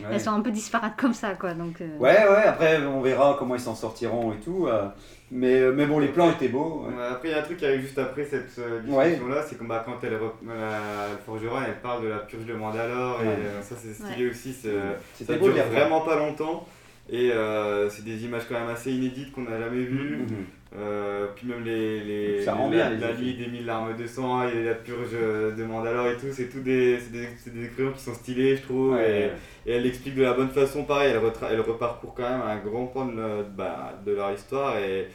Ouais. 0.00 0.08
Elles 0.14 0.20
sont 0.20 0.32
un 0.32 0.40
peu 0.40 0.50
disparates 0.50 0.96
comme 0.98 1.14
ça 1.14 1.34
quoi. 1.34 1.54
Donc, 1.54 1.80
euh, 1.80 1.86
Ouais, 2.00 2.26
ouais, 2.28 2.42
après 2.48 2.84
on 2.84 3.00
verra 3.00 3.36
comment 3.38 3.54
ils 3.54 3.60
s'en 3.60 3.76
sortiront 3.76 4.32
et 4.32 4.38
tout. 4.40 4.66
euh, 4.66 4.86
mais, 5.30 5.70
mais 5.70 5.86
bon, 5.86 6.00
les 6.00 6.08
plans 6.08 6.32
étaient 6.32 6.48
beaux. 6.48 6.84
ouais. 6.88 6.96
Ouais, 6.96 7.04
après, 7.12 7.28
il 7.28 7.30
y 7.30 7.34
a 7.34 7.38
un 7.38 7.42
truc 7.42 7.58
qui 7.58 7.64
arrive 7.64 7.80
juste 7.82 7.96
après 7.98 8.24
cette 8.24 8.58
euh, 8.58 8.80
Ouais. 8.88 9.10
discussion-là, 9.10 9.42
c'est 9.48 9.56
que 9.56 9.62
bah, 9.62 9.84
quand 9.86 9.92
elle, 10.02 10.14
la 10.48 11.08
forgeron, 11.24 11.58
elle 11.64 11.80
parle 11.80 12.02
de 12.02 12.08
la 12.08 12.18
purge 12.18 12.44
de 12.44 12.54
Mandalore, 12.54 13.20
Ouais. 13.20 13.26
et 13.26 13.28
euh, 13.46 13.62
ça 13.62 13.76
c'est 13.78 13.94
stylé 13.94 14.28
aussi, 14.30 14.52
c'est- 14.52 15.24
ça 15.24 15.34
dure 15.36 15.54
vraiment 15.70 16.00
pas 16.00 16.16
longtemps, 16.16 16.66
et 17.08 17.30
euh, 17.30 17.88
c'est 17.88 18.04
des 18.04 18.24
images 18.24 18.42
quand 18.48 18.58
même 18.58 18.70
assez 18.70 18.90
inédites 18.92 19.30
qu'on 19.32 19.42
n'a 19.42 19.60
jamais 19.60 19.84
vues. 19.84 20.26
Mhm. 20.28 20.46
Euh, 20.76 21.28
puis 21.36 21.46
même 21.46 21.62
les, 21.62 22.00
les, 22.00 22.42
Ça 22.42 22.54
rend 22.54 22.68
la, 22.68 22.88
bien, 22.88 22.90
les 22.90 22.96
la 22.98 23.12
nuit 23.14 23.34
des 23.34 23.46
mille 23.46 23.64
larmes 23.64 23.96
de 23.96 24.06
sang 24.08 24.42
et 24.48 24.64
la 24.64 24.74
purge 24.74 25.12
de 25.12 25.64
Mandalore 25.64 26.08
et 26.08 26.16
tout, 26.16 26.26
c'est 26.32 26.48
tout 26.48 26.60
des, 26.60 26.98
c'est 26.98 27.12
des, 27.12 27.28
c'est 27.36 27.54
des 27.54 27.66
expériences 27.66 27.94
qui 27.98 28.02
sont 28.02 28.14
stylées, 28.14 28.56
je 28.56 28.62
trouve. 28.62 28.92
Ouais. 28.94 29.30
Et, 29.66 29.70
et 29.70 29.74
elle 29.76 29.82
l'explique 29.84 30.16
de 30.16 30.22
la 30.22 30.32
bonne 30.34 30.48
façon, 30.48 30.84
pareil, 30.84 31.12
elle, 31.12 31.22
retra- 31.22 31.48
elle 31.50 31.60
reparcourt 31.60 32.14
quand 32.14 32.28
même 32.28 32.42
un 32.42 32.56
grand 32.58 32.86
pan 32.86 33.06
de, 33.06 33.12
le- 33.12 33.44
bah, 33.56 33.92
de 34.04 34.12
leur 34.12 34.32
histoire 34.32 34.76
et, 34.78 35.08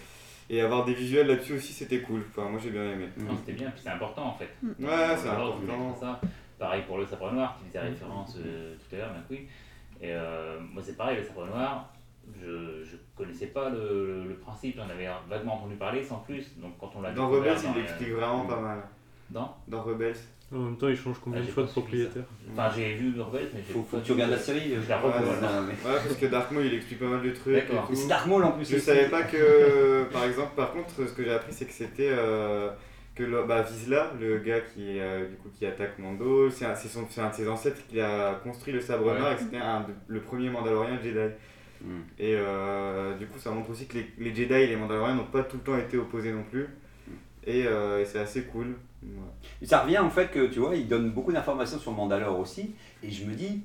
et 0.49 0.61
avoir 0.61 0.85
des 0.85 0.93
visuels 0.93 1.27
là-dessus 1.27 1.53
aussi, 1.55 1.73
c'était 1.73 1.99
cool. 1.99 2.21
Enfin, 2.29 2.47
moi 2.49 2.59
j'ai 2.63 2.69
bien 2.71 2.83
aimé. 2.93 3.07
Non, 3.17 3.35
c'était 3.35 3.51
bien, 3.57 3.69
puis 3.71 3.81
c'est 3.83 3.89
important 3.89 4.27
en 4.27 4.33
fait. 4.35 4.49
Mm. 4.63 4.85
Ouais, 4.85 5.15
c'est 5.17 5.27
important. 5.27 5.97
ça. 5.99 6.21
Pareil 6.57 6.83
pour 6.87 6.97
le 6.99 7.05
sabre 7.05 7.31
noir, 7.33 7.57
qui 7.59 7.67
faisait 7.67 7.79
référence 7.85 8.37
euh, 8.45 8.75
tout 8.77 8.95
à 8.95 8.99
l'heure, 8.99 9.11
McQueen. 9.13 9.45
Et 10.01 10.13
euh, 10.13 10.57
moi, 10.73 10.81
c'est 10.85 10.95
pareil, 10.97 11.17
le 11.17 11.23
sabre 11.25 11.45
noir, 11.47 11.91
je, 12.41 12.83
je 12.83 12.95
connaissais 13.17 13.47
pas 13.47 13.69
le, 13.69 14.05
le- 14.23 14.27
le 14.29 14.35
principe, 14.35 14.75
j'en 14.77 14.89
avais 14.89 15.07
vaguement 15.29 15.55
entendu 15.55 15.75
parler 15.75 16.03
sans 16.03 16.17
plus. 16.17 16.45
Donc 16.57 16.73
quand 16.79 16.91
on 16.95 17.01
l'a 17.01 17.11
Dans 17.11 17.29
Rebels, 17.29 17.57
il 17.75 17.81
l'explique 17.81 18.09
vraiment 18.11 18.45
pas 18.45 18.59
mal. 18.59 18.79
Dans 19.29 19.55
Dans 19.67 19.81
Rebels. 19.83 20.15
En 20.51 20.57
même 20.57 20.77
temps, 20.77 20.87
il 20.87 20.97
change 20.97 21.17
combien 21.23 21.39
Ah, 21.43 21.45
de 21.45 21.51
fois 21.51 21.61
de 21.61 21.67
propriétaire 21.67 22.23
Enfin, 22.51 22.71
j'ai 22.75 22.95
vu 22.95 23.13
Rebels, 23.21 23.49
mais 23.53 23.61
j'ai 23.67 23.71
Faut, 23.73 23.83
faut 23.83 23.97
que 23.97 24.03
tu 24.03 24.13
regardes 24.13 24.31
la 24.31 24.37
série. 24.39 24.73
Je 24.83 24.89
la 24.89 24.97
Ouais, 24.97 25.11
non, 25.11 25.61
mais- 25.61 25.73
Ouais, 25.89 25.97
parce 26.03 26.15
que 26.15 26.25
Dark 26.25 26.49
Maul 26.51 26.65
il 26.65 26.73
explique 26.73 26.97
pas 26.99 27.05
mal 27.05 27.21
de 27.21 27.29
trucs. 27.29 27.53
et 27.55 27.61
D'accord. 27.61 27.87
C'est 27.93 28.07
Dark 28.07 28.25
Maul 28.25 28.43
en 28.43 28.51
plus. 28.53 28.67
Je 28.71 28.77
savais 28.79 29.09
pas 29.09 29.21
que, 29.23 30.05
par 30.11 30.23
exemple, 30.23 30.55
par 30.55 30.73
contre, 30.73 30.89
ce 31.07 31.13
que 31.13 31.23
j'ai 31.23 31.31
appris, 31.31 31.53
c'est 31.53 31.65
que 31.65 31.71
c'était 31.73 32.09
euh, 32.09 32.71
que 33.13 33.21
le, 33.23 33.43
bah, 33.43 33.61
Vizsla, 33.61 34.11
le 34.19 34.39
gars 34.39 34.61
qui, 34.61 34.99
euh, 34.99 35.27
du 35.29 35.35
coup, 35.35 35.49
qui 35.53 35.67
attaque 35.67 35.99
Mando, 35.99 36.49
c'est 36.49 36.65
un, 36.65 36.73
c'est 36.73 36.87
son- 36.87 37.05
c'est 37.11 37.21
un 37.21 37.29
de 37.29 37.35
ses 37.35 37.47
ancêtres 37.47 37.81
qui 37.87 38.01
a 38.01 38.33
construit 38.43 38.73
le 38.73 38.81
sabre 38.81 39.05
Ouais. 39.05 39.19
noir 39.19 39.33
et 39.33 39.37
c'était 39.37 39.57
un 39.57 39.85
le 40.07 40.19
premier 40.21 40.49
Mandalorien 40.49 40.97
Jedi. 41.03 41.31
Mm. 41.81 41.99
Et 42.19 42.35
euh, 42.35 43.15
du 43.17 43.27
coup, 43.27 43.39
ça 43.39 43.51
montre 43.51 43.69
aussi 43.69 43.87
que 43.87 43.97
les, 43.97 44.07
les 44.17 44.35
Jedi 44.35 44.53
et 44.53 44.67
les 44.67 44.75
Mandaloriens 44.75 45.15
n'ont 45.15 45.25
pas 45.25 45.43
tout 45.43 45.57
le 45.57 45.63
temps 45.63 45.77
été 45.77 45.97
opposés 45.97 46.31
non 46.31 46.43
plus. 46.43 46.67
Et, 47.45 47.65
euh, 47.65 48.01
et 48.01 48.05
c'est 48.05 48.19
assez 48.19 48.43
cool. 48.43 48.75
Ouais. 49.01 49.09
Et 49.61 49.65
Ça 49.65 49.79
revient 49.79 49.99
en 49.99 50.09
fait 50.09 50.29
que 50.31 50.47
tu 50.47 50.59
vois, 50.59 50.75
il 50.75 50.87
donne 50.87 51.11
beaucoup 51.11 51.31
d'informations 51.31 51.79
sur 51.79 51.91
Mandalore 51.91 52.37
aussi. 52.39 52.75
Et 53.01 53.09
je 53.09 53.25
me 53.25 53.33
dis, 53.33 53.61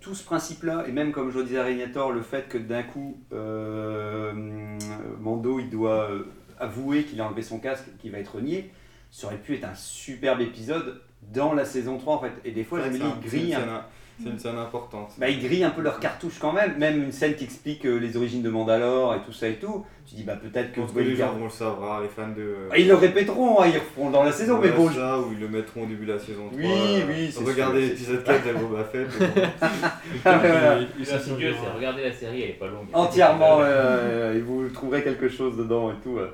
tout 0.00 0.14
ce 0.14 0.24
principe-là, 0.24 0.84
et 0.88 0.92
même 0.92 1.12
comme 1.12 1.30
je 1.30 1.38
le 1.38 1.44
disais 1.44 1.58
à 1.58 1.64
Régnator, 1.64 2.12
le 2.12 2.22
fait 2.22 2.48
que 2.48 2.56
d'un 2.58 2.82
coup, 2.82 3.18
euh, 3.32 4.32
Mando, 5.20 5.58
il 5.60 5.70
doit 5.70 6.08
avouer 6.58 7.04
qu'il 7.04 7.20
a 7.20 7.26
enlevé 7.26 7.42
son 7.42 7.58
casque, 7.60 7.84
qu'il 7.98 8.10
va 8.12 8.18
être 8.18 8.40
nié, 8.40 8.70
ça 9.10 9.26
aurait 9.26 9.38
pu 9.38 9.54
être 9.54 9.64
un 9.64 9.74
superbe 9.74 10.40
épisode 10.40 11.00
dans 11.32 11.52
la 11.52 11.64
saison 11.64 11.98
3 11.98 12.14
en 12.16 12.20
fait. 12.20 12.32
Et 12.44 12.52
des 12.52 12.64
fois, 12.64 12.80
je 12.80 12.88
me 12.90 12.98
dis, 12.98 13.28
grille, 13.28 13.54
un- 13.54 13.84
C'est 14.22 14.30
une 14.30 14.38
scène 14.38 14.58
importante. 14.58 15.12
bah, 15.18 15.28
il 15.28 15.40
grille 15.40 15.62
un 15.62 15.70
peu 15.70 15.80
leur 15.80 16.00
cartouche 16.00 16.38
quand 16.40 16.52
même. 16.52 16.76
Même 16.78 17.02
une 17.04 17.12
scène 17.12 17.34
qui 17.36 17.44
explique 17.44 17.84
euh, 17.86 17.98
les 17.98 18.16
origines 18.16 18.42
de 18.42 18.50
Mandalore 18.50 19.14
et 19.14 19.18
tout 19.24 19.32
ça 19.32 19.48
et 19.48 19.54
tout. 19.54 19.84
Tu 20.08 20.14
dis, 20.16 20.22
bah 20.24 20.36
peut-être 20.36 20.72
que 20.72 20.80
que 20.80 20.98
les 21.00 21.14
gens 21.14 21.32
vont 21.34 21.44
le 21.44 21.50
savoir, 21.50 22.00
les 22.00 22.08
fans 22.08 22.28
de. 22.36 22.54
Ah, 22.72 22.78
Ils 22.78 22.88
le 22.88 22.94
répéteront, 22.94 23.60
hein, 23.60 23.66
ils 23.66 23.74
le 23.74 23.78
referont 23.80 24.10
dans 24.10 24.24
la 24.24 24.32
saison, 24.32 24.58
mais 24.60 24.70
bon, 24.70 24.90
ça, 24.90 25.18
ou 25.20 25.32
ils 25.32 25.40
le 25.40 25.48
mettront 25.48 25.82
au 25.82 25.86
début 25.86 26.06
de 26.06 26.14
la 26.14 26.18
saison 26.18 26.48
3. 26.48 26.58
Oui, 26.58 27.02
oui, 27.08 27.30
c'est 27.30 27.44
Regardez 27.44 27.80
l'épisode 27.88 28.24
4 28.24 28.48
de 28.48 28.52
Boba 28.54 28.84
Fett. 28.84 29.06
et 29.20 29.26
bon. 29.26 29.42
Ah, 30.24 30.38
C'est 31.00 31.76
regarder 31.76 32.02
la 32.04 32.12
série, 32.12 32.42
elle 32.42 32.50
est 32.50 32.52
pas 32.54 32.66
longue. 32.68 32.86
Entièrement, 32.92 33.58
euh, 33.60 34.34
et 34.34 34.40
vous 34.40 34.68
trouverez 34.70 35.02
quelque 35.02 35.28
chose 35.28 35.56
dedans 35.56 35.90
et 35.90 35.96
tout. 36.02 36.18
euh. 36.18 36.28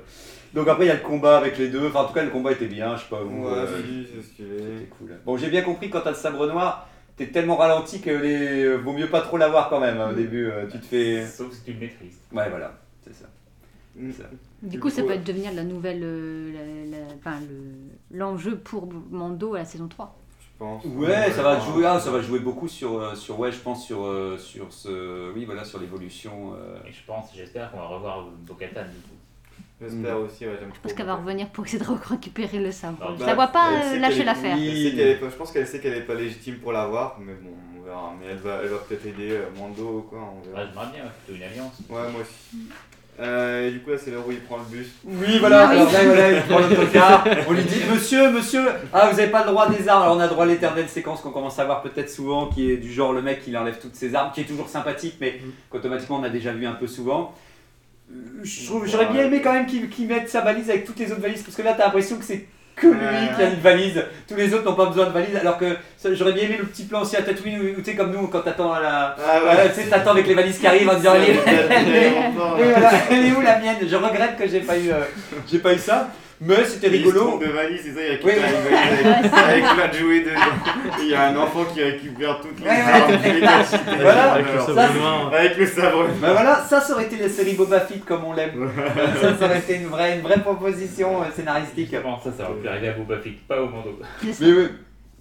Donc 0.53 0.67
après, 0.69 0.85
il 0.85 0.87
y 0.87 0.91
a 0.91 0.95
le 0.95 1.01
combat 1.01 1.37
avec 1.37 1.57
les 1.57 1.67
deux. 1.67 1.87
Enfin, 1.87 2.01
en 2.01 2.05
tout 2.05 2.13
cas, 2.13 2.23
le 2.23 2.29
combat 2.29 2.53
était 2.53 2.67
bien, 2.67 2.95
je 2.95 3.01
sais 3.01 3.09
pas. 3.09 3.21
Ouais, 3.21 3.45
euh, 3.45 3.67
si, 3.83 4.07
c'est 4.15 4.23
stylé. 4.23 4.49
C'était 4.57 4.85
cool. 4.97 5.11
Bon, 5.25 5.35
j'ai 5.37 5.49
bien 5.49 5.61
compris 5.63 5.89
quand 5.89 5.99
t'as 6.01 6.11
le 6.11 6.15
sabre 6.15 6.47
noir, 6.47 6.87
t'es 7.17 7.27
tellement 7.27 7.55
ralenti 7.57 8.01
que 8.01 8.09
les... 8.09 8.63
euh, 8.65 8.75
vaut 8.77 8.93
mieux 8.93 9.09
pas 9.09 9.21
trop 9.21 9.37
l'avoir 9.37 9.69
quand 9.69 9.79
même. 9.79 9.99
hein, 9.99 10.09
au 10.11 10.13
début, 10.13 10.45
euh, 10.49 10.67
tu 10.71 10.79
te 10.79 10.85
fais. 10.85 11.25
Sauf 11.25 11.53
si 11.53 11.63
tu 11.63 11.73
le 11.73 11.79
maîtrises. 11.79 12.17
Ouais, 12.31 12.49
voilà, 12.49 12.77
c'est 13.03 13.13
ça. 13.13 13.25
Mm. 13.95 14.11
ça. 14.11 14.23
Du 14.61 14.79
coup, 14.79 14.89
ça 14.89 15.03
peut 15.03 15.11
être 15.13 15.23
devenir 15.23 15.53
la 15.53 15.63
nouvelle, 15.63 16.01
euh, 16.03 16.51
le- 17.25 18.17
l'enjeu 18.17 18.57
pour 18.57 18.89
Mando 19.11 19.53
à 19.55 19.59
la 19.59 19.65
saison 19.65 19.87
3. 19.87 20.17
Je 20.41 20.59
pense. 20.59 20.85
Ouais, 20.85 21.31
ça 21.31 21.43
va 21.43 21.59
jouer, 21.59 21.85
ah, 21.85 21.99
ça 21.99 22.11
va 22.11 22.21
jouer 22.21 22.39
beaucoup 22.39 22.67
sur, 22.67 23.15
sur 23.17 23.39
ouais, 23.39 23.51
je 23.51 23.59
pense 23.59 23.85
sur, 23.85 24.05
sur 24.39 24.71
ce, 24.71 25.31
oui, 25.33 25.45
voilà, 25.45 25.63
sur 25.65 25.79
l'évolution. 25.79 26.53
euh. 26.53 26.77
Et 26.87 26.91
je 26.91 27.03
pense, 27.05 27.31
j'espère 27.35 27.71
qu'on 27.71 27.77
va 27.77 27.87
revoir 27.87 28.25
Bo-Katan 28.47 28.83
du 28.83 29.01
coup. 29.01 29.15
J'espère 29.81 30.17
aussi, 30.19 30.45
ouais, 30.45 30.53
j'aime 30.59 30.69
trop. 30.69 30.79
Parce 30.83 30.93
qu'elle 30.93 31.05
va 31.05 31.15
revenir 31.15 31.49
pour 31.49 31.65
essayer 31.65 31.83
de 31.83 32.09
récupérer 32.09 32.59
le 32.59 32.71
sabre. 32.71 32.97
Bah, 32.99 33.15
je 33.19 33.25
la 33.25 33.35
vois 33.35 33.47
pas 33.47 33.71
euh, 33.73 33.99
lâcher 33.99 34.23
l'affaire. 34.23 34.57
Je 34.57 35.35
pense 35.35 35.51
qu'elle 35.51 35.67
sait 35.67 35.79
qu'elle 35.79 35.95
est 35.95 36.01
pas 36.01 36.15
légitime 36.15 36.55
pour 36.59 36.71
l'avoir, 36.71 37.17
mais 37.19 37.33
bon, 37.33 37.49
on 37.77 37.83
verra. 37.83 38.13
Mais 38.19 38.27
elle 38.31 38.37
va, 38.37 38.59
elle 38.63 38.69
va 38.69 38.77
peut-être 38.77 39.05
aider 39.05 39.31
euh, 39.31 39.49
Mando 39.59 39.97
ou 39.97 40.01
quoi, 40.03 40.19
on 40.19 40.49
verra. 40.49 40.61
Ouais, 40.61 40.69
j'aimerais 40.71 40.91
bien, 40.93 41.03
ouais, 41.03 41.11
plutôt 41.25 41.37
une 41.37 41.43
alliance. 41.43 41.73
Ouais, 41.89 42.11
moi 42.11 42.21
aussi. 42.21 42.67
Euh, 43.19 43.67
et 43.67 43.71
du 43.71 43.79
coup, 43.81 43.91
là, 43.91 43.97
c'est 43.97 44.11
l'heure 44.11 44.27
où 44.27 44.31
il 44.31 44.41
prend 44.41 44.57
le 44.57 44.63
bus. 44.63 44.87
Oui, 45.05 45.39
voilà, 45.39 45.69
alors 45.69 45.91
là, 45.91 46.03
voilà, 46.05 46.31
il 46.31 46.41
prend 46.43 46.59
l'autocar, 46.59 47.25
on 47.47 47.53
lui 47.53 47.63
dit 47.63 47.81
Monsieur, 47.91 48.31
monsieur, 48.31 48.65
ah, 48.93 49.09
vous 49.11 49.19
avez 49.19 49.29
pas 49.29 49.45
le 49.45 49.51
droit 49.51 49.69
des 49.69 49.87
armes. 49.87 50.03
Alors, 50.03 50.17
on 50.17 50.19
a 50.19 50.27
droit 50.27 50.43
à 50.45 50.47
l'éternelle 50.47 50.87
séquence 50.87 51.21
qu'on 51.21 51.31
commence 51.31 51.59
à 51.59 51.65
voir 51.65 51.81
peut-être 51.81 52.09
souvent, 52.09 52.47
qui 52.47 52.71
est 52.71 52.77
du 52.77 52.91
genre 52.91 53.13
le 53.13 53.21
mec 53.21 53.43
qui 53.43 53.55
enlève 53.55 53.79
toutes 53.79 53.95
ses 53.95 54.15
armes, 54.15 54.31
qui 54.33 54.41
est 54.41 54.45
toujours 54.45 54.69
sympathique, 54.69 55.15
mais 55.19 55.39
qu'automatiquement 55.69 56.17
on 56.17 56.23
a 56.23 56.29
déjà 56.29 56.51
vu 56.53 56.65
un 56.65 56.73
peu 56.73 56.87
souvent. 56.87 57.33
J'aurais 58.43 59.07
bien 59.07 59.25
aimé 59.25 59.41
quand 59.41 59.53
même 59.53 59.65
qu'il 59.65 60.07
mette 60.07 60.29
sa 60.29 60.41
valise 60.41 60.69
avec 60.69 60.85
toutes 60.85 60.99
les 60.99 61.11
autres 61.11 61.21
valises, 61.21 61.41
parce 61.41 61.55
que 61.55 61.61
là, 61.61 61.73
t'as 61.73 61.85
l'impression 61.85 62.17
que 62.17 62.23
c'est 62.23 62.47
que 62.75 62.87
lui 62.87 63.35
qui 63.35 63.41
a 63.41 63.49
une 63.49 63.59
valise. 63.59 64.03
Tous 64.27 64.35
les 64.35 64.53
autres 64.53 64.65
n'ont 64.65 64.75
pas 64.75 64.87
besoin 64.87 65.05
de 65.05 65.11
valise, 65.11 65.35
alors 65.35 65.57
que 65.57 65.77
j'aurais 66.11 66.33
bien 66.33 66.43
aimé 66.43 66.57
le 66.59 66.65
petit 66.65 66.83
plan 66.83 67.01
aussi 67.01 67.15
à 67.15 67.21
Tatooine 67.21 67.59
où, 67.59 67.63
où 67.63 67.81
tu 67.81 67.85
sais, 67.85 67.95
comme 67.95 68.11
nous, 68.11 68.27
quand 68.27 68.41
t'attends 68.41 68.73
à 68.73 68.81
la. 68.81 69.15
Ah 69.25 69.39
Voilà, 69.41 69.69
tu 69.69 69.81
sais, 69.81 69.87
t'attends 69.87 70.11
avec 70.11 70.27
les 70.27 70.33
valises 70.33 70.59
qui 70.59 70.67
arrivent 70.67 70.89
en 70.89 70.95
disant 70.95 71.13
elle 71.15 71.35
est, 71.35 71.39
elle 73.11 73.33
où 73.33 73.41
la 73.41 73.59
mienne? 73.59 73.77
Je 73.87 73.95
regrette 73.95 74.37
que 74.37 74.47
j'ai 74.47 74.59
pas 74.59 74.77
eu, 74.77 74.91
euh, 74.91 75.03
j'ai 75.51 75.59
pas 75.59 75.73
eu 75.73 75.79
ça, 75.79 76.09
mais 76.41 76.63
c'était 76.65 76.87
Il 76.87 76.93
se 77.01 77.07
rigolo. 77.07 77.21
trompe 77.27 77.43
de 77.45 77.49
valise, 77.49 77.81
c'est 77.83 77.93
ça, 77.93 78.01
il 78.05 78.11
récupère 78.11 78.35
Oui. 78.35 78.41
une 79.03 79.09
valise 79.09 79.33
avec, 79.33 80.25
dedans. 80.25 80.41
Il 81.01 81.07
y 81.09 81.15
a 81.15 81.27
un 81.27 81.35
enfant 81.37 81.63
qui 81.73 81.81
récupère 81.83 82.41
toutes 82.41 82.59
les 82.59 82.65
Ouais, 82.65 82.81
armes. 82.81 83.11
Voilà. 84.01 84.33
Avec 84.33 84.45
le 84.53 84.59
sabre. 84.59 85.31
Avec 85.33 85.57
le 85.57 85.65
sabre. 85.67 86.07
Bah 86.21 86.33
voilà, 86.33 86.65
ça, 86.67 86.81
ça 86.81 86.93
aurait 86.93 87.05
été 87.05 87.17
la 87.17 87.29
série 87.29 87.53
Boba 87.53 87.79
Fett 87.81 88.03
comme 88.05 88.23
on 88.25 88.33
l'aime. 88.33 88.69
ça, 89.21 89.37
ça 89.37 89.45
aurait 89.45 89.59
été 89.59 89.75
une 89.75 89.87
vraie, 89.87 90.15
une 90.17 90.21
vraie 90.21 90.39
proposition 90.41 91.21
euh, 91.21 91.25
scénaristique. 91.35 91.89
Comment 91.91 92.19
ça, 92.21 92.31
ça 92.37 92.49
aurait 92.49 92.59
pu 92.59 92.67
arriver 92.67 92.89
à 92.89 92.93
Boba 92.93 93.17
Fett, 93.19 93.39
pas 93.47 93.61
au 93.61 93.67
Mando. 93.69 93.99
Mais 94.23 94.29
oui. 94.41 94.67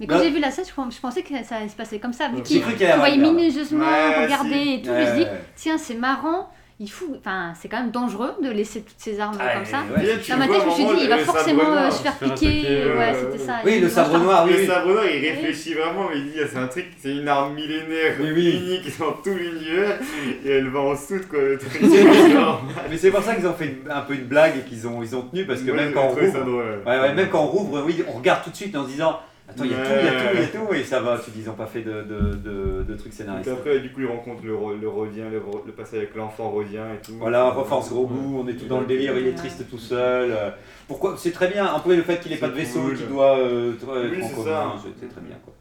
Mais 0.00 0.08
quand 0.08 0.16
Bah- 0.16 0.22
j'ai 0.24 0.30
vu 0.30 0.40
la 0.40 0.50
scène, 0.50 0.64
je, 0.68 0.74
pens- 0.74 0.92
je 0.92 1.00
pensais 1.00 1.22
que 1.22 1.28
ça 1.44 1.56
allait 1.56 1.68
se 1.68 1.76
passer 1.76 2.00
comme 2.00 2.12
ça. 2.12 2.28
Vu 2.34 2.42
qu'il 2.42 2.60
voyait 2.98 3.16
minutieusement 3.16 3.84
Ouais, 3.86 4.24
regarder 4.24 4.50
si. 4.62 4.74
et 4.74 4.82
tout. 4.82 4.90
Ouais, 4.90 5.06
je 5.06 5.10
me 5.12 5.16
dis, 5.18 5.22
ouais. 5.22 5.40
tiens, 5.54 5.78
c'est 5.78 5.94
marrant. 5.94 6.50
Il 6.80 6.90
fout, 6.90 7.08
enfin, 7.20 7.52
c'est 7.54 7.68
quand 7.68 7.78
même 7.80 7.92
dangereux 7.92 8.32
de 8.42 8.50
laisser 8.50 8.80
toutes 8.80 8.98
ces 8.98 9.20
armes 9.20 9.36
Ah, 9.38 9.54
comme 9.54 9.64
ça. 9.64 9.84
ouais, 9.96 10.18
Dans 10.28 10.36
ma 10.36 10.48
tête, 10.48 10.60
je 10.60 10.66
me 10.66 10.70
suis 10.72 10.84
dit, 10.86 11.02
il 11.04 11.08
va 11.08 11.18
forcément 11.18 11.62
euh, 11.62 11.70
noir. 11.70 11.92
se 11.92 12.02
faire 12.02 12.18
piquer. 12.18 12.62
Ouais, 12.62 12.98
ouais, 12.98 13.12
c'était 13.14 13.44
ça. 13.44 13.52
Oui, 13.64 13.78
le 13.78 13.88
sabre 13.88 14.18
noir, 14.18 14.44
oui. 14.44 14.56
le 14.58 14.66
sabre 14.66 14.88
noir, 14.88 15.04
il 15.06 15.24
réfléchit 15.24 15.74
vraiment, 15.74 16.08
mais 16.10 16.18
il 16.18 16.24
dit 16.32 16.38
c'est 16.50 16.58
un 16.58 16.66
truc, 16.66 16.86
c'est 17.00 17.12
une 17.12 17.28
arme 17.28 17.54
millénaire 17.54 18.16
Oui, 18.20 18.30
oui. 18.34 18.60
unique 18.60 18.98
dans 18.98 19.12
tout 19.12 19.30
l'univers 19.30 20.00
et 20.44 20.50
elle 20.50 20.68
va 20.68 20.80
en 20.80 20.96
soute 20.96 21.28
quoi. 21.28 21.38
Le 21.38 21.58
truc. 21.58 21.80
Mais 22.90 22.96
c'est 22.98 23.10
pour 23.12 23.22
ça 23.22 23.36
qu'ils 23.36 23.46
ont 23.46 23.54
fait 23.54 23.78
un 23.88 24.00
peu 24.00 24.14
une 24.14 24.24
blague 24.24 24.54
et 24.58 24.68
qu'ils 24.68 24.86
ont, 24.88 25.00
ils 25.00 25.14
ont 25.14 25.22
tenu 25.22 25.44
parce 25.44 25.60
que 25.60 25.70
Ouais, 25.70 25.76
même 25.76 25.92
quand 25.92 26.10
ça 26.14 26.40
rouvre, 26.42 26.62
ouais, 26.86 27.14
même 27.14 27.28
quand 27.30 27.42
on 27.42 27.46
rouvre, 27.46 27.82
oui, 27.86 28.02
on 28.08 28.18
regarde 28.18 28.42
tout 28.42 28.50
de 28.50 28.56
suite 28.56 28.74
en 28.76 28.82
se 28.84 28.88
disant 28.90 29.20
Attends, 29.54 29.64
il 29.64 29.70
y 29.70 29.74
a 29.74 29.76
tout, 29.78 29.92
il 30.00 30.04
y 30.04 30.08
a 30.08 30.12
tout, 30.12 30.26
il 30.34 30.40
y 30.40 30.44
a 30.44 30.46
tout, 30.66 30.74
et 30.74 30.84
ça 30.84 31.00
va. 31.00 31.18
Tu 31.24 31.30
dis, 31.30 31.40
ils 31.42 31.50
ont 31.50 31.54
pas 31.54 31.66
fait 31.66 31.82
de, 31.82 32.02
de, 32.02 32.34
de, 32.36 32.82
de 32.82 32.94
trucs 32.96 33.12
scénaristiques. 33.12 33.52
après, 33.56 33.78
du 33.80 33.90
coup, 33.92 34.00
il 34.00 34.06
rencontre 34.06 34.42
le, 34.44 34.54
ro- 34.54 34.74
le 34.74 34.88
rodien, 34.88 35.30
le, 35.30 35.40
le 35.66 35.72
passage 35.72 35.98
avec 35.98 36.14
l'enfant 36.14 36.50
rodien 36.50 36.86
et 36.94 37.04
tout. 37.04 37.14
Voilà, 37.18 37.50
reforce 37.50 37.88
gros 37.90 38.06
goût, 38.06 38.42
on 38.44 38.48
est 38.48 38.54
tout 38.54 38.66
dans 38.66 38.80
le 38.80 38.86
délire, 38.86 39.16
il 39.16 39.26
est 39.28 39.34
triste 39.34 39.64
tout 39.70 39.78
seul. 39.78 40.30
euh, 40.32 40.50
Pourquoi 40.88 41.14
C'est 41.16 41.32
très 41.32 41.48
bien. 41.48 41.64
Après, 41.66 41.94
le 41.96 42.02
fait 42.02 42.20
qu'il 42.20 42.32
ait 42.32 42.36
pas 42.36 42.48
de 42.48 42.54
vaisseau 42.54 42.80
cool. 42.80 42.96
qui 42.96 43.04
doit 43.04 43.38
euh, 43.38 43.70
Oui, 43.72 44.18
être 44.18 44.24
en 44.24 44.28
c'est 44.28 44.34
commun, 44.34 44.74
c'était 44.84 45.12
très 45.12 45.20
bien. 45.22 45.36
Quoi. 45.44 45.54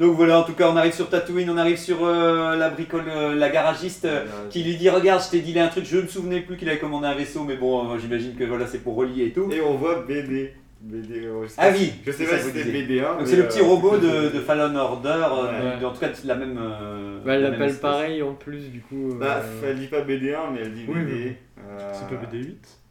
Donc 0.00 0.16
voilà, 0.16 0.40
en 0.40 0.42
tout 0.42 0.54
cas, 0.54 0.68
on 0.72 0.76
arrive 0.76 0.92
sur 0.92 1.08
Tatooine, 1.08 1.48
on 1.50 1.56
arrive 1.56 1.76
sur 1.76 1.98
euh, 2.04 2.56
la 2.56 2.68
bricole, 2.68 3.04
euh, 3.08 3.34
la 3.36 3.48
garagiste. 3.48 4.06
euh, 4.06 4.24
qui 4.50 4.64
lui 4.64 4.76
dit 4.76 4.90
regarde 4.90 5.22
je 5.24 5.30
t'ai 5.30 5.40
dit 5.40 5.56
un 5.56 5.68
truc 5.68 5.84
je 5.84 5.98
me 5.98 6.08
souvenais 6.08 6.40
plus 6.40 6.56
qu'il 6.56 6.68
avait 6.68 6.80
commandé 6.80 7.06
un 7.06 7.14
vaisseau 7.14 7.44
mais 7.44 7.54
bon 7.56 7.92
euh, 7.92 7.98
j'imagine 8.00 8.34
que 8.34 8.42
voilà 8.42 8.66
c'est 8.66 8.78
pour 8.82 8.96
relier 8.96 9.26
et 9.26 9.32
tout 9.32 9.48
Et 9.52 9.60
on 9.60 9.74
voit 9.74 10.00
BD. 10.06 10.52
BD 10.84 11.24
euh, 11.26 11.42
je 11.44 11.48
sais 11.48 11.54
ah 11.58 11.66
pas 11.68 11.72
oui 11.72 11.78
si- 11.78 11.92
Je 12.06 12.10
sais 12.12 12.24
c'est 12.24 12.30
pas 12.30 12.38
si 12.38 12.44
c'était 12.48 12.64
disiez. 12.64 12.82
BD1. 12.86 13.02
donc 13.02 13.16
mais, 13.20 13.26
c'est 13.26 13.36
le 13.36 13.42
euh, 13.44 13.46
petit 13.48 13.60
robot 13.60 13.96
de, 13.96 14.28
de 14.28 14.40
Fallen 14.40 14.76
Order 14.76 15.08
euh, 15.08 15.72
Ouais. 15.74 15.80
de- 15.80 15.84
en 15.86 15.92
tout 15.92 16.00
cas 16.00 16.08
de 16.08 16.28
la 16.28 16.34
même 16.34 16.58
euh, 16.60 17.20
Bah, 17.24 17.34
elle 17.34 17.42
l'appelle 17.42 17.78
pareil 17.78 18.22
en 18.22 18.34
plus, 18.34 18.70
du 18.70 18.80
coup. 18.80 19.12
euh, 19.12 19.18
Bah, 19.18 19.40
elle 19.64 19.78
dit 19.78 19.86
pas 19.88 20.02
BD1, 20.02 20.52
mais 20.52 20.60
elle 20.62 20.74
dit 20.74 20.84
Oui, 20.88 21.00
BD. 21.00 21.14
mais 21.14 21.38
euh, 21.66 21.92
C'est 21.94 22.08
pas 22.08 22.22
BD8 22.22 22.46
Je 22.46 22.83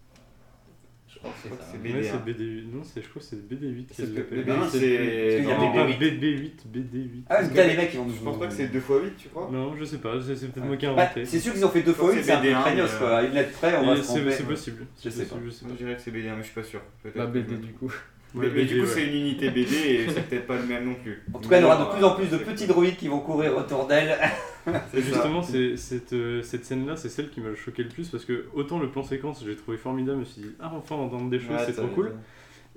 crois 1.24 1.32
que 1.32 1.38
c'est 1.44 1.50
ça. 1.50 1.72
C'est 1.72 1.78
Ouais, 1.94 2.02
BD1. 2.02 2.12
c'est 2.12 2.26
BD8. 2.32 2.72
Non, 2.74 2.84
c'est- 2.84 3.02
je 3.02 3.10
crois 3.10 3.22
que 3.22 3.28
c'est 3.28 3.48
BD8 3.50 3.86
C'est 3.92 4.04
qu'elle 4.04 4.14
l'appelle. 4.16 4.40
BD8, 4.46 4.48
Non, 4.60 4.68
c'est- 4.70 5.40
il 5.40 5.44
y 5.46 5.52
a 5.52 5.58
Non, 5.58 5.72
BD8. 5.72 5.74
pas 5.74 5.88
BD8, 5.88 6.68
BD8. 6.68 7.24
ah 7.30 7.44
putain 7.44 7.68
les 7.68 7.78
mecs 7.78 7.90
ils 7.94 7.98
vont 7.98 8.06
nous 8.06 8.14
Je 8.16 8.20
pense 8.22 8.40
pas 8.40 8.48
que 8.48 8.54
c'est 8.54 8.68
2x8, 8.68 9.16
tu 9.18 9.30
crois 9.30 9.50
Non, 9.52 9.76
je 9.78 9.86
sais 9.86 9.98
pas, 9.98 10.14
c'est 10.22 10.34
peut-être 10.52 10.66
moi 10.66 10.78
qui 10.78 10.86
ai 10.86 10.90
Bah, 10.94 11.04
inventé. 11.04 11.26
c'est 11.26 11.40
sûr 11.40 11.54
qu'ils 11.54 11.66
ont 11.66 11.70
fait 11.70 11.82
deux 11.82 11.92
Je 11.92 11.98
crois 11.98 12.06
fois 12.08 12.14
que 12.16 12.20
une 12.20 12.26
c'est 12.26 12.32
c'est 12.32 12.38
un 12.38 12.42
peu 12.42 12.48
BD1, 12.50 12.62
craignos 12.62 12.96
quoi 12.98 13.18
à 13.18 13.24
une 13.24 13.34
lettre 13.34 13.52
près 13.54 13.76
on 13.78 13.86
va 13.86 13.96
se 13.96 14.02
C'est 14.02 14.08
tromper 14.08 14.32
c'est 14.32 14.44
possible. 14.44 14.86
Je 15.04 15.10
sais 15.10 15.26
pas. 15.26 15.36
dirais 15.78 15.96
que 15.96 16.02
c'est 16.02 16.12
BD1, 16.12 16.36
mais 16.36 16.42
je 16.42 16.46
suis 16.48 16.56
pas 16.56 16.64
sûr. 16.64 16.82
Bah, 17.16 17.26
BD 17.26 17.56
du 17.58 17.74
coup. 17.74 17.92
Mais, 18.36 18.66
du 18.66 18.76
coup, 18.80 18.82
ouais. 18.82 18.88
c'est 18.88 19.06
une 19.06 19.16
unité 19.16 19.50
BD 19.52 19.76
et 19.76 20.08
c'est 20.14 20.28
peut-être 20.28 20.48
pas 20.48 20.56
le 20.58 20.64
même 20.66 20.86
non 20.86 20.96
plus. 20.96 21.22
en 21.34 21.40
tout 21.40 21.50
cas 21.50 21.60
il 21.60 21.62
y 21.62 21.66
aura 21.66 21.86
de 21.86 21.96
plus 21.96 22.04
en 22.04 22.16
plus 22.16 22.28
de 22.30 22.38
petits 22.38 22.66
droïdes 22.68 22.98
qui 22.98 23.08
vont 23.08 23.20
courir 23.20 23.56
autour 23.56 23.86
d'elle 23.86 24.18
justement, 24.94 25.44
c'est- 25.44 25.76
cette, 25.78 26.14
euh, 26.14 26.42
cette 26.42 26.66
scène-là, 26.66 26.96
c'est 26.96 27.10
celle 27.10 27.30
qui 27.30 27.42
m'a 27.42 27.54
choqué 27.56 27.84
le 27.84 27.90
plus 27.90 28.08
parce 28.08 28.26
que 28.26 28.46
autant 28.54 28.80
le 28.80 28.90
plan 28.90 29.04
séquence, 29.04 29.44
j'ai 29.46 29.56
trouvé 29.56 29.78
formidable, 29.78 30.18
je 30.18 30.20
me 30.22 30.26
suis 30.26 30.42
dit, 30.42 30.56
ah, 30.62 30.72
enfin, 30.76 30.96
entendre 30.96 31.30
des 31.30 31.40
choses, 31.40 31.50
Ouais, 31.52 31.64
c'est 31.66 31.74
trop 31.74 31.88
cool. 31.88 32.14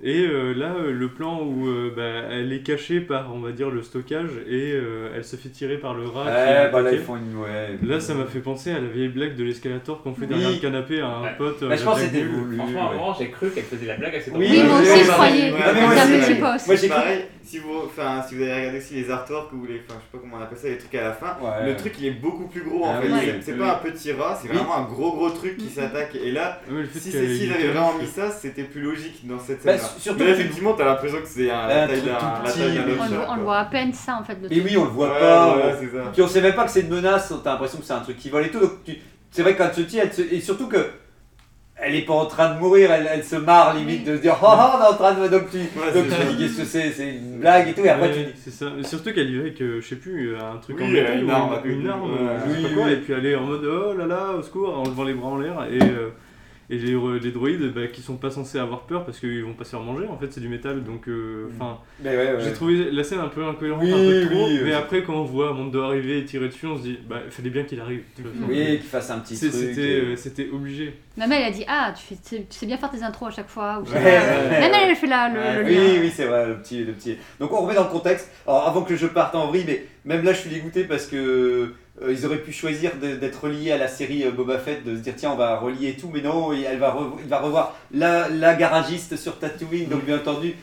Et 0.03 0.27
euh, 0.27 0.53
là, 0.53 0.75
euh, 0.79 0.91
le 0.91 1.07
plan 1.07 1.41
où 1.41 1.67
euh, 1.67 1.91
bah, 1.95 2.27
elle 2.31 2.53
est 2.53 2.59
cachée 2.61 2.99
par, 3.01 3.33
on 3.33 3.39
va 3.39 3.51
dire, 3.51 3.71
le 3.71 3.81
stockage 3.81 4.29
et 4.47 4.73
euh, 4.75 5.09
elle 5.15 5.23
se 5.23 5.35
fait 5.37 5.49
tirer 5.49 5.77
par 5.77 5.95
le 5.95 6.03
rat. 6.05 6.25
qui 6.25 6.29
ouais 6.29 6.33
est 6.67 6.71
bah 6.71 6.81
là 6.81 6.89
attaqué. 6.89 6.95
ils 6.97 7.01
font 7.01 7.15
une 7.17 7.35
ouais 7.37 7.79
Là, 7.81 7.99
ça 7.99 8.13
m'a 8.13 8.25
fait 8.25 8.39
penser 8.41 8.69
à 8.69 8.79
la 8.79 8.87
vieille 8.87 9.07
blague 9.07 9.35
de 9.35 9.43
l'escalator 9.43 10.03
qu'on 10.03 10.13
fait 10.13 10.21
Oui. 10.21 10.27
derrière 10.27 10.51
le 10.51 10.57
canapé 10.57 11.01
à 11.01 11.07
un 11.07 11.23
Ouais. 11.23 11.29
pote. 11.39 11.63
euh, 11.63 11.69
bah, 11.69 11.75
je 11.75 11.79
la 11.83 11.85
pense 11.91 11.95
que 11.95 12.01
blague 12.09 12.13
c'était 12.13 12.25
voulu 12.27 12.57
Franchement, 12.57 12.79
à 12.79 12.83
un 12.83 12.89
ouais. 12.91 12.95
moment, 12.97 13.15
j'ai 13.17 13.29
cru 13.31 13.49
qu'elle 13.49 13.63
faisait 13.63 13.87
la 13.87 13.97
blague 13.97 14.15
à 14.15 14.21
cet 14.21 14.33
Oui, 14.35 14.47
Oui, 14.51 14.63
moi 14.67 14.79
aussi, 14.81 15.03
je 15.03 15.11
croyais. 15.11 15.51
ouais, 15.51 15.57
mais 15.57 15.65
Comme 15.65 15.79
moi 15.81 15.89
un 15.89 15.95
aussi, 15.95 16.19
petit 16.19 16.33
oui. 16.33 16.39
poste. 16.41 16.67
Moi, 16.67 16.75
j'ai 16.75 16.87
cru- 16.89 16.95
Pareil, 16.95 17.19
si 17.47 17.59
vous, 17.59 17.69
enfin, 17.85 18.21
si 18.27 18.35
vous 18.35 18.41
avez 18.43 18.53
regardé 18.55 18.77
aussi 18.79 18.95
les 18.95 19.09
artworks 19.09 19.51
ou 19.53 19.65
les, 19.65 19.75
enfin, 19.87 19.97
je 19.99 20.05
sais 20.05 20.11
pas 20.11 20.17
comment 20.19 20.37
on 20.37 20.41
appelle 20.43 20.57
ça, 20.57 20.67
les 20.67 20.77
trucs 20.77 20.93
à 20.95 21.01
la 21.01 21.13
fin, 21.13 21.37
Ouais. 21.41 21.65
le 21.65 21.75
truc 21.77 21.93
il 21.99 22.05
est 22.07 22.11
beaucoup 22.11 22.47
plus 22.47 22.61
gros 22.61 22.83
en 22.83 22.95
Ah 22.95 23.01
fait. 23.01 23.07
oui, 23.07 23.19
C'est- 23.41 23.53
oui. 23.53 23.59
pas 23.59 23.73
un 23.73 23.89
petit 23.89 24.11
rat, 24.11 24.37
c'est 24.41 24.49
Oui. 24.49 24.55
vraiment 24.57 24.77
un 24.77 24.83
gros 24.83 25.13
gros 25.15 25.29
truc 25.29 25.57
qui 25.57 25.69
s'attaque. 25.69 26.15
Et 26.15 26.31
là, 26.31 26.59
fait 26.67 26.99
si 26.99 27.11
qu'elle 27.11 27.25
c'est- 27.27 27.33
ait 27.33 27.35
s'ils 27.37 27.45
une 27.47 27.53
avaient 27.53 27.63
canne, 27.63 27.71
vraiment 27.71 27.93
mis 27.99 28.07
ça, 28.07 28.29
c'était 28.31 28.63
plus 28.63 28.81
logique 28.81 29.25
dans 29.25 29.39
cette 29.39 29.63
Bah, 29.65 29.77
scène. 29.77 29.87
surtout 29.97 30.19
Mais 30.19 30.25
là, 30.25 30.31
effectivement, 30.33 30.73
t'as 30.73 30.85
l'impression 30.85 31.19
que 31.21 31.27
c'est 31.27 31.49
un, 31.49 31.67
la 31.67 31.87
taille 31.87 32.01
truc 32.01 32.11
d'un 32.11 32.17
On, 33.29 33.35
le- 33.35 33.41
voit 33.43 33.57
à 33.59 33.65
peine 33.65 33.93
ça 33.93 34.17
en 34.19 34.23
fait. 34.23 34.37
Et 34.49 34.61
oui, 34.61 34.75
on 34.77 34.83
le 34.83 34.89
voit 34.91 35.17
pas. 35.17 35.57
Puis 36.13 36.21
on 36.21 36.27
sait 36.27 36.41
même 36.41 36.55
pas 36.55 36.65
que 36.65 36.71
c'est 36.71 36.81
une 36.81 36.89
menace, 36.89 37.33
t'as 37.43 37.51
l'impression 37.51 37.79
que 37.79 37.85
c'est 37.85 37.93
un 37.93 37.99
truc 38.01 38.17
qui 38.17 38.29
vole 38.29 38.45
et 38.45 38.51
tout. 38.51 38.59
C'est 39.31 39.41
vrai 39.43 39.53
que 39.55 39.59
quand 39.63 39.69
tu 39.73 39.85
et 40.19 40.41
surtout 40.41 40.67
que 40.67 40.77
elle 41.79 41.95
est 41.95 42.01
pas 42.01 42.13
en 42.13 42.25
train 42.25 42.53
de 42.55 42.59
mourir, 42.59 42.91
elle, 42.91 43.07
elle 43.11 43.23
se 43.23 43.35
marre 43.35 43.75
limite 43.75 44.03
de 44.05 44.17
se 44.17 44.21
dire 44.21 44.35
oh, 44.41 44.45
oh, 44.49 44.77
on 44.77 44.83
est 44.83 44.87
en 44.87 44.93
train 44.95 45.13
de. 45.13 45.27
Donc 45.27 45.49
tu, 45.51 45.57
Ouais, 45.57 45.93
donc 45.93 46.05
c'est 46.09 46.27
tu 46.29 46.33
dis 46.35 46.43
qu'est-ce 46.43 46.57
que 46.57 46.65
c'est 46.65 46.91
C'est 46.91 47.09
une 47.15 47.39
blague 47.39 47.67
et 47.69 47.73
tout. 47.73 47.81
Et 47.85 47.89
après 47.89 48.07
Ouais, 48.09 48.13
tu 48.13 48.19
dis. 48.31 48.39
c'est 48.43 48.51
ça. 48.51 48.65
Mais 48.75 48.83
surtout 48.83 49.13
qu'elle 49.13 49.29
y 49.29 49.35
va 49.35 49.41
avec, 49.41 49.61
euh, 49.61 49.79
je 49.81 49.87
sais 49.87 49.95
plus, 49.95 50.35
un 50.35 50.57
truc 50.57 50.77
Oui, 50.79 50.85
en 50.85 50.87
métal 50.89 51.19
une 51.21 51.29
ou 51.29 51.33
arme, 51.33 51.59
une, 51.65 51.81
une- 51.81 51.89
arme, 51.89 52.03
ouais, 52.11 52.17
je 52.47 52.51
sais 52.51 52.57
oui, 52.57 52.63
pas 52.63 52.73
quoi, 52.73 52.83
oui. 52.85 52.93
et 52.93 52.95
puis 52.97 53.13
elle 53.13 53.25
est 53.25 53.35
en 53.35 53.43
mode 53.43 53.65
oh 53.65 53.93
là 53.97 54.05
là, 54.07 54.31
au 54.37 54.41
secours, 54.41 54.77
en 54.79 54.83
levant 54.83 55.03
les 55.03 55.13
bras 55.13 55.29
en 55.29 55.37
l'air, 55.37 55.65
et, 55.71 55.81
euh, 55.83 56.09
et 56.69 56.77
les, 56.77 56.97
les 57.21 57.31
droïdes 57.31 57.71
bah, 57.73 57.87
qui 57.87 58.01
sont 58.01 58.17
pas 58.17 58.29
censés 58.29 58.59
avoir 58.59 58.81
peur 58.81 59.05
parce 59.05 59.19
qu'ils 59.19 59.43
vont 59.43 59.53
pas 59.53 59.63
se 59.63 59.69
faire 59.69 59.79
manger, 59.79 60.05
en 60.07 60.17
fait 60.17 60.27
c'est 60.31 60.41
du 60.41 60.49
métal, 60.49 60.83
donc 60.83 61.07
euh, 61.07 61.47
enfin, 61.55 61.77
Mais 62.03 62.09
ouais, 62.09 62.33
ouais. 62.33 62.37
j'ai 62.43 62.51
trouvé 62.51 62.91
la 62.91 63.03
scène 63.05 63.19
un 63.19 63.29
peu 63.29 63.45
incohérente, 63.45 63.81
Oui, 63.83 63.93
un 63.93 63.95
peu 63.95 64.25
trop, 64.29 64.47
oui, 64.47 64.59
mais 64.63 64.73
euh, 64.73 64.77
après 64.79 65.03
quand 65.03 65.15
on 65.15 65.23
voit 65.23 65.53
Mando 65.53 65.81
arriver 65.81 66.19
et 66.19 66.25
tirer 66.25 66.47
dessus, 66.49 66.65
on 66.67 66.77
se 66.77 66.81
dit, 66.83 66.99
bah 67.09 67.21
il 67.25 67.31
fallait 67.31 67.49
bien 67.51 67.63
qu'il 67.63 67.79
arrive. 67.79 68.01
Oui, 68.49 68.65
qu'il 68.77 68.79
fasse 68.81 69.09
un 69.11 69.19
petit 69.19 69.37
truc. 69.39 69.51
C'était 69.53 69.81
et- 69.81 70.01
euh, 70.01 70.15
c'était 70.17 70.49
obligé. 70.51 70.93
Même 71.15 71.31
elle 71.31 71.43
a 71.45 71.51
dit 71.51 71.63
Ah, 71.67 71.93
tu, 71.97 72.03
fais, 72.03 72.15
tu 72.15 72.21
sais- 72.35 72.45
tu 72.49 72.57
sais 72.59 72.65
bien 72.67 72.77
faire 72.77 72.91
tes 72.91 73.01
intros 73.01 73.29
à 73.29 73.35
chaque 73.37 73.49
fois. 73.49 73.79
Ou 73.81 73.89
Ouais, 73.89 73.95
ouais. 73.97 74.19
elle, 74.51 74.89
elle 74.89 74.95
fait 74.95 75.07
là 75.07 75.29
le, 75.29 75.39
Ouais, 75.39 75.59
le 75.63 75.65
Oui, 75.65 75.73
lien. 75.95 76.01
oui, 76.01 76.11
c'est 76.13 76.25
vrai, 76.25 76.47
le 76.47 76.55
petit, 76.57 76.83
le 76.83 76.91
petit. 76.93 77.17
Donc 77.39 77.51
on 77.53 77.61
remet 77.61 77.73
dans 77.75 77.85
le 77.85 77.89
contexte. 77.89 78.29
Alors 78.45 78.67
avant 78.67 78.81
que 78.83 78.95
je 78.95 79.07
parte 79.07 79.33
en 79.35 79.47
vrille, 79.47 79.63
mais 79.65 79.85
même 80.05 80.23
là 80.23 80.33
je 80.33 80.39
suis 80.41 80.49
dégoûté 80.49 80.83
parce 80.83 81.07
que 81.07 81.15
euh, 81.15 81.75
ils 82.09 82.25
auraient 82.25 82.37
pu 82.37 82.51
choisir 82.51 82.91
de- 83.01 83.15
d'être 83.15 83.43
reliés 83.43 83.71
à 83.71 83.77
la 83.77 83.87
série 83.87 84.23
euh, 84.23 84.31
Boba 84.31 84.57
Fett, 84.59 84.83
de 84.85 84.95
se 84.95 85.01
dire 85.01 85.13
tiens 85.15 85.31
on 85.31 85.35
va 85.35 85.57
relier 85.57 85.95
tout, 85.99 86.09
mais 86.13 86.21
non, 86.21 86.51
elle 86.53 86.77
va 86.77 86.95
il 87.23 87.27
va 87.29 87.39
revoir 87.39 87.75
la, 87.91 88.29
la 88.29 88.53
garagiste 88.55 89.15
sur 89.17 89.39
Tatooine, 89.39 89.87
donc 89.89 90.05
bien 90.05 90.17
entendu. 90.17 90.53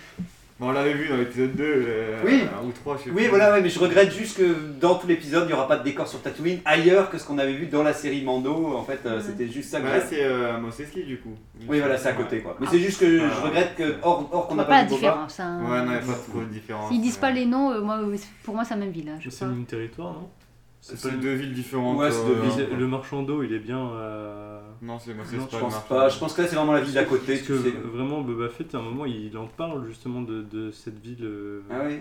Bon, 0.61 0.69
on 0.69 0.71
l'avait 0.73 0.93
vu 0.95 1.09
dans 1.09 1.17
l'épisode 1.17 1.57
2, 1.57 1.65
euh, 1.65 2.21
Oui. 2.25 2.45
ou 2.65 2.71
3, 2.71 2.97
je 2.97 3.03
sais 3.03 3.11
Oui, 3.11 3.23
plus. 3.23 3.29
voilà, 3.31 3.51
ouais, 3.53 3.61
mais 3.61 3.69
je 3.69 3.81
regrette 3.81 4.15
juste 4.17 4.37
que 4.39 4.55
dans 4.81 4.95
tout 4.95 5.09
l'épisode 5.09 5.43
il 5.43 5.47
n'y 5.49 5.53
aura 5.53 5.67
pas 5.67 5.77
de 5.79 5.83
décor 5.83 6.07
sur 6.07 6.23
Tatooine 6.23 6.61
ailleurs 6.65 7.11
que 7.11 7.19
ce 7.19 7.25
qu'on 7.27 7.39
avait 7.39 7.55
vu 7.55 7.67
dans 7.67 7.83
la 7.83 7.93
série 7.93 8.23
Mando. 8.23 8.77
En 8.77 8.85
fait, 8.85 9.01
euh, 9.05 9.21
c'était 9.21 9.49
juste 9.49 9.71
ça 9.71 9.81
que 9.81 9.87
Bah, 9.87 9.95
c'est 10.09 10.23
euh, 10.23 10.57
Mos 10.61 10.71
Eisley, 10.81 11.03
du 11.03 11.19
coup. 11.19 11.35
Oui, 11.69 11.81
voilà, 11.81 11.99
c'est 11.99 12.11
à 12.11 12.13
côté 12.13 12.39
quoi. 12.39 12.57
Mais 12.61 12.67
Ah. 12.69 12.71
c'est 12.73 12.79
juste 12.79 13.01
que 13.01 13.19
je 13.19 13.25
Ah. 13.25 13.41
regrette 13.47 13.75
que, 13.77 13.95
hors, 14.05 14.29
hors 14.33 14.47
qu'on 14.47 14.55
On 14.55 14.59
n'a 14.59 14.63
pas, 14.65 14.75
pas 14.83 14.85
Boba. 14.85 14.95
différence. 14.95 15.41
hein. 15.41 15.59
Ouais, 15.69 15.79
non, 15.79 15.87
il 15.87 15.89
n'y 15.89 15.95
a 15.97 15.99
pas 15.99 16.19
trop 16.31 16.39
de 16.41 16.45
différence. 16.45 16.89
S'ils 16.89 17.01
disent 17.01 17.17
pas 17.17 17.33
les 17.33 17.47
noms, 17.47 17.73
euh, 17.73 17.81
moi, 17.81 17.99
euh, 17.99 18.17
pour 18.45 18.55
moi, 18.55 18.63
c'est 18.65 18.75
la 18.75 18.81
même 18.81 18.93
ville. 18.93 19.09
hein, 19.09 19.19
C'est 19.29 19.45
le 19.45 19.51
même 19.51 19.65
territoire, 19.65 20.13
non? 20.13 20.29
C'est 20.95 21.19
deux 21.21 21.35
villes 21.35 21.55
différentes. 21.55 21.97
Ouais, 21.99 22.11
c'est 22.11 22.21
euh, 22.23 22.29
deux 22.35 22.41
villes. 22.43 22.53
C'est- 22.71 22.77
Le 22.77 22.87
marchand 22.87 23.23
d'eau, 23.23 23.43
il 23.43 23.53
est 23.53 23.59
bien. 23.59 23.79
euh, 23.93 24.61
Non, 24.83 24.99
c'est 24.99 25.15
Mos 25.15 25.23
Non, 25.23 25.29
Eisley, 25.45 25.47
Je 25.53 25.57
pense 25.59 25.81
pas, 25.85 26.09
je 26.11 26.19
pense 26.19 26.35
que 26.35 26.43
là 26.43 26.49
c'est 26.49 26.57
vraiment 26.57 26.73
la 26.75 26.81
ville 26.83 26.93
d'à 26.93 27.05
côté. 27.05 27.35
Parce 27.35 27.47
tu 27.47 27.53
que 27.53 27.59
sais. 27.59 27.71
vraiment, 27.93 28.21
Boba 28.21 28.49
Fett, 28.51 28.75
à 28.75 28.79
un 28.79 28.83
moment, 28.83 29.07
il 29.07 29.37
en 29.39 29.47
parle 29.47 29.87
justement 29.87 30.21
de, 30.21 30.43
de 30.43 30.71
cette 30.71 30.99
ville. 31.01 31.25
euh, 31.25 31.63
Ah 31.71 31.81
oui 31.87 32.01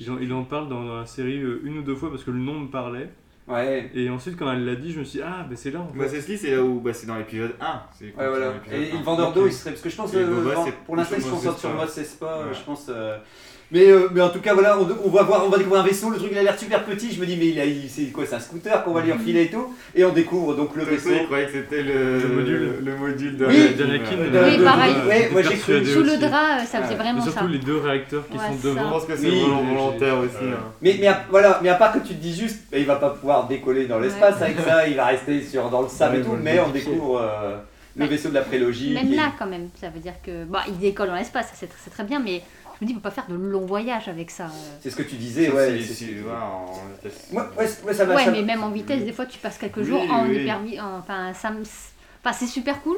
Il 0.00 0.10
en, 0.10 0.18
il 0.18 0.32
en 0.32 0.44
parle 0.44 0.68
dans 0.68 0.82
la 0.84 1.04
série 1.06 1.42
euh, 1.42 1.60
une 1.64 1.78
ou 1.78 1.82
deux 1.82 1.94
fois 1.94 2.10
parce 2.10 2.24
que 2.24 2.30
le 2.30 2.38
nom 2.38 2.60
me 2.60 2.68
parlait. 2.68 3.10
Ouais. 3.48 3.90
Et 3.94 4.08
ensuite, 4.08 4.38
quand 4.38 4.50
elle 4.50 4.64
l'a 4.64 4.76
dit, 4.76 4.92
je 4.92 5.00
me 5.00 5.04
suis 5.04 5.18
dit, 5.18 5.24
ah, 5.26 5.44
bah 5.48 5.56
c'est 5.56 5.72
là 5.72 5.80
en 5.80 5.88
fait. 5.92 5.98
Bah, 5.98 6.04
c'est 6.08 6.20
c'est 6.36 6.50
là 6.56 6.62
où 6.62 6.80
bah, 6.80 6.92
c'est 6.94 7.06
dans 7.08 7.18
l'épisode 7.18 7.52
1. 7.60 7.82
c'est 7.92 8.10
quand 8.12 8.18
Ouais, 8.20 8.24
c'est 8.24 8.28
voilà. 8.30 8.52
Et, 8.72 8.82
et 8.88 8.92
1. 8.92 8.98
le 8.98 9.04
vendeur 9.04 9.32
d'eau, 9.32 9.46
il 9.46 9.52
serait. 9.52 9.70
Parce 9.70 9.82
que 9.82 9.90
je 9.90 9.96
pense 9.96 10.12
que 10.12 10.24
Boba, 10.24 10.50
euh, 10.50 10.62
c'est 10.64 10.76
pour 10.84 10.96
l'instant, 10.96 11.16
il 11.18 11.22
se 11.22 11.28
plutôt 11.28 11.42
concentre 11.50 11.58
sur. 11.90 12.00
Espa, 12.02 12.26
euh, 12.26 12.48
Ouais. 12.48 12.54
je 12.54 12.60
pense. 12.64 12.88
Euh, 13.72 13.78
Mais, 13.78 13.90
euh, 13.90 14.08
mais 14.12 14.20
en 14.20 14.28
tout 14.30 14.40
cas, 14.40 14.52
voilà, 14.54 14.78
on, 14.78 14.86
on 15.04 15.10
va 15.10 15.22
voir, 15.22 15.44
on 15.46 15.48
va 15.48 15.56
découvrir 15.58 15.82
un 15.82 15.86
vaisseau. 15.86 16.10
Le 16.10 16.16
truc, 16.18 16.28
il 16.32 16.38
a 16.38 16.42
l'air 16.42 16.58
super 16.58 16.84
petit. 16.84 17.12
Je 17.12 17.20
me 17.20 17.26
dis, 17.26 17.36
mais 17.36 17.46
il 17.48 17.60
a- 17.60 17.64
il- 17.64 17.88
c'est 17.88 18.04
quoi 18.12 18.24
C'est 18.26 18.34
un 18.36 18.40
scooter 18.40 18.84
qu'on 18.84 18.92
va 18.92 19.00
lui 19.00 19.12
refiler 19.12 19.44
et 19.44 19.50
tout. 19.50 19.74
Et 19.94 20.04
on 20.04 20.12
découvre 20.12 20.54
donc 20.54 20.76
le 20.76 20.84
vaisseau, 20.84 21.08
vaisseau. 21.10 21.24
croyait 21.24 21.46
que 21.46 21.52
c'était 21.52 21.82
le, 21.82 22.18
Le 22.20 22.28
module. 22.28 22.74
le 22.84 22.96
module 22.96 23.36
de 23.36 23.46
Oui. 23.46 23.74
d'Anakin, 23.74 24.16
euh, 24.18 24.50
Oui, 24.50 24.58
de- 24.58 24.64
pareil. 24.64 24.94
de- 24.94 25.08
Ouais, 25.08 25.26
de 25.28 25.32
moi, 25.32 25.42
j'ai 25.42 25.48
persuader 25.50 25.84
cru. 25.84 25.92
Sous 25.94 26.02
le 26.02 26.16
drap, 26.18 26.60
euh, 26.60 26.64
ça 26.64 26.78
Ouais. 26.78 26.84
faisait 26.84 26.94
Mais 26.96 27.02
vraiment 27.02 27.24
ça. 27.24 27.30
surtout 27.30 27.48
les 27.48 27.58
deux 27.58 27.78
réacteurs 27.78 28.24
qui 28.28 28.34
Ouais, 28.36 28.44
sont 28.44 28.52
ça. 28.52 28.58
Je 28.62 28.68
devant. 28.68 28.90
pense 28.90 29.04
que 29.06 29.16
c'est 29.16 29.26
Oui, 29.28 29.42
volontaire 29.42 30.18
aussi. 30.18 30.34
euh, 30.44 30.52
hein. 30.54 30.72
Mais, 30.82 30.96
mais 31.00 31.06
à- 31.06 31.22
voilà, 31.30 31.60
mais 31.62 31.68
à 31.68 31.74
part 31.74 31.92
que 31.92 31.98
tu 32.00 32.14
te 32.14 32.20
dis 32.22 32.34
juste, 32.38 32.60
bah, 32.70 32.78
il 32.78 32.86
va 32.86 32.96
pas 32.96 33.10
pouvoir 33.10 33.46
décoller 33.48 33.86
dans 33.86 33.98
l'espace 33.98 34.40
avec 34.42 34.58
ça, 34.60 34.86
il 34.86 34.96
va 34.96 35.06
rester 35.06 35.42
sur, 35.42 35.70
dans 35.70 35.82
le 35.82 35.88
sable 35.88 36.18
et 36.18 36.22
tout, 36.22 36.36
mais 36.42 36.60
on 36.60 36.70
découvre 36.70 37.20
euh, 37.20 37.56
le 37.96 38.06
vaisseau 38.06 38.28
de 38.30 38.34
la 38.34 38.40
prélogie. 38.42 38.94
Même 38.94 39.12
là, 39.14 39.32
quand 39.38 39.46
même, 39.46 39.68
ça 39.80 39.88
veut 39.90 40.00
dire 40.00 40.14
que. 40.24 40.44
Bah, 40.44 40.60
il 40.68 40.78
décolle 40.78 41.08
dans 41.08 41.14
l'espace, 41.14 41.52
c'est 41.54 41.90
très 41.90 42.04
bien, 42.04 42.20
mais 42.20 42.40
je 42.61 42.61
me 42.82 42.86
dis, 42.86 42.92
il 42.92 42.96
ne 42.96 43.00
peut 43.00 43.08
pas 43.08 43.14
faire 43.14 43.26
de 43.28 43.34
longs 43.34 43.64
voyages 43.66 44.08
avec 44.08 44.30
ça. 44.30 44.44
euh. 44.44 44.76
C'est 44.80 44.90
ce 44.90 44.96
que 44.96 45.02
tu 45.02 45.16
disais, 45.16 45.50
ouais. 45.50 45.78
si- 45.80 45.86
c'est- 45.86 45.94
si- 45.94 46.04
c'est- 46.06 46.22
ouais, 46.22 46.30
en 46.32 46.66
vitesse. 46.94 47.28
Ouais, 47.32 47.42
c'est- 47.66 47.84
ouais, 47.84 47.94
ça 47.94 48.04
va. 48.04 48.14
Ouais, 48.14 48.24
ça- 48.24 48.30
mais 48.30 48.42
même 48.42 48.62
en 48.62 48.70
vitesse, 48.70 49.04
des 49.04 49.12
fois, 49.12 49.26
tu 49.26 49.38
passes 49.38 49.58
quelques 49.58 49.78
Oui, 49.78 49.84
jours 49.84 50.02
en 50.10 50.26
oui. 50.26 50.78
en- 50.80 50.98
Enfin, 50.98 51.32
ça 51.34 51.50
me- 51.50 51.62
enfin, 51.62 52.32
c'est 52.32 52.46
super 52.46 52.82
cool, 52.82 52.96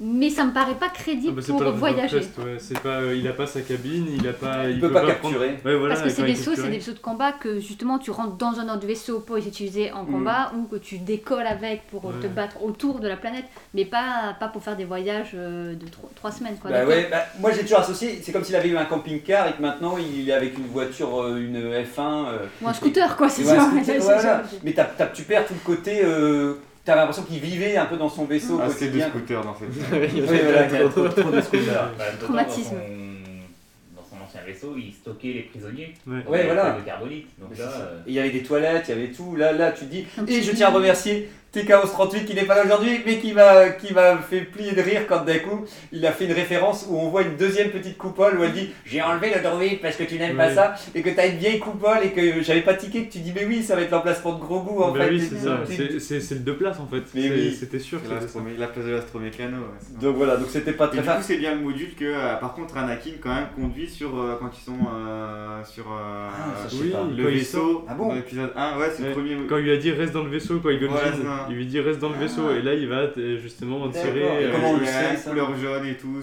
mais 0.00 0.30
ça 0.30 0.44
me 0.44 0.52
paraît 0.52 0.74
pas 0.74 0.86
Ah 0.90 0.94
crédible 0.94 1.34
bah, 1.36 1.42
c'est 1.44 1.52
pour 1.52 1.62
pas 1.64 1.70
voyager. 1.70 2.18
Ouais. 2.18 2.56
C'est 2.58 2.78
pas, 2.80 3.00
euh, 3.00 3.16
il 3.16 3.26
a 3.28 3.32
pas 3.32 3.46
sa 3.46 3.60
cabine, 3.62 4.06
il 4.14 4.26
a 4.28 4.32
pas, 4.32 4.68
Il 4.68 4.78
peut 4.80 4.90
pas 4.92 5.06
capturer. 5.06 5.54
prendre- 5.54 5.64
Ouais, 5.64 5.76
voilà, 5.76 5.94
Parce 5.94 6.02
que 6.06 6.08
il 6.08 6.14
ces 6.14 6.22
pas 6.22 6.26
vaisseaux, 6.28 6.42
c'est 6.42 6.48
capturer. 6.50 6.70
des 6.70 6.76
vaisseaux 6.78 6.92
de 6.92 6.98
combat 6.98 7.32
que 7.32 7.60
justement 7.60 7.98
tu 7.98 8.10
rentres 8.10 8.36
dans 8.36 8.58
un 8.60 8.72
autre 8.74 8.86
vaisseau 8.86 9.20
pour 9.20 9.36
les 9.36 9.46
utiliser 9.48 9.92
en 9.92 10.04
combat 10.04 10.52
ou 10.56 10.64
que 10.64 10.76
tu 10.76 10.98
décolles 10.98 11.46
avec 11.46 11.86
pour 11.88 12.12
te 12.20 12.26
battre 12.26 12.62
autour 12.62 13.00
de 13.00 13.08
la 13.08 13.16
planète, 13.16 13.44
mais 13.74 13.84
pas, 13.84 14.36
pas 14.38 14.48
pour 14.48 14.62
faire 14.62 14.76
des 14.76 14.84
voyages 14.84 15.32
euh, 15.34 15.74
de 15.74 15.86
tro- 15.86 16.10
trois 16.14 16.30
semaines. 16.30 16.56
Quoi. 16.60 16.70
Bah 16.70 16.84
bah, 17.10 17.16
moi 17.40 17.50
j'ai 17.52 17.62
toujours 17.62 17.80
associé, 17.80 18.20
c'est 18.22 18.32
comme 18.32 18.44
s'il 18.44 18.56
avait 18.56 18.68
eu 18.68 18.76
un 18.76 18.84
camping-car 18.84 19.48
et 19.48 19.52
que 19.54 19.62
maintenant 19.62 19.96
il 19.98 20.28
est 20.28 20.32
avec 20.32 20.58
une 20.58 20.66
voiture, 20.66 21.22
euh, 21.22 21.36
une 21.38 21.56
F1. 21.56 22.26
euh, 22.26 22.38
Ou 22.62 22.68
un 22.68 22.72
scooter, 22.72 23.16
quoi, 23.16 23.28
c'est 23.28 23.44
ça. 23.44 23.60
scooter, 23.60 23.84
C'est 23.84 23.98
voilà. 23.98 24.20
ça. 24.22 24.42
Mais 24.62 24.72
t'as- 24.72 24.84
t'as- 24.84 25.06
tu 25.06 25.22
perds 25.22 25.46
tout 25.46 25.54
le 25.54 25.60
côté. 25.74 26.00
Euh, 26.04 26.54
T'avais 26.86 27.00
l'impression 27.00 27.24
qu'il 27.24 27.40
vivait 27.40 27.76
un 27.76 27.84
peu 27.86 27.96
dans 27.96 28.08
son 28.08 28.24
vaisseau 28.24 28.58
Ah, 28.62 28.68
c'est 28.70 28.86
deux 28.86 29.00
quotidien. 29.00 29.08
scooters 29.08 29.42
dans 29.44 29.54
cette 29.56 29.68
Il 30.12 30.18
y 30.18 30.20
Oui, 30.22 30.28
avait 30.28 30.42
voilà, 30.44 30.62
trop- 30.64 30.76
il 30.76 30.80
y 30.80 30.84
a 30.84 30.88
trop, 30.88 31.08
trop 31.08 31.30
de 31.30 31.40
scooters. 31.42 31.90
Bah, 31.98 32.04
Traumatisme. 32.20 32.74
Dans 32.76 34.02
son, 34.02 34.02
dans 34.02 34.06
son 34.18 34.24
ancien 34.24 34.40
vaisseau, 34.46 34.74
il 34.78 34.92
stockait 34.92 35.32
les 35.32 35.42
prisonniers. 35.42 35.94
Ouais. 36.06 36.22
Voilà. 36.44 36.78
Carbonite. 36.86 37.26
Donc 37.38 37.58
là, 37.58 37.64
euh, 37.64 37.98
Il 38.06 38.14
y 38.14 38.20
avait 38.20 38.30
des 38.30 38.42
toilettes, 38.44 38.84
il 38.88 38.90
y 38.94 38.98
avait 39.02 39.12
tout. 39.12 39.34
Là, 39.36 39.52
là, 39.52 39.72
tu 39.72 39.86
te 39.86 39.90
dis. 39.90 40.06
Donc, 40.16 40.30
Et 40.30 40.38
tu 40.38 40.42
je 40.44 40.50
dis- 40.52 40.56
tiens 40.58 40.68
à 40.68 40.70
remercier 40.70 41.28
TKOS38 41.60 42.24
qui 42.24 42.34
n'est 42.34 42.44
pas 42.44 42.54
là 42.56 42.64
aujourd'hui, 42.64 43.00
mais 43.06 43.18
qui 43.18 43.32
m'a 43.32 43.68
qui 43.70 43.92
m'a 43.94 44.18
fait 44.18 44.40
plier 44.42 44.72
de 44.72 44.80
rire 44.82 45.02
quand 45.08 45.24
d'un 45.24 45.38
coup 45.38 45.64
il 45.92 46.04
a 46.06 46.12
fait 46.12 46.26
une 46.26 46.32
référence 46.32 46.86
où 46.88 46.96
on 46.98 47.08
voit 47.08 47.22
une 47.22 47.36
deuxième 47.36 47.70
petite 47.70 47.96
coupole 47.98 48.38
où 48.38 48.44
elle 48.44 48.52
dit 48.52 48.70
J'ai 48.84 49.02
enlevé 49.02 49.32
le 49.34 49.42
droïde 49.42 49.80
parce 49.80 49.96
que 49.96 50.04
tu 50.04 50.16
n'aimes 50.18 50.36
pas 50.36 50.54
ça 50.54 50.74
et 50.94 51.02
que 51.02 51.10
t'as 51.10 51.26
une 51.28 51.38
vieille 51.38 51.58
coupole 51.58 51.98
et 52.04 52.10
que 52.10 52.42
j'avais 52.42 52.60
pas 52.62 52.74
tiqué 52.74 53.04
que 53.06 53.12
tu 53.12 53.18
dis 53.20 53.32
Mais 53.34 53.44
oui, 53.44 53.62
ça 53.62 53.74
va 53.76 53.82
être 53.82 53.90
l'emplacement 53.90 54.34
de 54.34 54.40
gros 54.40 54.60
goût 54.60 54.82
en 54.82 54.94
fait. 54.94 55.08
oui, 55.08 55.16
Et 55.16 55.20
c'est 55.20 55.34
tu- 55.36 55.40
ça. 55.42 55.58
tu- 55.66 55.72
C'est- 55.74 55.98
C'est 56.00 56.20
c'est 56.20 56.34
le 56.34 56.40
deux 56.40 56.56
places 56.56 56.78
en 56.80 56.86
fait. 56.86 57.02
Mais 57.14 57.30
oui. 57.30 57.56
C'était 57.58 57.78
sûr 57.78 57.98
C'est 58.02 58.08
que 58.08 58.60
la 58.60 58.66
place 58.68 58.86
de 58.86 58.90
l'astromécano. 58.92 59.56
ouais. 59.58 60.00
Donc 60.00 60.16
voilà, 60.16 60.36
donc 60.36 60.48
c'était 60.50 60.72
pas 60.72 60.86
Et 60.86 60.88
très 60.90 61.02
du 61.02 61.08
coup, 61.08 61.14
c'est 61.22 61.36
bien 61.38 61.54
le 61.54 61.60
module 61.60 61.94
que, 61.94 62.04
euh, 62.04 62.34
par 62.36 62.54
contre, 62.54 62.76
Anakin 62.76 63.10
quand 63.22 63.34
même 63.34 63.46
conduit 63.54 63.88
sur 63.88 64.18
euh, 64.18 64.36
quand 64.40 64.50
ils 64.56 64.64
sont 64.64 64.76
euh, 64.94 65.62
sur 65.64 65.84
euh, 65.84 66.28
Ah, 66.30 66.68
ça, 66.68 66.76
Oui, 66.80 66.92
le 67.16 67.28
vaisseau. 67.28 67.84
Ah 67.88 67.94
bon 67.94 68.08
dans 68.08 68.14
l'épisode 68.14 68.52
1. 68.56 68.78
Ouais, 68.78 68.86
c'est 68.94 69.02
Ouais. 69.02 69.08
le 69.08 69.14
premier. 69.14 69.36
Quand 69.48 69.56
il 69.58 69.64
lui 69.64 69.72
a 69.72 69.76
dit 69.76 69.90
reste 69.90 70.12
dans 70.12 70.22
le 70.24 70.30
vaisseau, 70.30 70.60
quand 70.62 70.70
il 70.70 70.78
c'est 70.80 71.45
ça. 71.46 71.50
il 71.50 71.56
lui 71.56 71.66
dit 71.66 71.80
reste 71.80 72.00
dans 72.00 72.10
le 72.10 72.16
vaisseau 72.18 72.50
et 72.50 72.60
là 72.62 72.74
il 72.74 72.88
va 72.88 73.08
euh, 73.16 73.38
justement 73.38 73.88
tirer. 73.88 74.20
Et 74.20 74.44
euh, 74.46 74.52
comment 74.52 74.72
on 74.72 74.84
sait, 74.84 75.16
couleur 75.28 75.56
jaune 75.56 75.86
et 75.86 75.94
tout. 75.96 76.20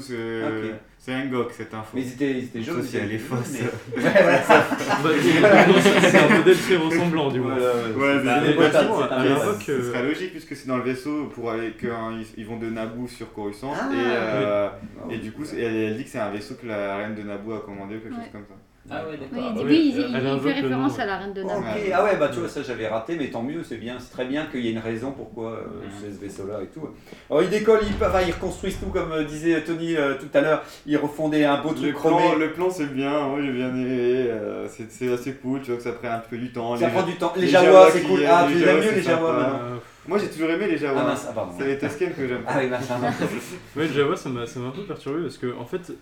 C'est 1.06 1.12
un 1.14 1.26
gok 1.26 1.52
cette 1.52 1.74
info. 1.74 1.90
Mais 1.96 2.02
ils 2.04 2.14
étaient, 2.14 2.32
ils 2.32 2.44
étaient 2.46 2.64
jaunes. 2.64 2.78
Sauf 2.78 2.86
si 2.86 2.96
elle 2.96 3.12
est 3.12 3.18
fausse. 3.18 3.40
c'est 3.44 3.64
un 6.18 6.30
modèle 6.38 6.58
très 6.58 6.76
ressemblant 6.78 7.30
du 7.30 7.40
moins. 7.42 7.58
Ouais, 7.58 8.30
à- 8.30 8.42
l'époque, 8.44 8.72
Ce 9.66 9.72
euh, 9.72 9.92
serait 9.92 10.04
logique 10.04 10.32
puisque 10.32 10.56
c'est 10.56 10.68
dans 10.68 10.78
le 10.78 10.84
vaisseau 10.84 11.26
pour 11.34 11.52
aller 11.52 11.72
que 11.72 11.88
hein, 11.88 12.18
ils, 12.20 12.26
ils 12.42 12.46
vont 12.46 12.58
de 12.58 12.70
Naboo 12.70 13.08
sur 13.08 13.32
Coruscant 13.34 13.74
Ah, 13.76 13.90
et, 13.92 13.96
euh, 13.98 14.70
oui. 15.08 15.16
et 15.16 15.18
du 15.18 15.32
coup 15.32 15.44
elle, 15.58 15.76
elle 15.76 15.98
dit 15.98 16.04
que 16.06 16.10
c'est 16.10 16.20
un 16.20 16.30
vaisseau 16.32 16.56
que 16.56 16.68
la 16.68 16.98
reine 16.98 17.16
de 17.16 17.24
Naboo 17.24 17.54
a 17.54 17.62
commandé 17.62 17.96
ou 17.98 18.00
quelque 18.00 18.14
Ouais. 18.16 18.22
chose 18.24 18.32
comme 18.32 18.46
ça. 18.48 18.56
Ah 18.92 18.96
ouais, 19.06 19.12
Oui, 19.12 19.18
d'accord. 19.18 19.38
il 19.38 19.44
Ah 19.48 19.54
bah 19.56 19.62
oui, 19.64 19.66
oui, 19.70 19.94
il, 19.96 20.42
fait 20.42 20.52
référence 20.62 21.00
à 21.00 21.06
la 21.06 21.18
reine 21.18 21.34
de. 21.34 21.42
Ouais. 21.44 21.92
ah 21.94 22.04
ouais, 22.04 22.18
bah 22.18 22.30
tu 22.32 22.40
vois, 22.40 22.50
ça 22.50 22.62
j'avais 22.64 22.88
raté, 22.88 23.16
mais 23.16 23.30
tant 23.30 23.42
mieux, 23.42 23.64
c'est 23.64 23.78
bien, 23.78 23.96
c'est 23.98 24.12
très 24.12 24.26
bien 24.26 24.46
qu'il 24.48 24.60
y 24.60 24.68
ait 24.68 24.72
une 24.74 24.80
raison 24.80 25.12
pourquoi 25.12 25.52
euh, 25.52 25.64
c'est 26.02 26.12
ce 26.14 26.20
vaisseau-là 26.20 26.60
et 26.64 26.68
tout. 26.68 26.90
Alors 27.30 27.44
ils 27.44 27.50
décollent, 27.50 27.80
ils, 27.84 28.04
enfin, 28.04 28.22
ils 28.28 28.34
reconstruisent 28.34 28.80
tout, 28.80 28.88
comme 28.88 29.12
euh, 29.14 29.24
disait 29.24 29.62
Tony 29.62 29.96
euh, 29.96 30.16
tout 30.16 30.28
à 30.38 30.42
l'heure, 30.42 30.64
ils 30.86 30.98
refondaient 30.98 31.46
un 31.46 31.62
beau 31.62 31.70
Le 31.70 31.76
truc 31.76 31.92
plan, 31.92 32.18
chromé. 32.18 32.36
le 32.40 32.52
plan 32.52 32.70
c'est 32.70 32.94
bien, 32.94 33.28
moi 33.28 33.40
j'ai 33.42 33.54
bien 33.54 33.70
aimé, 33.70 33.88
euh, 34.30 34.68
c'est 34.68 34.92
c'est 34.92 35.12
assez 35.14 35.34
cool, 35.36 35.62
tu 35.62 35.68
vois 35.68 35.78
que 35.78 35.84
ça 35.84 35.94
prend 35.94 36.10
un 36.12 36.20
peu 36.20 36.38
du 36.38 36.52
temps. 36.52 36.76
Ça 36.76 36.88
Les- 36.88 36.92
prend 36.92 37.04
du 37.04 37.16
temps. 37.16 37.32
Les 37.38 37.44
les 37.44 37.48
Jawas, 37.48 37.66
Jawas 37.66 37.92
c'est 37.92 38.02
cool. 38.02 38.20
Ah, 38.28 38.46
tu 38.50 38.56
les 38.56 38.68
aimes 38.68 38.80
mieux 38.82 38.92
les 38.92 39.02
Jawas 39.02 39.32
maintenant 39.34 39.60
Euh, 39.64 39.76
Moi 40.10 40.18
j'ai 40.18 40.28
toujours 40.30 40.50
aimé 40.50 40.68
les 40.68 40.78
Jawas. 40.78 41.00
Ah 41.02 41.08
mince, 41.08 41.26
ah 41.30 41.32
pardon. 41.34 41.54
c'est 41.58 41.66
les 41.68 41.78
Tusken 41.78 42.14
que 42.14 42.28
j'aime. 42.28 42.44
Ah 42.46 42.58
oui, 42.60 42.68
mince, 42.68 42.86
ah, 42.92 42.98
mince. 42.98 43.16
Ouais, 43.78 43.88
m'a 43.88 44.46
ça 44.46 44.60
m'a 44.60 44.68
un 44.68 44.72
peu 44.72 44.82
perturbé 44.82 45.22
parce 45.22 45.38
que, 45.38 45.56
en 45.58 45.66
fait, 45.66 45.94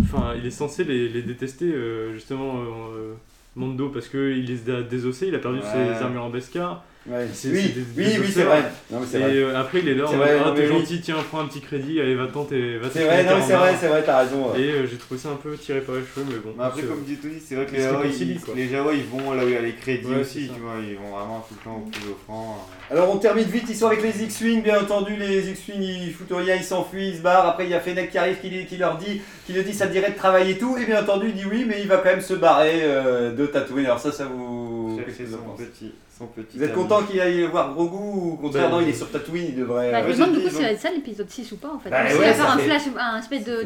enfin, 0.00 0.34
il 0.36 0.46
est 0.46 0.50
censé 0.50 0.84
les, 0.84 1.08
les 1.08 1.22
détester, 1.22 1.72
euh, 1.72 2.12
justement, 2.14 2.60
euh, 2.60 3.14
Mando, 3.54 3.88
parce 3.88 4.08
qu'il 4.08 4.44
les 4.44 4.70
a 4.70 4.82
désossés, 4.82 5.28
il 5.28 5.34
a 5.34 5.38
perdu 5.38 5.58
Ouais. 5.58 5.64
ses 5.64 6.02
armures 6.02 6.24
en 6.24 6.30
Beskar. 6.30 6.84
Ouais. 7.08 7.26
C'est- 7.32 7.48
Oui, 7.50 7.62
c'est 7.62 7.68
des- 7.74 8.04
oui, 8.04 8.12
des 8.14 8.18
oui, 8.18 8.30
c'est 8.34 8.42
vrai. 8.42 8.62
Non, 8.90 9.00
mais 9.00 9.06
c'est 9.10 9.18
Et 9.18 9.22
vrai. 9.22 9.30
euh, 9.36 9.60
après, 9.60 9.78
il 9.80 9.88
est 9.88 9.94
là, 9.94 10.08
en 10.08 10.12
mode, 10.16 10.28
ah, 10.44 10.52
t'es 10.56 10.66
gentil, 10.66 11.00
tiens, 11.00 11.16
prends 11.30 11.40
un 11.40 11.46
petit 11.46 11.60
crédit, 11.60 12.00
allez, 12.00 12.14
va-t'en, 12.14 12.44
t'es- 12.44 12.78
va 12.78 12.88
C'est 12.92 13.04
vrai, 13.04 13.24
non, 13.24 13.36
mais 13.36 13.42
c'est 13.46 13.52
vrai, 13.56 13.74
c'est 13.80 13.88
vrai, 13.88 14.02
t'as 14.04 14.18
raison. 14.18 14.54
Et 14.56 14.60
euh, 14.70 14.86
j'ai 14.90 14.96
trouvé 14.96 15.20
ça 15.20 15.28
un 15.30 15.36
peu 15.36 15.56
tiré 15.56 15.80
par 15.80 15.94
les 15.94 16.00
cheveux, 16.02 16.26
mais 16.28 16.38
bon. 16.38 16.54
Mais 16.58 16.64
après 16.64 16.82
comme 16.82 17.04
dit 17.04 17.16
Tony, 17.16 17.34
c'est 17.44 17.54
vrai 17.54 17.66
que 17.66 17.72
les 17.72 17.86
réconcilient, 17.86 18.40
ils, 18.54 18.56
les 18.56 18.64
ils 18.64 19.04
vont 19.04 19.32
là 19.32 19.44
où 19.44 19.48
il 19.48 19.54
y 19.54 19.56
a 19.56 19.60
les 19.62 19.74
crédits 19.74 20.06
Ouais, 20.06 20.20
aussi, 20.20 20.50
tu 20.52 20.60
vois, 20.60 20.74
ils 20.82 20.96
vont 20.96 21.16
vraiment 21.16 21.46
tout 21.48 21.54
le 21.58 21.64
temps 21.64 21.76
au 21.86 21.88
plus 21.90 22.10
offrant. 22.10 22.66
Alors 22.90 23.14
on 23.14 23.18
termine 23.18 23.44
vite, 23.44 23.64
ils 23.68 23.76
sont 23.76 23.86
avec 23.86 24.02
les 24.02 24.22
X-Wing, 24.24 24.62
bien 24.62 24.80
entendu, 24.80 25.16
les 25.16 25.48
X-Wing 25.50 25.80
ils 25.80 26.12
foutent 26.12 26.26
rien, 26.36 26.56
ils 26.56 26.64
s'enfuient, 26.64 27.08
ils 27.10 27.16
se 27.16 27.22
barrent, 27.22 27.46
après 27.46 27.64
il 27.64 27.70
y 27.70 27.74
a 27.74 27.80
Fennec 27.80 28.10
qui 28.10 28.18
arrive, 28.18 28.36
qui, 28.40 28.76
leur 28.76 28.96
dit, 28.98 29.20
qui 29.46 29.52
leur 29.52 29.64
dit 29.64 29.72
ça 29.74 29.86
dirait 29.86 30.10
de 30.10 30.16
travailler 30.16 30.52
et 30.52 30.58
tout, 30.58 30.76
et 30.76 30.84
bien 30.86 31.02
entendu 31.02 31.26
il 31.28 31.34
dit 31.34 31.44
oui, 31.50 31.64
mais 31.68 31.80
il 31.80 31.88
va 31.88 31.96
quand 31.98 32.10
même 32.10 32.20
se 32.20 32.34
barrer 32.34 32.80
euh, 32.82 33.32
de 33.34 33.46
Tatooine, 33.46 33.86
alors 33.86 33.98
ça, 34.00 34.12
ça 34.12 34.24
vous... 34.26 35.00
Petit, 35.56 35.92
son 36.18 36.26
petit. 36.26 36.56
Vous 36.58 36.62
êtes 36.64 36.72
ami. 36.72 36.82
content 36.82 37.02
qu'il 37.02 37.20
aille 37.20 37.44
voir 37.44 37.72
Grogu 37.74 37.96
ou 37.96 38.32
au 38.32 38.36
contraire, 38.36 38.70
Bah, 38.70 38.76
non, 38.76 38.80
il 38.80 38.88
est 38.88 38.92
sur 38.94 39.10
Tatooine, 39.10 39.44
il 39.50 39.56
devrait... 39.56 39.90
Bah, 39.92 39.98
euh, 39.98 40.02
je 40.02 40.06
me 40.06 40.12
Ouais, 40.12 40.16
demande 40.18 40.32
du 40.32 40.40
coup 40.42 40.48
si 40.48 40.54
ils 40.54 40.64
ont- 40.64 40.68
c'est 40.70 40.76
ça 40.76 40.90
l'épisode 40.92 41.28
6 41.30 41.52
ou 41.52 41.56
pas 41.56 41.68
en 41.74 41.78
fait. 41.78 41.90
Bah 41.90 42.04
ouais, 42.04 42.14
va 42.14 42.26
ça 42.32 42.34
faire 42.34 42.50
un 42.50 42.58
fait- 42.58 42.64
flash, 42.64 42.82
un 42.98 43.18
espèce 43.18 43.44
de, 43.44 43.62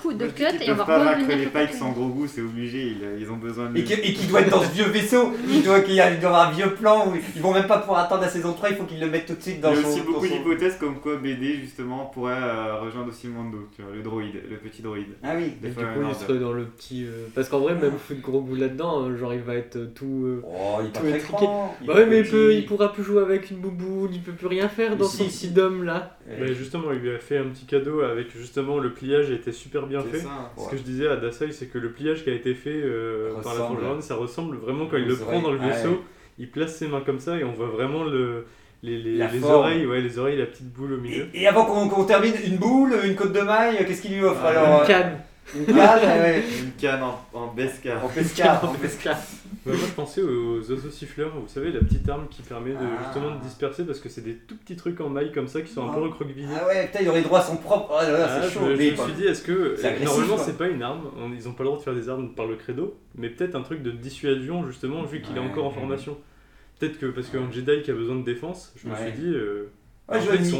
coup 0.00 0.12
de 0.12 0.26
cut 0.26 0.44
et 0.60 0.70
on 0.70 0.74
va 0.74 0.84
pas 0.84 0.98
vaincre 0.98 1.28
les 1.28 1.46
Pikes 1.46 1.74
sans 1.78 1.92
gros 1.92 2.08
goût, 2.08 2.26
c'est 2.26 2.40
obligé, 2.42 2.82
ils, 2.82 3.22
ils 3.22 3.30
ont 3.30 3.36
besoin 3.36 3.70
de 3.70 3.78
Et 3.78 3.84
qui, 3.84 3.94
et 3.94 4.12
qui 4.12 4.26
doit 4.26 4.40
être 4.42 4.50
dans 4.50 4.62
ce 4.62 4.70
vieux 4.72 4.84
vaisseau, 4.86 5.32
il 5.48 5.62
doit, 5.62 5.80
qu'il 5.80 5.94
y 5.94 6.00
a, 6.00 6.10
il 6.10 6.20
doit 6.20 6.30
avoir 6.30 6.48
un 6.48 6.52
vieux 6.52 6.74
plan 6.74 7.08
où 7.08 7.12
ils 7.36 7.40
vont 7.42 7.52
même 7.54 7.66
pas 7.66 7.78
pouvoir 7.78 8.00
attendre 8.04 8.22
la 8.22 8.28
saison 8.28 8.52
3, 8.52 8.70
il 8.70 8.76
faut 8.76 8.84
qu'ils 8.84 9.00
le 9.00 9.08
mettent 9.08 9.26
tout 9.26 9.34
de 9.34 9.42
suite 9.42 9.60
dans 9.60 9.72
Il 9.72 9.80
y 9.80 9.84
a 9.84 9.88
aussi 9.88 10.00
beaucoup 10.02 10.26
d'hypothèses 10.26 10.76
comme 10.78 10.96
quoi 11.00 11.16
BD 11.16 11.54
justement 11.60 12.06
pourrait 12.12 12.34
euh, 12.36 12.80
rejoindre 12.80 13.08
aussi 13.08 13.28
Mando, 13.28 13.68
tu 13.74 13.82
vois, 13.82 13.94
le 13.94 14.02
droïde, 14.02 14.40
le 14.50 14.56
petit 14.58 14.82
droïde. 14.82 15.06
Ah 15.22 15.32
oui. 15.36 15.52
Du 15.62 15.72
coup, 15.72 15.80
il 16.08 16.14
serait 16.14 16.38
dans 16.38 16.52
le 16.52 16.64
petit. 16.64 17.04
euh, 17.06 17.26
Parce 17.34 17.48
qu'en 17.48 17.60
vrai, 17.60 17.74
même 17.74 17.92
foutre 17.98 18.20
gros 18.20 18.40
goût 18.40 18.54
là-dedans, 18.56 19.04
euh, 19.06 19.16
genre 19.16 19.32
il 19.34 19.40
va 19.40 19.54
être 19.54 19.76
euh, 19.76 19.86
tout. 19.94 20.22
euh, 20.26 20.42
Oh, 20.46 20.80
il 20.82 21.08
est 21.08 21.93
ouais, 21.94 22.06
mais 22.06 22.20
il, 22.20 22.28
peut, 22.28 22.54
il 22.54 22.66
pourra 22.66 22.92
plus 22.92 23.02
jouer 23.02 23.22
avec 23.22 23.50
une 23.50 23.58
bouboune, 23.58 24.10
il 24.12 24.20
peut 24.22 24.32
plus 24.32 24.46
rien 24.46 24.68
faire 24.68 24.96
dans 24.96 25.06
Si, 25.06 25.16
son 25.18 25.24
si. 25.28 25.46
petit 25.46 25.54
dôme 25.54 25.84
là. 25.84 26.16
Bah, 26.28 26.46
justement, 26.52 26.92
il 26.92 26.98
lui 26.98 27.14
a 27.14 27.18
fait 27.18 27.38
un 27.38 27.44
petit 27.44 27.64
cadeau 27.66 28.00
avec 28.02 28.36
justement 28.36 28.78
le 28.78 28.92
pliage 28.92 29.30
était 29.30 29.52
super 29.52 29.86
bien 29.86 30.00
fait. 30.02 30.18
ça. 30.18 30.52
Ce 30.56 30.70
que 30.70 30.76
je 30.76 30.82
disais 30.82 31.08
à 31.08 31.16
Dassaï, 31.16 31.52
c'est 31.52 31.66
que 31.66 31.78
le 31.78 31.90
pliage 31.92 32.24
qui 32.24 32.30
a 32.30 32.34
été 32.34 32.54
fait 32.54 32.70
euh, 32.82 33.34
par 33.42 33.54
la. 33.54 33.60
Forgeronne, 33.60 34.02
ça 34.02 34.14
ressemble 34.16 34.56
vraiment 34.56 34.86
quand 34.86 34.96
il 34.96 35.06
le 35.06 35.16
prend 35.16 35.40
dans 35.40 35.52
le 35.52 35.58
Ah 35.62 35.68
vaisseau, 35.68 35.88
ouais. 35.90 36.00
il 36.38 36.50
place 36.50 36.76
ses 36.76 36.88
mains 36.88 37.02
comme 37.04 37.20
ça 37.20 37.36
et 37.38 37.44
on 37.44 37.52
voit 37.52 37.68
vraiment 37.68 38.04
le, 38.04 38.44
les, 38.82 38.98
les, 38.98 39.26
les 39.28 39.44
oreilles, 39.44 39.86
ouais, 39.86 40.00
les 40.00 40.18
oreilles, 40.18 40.38
la 40.38 40.46
petite 40.46 40.72
boule 40.72 40.94
au 40.94 40.98
milieu. 40.98 41.26
Et, 41.34 41.42
et 41.42 41.46
avant 41.48 41.64
qu'on 41.64 41.88
qu'on 41.88 42.04
termine, 42.04 42.34
une 42.46 42.56
boule, 42.56 42.94
une 43.04 43.14
côte 43.14 43.32
de 43.32 43.40
maille, 43.40 43.76
qu'est-ce 43.86 44.02
qu'il 44.02 44.14
lui 44.16 44.24
offre 44.24 44.40
Ah, 44.44 44.48
alors 44.48 44.80
Une 44.82 44.86
canne. 44.86 45.18
Une 45.54 45.66
canne, 45.66 46.20
ouais. 46.22 46.42
Une 46.62 46.72
canne 46.72 47.02
en, 47.02 47.20
en 47.34 47.46
Beskar. 47.54 48.02
En 48.04 48.08
pescar, 48.08 48.64
en. 48.64 48.72
Ouais, 49.66 49.72
moi 49.76 49.86
je 49.88 49.92
pensais 49.94 50.20
aux 50.22 50.58
oiseaux 50.58 50.90
siffleurs, 50.90 51.32
vous 51.40 51.48
savez, 51.48 51.72
la 51.72 51.80
petite 51.80 52.06
arme 52.08 52.26
qui 52.28 52.42
permet 52.42 52.72
de, 52.72 52.76
Ah. 52.80 53.02
justement 53.04 53.34
de 53.34 53.40
disperser 53.40 53.84
parce 53.86 53.98
que 53.98 54.10
c'est 54.10 54.20
des 54.20 54.34
tout 54.34 54.56
petits 54.56 54.76
trucs 54.76 55.00
en 55.00 55.08
maille 55.08 55.32
comme 55.32 55.48
ça 55.48 55.62
qui 55.62 55.72
sont 55.72 55.88
un 55.88 55.92
peu 55.94 56.00
Ah. 56.00 56.04
recroquevillés. 56.04 56.46
Ah 56.54 56.66
ouais, 56.66 56.86
putain, 56.86 56.98
il 57.00 57.08
aurait 57.08 57.22
droit 57.22 57.38
à 57.38 57.42
son 57.42 57.56
propre. 57.56 57.88
Oh 57.90 58.02
là 58.02 58.10
là, 58.10 58.26
Ah, 58.28 58.42
c'est 58.42 58.48
je, 58.48 58.52
chaud. 58.54 58.60
je 58.70 58.76
Mais 58.76 58.90
me 58.90 58.96
suis 58.96 59.12
dit, 59.14 59.24
est-ce 59.24 59.42
que 59.42 59.74
agressif, 59.78 60.04
normalement 60.04 60.34
quoi. 60.36 60.44
c'est 60.44 60.58
pas 60.58 60.68
une 60.68 60.82
arme, 60.82 61.10
on- 61.18 61.32
ils 61.32 61.48
ont 61.48 61.52
pas 61.52 61.62
le 61.62 61.68
droit 61.68 61.78
de 61.78 61.82
faire 61.84 61.94
des 61.94 62.08
armes 62.10 62.34
par 62.34 62.46
le 62.46 62.56
credo, 62.56 62.94
mais 63.14 63.30
peut-être 63.30 63.54
un 63.54 63.62
truc 63.62 63.82
de 63.82 63.90
dissuasion 63.90 64.66
justement 64.66 65.02
vu 65.04 65.22
qu'il 65.22 65.34
est 65.36 65.40
encore 65.40 65.64
en 65.64 65.70
formation. 65.70 66.18
Peut-être 66.78 66.98
que 66.98 67.06
parce 67.06 67.28
qu'un 67.28 67.50
Jedi 67.50 67.80
qui 67.82 67.90
a 67.90 67.94
besoin 67.94 68.16
de 68.16 68.24
défense, 68.24 68.74
je 68.76 68.88
me 68.88 68.92
Ouais. 68.92 68.98
suis 69.12 69.12
dit, 69.22 69.32
euh, 69.34 69.70
Ouais, 70.06 70.20
je 70.20 70.26
veux 70.30 70.36
une 70.36 70.50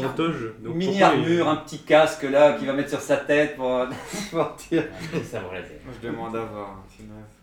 donc 0.63 0.75
mini 0.75 1.03
armure, 1.03 1.47
un 1.47 1.57
petit 1.57 1.77
casque 1.79 2.23
là 2.23 2.53
qu'il 2.53 2.65
va 2.65 2.73
mettre 2.73 2.89
sur 2.89 2.99
sa 3.01 3.17
tête 3.17 3.55
pour, 3.55 3.69
pour 4.31 4.55
tirer. 4.55 4.89
Sabre 5.23 5.51
laser. 5.53 5.77
Moi, 5.85 5.93
je 6.01 6.07
demande 6.07 6.35
à 6.35 6.39
voir. 6.39 6.81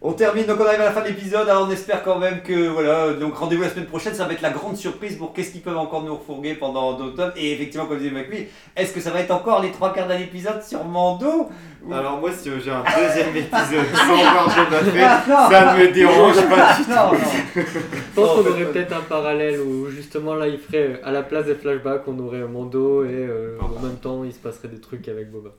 On 0.04 0.12
termine, 0.14 0.44
donc 0.46 0.58
on 0.58 0.64
arrive 0.66 0.80
à 0.80 0.86
la 0.86 0.90
fin 0.90 1.02
de 1.02 1.08
l'épisode, 1.08 1.48
alors 1.48 1.68
on 1.68 1.70
espère 1.70 2.02
quand 2.02 2.18
même 2.18 2.42
que 2.42 2.66
voilà, 2.70 3.12
donc 3.12 3.36
rendez-vous 3.36 3.62
la 3.62 3.68
semaine 3.68 3.86
prochaine, 3.86 4.14
ça 4.14 4.24
va 4.24 4.32
être 4.32 4.40
la 4.42 4.50
grande 4.50 4.76
surprise 4.76 5.14
pour 5.16 5.32
qu'est-ce 5.32 5.52
qu'ils 5.52 5.60
peuvent 5.60 5.76
encore 5.78 6.02
nous 6.02 6.16
refourguer 6.16 6.54
pendant 6.54 6.94
d'automne. 6.94 7.30
Et 7.36 7.52
effectivement, 7.52 7.86
comme 7.86 7.98
disait 7.98 8.10
McMee, 8.10 8.48
est-ce 8.74 8.92
que 8.92 8.98
ça 9.00 9.10
va 9.10 9.20
être 9.20 9.30
encore 9.30 9.62
les 9.62 9.70
trois 9.70 9.92
quarts 9.92 10.08
d'un 10.08 10.18
épisode 10.18 10.60
sur 10.64 10.82
Mando 10.84 11.50
Ou- 11.86 11.94
Alors 11.94 12.18
moi, 12.18 12.30
si 12.32 12.50
j'ai 12.64 12.70
un 12.72 12.82
deuxième 12.82 13.36
épisode 13.36 13.86
sans 13.94 14.16
voir 14.16 14.46
Boba 14.48 15.22
Ah, 15.28 15.48
ça 15.48 15.74
ne 15.76 15.80
me 15.84 15.92
dérange 15.92 16.48
pas 16.48 16.74
du 16.78 16.82
tout. 16.84 16.90
Non, 16.90 17.12
non. 17.12 17.18
Je 17.54 18.14
pense 18.14 18.28
qu'on 18.44 18.50
aurait 18.50 18.64
peut-être 18.72 18.92
un 18.96 19.00
parallèle 19.02 19.60
où 19.60 19.88
justement 19.88 20.34
là 20.34 20.48
il 20.48 20.58
ferait 20.58 20.78
euh, 20.88 20.96
à 21.04 21.12
la 21.12 21.22
place 21.22 21.46
des 21.46 21.54
flashbacks 21.54 21.91
on 22.06 22.18
aurait 22.18 22.42
un 22.42 22.48
Mando 22.48 23.04
et 23.04 23.08
euh, 23.12 23.58
en 23.60 23.80
même 23.80 23.96
temps 23.96 24.24
il 24.24 24.32
se 24.32 24.38
passerait 24.38 24.68
des 24.68 24.80
trucs 24.80 25.08
avec 25.08 25.30
Boba. 25.30 25.50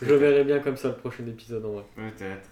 Je 0.00 0.08
le 0.08 0.16
verrais 0.16 0.44
bien 0.44 0.60
comme 0.60 0.76
ça 0.76 0.88
le 0.88 0.94
prochain 0.94 1.24
épisode 1.26 1.64
en 1.64 1.72
vrai. 1.72 1.84
Peut-être. 1.96 2.48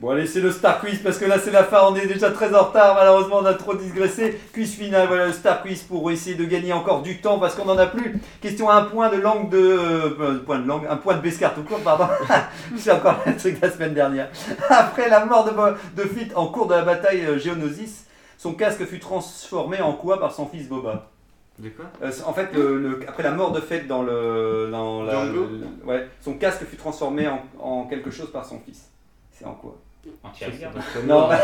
Bon 0.00 0.10
allez, 0.10 0.26
c'est 0.26 0.42
le 0.42 0.52
Star 0.52 0.80
Quiz 0.80 0.98
parce 0.98 1.16
que 1.16 1.24
là 1.24 1.38
c'est 1.38 1.50
la 1.50 1.64
fin, 1.64 1.80
on 1.88 1.96
est 1.96 2.06
déjà 2.06 2.30
très 2.30 2.54
en 2.54 2.64
retard, 2.64 2.94
malheureusement 2.94 3.38
on 3.38 3.44
a 3.46 3.54
trop 3.54 3.74
digressé. 3.74 4.38
Quiz 4.52 4.74
final, 4.74 5.08
voilà 5.08 5.28
le 5.28 5.32
Star 5.32 5.62
Quiz 5.62 5.82
pour 5.82 6.10
essayer 6.10 6.36
de 6.36 6.44
gagner 6.44 6.74
encore 6.74 7.00
du 7.00 7.22
temps 7.22 7.38
parce 7.38 7.54
qu'on 7.54 7.64
n'en 7.64 7.78
a 7.78 7.86
plus. 7.86 8.20
Question 8.42 8.68
à 8.68 8.74
un 8.74 8.84
point 8.84 9.08
de 9.08 9.16
langue 9.16 9.48
de... 9.48 9.56
euh, 9.58 10.38
point 10.44 10.58
de 10.58 10.68
langue, 10.68 10.86
un 10.88 10.96
point 10.96 11.16
de 11.16 11.22
Bescar 11.22 11.54
tout 11.54 11.62
court, 11.62 11.80
pardon. 11.80 12.06
c'est 12.76 12.92
encore 12.92 13.16
le 13.24 13.34
truc 13.34 13.58
de 13.58 13.66
la 13.66 13.72
semaine 13.72 13.94
dernière. 13.94 14.28
Après 14.68 15.08
la 15.08 15.24
mort 15.24 15.44
de, 15.44 16.02
de 16.02 16.06
Fleet 16.06 16.34
en 16.34 16.48
cours 16.48 16.66
de 16.66 16.74
la 16.74 16.82
bataille 16.82 17.24
euh, 17.24 17.38
Geonosis, 17.38 18.04
son 18.36 18.52
casque 18.52 18.84
fut 18.84 19.00
transformé 19.00 19.80
en 19.80 19.94
quoi 19.94 20.20
par 20.20 20.32
son 20.32 20.46
fils 20.46 20.68
Boba? 20.68 21.10
De 21.58 21.68
quoi 21.70 21.86
Euh, 22.02 22.10
en 22.26 22.32
fait, 22.34 22.48
le- 22.54 22.78
le- 22.78 23.00
après 23.08 23.22
la 23.22 23.30
mort 23.32 23.52
de 23.52 23.60
Fett 23.60 23.86
dans 23.86 24.02
le... 24.02 24.68
Dans 24.70 25.02
la, 25.04 25.12
Django 25.12 25.46
le- 25.50 25.86
ouais, 25.88 26.08
son 26.20 26.34
casque 26.34 26.64
fut 26.66 26.76
transformé 26.76 27.26
en, 27.28 27.42
en 27.60 27.84
quelque 27.86 28.10
chose 28.10 28.30
par 28.30 28.44
son 28.44 28.60
fils. 28.60 28.90
C'est 29.32 29.44
en 29.46 29.54
quoi 29.54 29.76
Anti-avion. 30.22 30.68
non. 31.06 31.28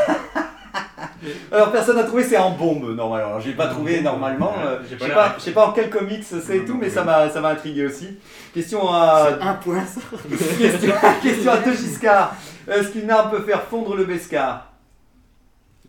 Alors 1.52 1.70
personne 1.72 1.96
n'a 1.96 2.04
trouvé, 2.04 2.22
c'est 2.24 2.36
en 2.38 2.50
bombe 2.52 2.94
normalement. 2.94 3.28
Alors 3.28 3.40
j'ai 3.40 3.52
pas 3.52 3.66
trouvé 3.68 4.00
normalement. 4.00 4.52
euh, 4.64 4.78
J'ai 4.88 4.94
Je 4.96 5.12
pas 5.12 5.34
sais 5.38 5.50
pas, 5.52 5.62
pas 5.62 5.68
en 5.68 5.72
quel 5.72 5.90
comics 5.90 6.24
c'est 6.24 6.56
et 6.56 6.64
tout, 6.64 6.76
mais 6.80 6.88
ça 6.88 7.04
m'a 7.04 7.28
ça 7.28 7.40
m'a 7.40 7.50
intrigué 7.50 7.84
aussi. 7.86 8.18
Question 8.54 8.88
à 8.90 9.28
Un 9.40 9.54
point 9.54 9.84
ça. 9.84 10.00
question, 10.58 10.92
question 11.22 11.52
à 11.52 11.56
De 11.58 11.72
Giscard. 11.72 12.34
Est-ce 12.70 12.88
qu'une 12.92 13.10
arme 13.10 13.30
peut 13.32 13.42
faire 13.42 13.62
fondre 13.62 13.96
le 13.96 14.04
Bescar? 14.04 14.71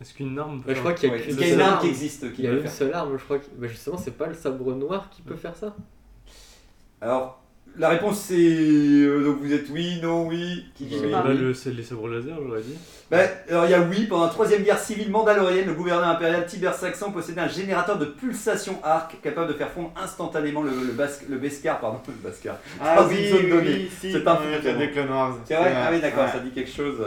Est-ce 0.04 0.14
qu'une 0.14 0.38
arme 0.38 0.62
peut 0.62 0.68
Bah, 0.68 0.74
je 0.76 0.80
crois 0.82 0.92
qu'il 0.94 1.08
y 1.10 1.12
a 1.14 1.16
Ouais, 1.16 1.32
y 1.32 1.44
a 1.44 1.54
une 1.54 1.62
arme 1.62 1.80
qui 1.80 1.88
existe 1.88 2.34
qui 2.34 2.42
Il 2.42 2.46
y 2.46 2.48
a 2.50 2.52
une 2.52 2.62
faire 2.62 2.72
seule 2.72 2.94
arme, 2.94 3.18
je 3.18 3.24
crois 3.24 3.40
que 3.40 3.46
bah, 3.58 3.68
justement 3.68 3.98
c'est 3.98 4.18
pas 4.18 4.28
le 4.28 4.34
sabre 4.34 4.74
noir 4.76 5.10
qui 5.10 5.22
peut 5.22 5.36
faire 5.38 5.56
ça. 5.56 5.74
Alors 7.02 7.40
la 7.76 7.90
réponse 7.90 8.20
c'est 8.20 8.36
euh, 8.38 9.24
donc 9.24 9.38
vous 9.42 9.52
êtes 9.52 9.68
oui, 9.72 10.00
non, 10.04 10.28
oui. 10.28 10.66
Qui 10.76 10.86
dit 10.86 11.00
sais 11.00 11.06
oui. 11.06 11.12
Là, 11.12 11.24
le- 11.28 11.54
c'est 11.56 11.72
les 11.72 11.82
sabres 11.84 12.08
laser, 12.10 12.36
j'aurais 12.46 12.62
dit. 12.62 12.76
Ben, 13.10 13.28
alors 13.50 13.66
il 13.66 13.72
y 13.72 13.74
a 13.74 13.82
oui, 13.82 14.06
pendant 14.06 14.26
la 14.26 14.30
troisième 14.30 14.62
guerre 14.64 14.78
civile 14.78 15.10
mandalorienne, 15.10 15.66
le 15.68 15.74
gouverneur 15.74 16.08
impérial 16.08 16.46
Tiber 16.46 16.72
Saxon 16.78 17.12
possédait 17.12 17.42
un 17.42 17.48
générateur 17.48 17.98
de 17.98 18.06
pulsation 18.06 18.78
arc 18.84 19.20
capable 19.22 19.48
de 19.48 19.54
faire 19.54 19.70
fondre 19.72 19.92
instantanément 19.96 20.62
le, 20.62 20.70
le, 20.72 20.92
basque- 20.94 21.26
le 21.30 21.38
Beskar, 21.38 21.80
pardon, 21.80 22.00
le 22.08 22.30
Beskar. 22.30 22.58
Ah 22.80 22.98
Dans 23.02 23.08
oui, 23.08 23.30
oui, 23.32 23.52
oui, 23.54 23.90
si. 24.00 24.12
C'est 24.12 24.28
un 24.28 24.78
des 24.78 24.92
Clone 24.92 25.10
Wars. 25.10 25.38
C'est 25.46 25.56
vrai? 25.56 25.74
Ah 25.76 25.90
oui, 25.92 26.00
d'accord, 26.02 26.26
Ouais. 26.26 26.32
ça 26.32 26.40
dit 26.40 26.52
quelque 26.52 26.72
chose. 26.72 27.00
ouais. 27.00 27.06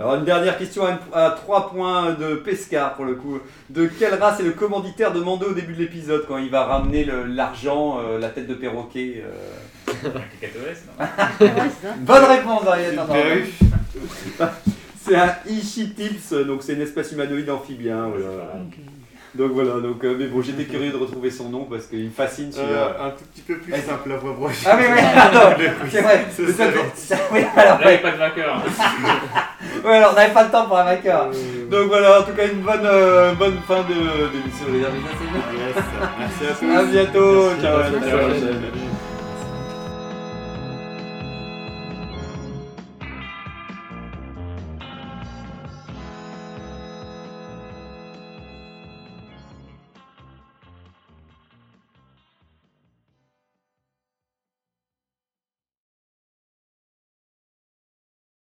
Alors 0.00 0.14
une 0.14 0.24
dernière 0.24 0.56
question 0.56 0.86
à, 0.86 0.90
une- 0.92 0.98
à 1.12 1.30
3 1.30 1.70
points 1.70 2.12
de 2.12 2.36
Pescar 2.36 2.94
pour 2.94 3.04
le 3.04 3.14
coup. 3.14 3.40
De 3.68 3.86
quelle 3.86 4.14
race 4.14 4.38
est 4.38 4.44
le 4.44 4.52
commanditaire 4.52 5.12
de 5.12 5.20
Mando 5.20 5.46
au 5.50 5.54
début 5.54 5.72
de 5.74 5.78
l'épisode 5.80 6.24
quand 6.28 6.38
il 6.38 6.50
va 6.50 6.64
ramener 6.64 7.04
l'argent, 7.28 7.98
euh, 8.00 8.18
la 8.20 8.28
tête 8.28 8.46
de 8.46 8.54
perroquet 8.54 9.24
euh. 9.26 9.92
Bonne 11.98 12.24
réponse, 12.24 12.66
Ariel. 12.66 12.94
Perruque. 13.12 13.54
C'est 15.00 15.16
un 15.16 15.34
Ishitips, 15.48 16.34
donc 16.46 16.62
c'est 16.62 16.74
une 16.74 16.82
espèce 16.82 17.10
humanoïde 17.12 17.48
amphibien. 17.50 18.08
voilà. 18.08 18.52
Donc 19.38 19.52
voilà, 19.52 19.78
donc, 19.80 20.02
euh, 20.02 20.16
mais 20.18 20.26
bon, 20.26 20.42
j'étais 20.42 20.64
curieux 20.64 20.90
de 20.90 20.96
retrouver 20.96 21.30
son 21.30 21.48
nom 21.48 21.64
parce 21.70 21.86
qu'il 21.86 22.04
me 22.06 22.10
fascine. 22.10 22.50
Euh, 22.58 22.88
un 23.00 23.10
tout 23.10 23.24
petit 23.32 23.42
peu 23.42 23.54
plus 23.58 23.72
Eh, 23.76 23.80
simple 23.80 24.10
à 24.10 24.16
voix 24.16 24.32
brochée. 24.32 24.66
Ah 24.68 24.76
oui, 24.76 24.84
oui, 24.92 24.98
attends, 24.98 25.56
c'est 25.88 26.00
vrai. 26.02 26.26
Ce 26.36 26.44
C'est 26.46 26.52
ça, 26.52 26.64
c'est- 26.96 27.14
oui, 27.32 27.40
alors, 27.56 27.78
Là, 27.78 27.84
il 27.84 27.88
n'y 27.90 27.94
a 27.94 27.98
pas 27.98 28.10
de 28.10 28.16
vainqueur. 28.16 28.56
ouais, 29.84 29.96
alors 29.96 30.10
on 30.12 30.16
n'avait 30.16 30.32
pas 30.34 30.42
le 30.42 30.50
temps 30.50 30.66
pour 30.66 30.76
un 30.78 30.84
vainqueur. 30.84 31.28
Euh, 31.32 31.70
Donc 31.70 31.86
voilà, 31.88 32.18
en 32.20 32.22
tout 32.24 32.32
cas, 32.32 32.46
une 32.52 32.62
bonne, 32.62 32.80
euh, 32.84 33.32
bonne 33.34 33.58
fin 33.68 33.82
de- 33.82 34.28
d'émission, 34.32 34.66
les 34.72 34.84
amis. 34.84 35.04
Ça. 35.06 36.44
Yes, 36.44 36.56
merci 36.62 36.98
à 36.98 37.06
tous. 37.06 37.50
À 37.50 37.54
bientôt. 37.54 37.90
Merci, 38.00 38.10
Ciao, 38.10 38.97